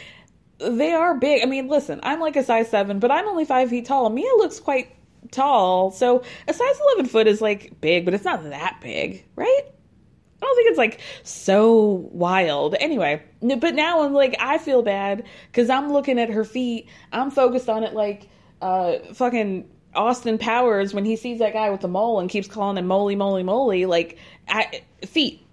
they 0.60 0.92
are 0.92 1.16
big. 1.16 1.44
I 1.44 1.46
mean, 1.46 1.68
listen, 1.68 2.00
I'm 2.04 2.20
like 2.20 2.36
a 2.36 2.44
size 2.44 2.70
seven, 2.70 3.00
but 3.00 3.12
I'm 3.12 3.28
only 3.28 3.46
five 3.46 3.70
feet 3.70 3.86
tall. 3.86 4.10
Mia 4.10 4.32
looks 4.38 4.60
quite 4.60 4.96
tall, 5.32 5.92
so 5.92 6.24
a 6.48 6.54
size 6.54 6.80
eleven 6.86 7.06
foot 7.06 7.28
is 7.28 7.42
like 7.42 7.80
big, 7.82 8.06
but 8.06 8.14
it's 8.14 8.26
not 8.26 8.44
that 8.44 8.80
big, 8.82 9.26
right? 9.36 9.62
I 10.42 10.46
don't 10.46 10.56
think 10.56 10.70
it's 10.70 10.78
like 10.78 11.00
so 11.24 12.10
wild. 12.12 12.76
Anyway, 12.80 13.22
but 13.42 13.76
now 13.76 14.04
I'm 14.04 14.14
like, 14.14 14.36
I 14.40 14.58
feel 14.58 14.82
bad 14.82 15.24
because 15.52 15.70
I'm 15.70 15.94
looking 15.94 16.20
at 16.20 16.30
her 16.30 16.44
feet. 16.44 16.88
I'm 17.12 17.30
focused 17.30 17.70
on 17.70 17.84
it 17.84 17.94
like 17.94 18.28
uh 18.62 19.00
fucking 19.14 19.70
Austin 19.94 20.38
Powers 20.38 20.94
when 20.94 21.06
he 21.06 21.16
sees 21.16 21.40
that 21.40 21.54
guy 21.54 21.70
with 21.70 21.82
the 21.82 21.88
mole 21.88 22.20
and 22.20 22.30
keeps 22.30 22.48
calling 22.48 22.78
him 22.78 22.88
moly 22.88 23.16
moly 23.16 23.44
moly 23.44 23.86
like 23.86 24.18
feet. 25.06 25.46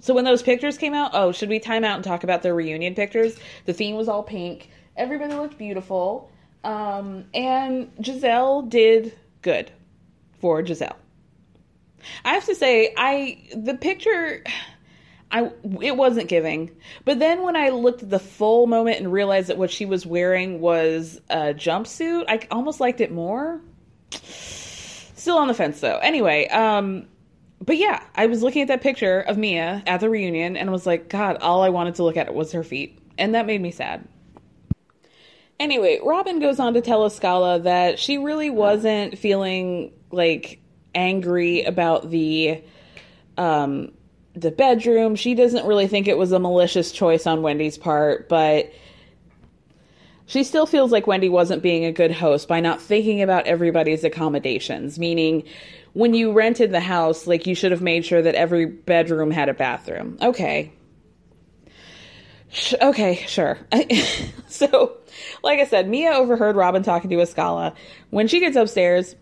So 0.00 0.14
when 0.14 0.24
those 0.24 0.42
pictures 0.42 0.78
came 0.78 0.94
out, 0.94 1.12
oh, 1.14 1.32
should 1.32 1.48
we 1.48 1.58
time 1.58 1.84
out 1.84 1.96
and 1.96 2.04
talk 2.04 2.22
about 2.22 2.42
the 2.42 2.52
reunion 2.52 2.94
pictures? 2.94 3.36
The 3.64 3.72
theme 3.72 3.96
was 3.96 4.08
all 4.08 4.22
pink. 4.22 4.70
Everybody 4.96 5.34
looked 5.34 5.58
beautiful. 5.58 6.30
Um, 6.64 7.24
and 7.34 7.94
Gizelle 7.96 8.68
did 8.68 9.16
good 9.42 9.70
for 10.40 10.62
Gizelle. 10.62 10.96
I 12.24 12.34
have 12.34 12.44
to 12.46 12.54
say, 12.54 12.92
I 12.96 13.48
the 13.54 13.74
picture 13.74 14.44
I 15.30 15.50
it 15.80 15.96
wasn't 15.96 16.28
giving. 16.28 16.70
But 17.04 17.18
then 17.18 17.42
when 17.42 17.56
I 17.56 17.70
looked 17.70 18.02
at 18.02 18.10
the 18.10 18.18
full 18.18 18.66
moment 18.66 18.98
and 18.98 19.12
realized 19.12 19.48
that 19.48 19.58
what 19.58 19.70
she 19.70 19.86
was 19.86 20.06
wearing 20.06 20.60
was 20.60 21.20
a 21.28 21.54
jumpsuit, 21.54 22.24
I 22.28 22.46
almost 22.50 22.80
liked 22.80 23.00
it 23.00 23.10
more. 23.10 23.60
Still 24.24 25.38
on 25.38 25.48
the 25.48 25.54
fence 25.54 25.80
though. 25.80 25.98
Anyway, 25.98 26.46
um 26.48 27.06
but 27.64 27.76
yeah, 27.78 28.02
I 28.14 28.26
was 28.26 28.42
looking 28.42 28.62
at 28.62 28.68
that 28.68 28.82
picture 28.82 29.20
of 29.20 29.38
Mia 29.38 29.82
at 29.86 30.00
the 30.00 30.10
reunion 30.10 30.56
and 30.56 30.70
was 30.70 30.86
like, 30.86 31.08
God, 31.08 31.38
all 31.40 31.62
I 31.62 31.70
wanted 31.70 31.94
to 31.96 32.02
look 32.02 32.16
at 32.16 32.34
was 32.34 32.52
her 32.52 32.62
feet. 32.62 32.98
And 33.16 33.34
that 33.34 33.46
made 33.46 33.62
me 33.62 33.70
sad. 33.70 34.06
Anyway, 35.58 35.98
Robyn 36.04 36.38
goes 36.38 36.60
on 36.60 36.74
to 36.74 36.82
tell 36.82 37.06
Askale 37.06 37.62
that 37.62 37.98
she 37.98 38.18
really 38.18 38.50
wasn't 38.50 39.16
feeling 39.16 39.92
like 40.10 40.60
angry 40.94 41.62
about 41.62 42.10
the 42.10 42.62
um 43.38 43.92
the 44.34 44.50
bedroom. 44.50 45.16
She 45.16 45.34
doesn't 45.34 45.66
really 45.66 45.86
think 45.86 46.08
it 46.08 46.18
was 46.18 46.32
a 46.32 46.38
malicious 46.38 46.92
choice 46.92 47.26
on 47.26 47.40
Wendy's 47.40 47.78
part, 47.78 48.28
but 48.28 48.70
she 50.26 50.42
still 50.44 50.66
feels 50.66 50.92
like 50.92 51.06
Wendy 51.06 51.28
wasn't 51.28 51.62
being 51.62 51.84
a 51.84 51.92
good 51.92 52.10
host 52.10 52.48
by 52.48 52.60
not 52.60 52.82
thinking 52.82 53.22
about 53.22 53.46
everybody's 53.46 54.04
accommodations, 54.04 54.98
meaning 54.98 55.44
when 55.92 56.14
you 56.14 56.32
rented 56.32 56.72
the 56.72 56.80
house, 56.80 57.26
like 57.26 57.46
you 57.46 57.54
should 57.54 57.70
have 57.70 57.80
made 57.80 58.04
sure 58.04 58.20
that 58.20 58.34
every 58.34 58.66
bedroom 58.66 59.30
had 59.30 59.48
a 59.48 59.54
bathroom. 59.54 60.18
Okay. 60.20 60.72
Okay, 62.82 63.24
sure. 63.26 63.58
so, 64.48 64.96
like 65.42 65.60
I 65.60 65.64
said, 65.64 65.88
Mia 65.88 66.12
overheard 66.12 66.56
Robyn 66.56 66.82
talking 66.82 67.10
to 67.10 67.16
Askale. 67.20 67.74
When 68.10 68.28
she 68.28 68.40
gets 68.40 68.56
upstairs, 68.56 69.14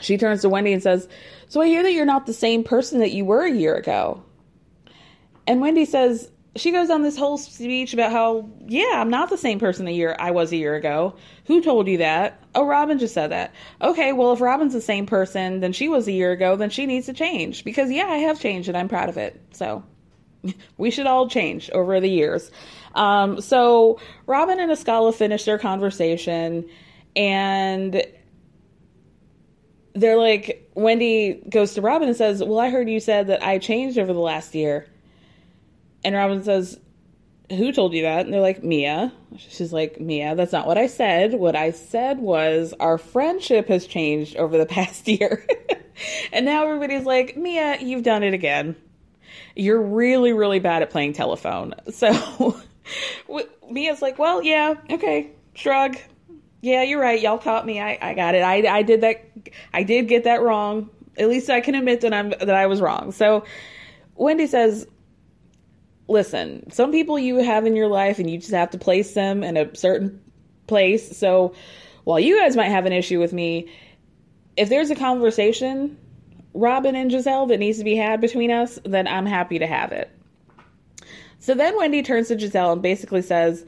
she 0.00 0.18
turns 0.18 0.42
to 0.42 0.48
Wendy 0.48 0.72
and 0.72 0.82
says, 0.82 1.08
So 1.48 1.60
I 1.60 1.66
hear 1.66 1.82
that 1.82 1.92
you're 1.92 2.04
not 2.04 2.26
the 2.26 2.32
same 2.32 2.64
person 2.64 3.00
that 3.00 3.12
you 3.12 3.24
were 3.24 3.44
a 3.44 3.50
year 3.50 3.74
ago. 3.74 4.22
And 5.46 5.60
Wendy 5.60 5.84
says, 5.84 6.30
she 6.56 6.72
goes 6.72 6.90
on 6.90 7.02
this 7.02 7.16
whole 7.16 7.38
speech 7.38 7.94
about 7.94 8.10
how, 8.10 8.48
yeah, 8.66 8.94
I'm 8.94 9.10
not 9.10 9.30
the 9.30 9.38
same 9.38 9.60
person 9.60 9.86
a 9.86 9.92
year 9.92 10.16
I 10.18 10.32
was 10.32 10.52
a 10.52 10.56
year 10.56 10.74
ago. 10.74 11.14
Who 11.46 11.62
told 11.62 11.86
you 11.86 11.98
that? 11.98 12.42
Oh, 12.54 12.66
Robyn 12.66 12.98
just 12.98 13.14
said 13.14 13.30
that. 13.30 13.54
Okay, 13.80 14.12
well, 14.12 14.32
if 14.32 14.40
Robyn's 14.40 14.72
the 14.72 14.80
same 14.80 15.06
person 15.06 15.60
than 15.60 15.72
she 15.72 15.88
was 15.88 16.08
a 16.08 16.12
year 16.12 16.32
ago, 16.32 16.56
then 16.56 16.70
she 16.70 16.86
needs 16.86 17.06
to 17.06 17.12
change 17.12 17.64
because 17.64 17.90
yeah, 17.90 18.06
I 18.06 18.16
have 18.18 18.40
changed 18.40 18.68
and 18.68 18.76
I'm 18.76 18.88
proud 18.88 19.08
of 19.08 19.16
it. 19.16 19.40
So 19.52 19.84
we 20.76 20.90
should 20.90 21.06
all 21.06 21.28
change 21.28 21.70
over 21.70 22.00
the 22.00 22.10
years. 22.10 22.50
Um, 22.96 23.40
so 23.40 24.00
Robyn 24.26 24.58
and 24.58 24.72
Askale 24.72 25.14
finish 25.14 25.44
their 25.44 25.58
conversation 25.58 26.68
and 27.14 28.04
they're 29.94 30.18
like, 30.18 30.68
Wendy 30.74 31.42
goes 31.48 31.74
to 31.74 31.80
Robyn 31.80 32.08
and 32.08 32.16
says, 32.16 32.42
Well, 32.42 32.58
I 32.58 32.70
heard 32.70 32.88
you 32.88 32.98
said 32.98 33.28
that 33.28 33.44
I 33.44 33.58
changed 33.58 33.98
over 33.98 34.12
the 34.12 34.20
last 34.20 34.54
year. 34.54 34.86
And 36.04 36.14
Robyn 36.14 36.42
says, 36.42 36.78
Who 37.50 37.72
told 37.72 37.92
you 37.92 38.02
that? 38.02 38.24
And 38.24 38.32
they're 38.32 38.40
like, 38.40 38.62
Mia. 38.62 39.12
She's 39.36 39.72
like, 39.72 40.00
Mia, 40.00 40.34
that's 40.34 40.52
not 40.52 40.66
what 40.66 40.78
I 40.78 40.86
said. 40.86 41.34
What 41.34 41.56
I 41.56 41.70
said 41.70 42.18
was 42.18 42.74
our 42.80 42.98
friendship 42.98 43.68
has 43.68 43.86
changed 43.86 44.36
over 44.36 44.58
the 44.58 44.66
past 44.78 45.06
year. 45.08 45.46
and 46.32 46.44
now 46.44 46.64
everybody's 46.64 47.04
like, 47.04 47.36
Mia, 47.36 47.78
you've 47.80 48.02
done 48.02 48.22
it 48.22 48.34
again. 48.34 48.76
You're 49.54 49.80
really, 49.80 50.32
really 50.32 50.58
bad 50.58 50.82
at 50.82 50.90
playing 50.90 51.14
telephone. 51.14 51.74
So 51.92 52.60
Mia's 53.70 54.02
like, 54.02 54.18
Well, 54.18 54.42
yeah, 54.42 54.74
okay, 54.90 55.30
shrug. 55.54 55.96
Yeah, 56.62 56.82
you're 56.82 57.00
right. 57.00 57.20
Y'all 57.20 57.38
caught 57.38 57.64
me. 57.64 57.80
I, 57.80 57.98
I 58.00 58.14
got 58.14 58.34
it. 58.34 58.42
I, 58.42 58.78
I 58.78 58.82
did 58.82 59.00
that. 59.00 59.24
I 59.72 59.82
did 59.82 60.08
get 60.08 60.24
that 60.24 60.42
wrong. 60.42 60.90
At 61.16 61.28
least 61.28 61.48
I 61.48 61.60
can 61.60 61.74
admit 61.74 62.02
that 62.02 62.12
I'm 62.12 62.30
that 62.30 62.50
I 62.50 62.66
was 62.66 62.80
wrong. 62.80 63.12
So 63.12 63.44
Wendy 64.14 64.46
says, 64.46 64.86
listen, 66.10 66.70
some 66.72 66.90
people 66.90 67.18
you 67.18 67.36
have 67.36 67.66
in 67.66 67.76
your 67.76 67.88
life 67.88 68.18
and 68.18 68.28
you 68.28 68.36
just 68.38 68.50
have 68.50 68.70
to 68.70 68.78
place 68.78 69.14
them 69.14 69.44
in 69.44 69.56
a 69.56 69.74
certain 69.76 70.20
place. 70.66 71.16
So 71.16 71.54
while 72.04 72.18
you 72.18 72.38
guys 72.38 72.56
might 72.56 72.68
have 72.68 72.84
an 72.84 72.92
issue 72.92 73.20
with 73.20 73.32
me, 73.32 73.70
if 74.56 74.68
there's 74.68 74.90
a 74.90 74.96
conversation, 74.96 75.96
Robyn 76.52 76.96
and 76.96 77.10
Gizelle, 77.10 77.48
that 77.48 77.58
needs 77.58 77.78
to 77.78 77.84
be 77.84 77.94
had 77.94 78.20
between 78.20 78.50
us, 78.50 78.78
then 78.84 79.06
I'm 79.06 79.24
happy 79.24 79.60
to 79.60 79.66
have 79.66 79.92
it. 79.92 80.10
So 81.38 81.54
then 81.54 81.76
Wendy 81.76 82.02
turns 82.02 82.28
to 82.28 82.36
Gizelle 82.36 82.72
and 82.72 82.82
basically 82.82 83.22
says, 83.22 83.64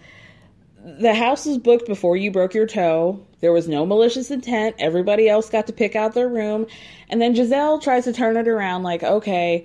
The 0.84 1.14
house 1.14 1.46
was 1.46 1.58
booked 1.58 1.86
before 1.86 2.16
you 2.16 2.32
broke 2.32 2.54
your 2.54 2.66
toe. 2.66 3.24
There 3.40 3.52
was 3.52 3.68
no 3.68 3.86
malicious 3.86 4.30
intent. 4.30 4.76
Everybody 4.78 5.28
else 5.28 5.48
got 5.48 5.68
to 5.68 5.72
pick 5.72 5.94
out 5.94 6.14
their 6.14 6.28
room. 6.28 6.66
And 7.08 7.22
then 7.22 7.34
Gizelle 7.34 7.80
tries 7.80 8.04
to 8.04 8.12
turn 8.12 8.36
it 8.36 8.48
around 8.48 8.82
like, 8.82 9.02
okay, 9.02 9.64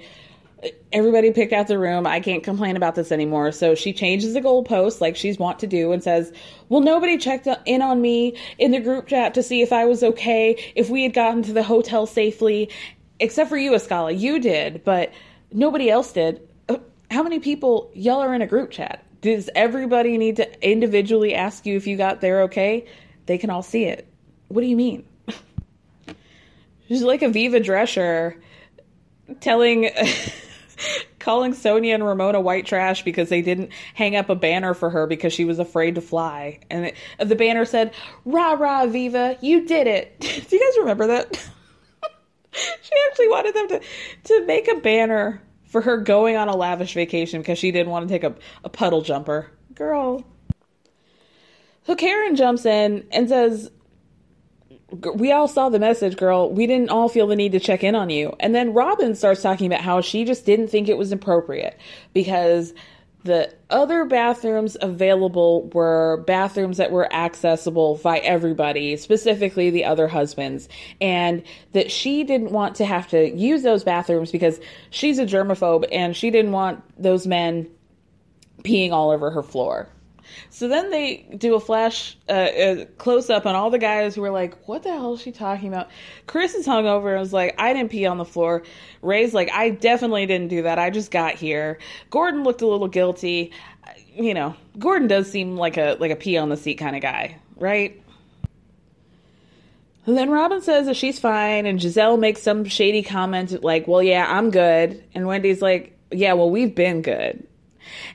everybody 0.92 1.32
picked 1.32 1.54
out 1.54 1.68
the 1.68 1.78
room. 1.78 2.08
I 2.08 2.20
can't 2.20 2.44
complain 2.44 2.76
about 2.76 2.96
this 2.96 3.12
anymore. 3.12 3.52
So 3.52 3.76
she 3.76 3.94
changes 3.94 4.34
the 4.34 4.42
goalpost 4.42 5.02
like 5.02 5.16
she's 5.16 5.38
wont 5.38 5.60
to 5.60 5.68
do 5.68 5.92
and 5.92 6.04
says, 6.04 6.32
Well, 6.70 6.82
nobody 6.82 7.18
checked 7.18 7.48
in 7.66 7.82
on 7.82 8.02
me 8.02 8.38
in 8.58 8.72
the 8.72 8.80
group 8.80 9.08
chat 9.08 9.34
to 9.36 9.44
see 9.44 9.62
if 9.62 9.74
I 9.74 9.86
was 9.86 10.04
okay, 10.04 10.72
if 10.76 10.90
we 10.90 11.04
had 11.04 11.14
gotten 11.14 11.44
to 11.44 11.54
the 11.54 11.64
hotel 11.64 12.06
safely, 12.06 12.70
except 13.20 13.50
for 13.50 13.58
you, 13.58 13.74
Askale. 13.74 14.12
You 14.12 14.40
did, 14.40 14.84
but 14.84 15.12
nobody 15.52 15.90
else 15.90 16.12
did. 16.12 16.48
Uh, 16.70 16.78
How 17.12 17.24
many 17.24 17.40
people 17.40 17.92
y'all 17.94 18.20
are 18.20 18.34
in 18.34 18.42
a 18.42 18.48
group 18.48 18.72
chat? 18.72 19.04
Does 19.22 19.50
everybody 19.56 20.18
need 20.18 20.36
to 20.38 20.68
individually 20.70 21.34
ask 21.34 21.66
you 21.66 21.76
if 21.76 21.88
you 21.88 21.98
got 21.98 22.22
there 22.22 22.44
okay? 22.44 22.86
They 23.26 23.38
can 23.38 23.50
all 23.50 23.64
see 23.64 23.86
it. 23.86 24.08
What 24.48 24.62
do 24.62 24.68
you 24.68 24.78
mean? 24.78 25.06
She's 26.88 27.02
like 27.02 27.22
Aviva 27.22 27.64
Drescher 27.64 28.40
telling 29.42 29.90
calling 31.20 31.54
Sonja 31.54 31.94
and 31.94 32.06
Ramona 32.06 32.40
white 32.42 32.66
trash 32.66 33.04
because 33.04 33.30
they 33.30 33.42
didn't 33.42 33.72
hang 33.94 34.16
up 34.16 34.30
a 34.30 34.36
banner 34.36 34.74
for 34.74 34.90
her 34.90 35.08
because 35.08 35.34
she 35.34 35.46
was 35.46 35.60
afraid 35.60 35.96
to 35.96 36.02
fly. 36.02 36.60
And 36.70 36.88
it, 36.88 36.96
the 37.20 37.36
banner 37.36 37.66
said, 37.66 37.94
Rah 38.26 38.54
rah 38.54 38.86
Viva, 38.88 39.38
you 39.42 39.66
did 39.66 39.88
it. 39.88 40.20
Do 40.20 40.56
you 40.56 40.60
guys 40.60 40.78
remember 40.80 41.08
that? 41.08 41.36
she 42.52 42.92
actually 43.10 43.28
wanted 43.30 43.56
them 43.56 43.68
to, 43.70 43.82
to 44.26 44.46
make 44.46 44.68
a 44.68 44.80
banner 44.80 45.42
for 45.66 45.82
her 45.82 45.98
going 45.98 46.36
on 46.38 46.48
a 46.48 46.56
lavish 46.56 46.94
vacation 46.94 47.42
because 47.42 47.60
she 47.60 47.72
didn't 47.72 47.92
want 47.92 48.08
to 48.08 48.14
take 48.14 48.24
a, 48.24 48.36
a 48.64 48.70
puddle 48.70 49.02
jumper. 49.02 49.52
Girl. 49.76 50.26
So 51.84 51.96
Karen 51.96 52.36
jumps 52.36 52.66
in 52.66 53.06
and 53.12 53.30
says, 53.30 53.72
we 55.16 55.32
all 55.32 55.48
saw 55.48 55.70
the 55.70 55.80
message, 55.80 56.18
girl. 56.18 56.52
We 56.52 56.68
didn't 56.68 56.90
all 56.90 57.10
feel 57.10 57.28
the 57.28 57.36
need 57.36 57.52
to 57.54 57.60
check 57.60 57.84
in 57.84 57.96
on 57.96 58.10
you. 58.10 58.36
And 58.40 58.54
then 58.54 58.74
Robyn 58.74 59.16
starts 59.16 59.42
talking 59.42 59.68
about 59.68 59.82
how 59.82 60.02
she 60.02 60.26
just 60.26 60.46
didn't 60.46 60.68
think 60.68 60.90
it 60.90 60.98
was 60.98 61.12
appropriate 61.12 61.78
because 62.14 62.74
the 63.24 63.54
other 63.70 64.06
bathrooms 64.06 64.78
available 64.80 65.70
were 65.74 66.24
bathrooms 66.26 66.78
that 66.78 66.92
were 66.92 67.12
accessible 67.14 68.00
by 68.02 68.20
everybody, 68.20 68.96
specifically 68.96 69.70
the 69.70 69.84
other 69.84 70.08
husbands, 70.08 70.70
and 71.02 71.44
that 71.74 71.92
she 71.92 72.24
didn't 72.24 72.52
want 72.52 72.76
to 72.76 72.86
have 72.86 73.08
to 73.10 73.30
use 73.30 73.64
those 73.64 73.84
bathrooms 73.84 74.32
because 74.32 74.60
she's 74.92 75.20
a 75.20 75.26
germaphobe 75.26 75.86
and 75.92 76.16
she 76.16 76.32
didn't 76.32 76.54
want 76.54 76.82
those 77.02 77.28
men 77.28 77.70
peeing 78.64 78.92
all 78.92 79.12
over 79.12 79.30
her 79.32 79.44
floor. 79.44 79.90
So 80.50 80.68
then 80.68 80.90
they 80.90 81.28
do 81.38 81.56
a 81.56 81.60
flash 81.60 82.18
uh, 82.30 82.32
uh, 82.32 82.86
close 82.98 83.30
up 83.30 83.46
on 83.46 83.56
all 83.56 83.70
the 83.70 83.80
guys 83.80 84.16
who 84.16 84.22
were 84.22 84.32
like, 84.32 84.68
"What 84.68 84.84
the 84.84 84.92
hell 84.92 85.14
is 85.14 85.22
she 85.22 85.32
talking 85.32 85.68
about?" 85.68 85.90
Chris 86.26 86.56
is 86.56 86.66
hungover 86.66 87.12
and 87.12 87.20
was 87.20 87.34
like, 87.34 87.56
"I 87.58 87.74
didn't 87.74 87.92
pee 87.92 88.06
on 88.06 88.18
the 88.18 88.26
floor." 88.26 88.64
Ray's 89.02 89.34
like, 89.34 89.52
"I 89.52 89.70
definitely 89.70 90.26
didn't 90.26 90.50
do 90.50 90.64
that. 90.64 90.80
I 90.80 90.90
just 90.90 91.12
got 91.12 91.36
here." 91.36 91.80
Gordon 92.10 92.44
looked 92.44 92.62
a 92.62 92.68
little 92.68 92.88
guilty. 92.88 93.52
You 94.16 94.34
know, 94.34 94.56
Gordon 94.80 95.08
does 95.08 95.30
seem 95.30 95.58
like 95.58 95.78
a 95.78 95.98
like 96.00 96.12
a 96.12 96.16
pee 96.16 96.38
on 96.38 96.50
the 96.50 96.58
seat 96.58 96.76
kind 96.76 96.96
of 96.96 97.02
guy, 97.02 97.38
right? 97.56 98.02
And 100.08 100.18
then 100.18 100.30
Robyn 100.30 100.62
says 100.62 100.86
that 100.86 100.96
she's 100.96 101.20
fine, 101.20 101.66
and 101.66 101.80
Gizelle 101.80 102.18
makes 102.18 102.42
some 102.42 102.64
shady 102.64 103.04
comment 103.04 103.64
like, 103.64 103.88
"Well, 103.88 104.02
yeah, 104.02 104.26
I'm 104.28 104.52
good," 104.52 105.04
and 105.14 105.28
Wendy's 105.28 105.62
like, 105.62 105.98
"Yeah, 106.12 106.34
well, 106.34 106.50
we've 106.50 106.74
been 106.74 107.02
good." 107.02 107.46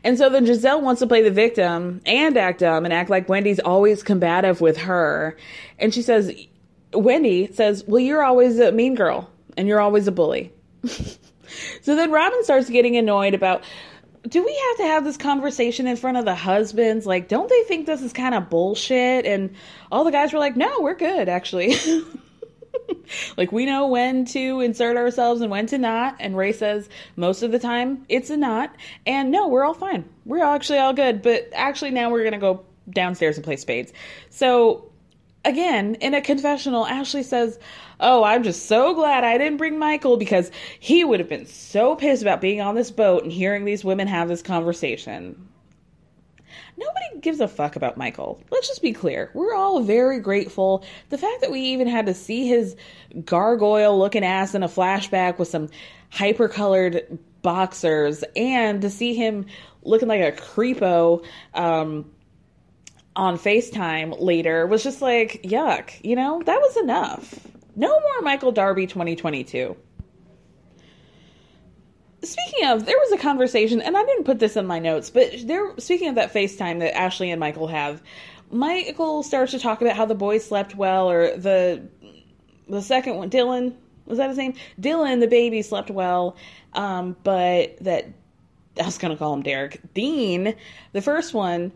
And 0.05 0.19
so 0.19 0.29
then 0.29 0.47
Gizelle 0.47 0.83
wants 0.83 1.01
to 1.01 1.07
play 1.07 1.23
the 1.23 1.31
victim 1.31 2.01
and 2.07 2.37
act 2.37 2.61
dumb 2.61 2.85
and 2.85 2.93
act 2.93 3.11
like 3.11 3.29
Wendy's 3.29 3.61
always 3.61 4.03
combative 4.03 4.61
with 4.61 4.79
her. 4.79 5.37
And 5.79 5.93
she 5.93 6.03
says, 6.03 6.33
Wendy 6.93 7.53
says, 7.53 7.85
Well, 7.87 8.01
you're 8.01 8.23
always 8.23 8.59
a 8.59 8.73
mean 8.73 8.95
girl 8.95 9.31
and 9.57 9.69
you're 9.69 9.81
always 9.81 10.07
a 10.07 10.13
bully. 10.13 10.53
so 10.85 11.97
then 11.97 12.11
Robyn 12.11 12.45
starts 12.45 12.69
getting 12.69 12.97
annoyed 12.97 13.35
about 13.35 13.65
do 14.29 14.45
we 14.45 14.57
have 14.69 14.77
to 14.77 14.85
have 14.85 15.05
this 15.05 15.17
conversation 15.17 15.87
in 15.87 15.97
front 15.97 16.17
of 16.17 16.25
the 16.25 16.35
husbands? 16.35 17.07
Like, 17.07 17.29
don't 17.29 17.49
they 17.49 17.63
think 17.65 17.87
this 17.87 18.03
is 18.03 18.13
kind 18.13 18.35
of 18.35 18.49
bullshit? 18.49 19.27
And 19.27 19.55
all 19.91 20.05
the 20.05 20.13
guys 20.13 20.33
were 20.33 20.39
like, 20.39 20.57
no, 20.57 20.81
we're 20.81 20.95
good, 20.95 21.29
actually. 21.29 21.75
like 23.37 23.53
we 23.53 23.67
know 23.67 23.87
when 23.87 24.25
to 24.27 24.61
insert 24.61 24.97
ourselves 24.97 25.41
and 25.41 25.51
when 25.51 25.67
to 25.67 25.79
not. 25.79 26.17
And 26.21 26.37
ray 26.37 26.53
says 26.53 26.89
most 27.17 27.43
of 27.43 27.53
the 27.53 27.59
time 27.59 28.05
it's 28.09 28.31
a 28.31 28.37
not. 28.37 28.75
And 29.07 29.31
no 29.31 29.49
we're 29.49 29.65
all 29.65 29.75
fine. 29.75 30.09
We're 30.25 30.45
actually 30.45 30.79
all 30.79 30.93
good. 30.93 31.23
But 31.23 31.51
actually 31.53 31.91
now 31.91 32.11
we're 32.11 32.25
gonna 32.25 32.39
go 32.39 32.65
downstairs 32.91 33.37
and 33.37 33.45
play 33.45 33.57
spades. 33.57 33.93
So 34.31 34.93
again 35.45 35.97
in 35.97 36.15
a 36.15 36.21
confessional 36.21 36.87
ashley 36.87 37.23
says 37.23 37.59
oh 37.99 38.23
i'm 38.23 38.45
just 38.45 38.67
so 38.67 38.95
glad 38.95 39.25
i 39.25 39.37
didn't 39.37 39.57
bring 39.57 39.79
michael 39.79 40.17
because 40.17 40.51
he 40.79 41.03
would 41.03 41.19
have 41.19 41.29
been 41.29 41.47
so 41.47 41.97
pissed 41.97 42.23
about 42.23 42.41
being 42.41 42.61
on 42.61 42.77
this 42.77 42.93
boat 42.93 43.25
and 43.25 43.33
hearing 43.33 43.65
these 43.65 43.85
women 43.85 44.07
have 44.07 44.29
this 44.29 44.43
conversation 44.43 45.49
Nobody 46.83 47.21
gives 47.21 47.41
a 47.41 47.49
fuck 47.49 47.77
about 47.77 47.97
Michael. 47.97 48.43
Let's 48.51 48.69
just 48.69 48.83
be 48.83 48.93
clear. 48.93 49.31
We're 49.35 49.55
all 49.55 49.81
very 49.83 50.19
grateful. 50.21 50.85
The 51.11 51.19
fact 51.19 51.41
that 51.41 51.51
we 51.51 51.61
even 51.61 51.87
had 51.87 52.07
to 52.07 52.15
see 52.15 52.47
his 52.47 52.77
gargoyle 53.25 53.99
looking 53.99 54.25
ass 54.25 54.55
in 54.55 54.63
a 54.63 54.69
flashback 54.69 55.39
with 55.39 55.49
some 55.49 55.69
hyper 56.11 56.49
colored 56.49 57.19
boxers 57.43 58.25
and 58.37 58.83
to 58.83 58.91
see 58.91 59.15
him 59.15 59.47
looking 59.83 60.09
like 60.09 60.21
a 60.21 60.33
creepo 60.33 61.25
um, 61.55 62.11
on 63.17 63.39
FaceTime 63.39 64.21
later 64.21 64.67
was 64.67 64.83
just 64.83 65.03
like, 65.03 65.43
yuck. 65.43 65.93
You 66.03 66.17
know, 66.17 66.43
that 66.45 66.61
was 66.61 66.77
enough. 66.79 67.47
No 67.75 67.89
more 67.89 68.21
Michael 68.23 68.53
Darby 68.53 68.87
2022 68.87 69.77
speaking 72.23 72.69
of, 72.69 72.87
there 72.87 72.97
was 72.97 73.13
a 73.13 73.19
conversation, 73.19 73.81
and 73.81 73.97
I 73.97 74.05
didn't 74.05 74.25
put 74.25 74.39
this 74.39 74.57
in 74.57 74.67
my 74.67 74.79
notes, 74.79 75.11
but 75.11 75.31
there. 75.45 75.73
Speaking 75.79 76.09
of 76.09 76.15
that 76.17 76.33
FaceTime 76.33 76.81
that 76.81 76.97
Ashley 76.97 77.31
and 77.31 77.41
Michael 77.41 77.69
have, 77.69 78.03
Michael 78.51 79.23
starts 79.23 79.53
to 79.53 79.59
talk 79.59 79.81
about 79.81 79.97
how 79.97 80.07
the 80.07 80.15
boys 80.15 80.45
slept 80.45 80.75
well, 80.75 81.11
or 81.11 81.37
the 81.37 81.83
the 82.69 82.83
second 82.83 83.17
one, 83.17 83.31
Dylan, 83.31 83.75
was 84.07 84.19
that 84.19 84.29
his 84.29 84.39
name? 84.39 84.55
Dylan, 84.81 85.21
the 85.21 85.27
baby, 85.27 85.63
slept 85.63 85.91
well, 85.91 86.37
um, 86.75 87.17
but 87.23 87.77
that 87.79 88.07
I 88.81 88.85
was 88.85 88.99
gonna 88.99 89.17
call 89.17 89.35
him 89.35 89.43
Derek. 89.43 89.81
Dean, 89.95 90.55
the 90.93 91.03
first 91.03 91.35
one, 91.35 91.73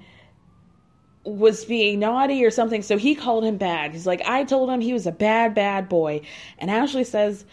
was 1.25 1.65
being 1.65 1.99
naughty 1.99 2.45
or 2.45 2.51
something, 2.51 2.83
so 2.83 2.97
he 2.97 3.15
called 3.15 3.45
him 3.45 3.57
bad. 3.57 3.93
He's 3.93 4.07
like, 4.07 4.23
I 4.25 4.45
told 4.45 4.71
him 4.71 4.81
he 4.81 4.93
was 4.93 5.07
a 5.07 5.13
bad, 5.13 5.55
bad 5.55 5.89
boy. 5.89 6.21
And 6.59 6.71
Ashley 6.71 7.05
says, 7.05 7.45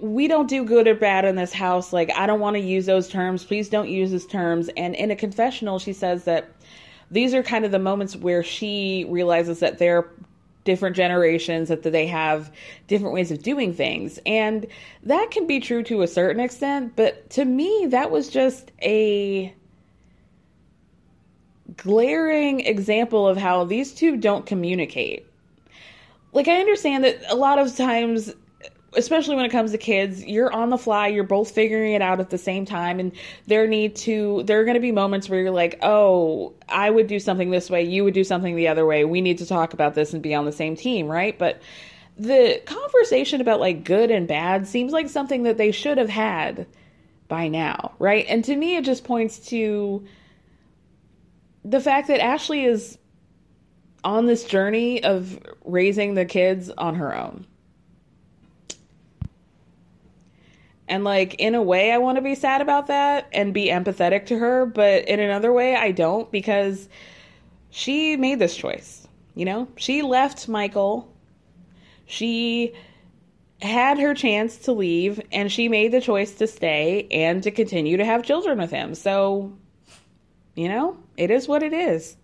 We 0.00 0.28
don't 0.28 0.48
do 0.48 0.64
good 0.64 0.86
or 0.88 0.94
bad 0.94 1.24
in 1.24 1.36
this 1.36 1.52
house. 1.52 1.92
Like, 1.92 2.10
I 2.14 2.26
don't 2.26 2.40
want 2.40 2.56
to 2.56 2.60
use 2.60 2.86
those 2.86 3.08
terms. 3.08 3.44
Please 3.44 3.68
don't 3.68 3.88
use 3.88 4.10
those 4.10 4.26
terms. 4.26 4.68
And 4.76 4.94
in 4.94 5.10
a 5.10 5.16
confessional, 5.16 5.78
she 5.78 5.92
says 5.92 6.24
that 6.24 6.50
these 7.10 7.32
are 7.34 7.42
kind 7.42 7.64
of 7.64 7.70
the 7.70 7.78
moments 7.78 8.16
where 8.16 8.42
she 8.42 9.06
realizes 9.08 9.60
that 9.60 9.78
they're 9.78 10.10
different 10.64 10.96
generations, 10.96 11.68
that 11.68 11.82
they 11.82 12.06
have 12.06 12.50
different 12.86 13.14
ways 13.14 13.30
of 13.30 13.42
doing 13.42 13.72
things. 13.72 14.18
And 14.26 14.66
that 15.02 15.30
can 15.30 15.46
be 15.46 15.60
true 15.60 15.82
to 15.84 16.02
a 16.02 16.08
certain 16.08 16.40
extent, 16.42 16.96
but 16.96 17.28
to 17.30 17.44
me, 17.44 17.86
that 17.90 18.10
was 18.10 18.28
just 18.30 18.72
a 18.82 19.54
glaring 21.76 22.60
example 22.60 23.28
of 23.28 23.36
how 23.36 23.64
these 23.64 23.92
two 23.92 24.16
don't 24.16 24.46
communicate. 24.46 25.26
Like, 26.32 26.48
I 26.48 26.58
understand 26.58 27.04
that 27.04 27.20
a 27.28 27.36
lot 27.36 27.58
of 27.58 27.76
times, 27.76 28.32
especially 28.96 29.36
when 29.36 29.44
it 29.44 29.50
comes 29.50 29.72
to 29.72 29.78
kids, 29.78 30.24
you're 30.24 30.52
on 30.52 30.70
the 30.70 30.78
fly, 30.78 31.08
you're 31.08 31.24
both 31.24 31.50
figuring 31.50 31.92
it 31.92 32.02
out 32.02 32.20
at 32.20 32.30
the 32.30 32.38
same 32.38 32.64
time, 32.64 33.00
and 33.00 33.12
there 33.46 33.66
need 33.66 33.96
to, 33.96 34.42
there 34.44 34.60
are 34.60 34.64
going 34.64 34.74
to 34.74 34.80
be 34.80 34.92
moments 34.92 35.28
where 35.28 35.40
you're 35.40 35.50
like, 35.50 35.78
oh, 35.82 36.54
I 36.68 36.90
would 36.90 37.06
do 37.06 37.18
something 37.18 37.50
this 37.50 37.70
way, 37.70 37.82
you 37.84 38.04
would 38.04 38.14
do 38.14 38.24
something 38.24 38.56
the 38.56 38.68
other 38.68 38.86
way. 38.86 39.04
We 39.04 39.20
need 39.20 39.38
to 39.38 39.46
talk 39.46 39.72
about 39.72 39.94
this 39.94 40.12
and 40.12 40.22
be 40.22 40.34
on 40.34 40.44
the 40.44 40.52
same 40.52 40.76
team, 40.76 41.08
right? 41.08 41.38
But 41.38 41.60
the 42.16 42.62
conversation 42.64 43.40
about 43.40 43.60
like 43.60 43.84
good 43.84 44.10
and 44.10 44.28
bad 44.28 44.68
seems 44.68 44.92
like 44.92 45.08
something 45.08 45.44
that 45.44 45.58
they 45.58 45.72
should 45.72 45.98
have 45.98 46.08
had 46.08 46.66
by 47.28 47.48
now, 47.48 47.92
right? 47.98 48.24
And 48.28 48.44
to 48.44 48.54
me, 48.54 48.76
it 48.76 48.84
just 48.84 49.04
points 49.04 49.38
to 49.48 50.06
the 51.64 51.80
fact 51.80 52.08
that 52.08 52.20
Ashley 52.20 52.64
is 52.64 52.98
on 54.04 54.26
this 54.26 54.44
journey 54.44 55.02
of 55.02 55.40
raising 55.64 56.14
the 56.14 56.26
kids 56.26 56.70
on 56.70 56.96
her 56.96 57.16
own. 57.16 57.46
And 60.88 61.04
like 61.04 61.34
in 61.34 61.54
a 61.54 61.62
way 61.62 61.92
I 61.92 61.98
want 61.98 62.16
to 62.16 62.22
be 62.22 62.34
sad 62.34 62.60
about 62.60 62.88
that 62.88 63.28
and 63.32 63.54
be 63.54 63.68
empathetic 63.68 64.26
to 64.26 64.38
her, 64.38 64.66
but 64.66 65.08
in 65.08 65.20
another 65.20 65.52
way 65.52 65.74
I 65.74 65.92
don't 65.92 66.30
because 66.30 66.88
she 67.70 68.16
made 68.16 68.38
this 68.38 68.54
choice. 68.54 69.06
You 69.34 69.44
know, 69.44 69.68
she 69.76 70.02
left 70.02 70.48
Michael. 70.48 71.12
She 72.06 72.74
had 73.62 73.98
her 73.98 74.14
chance 74.14 74.58
to 74.58 74.72
leave 74.72 75.20
and 75.32 75.50
she 75.50 75.68
made 75.68 75.90
the 75.90 76.00
choice 76.00 76.34
to 76.34 76.46
stay 76.46 77.08
and 77.10 77.42
to 77.42 77.50
continue 77.50 77.96
to 77.96 78.04
have 78.04 78.22
children 78.22 78.58
with 78.58 78.70
him. 78.70 78.94
So, 78.94 79.56
you 80.54 80.68
know, 80.68 80.98
it 81.16 81.30
is 81.30 81.48
what 81.48 81.62
it 81.62 81.72
is. 81.72 82.16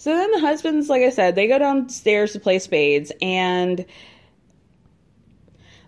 So 0.00 0.16
then 0.16 0.30
the 0.32 0.40
husbands, 0.40 0.88
like 0.88 1.02
I 1.02 1.10
said, 1.10 1.34
they 1.34 1.46
go 1.46 1.58
downstairs 1.58 2.32
to 2.32 2.40
play 2.40 2.58
spades, 2.58 3.12
and 3.20 3.84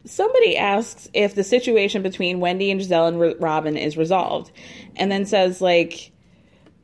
somebody 0.04 0.56
asks 0.56 1.08
if 1.12 1.34
the 1.34 1.44
situation 1.44 2.02
between 2.02 2.40
Wendy 2.40 2.70
and 2.70 2.80
Gizelle 2.80 3.08
and 3.08 3.40
Robyn 3.40 3.76
is 3.76 3.96
resolved, 3.96 4.50
and 4.96 5.10
then 5.10 5.26
says 5.26 5.60
like, 5.60 6.12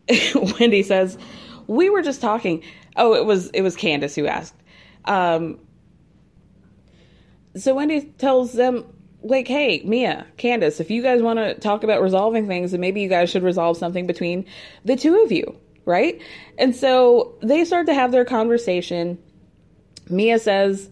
Wendy 0.58 0.82
says, 0.82 1.18
"We 1.66 1.90
were 1.90 2.02
just 2.02 2.20
talking." 2.20 2.62
Oh, 2.96 3.14
it 3.14 3.24
was 3.24 3.48
it 3.50 3.62
was 3.62 3.76
Candiace 3.76 4.14
who 4.14 4.26
asked. 4.26 4.54
Um, 5.04 5.58
so 7.56 7.74
Wendy 7.74 8.02
tells 8.18 8.52
them 8.52 8.84
like, 9.22 9.48
hey, 9.48 9.82
Mia, 9.84 10.26
Candiace, 10.36 10.80
if 10.80 10.90
you 10.90 11.02
guys 11.02 11.22
want 11.22 11.38
to 11.38 11.54
talk 11.54 11.82
about 11.82 12.02
resolving 12.02 12.46
things, 12.46 12.70
then 12.70 12.80
maybe 12.80 13.00
you 13.00 13.08
guys 13.08 13.30
should 13.30 13.42
resolve 13.42 13.76
something 13.76 14.06
between 14.06 14.46
the 14.84 14.96
two 14.96 15.22
of 15.22 15.32
you, 15.32 15.58
right? 15.84 16.20
And 16.56 16.74
so 16.74 17.34
they 17.42 17.64
start 17.64 17.86
to 17.86 17.94
have 17.94 18.12
their 18.12 18.24
conversation. 18.24 19.18
Mia 20.08 20.38
says 20.38 20.88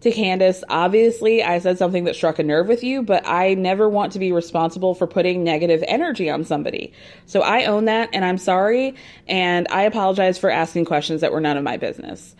to 0.00 0.10
Candiace, 0.10 0.62
obviously, 0.68 1.42
I 1.42 1.58
said 1.58 1.78
something 1.78 2.04
that 2.04 2.14
struck 2.14 2.38
a 2.38 2.42
nerve 2.42 2.68
with 2.68 2.82
you, 2.82 3.02
but 3.02 3.26
I 3.26 3.54
never 3.54 3.88
want 3.88 4.12
to 4.12 4.18
be 4.18 4.32
responsible 4.32 4.94
for 4.94 5.06
putting 5.06 5.44
negative 5.44 5.84
energy 5.86 6.30
on 6.30 6.44
somebody. 6.44 6.92
So 7.26 7.42
I 7.42 7.66
own 7.66 7.84
that 7.84 8.08
and 8.12 8.24
I'm 8.24 8.38
sorry. 8.38 8.94
And 9.28 9.66
I 9.70 9.82
apologize 9.82 10.38
for 10.38 10.50
asking 10.50 10.86
questions 10.86 11.20
that 11.20 11.32
were 11.32 11.40
none 11.40 11.56
of 11.56 11.64
my 11.64 11.76
business. 11.76 12.34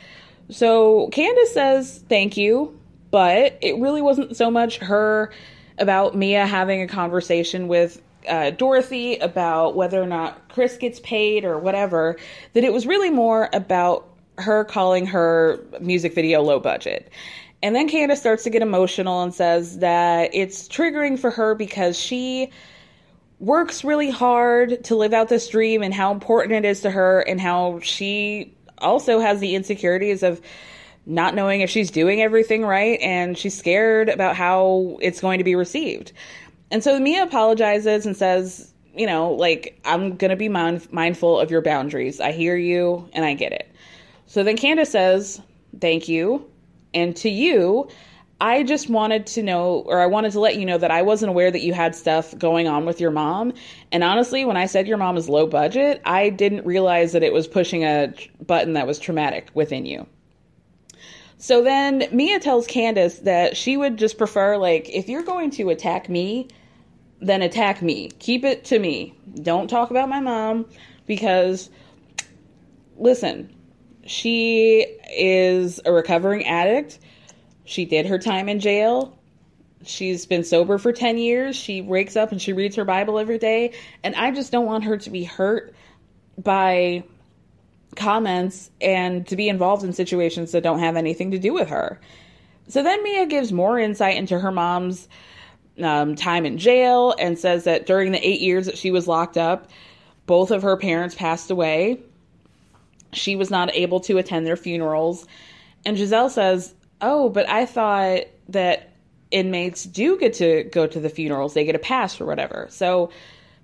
So 0.49 1.09
Candiace 1.13 1.53
says, 1.53 2.05
thank 2.09 2.37
you 2.37 2.81
but 3.11 3.59
it 3.61 3.77
really 3.79 4.03
wasn't 4.03 4.37
so 4.37 4.51
much 4.51 4.79
her 4.79 5.33
about 5.79 6.17
Mia 6.17 6.47
having 6.47 6.83
a 6.83 6.87
conversation 6.87 7.69
with 7.69 8.01
uh, 8.29 8.51
Dorothy 8.51 9.17
about 9.17 9.75
whether 9.75 10.01
or 10.01 10.07
not 10.07 10.49
Chris 10.49 10.77
gets 10.77 11.01
paid 11.01 11.45
or 11.45 11.59
whatever, 11.59 12.17
that 12.53 12.65
it 12.65 12.73
was 12.73 12.87
really 12.87 13.11
more 13.11 13.49
about 13.53 14.07
her 14.39 14.65
calling 14.65 15.07
her 15.07 15.61
music 15.81 16.15
video 16.15 16.43
low 16.43 16.61
budget. 16.61 17.11
And 17.63 17.75
then 17.75 17.89
Candiace 17.89 18.21
starts 18.21 18.45
to 18.45 18.51
get 18.51 18.63
emotional 18.63 19.23
and 19.23 19.35
says 19.35 19.79
that 19.79 20.31
it's 20.33 20.67
triggering 20.67 21.19
for 21.19 21.31
her 21.31 21.55
because 21.55 21.99
she 21.99 22.51
works 23.39 23.85
really 23.85 24.11
hard 24.11 24.85
to 24.85 24.97
live 24.97 25.13
out 25.13 25.29
this 25.29 25.49
dream 25.49 25.83
and 25.83 25.93
how 25.93 26.13
important 26.13 26.53
it 26.53 26.69
is 26.69 26.83
to 26.83 26.91
her 26.91 27.21
and 27.21 27.41
how 27.41 27.81
she 27.81 28.55
also 28.79 29.21
has 29.21 29.41
the 29.41 29.55
insecurities 29.55 30.23
of 30.23 30.41
not 31.07 31.35
knowing 31.35 31.61
if 31.61 31.71
she's 31.71 31.91
doing 31.91 32.23
everything 32.23 32.63
right 32.63 33.01
and 33.01 33.37
she's 33.37 33.57
scared 33.57 34.09
about 34.09 34.37
how 34.37 34.99
it's 35.01 35.21
going 35.21 35.39
to 35.39 35.45
be 35.45 35.55
received. 35.55 36.13
And 36.71 36.85
so 36.85 36.99
Mia 37.01 37.23
apologizes 37.23 38.07
and 38.07 38.17
says, 38.17 38.73
you 38.95 39.07
know, 39.07 39.33
like, 39.33 39.81
I'm 39.85 40.17
going 40.17 40.31
to 40.31 40.37
be 40.37 40.49
mind- 40.49 40.93
mindful 40.93 41.41
of 41.41 41.51
your 41.51 41.63
boundaries. 41.63 42.21
I 42.21 42.33
hear 42.33 42.57
you 42.57 43.09
and 43.13 43.25
I 43.25 43.35
get 43.35 43.53
it. 43.53 43.71
So 44.27 44.45
then 44.45 44.57
Candiace 44.57 44.93
says, 44.93 45.41
thank 45.81 46.09
you. 46.09 46.49
And 46.95 47.17
to 47.17 47.31
you, 47.31 47.89
I 48.41 48.63
just 48.63 48.89
wanted 48.89 49.27
to 49.29 49.43
know, 49.43 49.85
or 49.87 50.01
I 50.01 50.07
wanted 50.07 50.33
to 50.33 50.41
let 50.41 50.57
you 50.57 50.65
know 50.65 50.79
that 50.79 50.91
I 50.91 51.03
wasn't 51.03 51.29
aware 51.29 51.51
that 51.51 51.61
you 51.61 51.75
had 51.75 51.95
stuff 51.95 52.37
going 52.39 52.69
on 52.69 52.87
with 52.87 53.01
your 53.01 53.11
mom. 53.11 53.53
And 53.93 54.03
honestly, 54.03 54.47
when 54.47 54.57
I 54.57 54.65
said 54.65 54.89
your 54.89 54.97
mom 54.97 55.19
is 55.19 55.29
low 55.29 55.47
budget, 55.47 56.01
I 56.07 56.31
didn't 56.31 56.65
realize 56.65 57.13
that 57.13 57.23
it 57.23 57.35
was 57.35 57.47
pushing 57.47 57.85
a 57.85 58.15
button 58.47 58.73
that 58.73 58.87
was 58.87 58.99
traumatic 58.99 59.51
within 59.53 59.85
you. 59.85 60.07
So 61.37 61.63
then 61.63 62.05
Mia 62.13 62.41
tells 62.41 62.67
Candiace 62.67 63.21
that 63.21 63.57
she 63.57 63.77
would 63.77 63.99
just 63.99 64.17
prefer, 64.19 64.57
like, 64.57 64.89
if 64.89 65.09
you're 65.09 65.23
going 65.23 65.51
to 65.53 65.71
attack 65.71 66.09
me, 66.09 66.49
then 67.21 67.43
attack 67.43 67.83
me. 67.83 68.11
Keep 68.19 68.45
it 68.45 68.65
to 68.67 68.79
me. 68.79 69.15
Don't 69.43 69.69
talk 69.69 69.91
about 69.91 70.09
my 70.09 70.21
mom 70.21 70.67
because, 71.07 71.69
listen, 72.97 73.55
she 74.11 74.81
is 75.17 75.81
a 75.85 75.93
recovering 75.93 76.45
addict. 76.45 76.99
She 77.65 77.85
did 77.85 78.07
her 78.07 78.19
time 78.19 78.49
in 78.49 78.59
jail. 78.59 79.17
She's 79.85 80.27
been 80.27 80.43
sober 80.43 80.79
for 80.79 80.93
10 80.93 81.17
years. 81.17 81.55
She 81.55 81.81
wakes 81.81 82.17
up 82.17 82.33
and 82.33 82.43
she 82.43 82.53
reads 82.53 82.75
her 82.75 82.85
Bible 82.85 83.21
every 83.21 83.39
day. 83.39 83.73
And 84.03 84.17
I 84.17 84.33
just 84.33 84.51
don't 84.51 84.67
want 84.67 84.83
her 84.83 84.97
to 84.97 85.11
be 85.11 85.23
hurt 85.23 85.73
by 86.37 87.05
comments 87.95 88.73
and 88.81 89.29
to 89.29 89.37
be 89.37 89.49
involved 89.49 89.85
in 89.85 89.93
situations 89.93 90.51
that 90.53 90.65
don't 90.65 90.81
have 90.81 90.97
anything 90.97 91.31
to 91.31 91.39
do 91.39 91.55
with 91.55 91.69
her. 91.69 92.01
So 92.67 92.83
then 92.83 93.05
Mia 93.05 93.27
gives 93.27 93.53
more 93.53 93.79
insight 93.79 94.17
into 94.17 94.41
her 94.41 94.51
mom's 94.51 95.09
um, 95.81 96.17
time 96.17 96.47
in 96.47 96.59
jail 96.59 97.15
and 97.17 97.39
says 97.39 97.63
that 97.63 97.87
during 97.87 98.11
the 98.11 98.29
eight 98.29 98.41
years 98.41 98.67
that 98.67 98.77
she 98.77 98.91
was 98.91 99.07
locked 99.07 99.39
up, 99.39 99.71
both 100.27 100.51
of 100.51 100.63
her 100.63 100.77
parents 100.77 101.15
passed 101.15 101.53
away. 101.53 102.01
She 103.13 103.37
was 103.37 103.51
not 103.51 103.75
able 103.75 104.01
to 104.01 104.19
attend 104.19 104.47
their 104.47 104.57
funerals. 104.57 105.27
And 105.85 105.97
Gizelle 105.97 106.31
says, 106.31 106.75
Oh, 107.01 107.29
but 107.29 107.49
I 107.49 107.67
thought 107.67 108.25
that 108.49 108.93
inmates 109.31 109.85
do 109.85 110.19
get 110.19 110.35
to 110.35 110.65
go 110.65 110.87
to 110.87 111.01
the 111.01 111.09
funerals, 111.09 111.55
they 111.55 111.65
get 111.65 111.75
a 111.75 111.81
pass 111.81 112.21
or 112.21 112.27
whatever. 112.27 112.67
So 112.71 113.11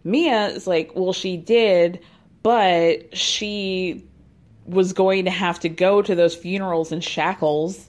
Mia 0.05 0.48
is 0.48 0.66
like, 0.66 0.93
Well, 0.94 1.12
she 1.12 1.36
did, 1.36 2.01
but 2.43 3.16
she 3.16 4.06
was 4.66 4.93
going 4.93 5.24
to 5.24 5.31
have 5.31 5.60
to 5.60 5.68
go 5.68 6.02
to 6.02 6.14
those 6.14 6.35
funerals 6.35 6.93
in 6.93 7.01
shackles. 7.01 7.89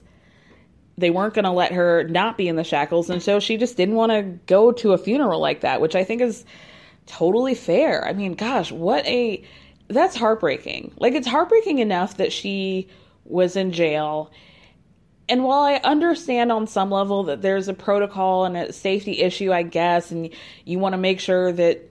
They 0.96 1.10
weren't 1.10 1.34
going 1.34 1.44
to 1.44 1.50
let 1.50 1.72
her 1.72 2.04
not 2.04 2.36
be 2.36 2.48
in 2.48 2.56
the 2.56 2.64
shackles. 2.64 3.10
And 3.10 3.22
so 3.22 3.40
she 3.40 3.56
just 3.56 3.76
didn't 3.76 3.94
want 3.94 4.12
to 4.12 4.22
go 4.46 4.72
to 4.72 4.92
a 4.92 4.98
funeral 4.98 5.40
like 5.40 5.60
that, 5.60 5.80
which 5.80 5.94
I 5.94 6.04
think 6.04 6.22
is 6.22 6.44
totally 7.06 7.54
fair. 7.54 8.06
I 8.06 8.12
mean, 8.12 8.34
gosh, 8.34 8.70
what 8.70 9.04
a. 9.06 9.44
That's 9.88 10.16
heartbreaking. 10.16 10.92
Like, 10.98 11.14
it's 11.14 11.26
heartbreaking 11.26 11.78
enough 11.78 12.18
that 12.18 12.32
she 12.32 12.88
was 13.24 13.56
in 13.56 13.72
jail. 13.72 14.30
And 15.28 15.44
while 15.44 15.62
I 15.62 15.74
understand 15.84 16.52
on 16.52 16.66
some 16.66 16.90
level 16.90 17.24
that 17.24 17.42
there's 17.42 17.68
a 17.68 17.74
protocol 17.74 18.44
and 18.44 18.56
a 18.56 18.72
safety 18.72 19.20
issue, 19.20 19.52
I 19.52 19.62
guess, 19.62 20.10
and 20.10 20.30
you 20.64 20.78
want 20.78 20.94
to 20.94 20.98
make 20.98 21.20
sure 21.20 21.52
that 21.52 21.88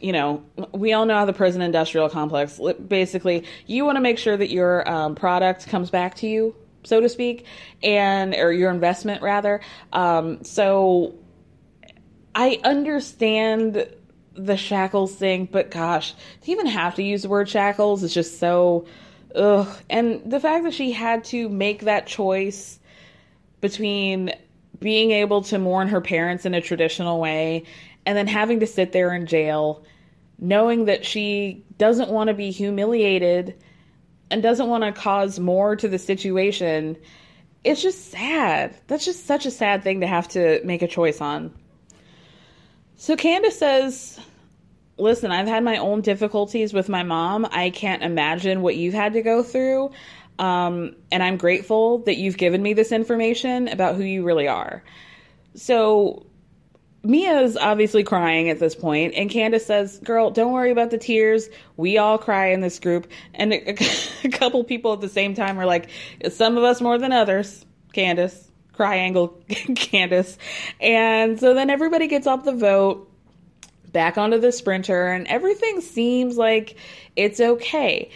you 0.00 0.12
know, 0.12 0.44
we 0.72 0.92
all 0.92 1.06
know 1.06 1.14
how 1.14 1.24
the 1.24 1.32
prison 1.32 1.62
industrial 1.62 2.08
complex 2.08 2.60
basically, 2.88 3.44
you 3.66 3.84
want 3.84 3.96
to 3.96 4.00
make 4.00 4.18
sure 4.18 4.36
that 4.36 4.50
your 4.50 4.88
um, 4.88 5.14
product 5.14 5.66
comes 5.68 5.90
back 5.90 6.14
to 6.16 6.26
you, 6.26 6.54
so 6.84 7.00
to 7.00 7.08
speak, 7.08 7.46
and 7.82 8.34
or 8.34 8.52
your 8.52 8.70
investment 8.70 9.22
rather. 9.22 9.60
Um, 9.92 10.44
so 10.44 11.14
I 12.34 12.60
understand 12.64 13.86
the 14.34 14.56
shackles 14.56 15.14
thing, 15.14 15.48
but 15.50 15.70
gosh, 15.70 16.14
to 16.42 16.50
even 16.50 16.66
have 16.66 16.94
to 16.96 17.02
use 17.02 17.22
the 17.22 17.28
word 17.28 17.48
shackles 17.48 18.02
is 18.02 18.14
just 18.14 18.38
so 18.38 18.86
ugh. 19.34 19.68
And 19.90 20.30
the 20.30 20.40
fact 20.40 20.64
that 20.64 20.74
she 20.74 20.92
had 20.92 21.24
to 21.24 21.48
make 21.48 21.82
that 21.82 22.06
choice 22.06 22.78
between 23.60 24.32
being 24.78 25.12
able 25.12 25.42
to 25.42 25.58
mourn 25.58 25.88
her 25.88 26.00
parents 26.00 26.44
in 26.44 26.54
a 26.54 26.60
traditional 26.60 27.20
way 27.20 27.64
and 28.04 28.18
then 28.18 28.26
having 28.26 28.60
to 28.60 28.66
sit 28.66 28.92
there 28.92 29.14
in 29.14 29.26
jail 29.26 29.84
knowing 30.38 30.86
that 30.86 31.04
she 31.04 31.64
doesn't 31.78 32.10
want 32.10 32.28
to 32.28 32.34
be 32.34 32.50
humiliated 32.50 33.54
and 34.30 34.42
doesn't 34.42 34.68
want 34.68 34.82
to 34.82 34.92
cause 34.92 35.38
more 35.38 35.76
to 35.76 35.88
the 35.88 35.98
situation 35.98 36.96
it's 37.62 37.80
just 37.80 38.10
sad 38.10 38.76
that's 38.88 39.04
just 39.04 39.24
such 39.24 39.46
a 39.46 39.50
sad 39.50 39.84
thing 39.84 40.00
to 40.00 40.06
have 40.06 40.26
to 40.26 40.60
make 40.64 40.82
a 40.82 40.88
choice 40.88 41.20
on 41.20 41.54
so 42.96 43.16
candiace 43.16 43.58
says 43.58 44.20
listen 44.98 45.30
i've 45.30 45.48
had 45.48 45.64
my 45.64 45.76
own 45.76 46.00
difficulties 46.00 46.72
with 46.72 46.88
my 46.88 47.02
mom 47.02 47.46
i 47.50 47.70
can't 47.70 48.02
imagine 48.02 48.62
what 48.62 48.76
you've 48.76 48.94
had 48.94 49.12
to 49.12 49.22
go 49.22 49.42
through 49.42 49.90
um, 50.38 50.96
and 51.10 51.22
i'm 51.22 51.36
grateful 51.36 51.98
that 51.98 52.16
you've 52.16 52.36
given 52.36 52.62
me 52.62 52.72
this 52.72 52.92
information 52.92 53.68
about 53.68 53.96
who 53.96 54.02
you 54.02 54.24
really 54.24 54.48
are 54.48 54.82
so 55.54 56.26
Mia's 57.04 57.56
obviously 57.56 58.04
crying 58.04 58.48
at 58.48 58.60
this 58.60 58.76
point, 58.76 59.14
and 59.16 59.28
Candiace 59.28 59.66
says, 59.66 59.98
Girl, 59.98 60.30
don't 60.30 60.52
worry 60.52 60.70
about 60.70 60.90
the 60.90 60.98
tears. 60.98 61.48
We 61.76 61.98
all 61.98 62.16
cry 62.16 62.48
in 62.48 62.60
this 62.60 62.78
group. 62.78 63.10
And 63.34 63.52
a, 63.52 63.70
a 64.24 64.28
couple 64.28 64.62
people 64.62 64.92
at 64.92 65.00
the 65.00 65.08
same 65.08 65.34
time 65.34 65.58
are 65.58 65.66
like, 65.66 65.88
Some 66.30 66.56
of 66.56 66.62
us 66.62 66.80
more 66.80 66.98
than 66.98 67.12
others. 67.12 67.66
Candiace, 67.92 68.51
triangle 68.74 69.40
Candiace. 69.48 70.36
And 70.80 71.38
so 71.38 71.54
then 71.54 71.70
everybody 71.70 72.06
gets 72.06 72.26
off 72.26 72.44
the 72.44 72.52
vote, 72.52 73.10
back 73.92 74.16
onto 74.18 74.38
the 74.38 74.52
sprinter, 74.52 75.08
and 75.08 75.26
everything 75.26 75.80
seems 75.80 76.36
like 76.36 76.76
it's 77.16 77.40
okay 77.40 78.10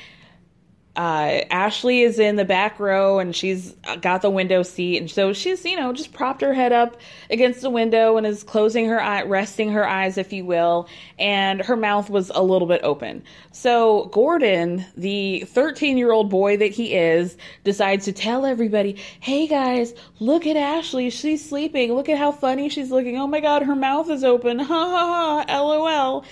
uh, 0.97 1.44
Ashley 1.51 2.01
is 2.01 2.18
in 2.18 2.36
the 2.36 2.44
back 2.44 2.81
row 2.81 3.18
and 3.18 3.36
she's 3.36 3.74
got 4.01 4.23
the 4.23 4.31
window 4.31 4.62
seat. 4.62 4.97
And 4.97 5.10
so 5.10 5.35
she's, 5.35 5.62
you 5.64 5.77
know, 5.77 5.93
just 5.93 6.14
propped 6.14 6.40
her 6.40 6.55
head 6.55 6.73
up 6.73 6.97
against 7.28 7.60
the 7.60 7.68
window 7.68 8.16
and 8.16 8.27
is 8.27 8.43
closing 8.43 8.86
her 8.86 9.01
eye, 9.01 9.23
resting 9.23 9.70
her 9.73 9.86
eyes, 9.86 10.16
if 10.16 10.32
you 10.32 10.47
will. 10.47 10.89
And 11.18 11.60
her 11.60 11.77
mouth 11.77 12.09
was 12.09 12.31
a 12.35 12.43
little 12.43 12.66
bit 12.66 12.81
open. 12.82 13.23
So 13.52 14.06
Gordon, 14.06 14.86
the 14.97 15.40
13 15.48 15.98
year 15.98 16.12
old 16.12 16.31
boy 16.31 16.56
that 16.56 16.70
he 16.70 16.94
is, 16.94 17.36
decides 17.62 18.06
to 18.06 18.12
tell 18.12 18.47
everybody, 18.47 18.97
Hey 19.20 19.47
guys, 19.47 19.93
look 20.18 20.47
at 20.47 20.56
Ashley. 20.56 21.10
She's 21.10 21.47
sleeping. 21.47 21.93
Look 21.93 22.09
at 22.09 22.16
how 22.16 22.32
funny 22.32 22.70
she's 22.70 22.90
looking. 22.90 23.18
Oh 23.18 23.27
my 23.27 23.40
God, 23.40 23.62
her 23.62 23.77
mouth 23.77 24.09
is 24.09 24.24
open. 24.24 24.59
Ha 24.59 24.64
ha 24.66 25.44
ha. 25.47 25.62
LOL. 25.62 26.24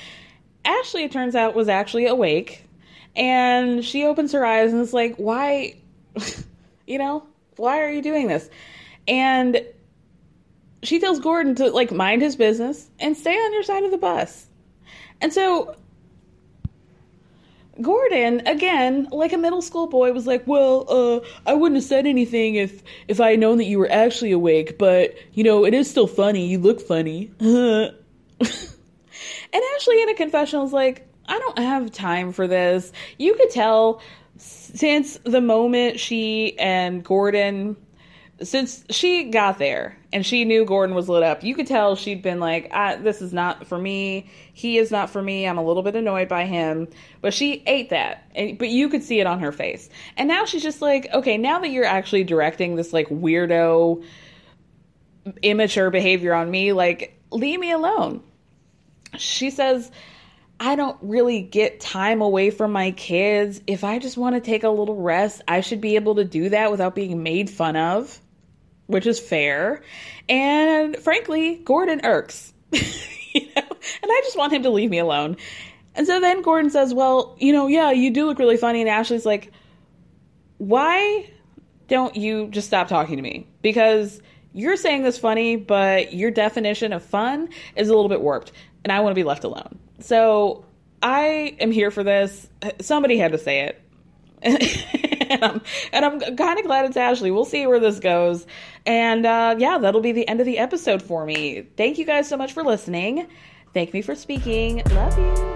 Ashley, 0.65 1.05
it 1.05 1.13
turns 1.13 1.35
out, 1.35 1.55
was 1.55 1.69
actually 1.69 2.07
awake 2.07 2.64
and 3.17 3.85
she 3.85 4.05
opens 4.05 4.33
her 4.33 4.45
eyes 4.45 4.73
and 4.73 4.81
is 4.81 4.93
like, 4.93 5.17
why, 5.17 5.77
you 6.87 6.99
know, 6.99 7.27
why 7.57 7.81
are 7.81 7.91
you 7.91 8.03
doing 8.03 8.29
this? 8.29 8.49
And 9.07 9.65
she 10.83 11.01
tells 11.01 11.21
Gordon 11.21 11.55
to 11.57 11.71
like 11.71 11.93
mind 11.93 12.23
his 12.23 12.37
business 12.37 12.89
and 12.99 13.17
stay 13.17 13.35
on 13.35 13.53
your 13.53 13.63
side 13.63 13.85
of 13.85 13.91
the 13.91 13.99
bus. 13.99 14.47
And 15.21 15.33
so 15.33 15.77
Gordon, 17.81 18.47
again, 18.47 19.09
like 19.11 19.33
a 19.33 19.39
middle 19.39 19.63
school 19.63 19.87
boy, 19.87 20.13
was 20.13 20.27
like, 20.27 20.47
"Well, 20.47 20.87
uh, 20.89 21.21
I 21.47 21.55
wouldn't 21.55 21.77
have 21.77 21.85
said 21.85 22.07
anything 22.07 22.55
if 22.55 22.83
if 23.09 23.21
I 23.21 23.33
had 23.33 23.41
known 23.41 23.59
that 23.59 23.65
you 23.65 23.79
were 23.79 23.91
actually 23.91 24.33
awake, 24.33 24.79
but 24.79 25.15
you 25.33 25.43
know, 25.43 25.65
it 25.65 25.75
is 25.75 25.91
still 25.91 26.07
funny. 26.07 26.47
You 26.47 26.59
look 26.59 26.81
funny." 26.81 27.33
and 27.41 27.93
Ashley 29.77 30.03
in 30.03 30.09
a 30.09 30.15
confessional 30.15 30.65
is 30.67 30.73
like, 30.73 31.09
I 31.27 31.39
don't 31.39 31.59
have 31.59 31.91
time 31.91 32.33
for 32.33 32.47
this. 32.47 32.93
You 33.19 33.35
could 33.35 33.51
tell 33.51 34.01
since 34.37 35.19
the 35.25 35.41
moment 35.41 36.01
she 36.01 36.59
and 36.59 37.05
Gordon 37.05 37.77
since 38.43 38.85
she 38.91 39.25
got 39.25 39.59
there 39.59 39.97
and 40.13 40.27
she 40.27 40.45
knew 40.45 40.65
Gordon 40.65 40.95
was 40.95 41.09
lit 41.09 41.23
up, 41.23 41.45
you 41.45 41.55
could 41.55 41.67
tell 41.67 41.95
she'd 41.95 42.23
been 42.23 42.41
like, 42.41 42.71
"This 43.03 43.23
is 43.23 43.33
not 43.33 43.67
for 43.67 43.79
me. 43.79 44.29
He 44.53 44.79
is 44.79 44.91
not 44.91 45.11
for 45.11 45.23
me. 45.23 45.47
I'm 45.47 45.59
a 45.59 45.65
little 45.65 45.83
bit 45.83 45.95
annoyed 45.95 46.29
by 46.29 46.45
him." 46.45 46.89
But 47.21 47.33
she 47.33 47.63
ate 47.67 47.91
that, 47.91 48.25
and, 48.35 48.59
but 48.59 48.69
you 48.69 48.89
could 48.89 49.03
see 49.03 49.21
it 49.21 49.27
on 49.27 49.41
her 49.41 49.53
face. 49.53 49.89
And 50.17 50.29
now 50.29 50.45
she's 50.45 50.63
just 50.63 50.83
like, 50.83 51.09
"Okay, 51.13 51.39
now 51.39 51.61
that 51.61 51.71
you're 51.71 51.85
actually 51.85 52.25
directing 52.25 52.77
this 52.77 52.93
like 52.93 53.09
weirdo, 53.09 54.03
immature 55.43 55.91
behavior 55.91 56.35
on 56.35 56.51
me, 56.51 56.73
like 56.73 57.19
leave 57.31 57.61
me 57.61 57.71
alone." 57.71 58.23
She 59.17 59.51
says 59.51 59.93
I 60.61 60.77
don't 60.77 60.97
really 61.03 61.43
get 61.43 61.81
time 61.81 62.23
away 62.23 62.51
from 62.51 62.73
my 62.73 62.93
kids. 62.93 63.61
If 63.67 63.83
I 63.85 63.99
just 63.99 64.17
want 64.17 64.37
to 64.37 64.41
take 64.41 64.63
a 64.63 64.69
little 64.69 64.97
rest, 64.97 65.43
I 65.49 65.61
should 65.61 65.81
be 65.81 65.97
able 65.97 66.17
to 66.17 66.25
do 66.25 66.49
that 66.51 66.71
without 66.71 66.95
being 66.95 67.23
made 67.23 67.51
fun 67.51 67.77
of, 67.77 68.21
which 68.87 69.07
is 69.07 69.19
fair. 69.19 69.83
And 70.29 70.97
frankly, 70.97 71.57
Gordon 71.57 72.01
irks. 72.05 72.53
you 72.73 73.47
know, 73.57 73.63
and 74.03 74.11
I 74.11 74.21
just 74.25 74.39
want 74.39 74.53
him 74.53 74.63
to 74.63 74.71
leave 74.71 74.91
me 74.91 74.99
alone. 74.99 75.37
And 75.97 76.07
so 76.07 76.21
then 76.21 76.43
Gordon 76.43 76.71
says, 76.71 76.95
"Well, 76.95 77.37
you 77.39 77.53
know, 77.53 77.67
yeah, 77.67 77.91
you 77.91 78.11
do 78.11 78.27
look 78.27 78.39
really 78.39 78.57
funny." 78.57 78.81
And 78.81 78.91
Ashley's 78.91 79.27
like, 79.27 79.53
"Why 80.59 81.31
don't 81.89 82.17
you 82.17 82.49
just 82.49 82.67
stop 82.67 82.89
talking 82.89 83.17
to 83.17 83.23
me? 83.23 83.47
Because 83.63 84.21
you're 84.53 84.77
saying 84.77 85.03
this 85.03 85.19
funny, 85.19 85.57
but 85.57 86.13
your 86.13 86.31
definition 86.31 86.93
of 86.93 87.05
fun 87.05 87.49
is 87.77 87.89
a 87.89 87.95
little 87.95 88.09
bit 88.09 88.21
warped, 88.21 88.53
and 88.83 88.93
I 88.93 89.01
want 89.01 89.13
to 89.13 89.15
be 89.15 89.25
left 89.25 89.45
alone." 89.45 89.79
So 90.01 90.65
I 91.03 91.57
am 91.61 91.71
here 91.71 91.91
for 91.91 92.03
this. 92.03 92.49
Somebody 92.81 93.19
had 93.19 93.33
to 93.33 93.39
say 93.39 93.61
it. 93.61 93.81
and 94.45 95.43
I'm, 95.43 95.63
I'm 95.93 96.37
kind 96.37 96.59
of 96.59 96.67
glad 96.67 96.85
it's 96.85 96.97
Ashley. 96.97 97.31
We'll 97.31 97.45
see 97.47 97.67
where 97.67 97.81
this 97.81 97.99
goes. 97.99 98.47
And 98.85 99.25
uh, 99.25 99.57
yeah, 99.59 99.79
that'll 99.79 100.03
be 100.03 100.13
the 100.13 100.29
end 100.29 100.41
of 100.41 100.47
the 100.47 100.59
episode 100.59 101.03
for 101.03 101.25
me. 101.25 101.67
Thank 101.77 101.99
you 101.99 102.05
guys 102.05 102.29
so 102.29 102.37
much 102.37 102.53
for 102.53 102.63
listening. 102.63 103.27
Thank 103.73 103.95
me 103.95 104.03
for 104.03 104.15
speaking. 104.15 104.83
Love 104.91 105.19
you. 105.19 105.54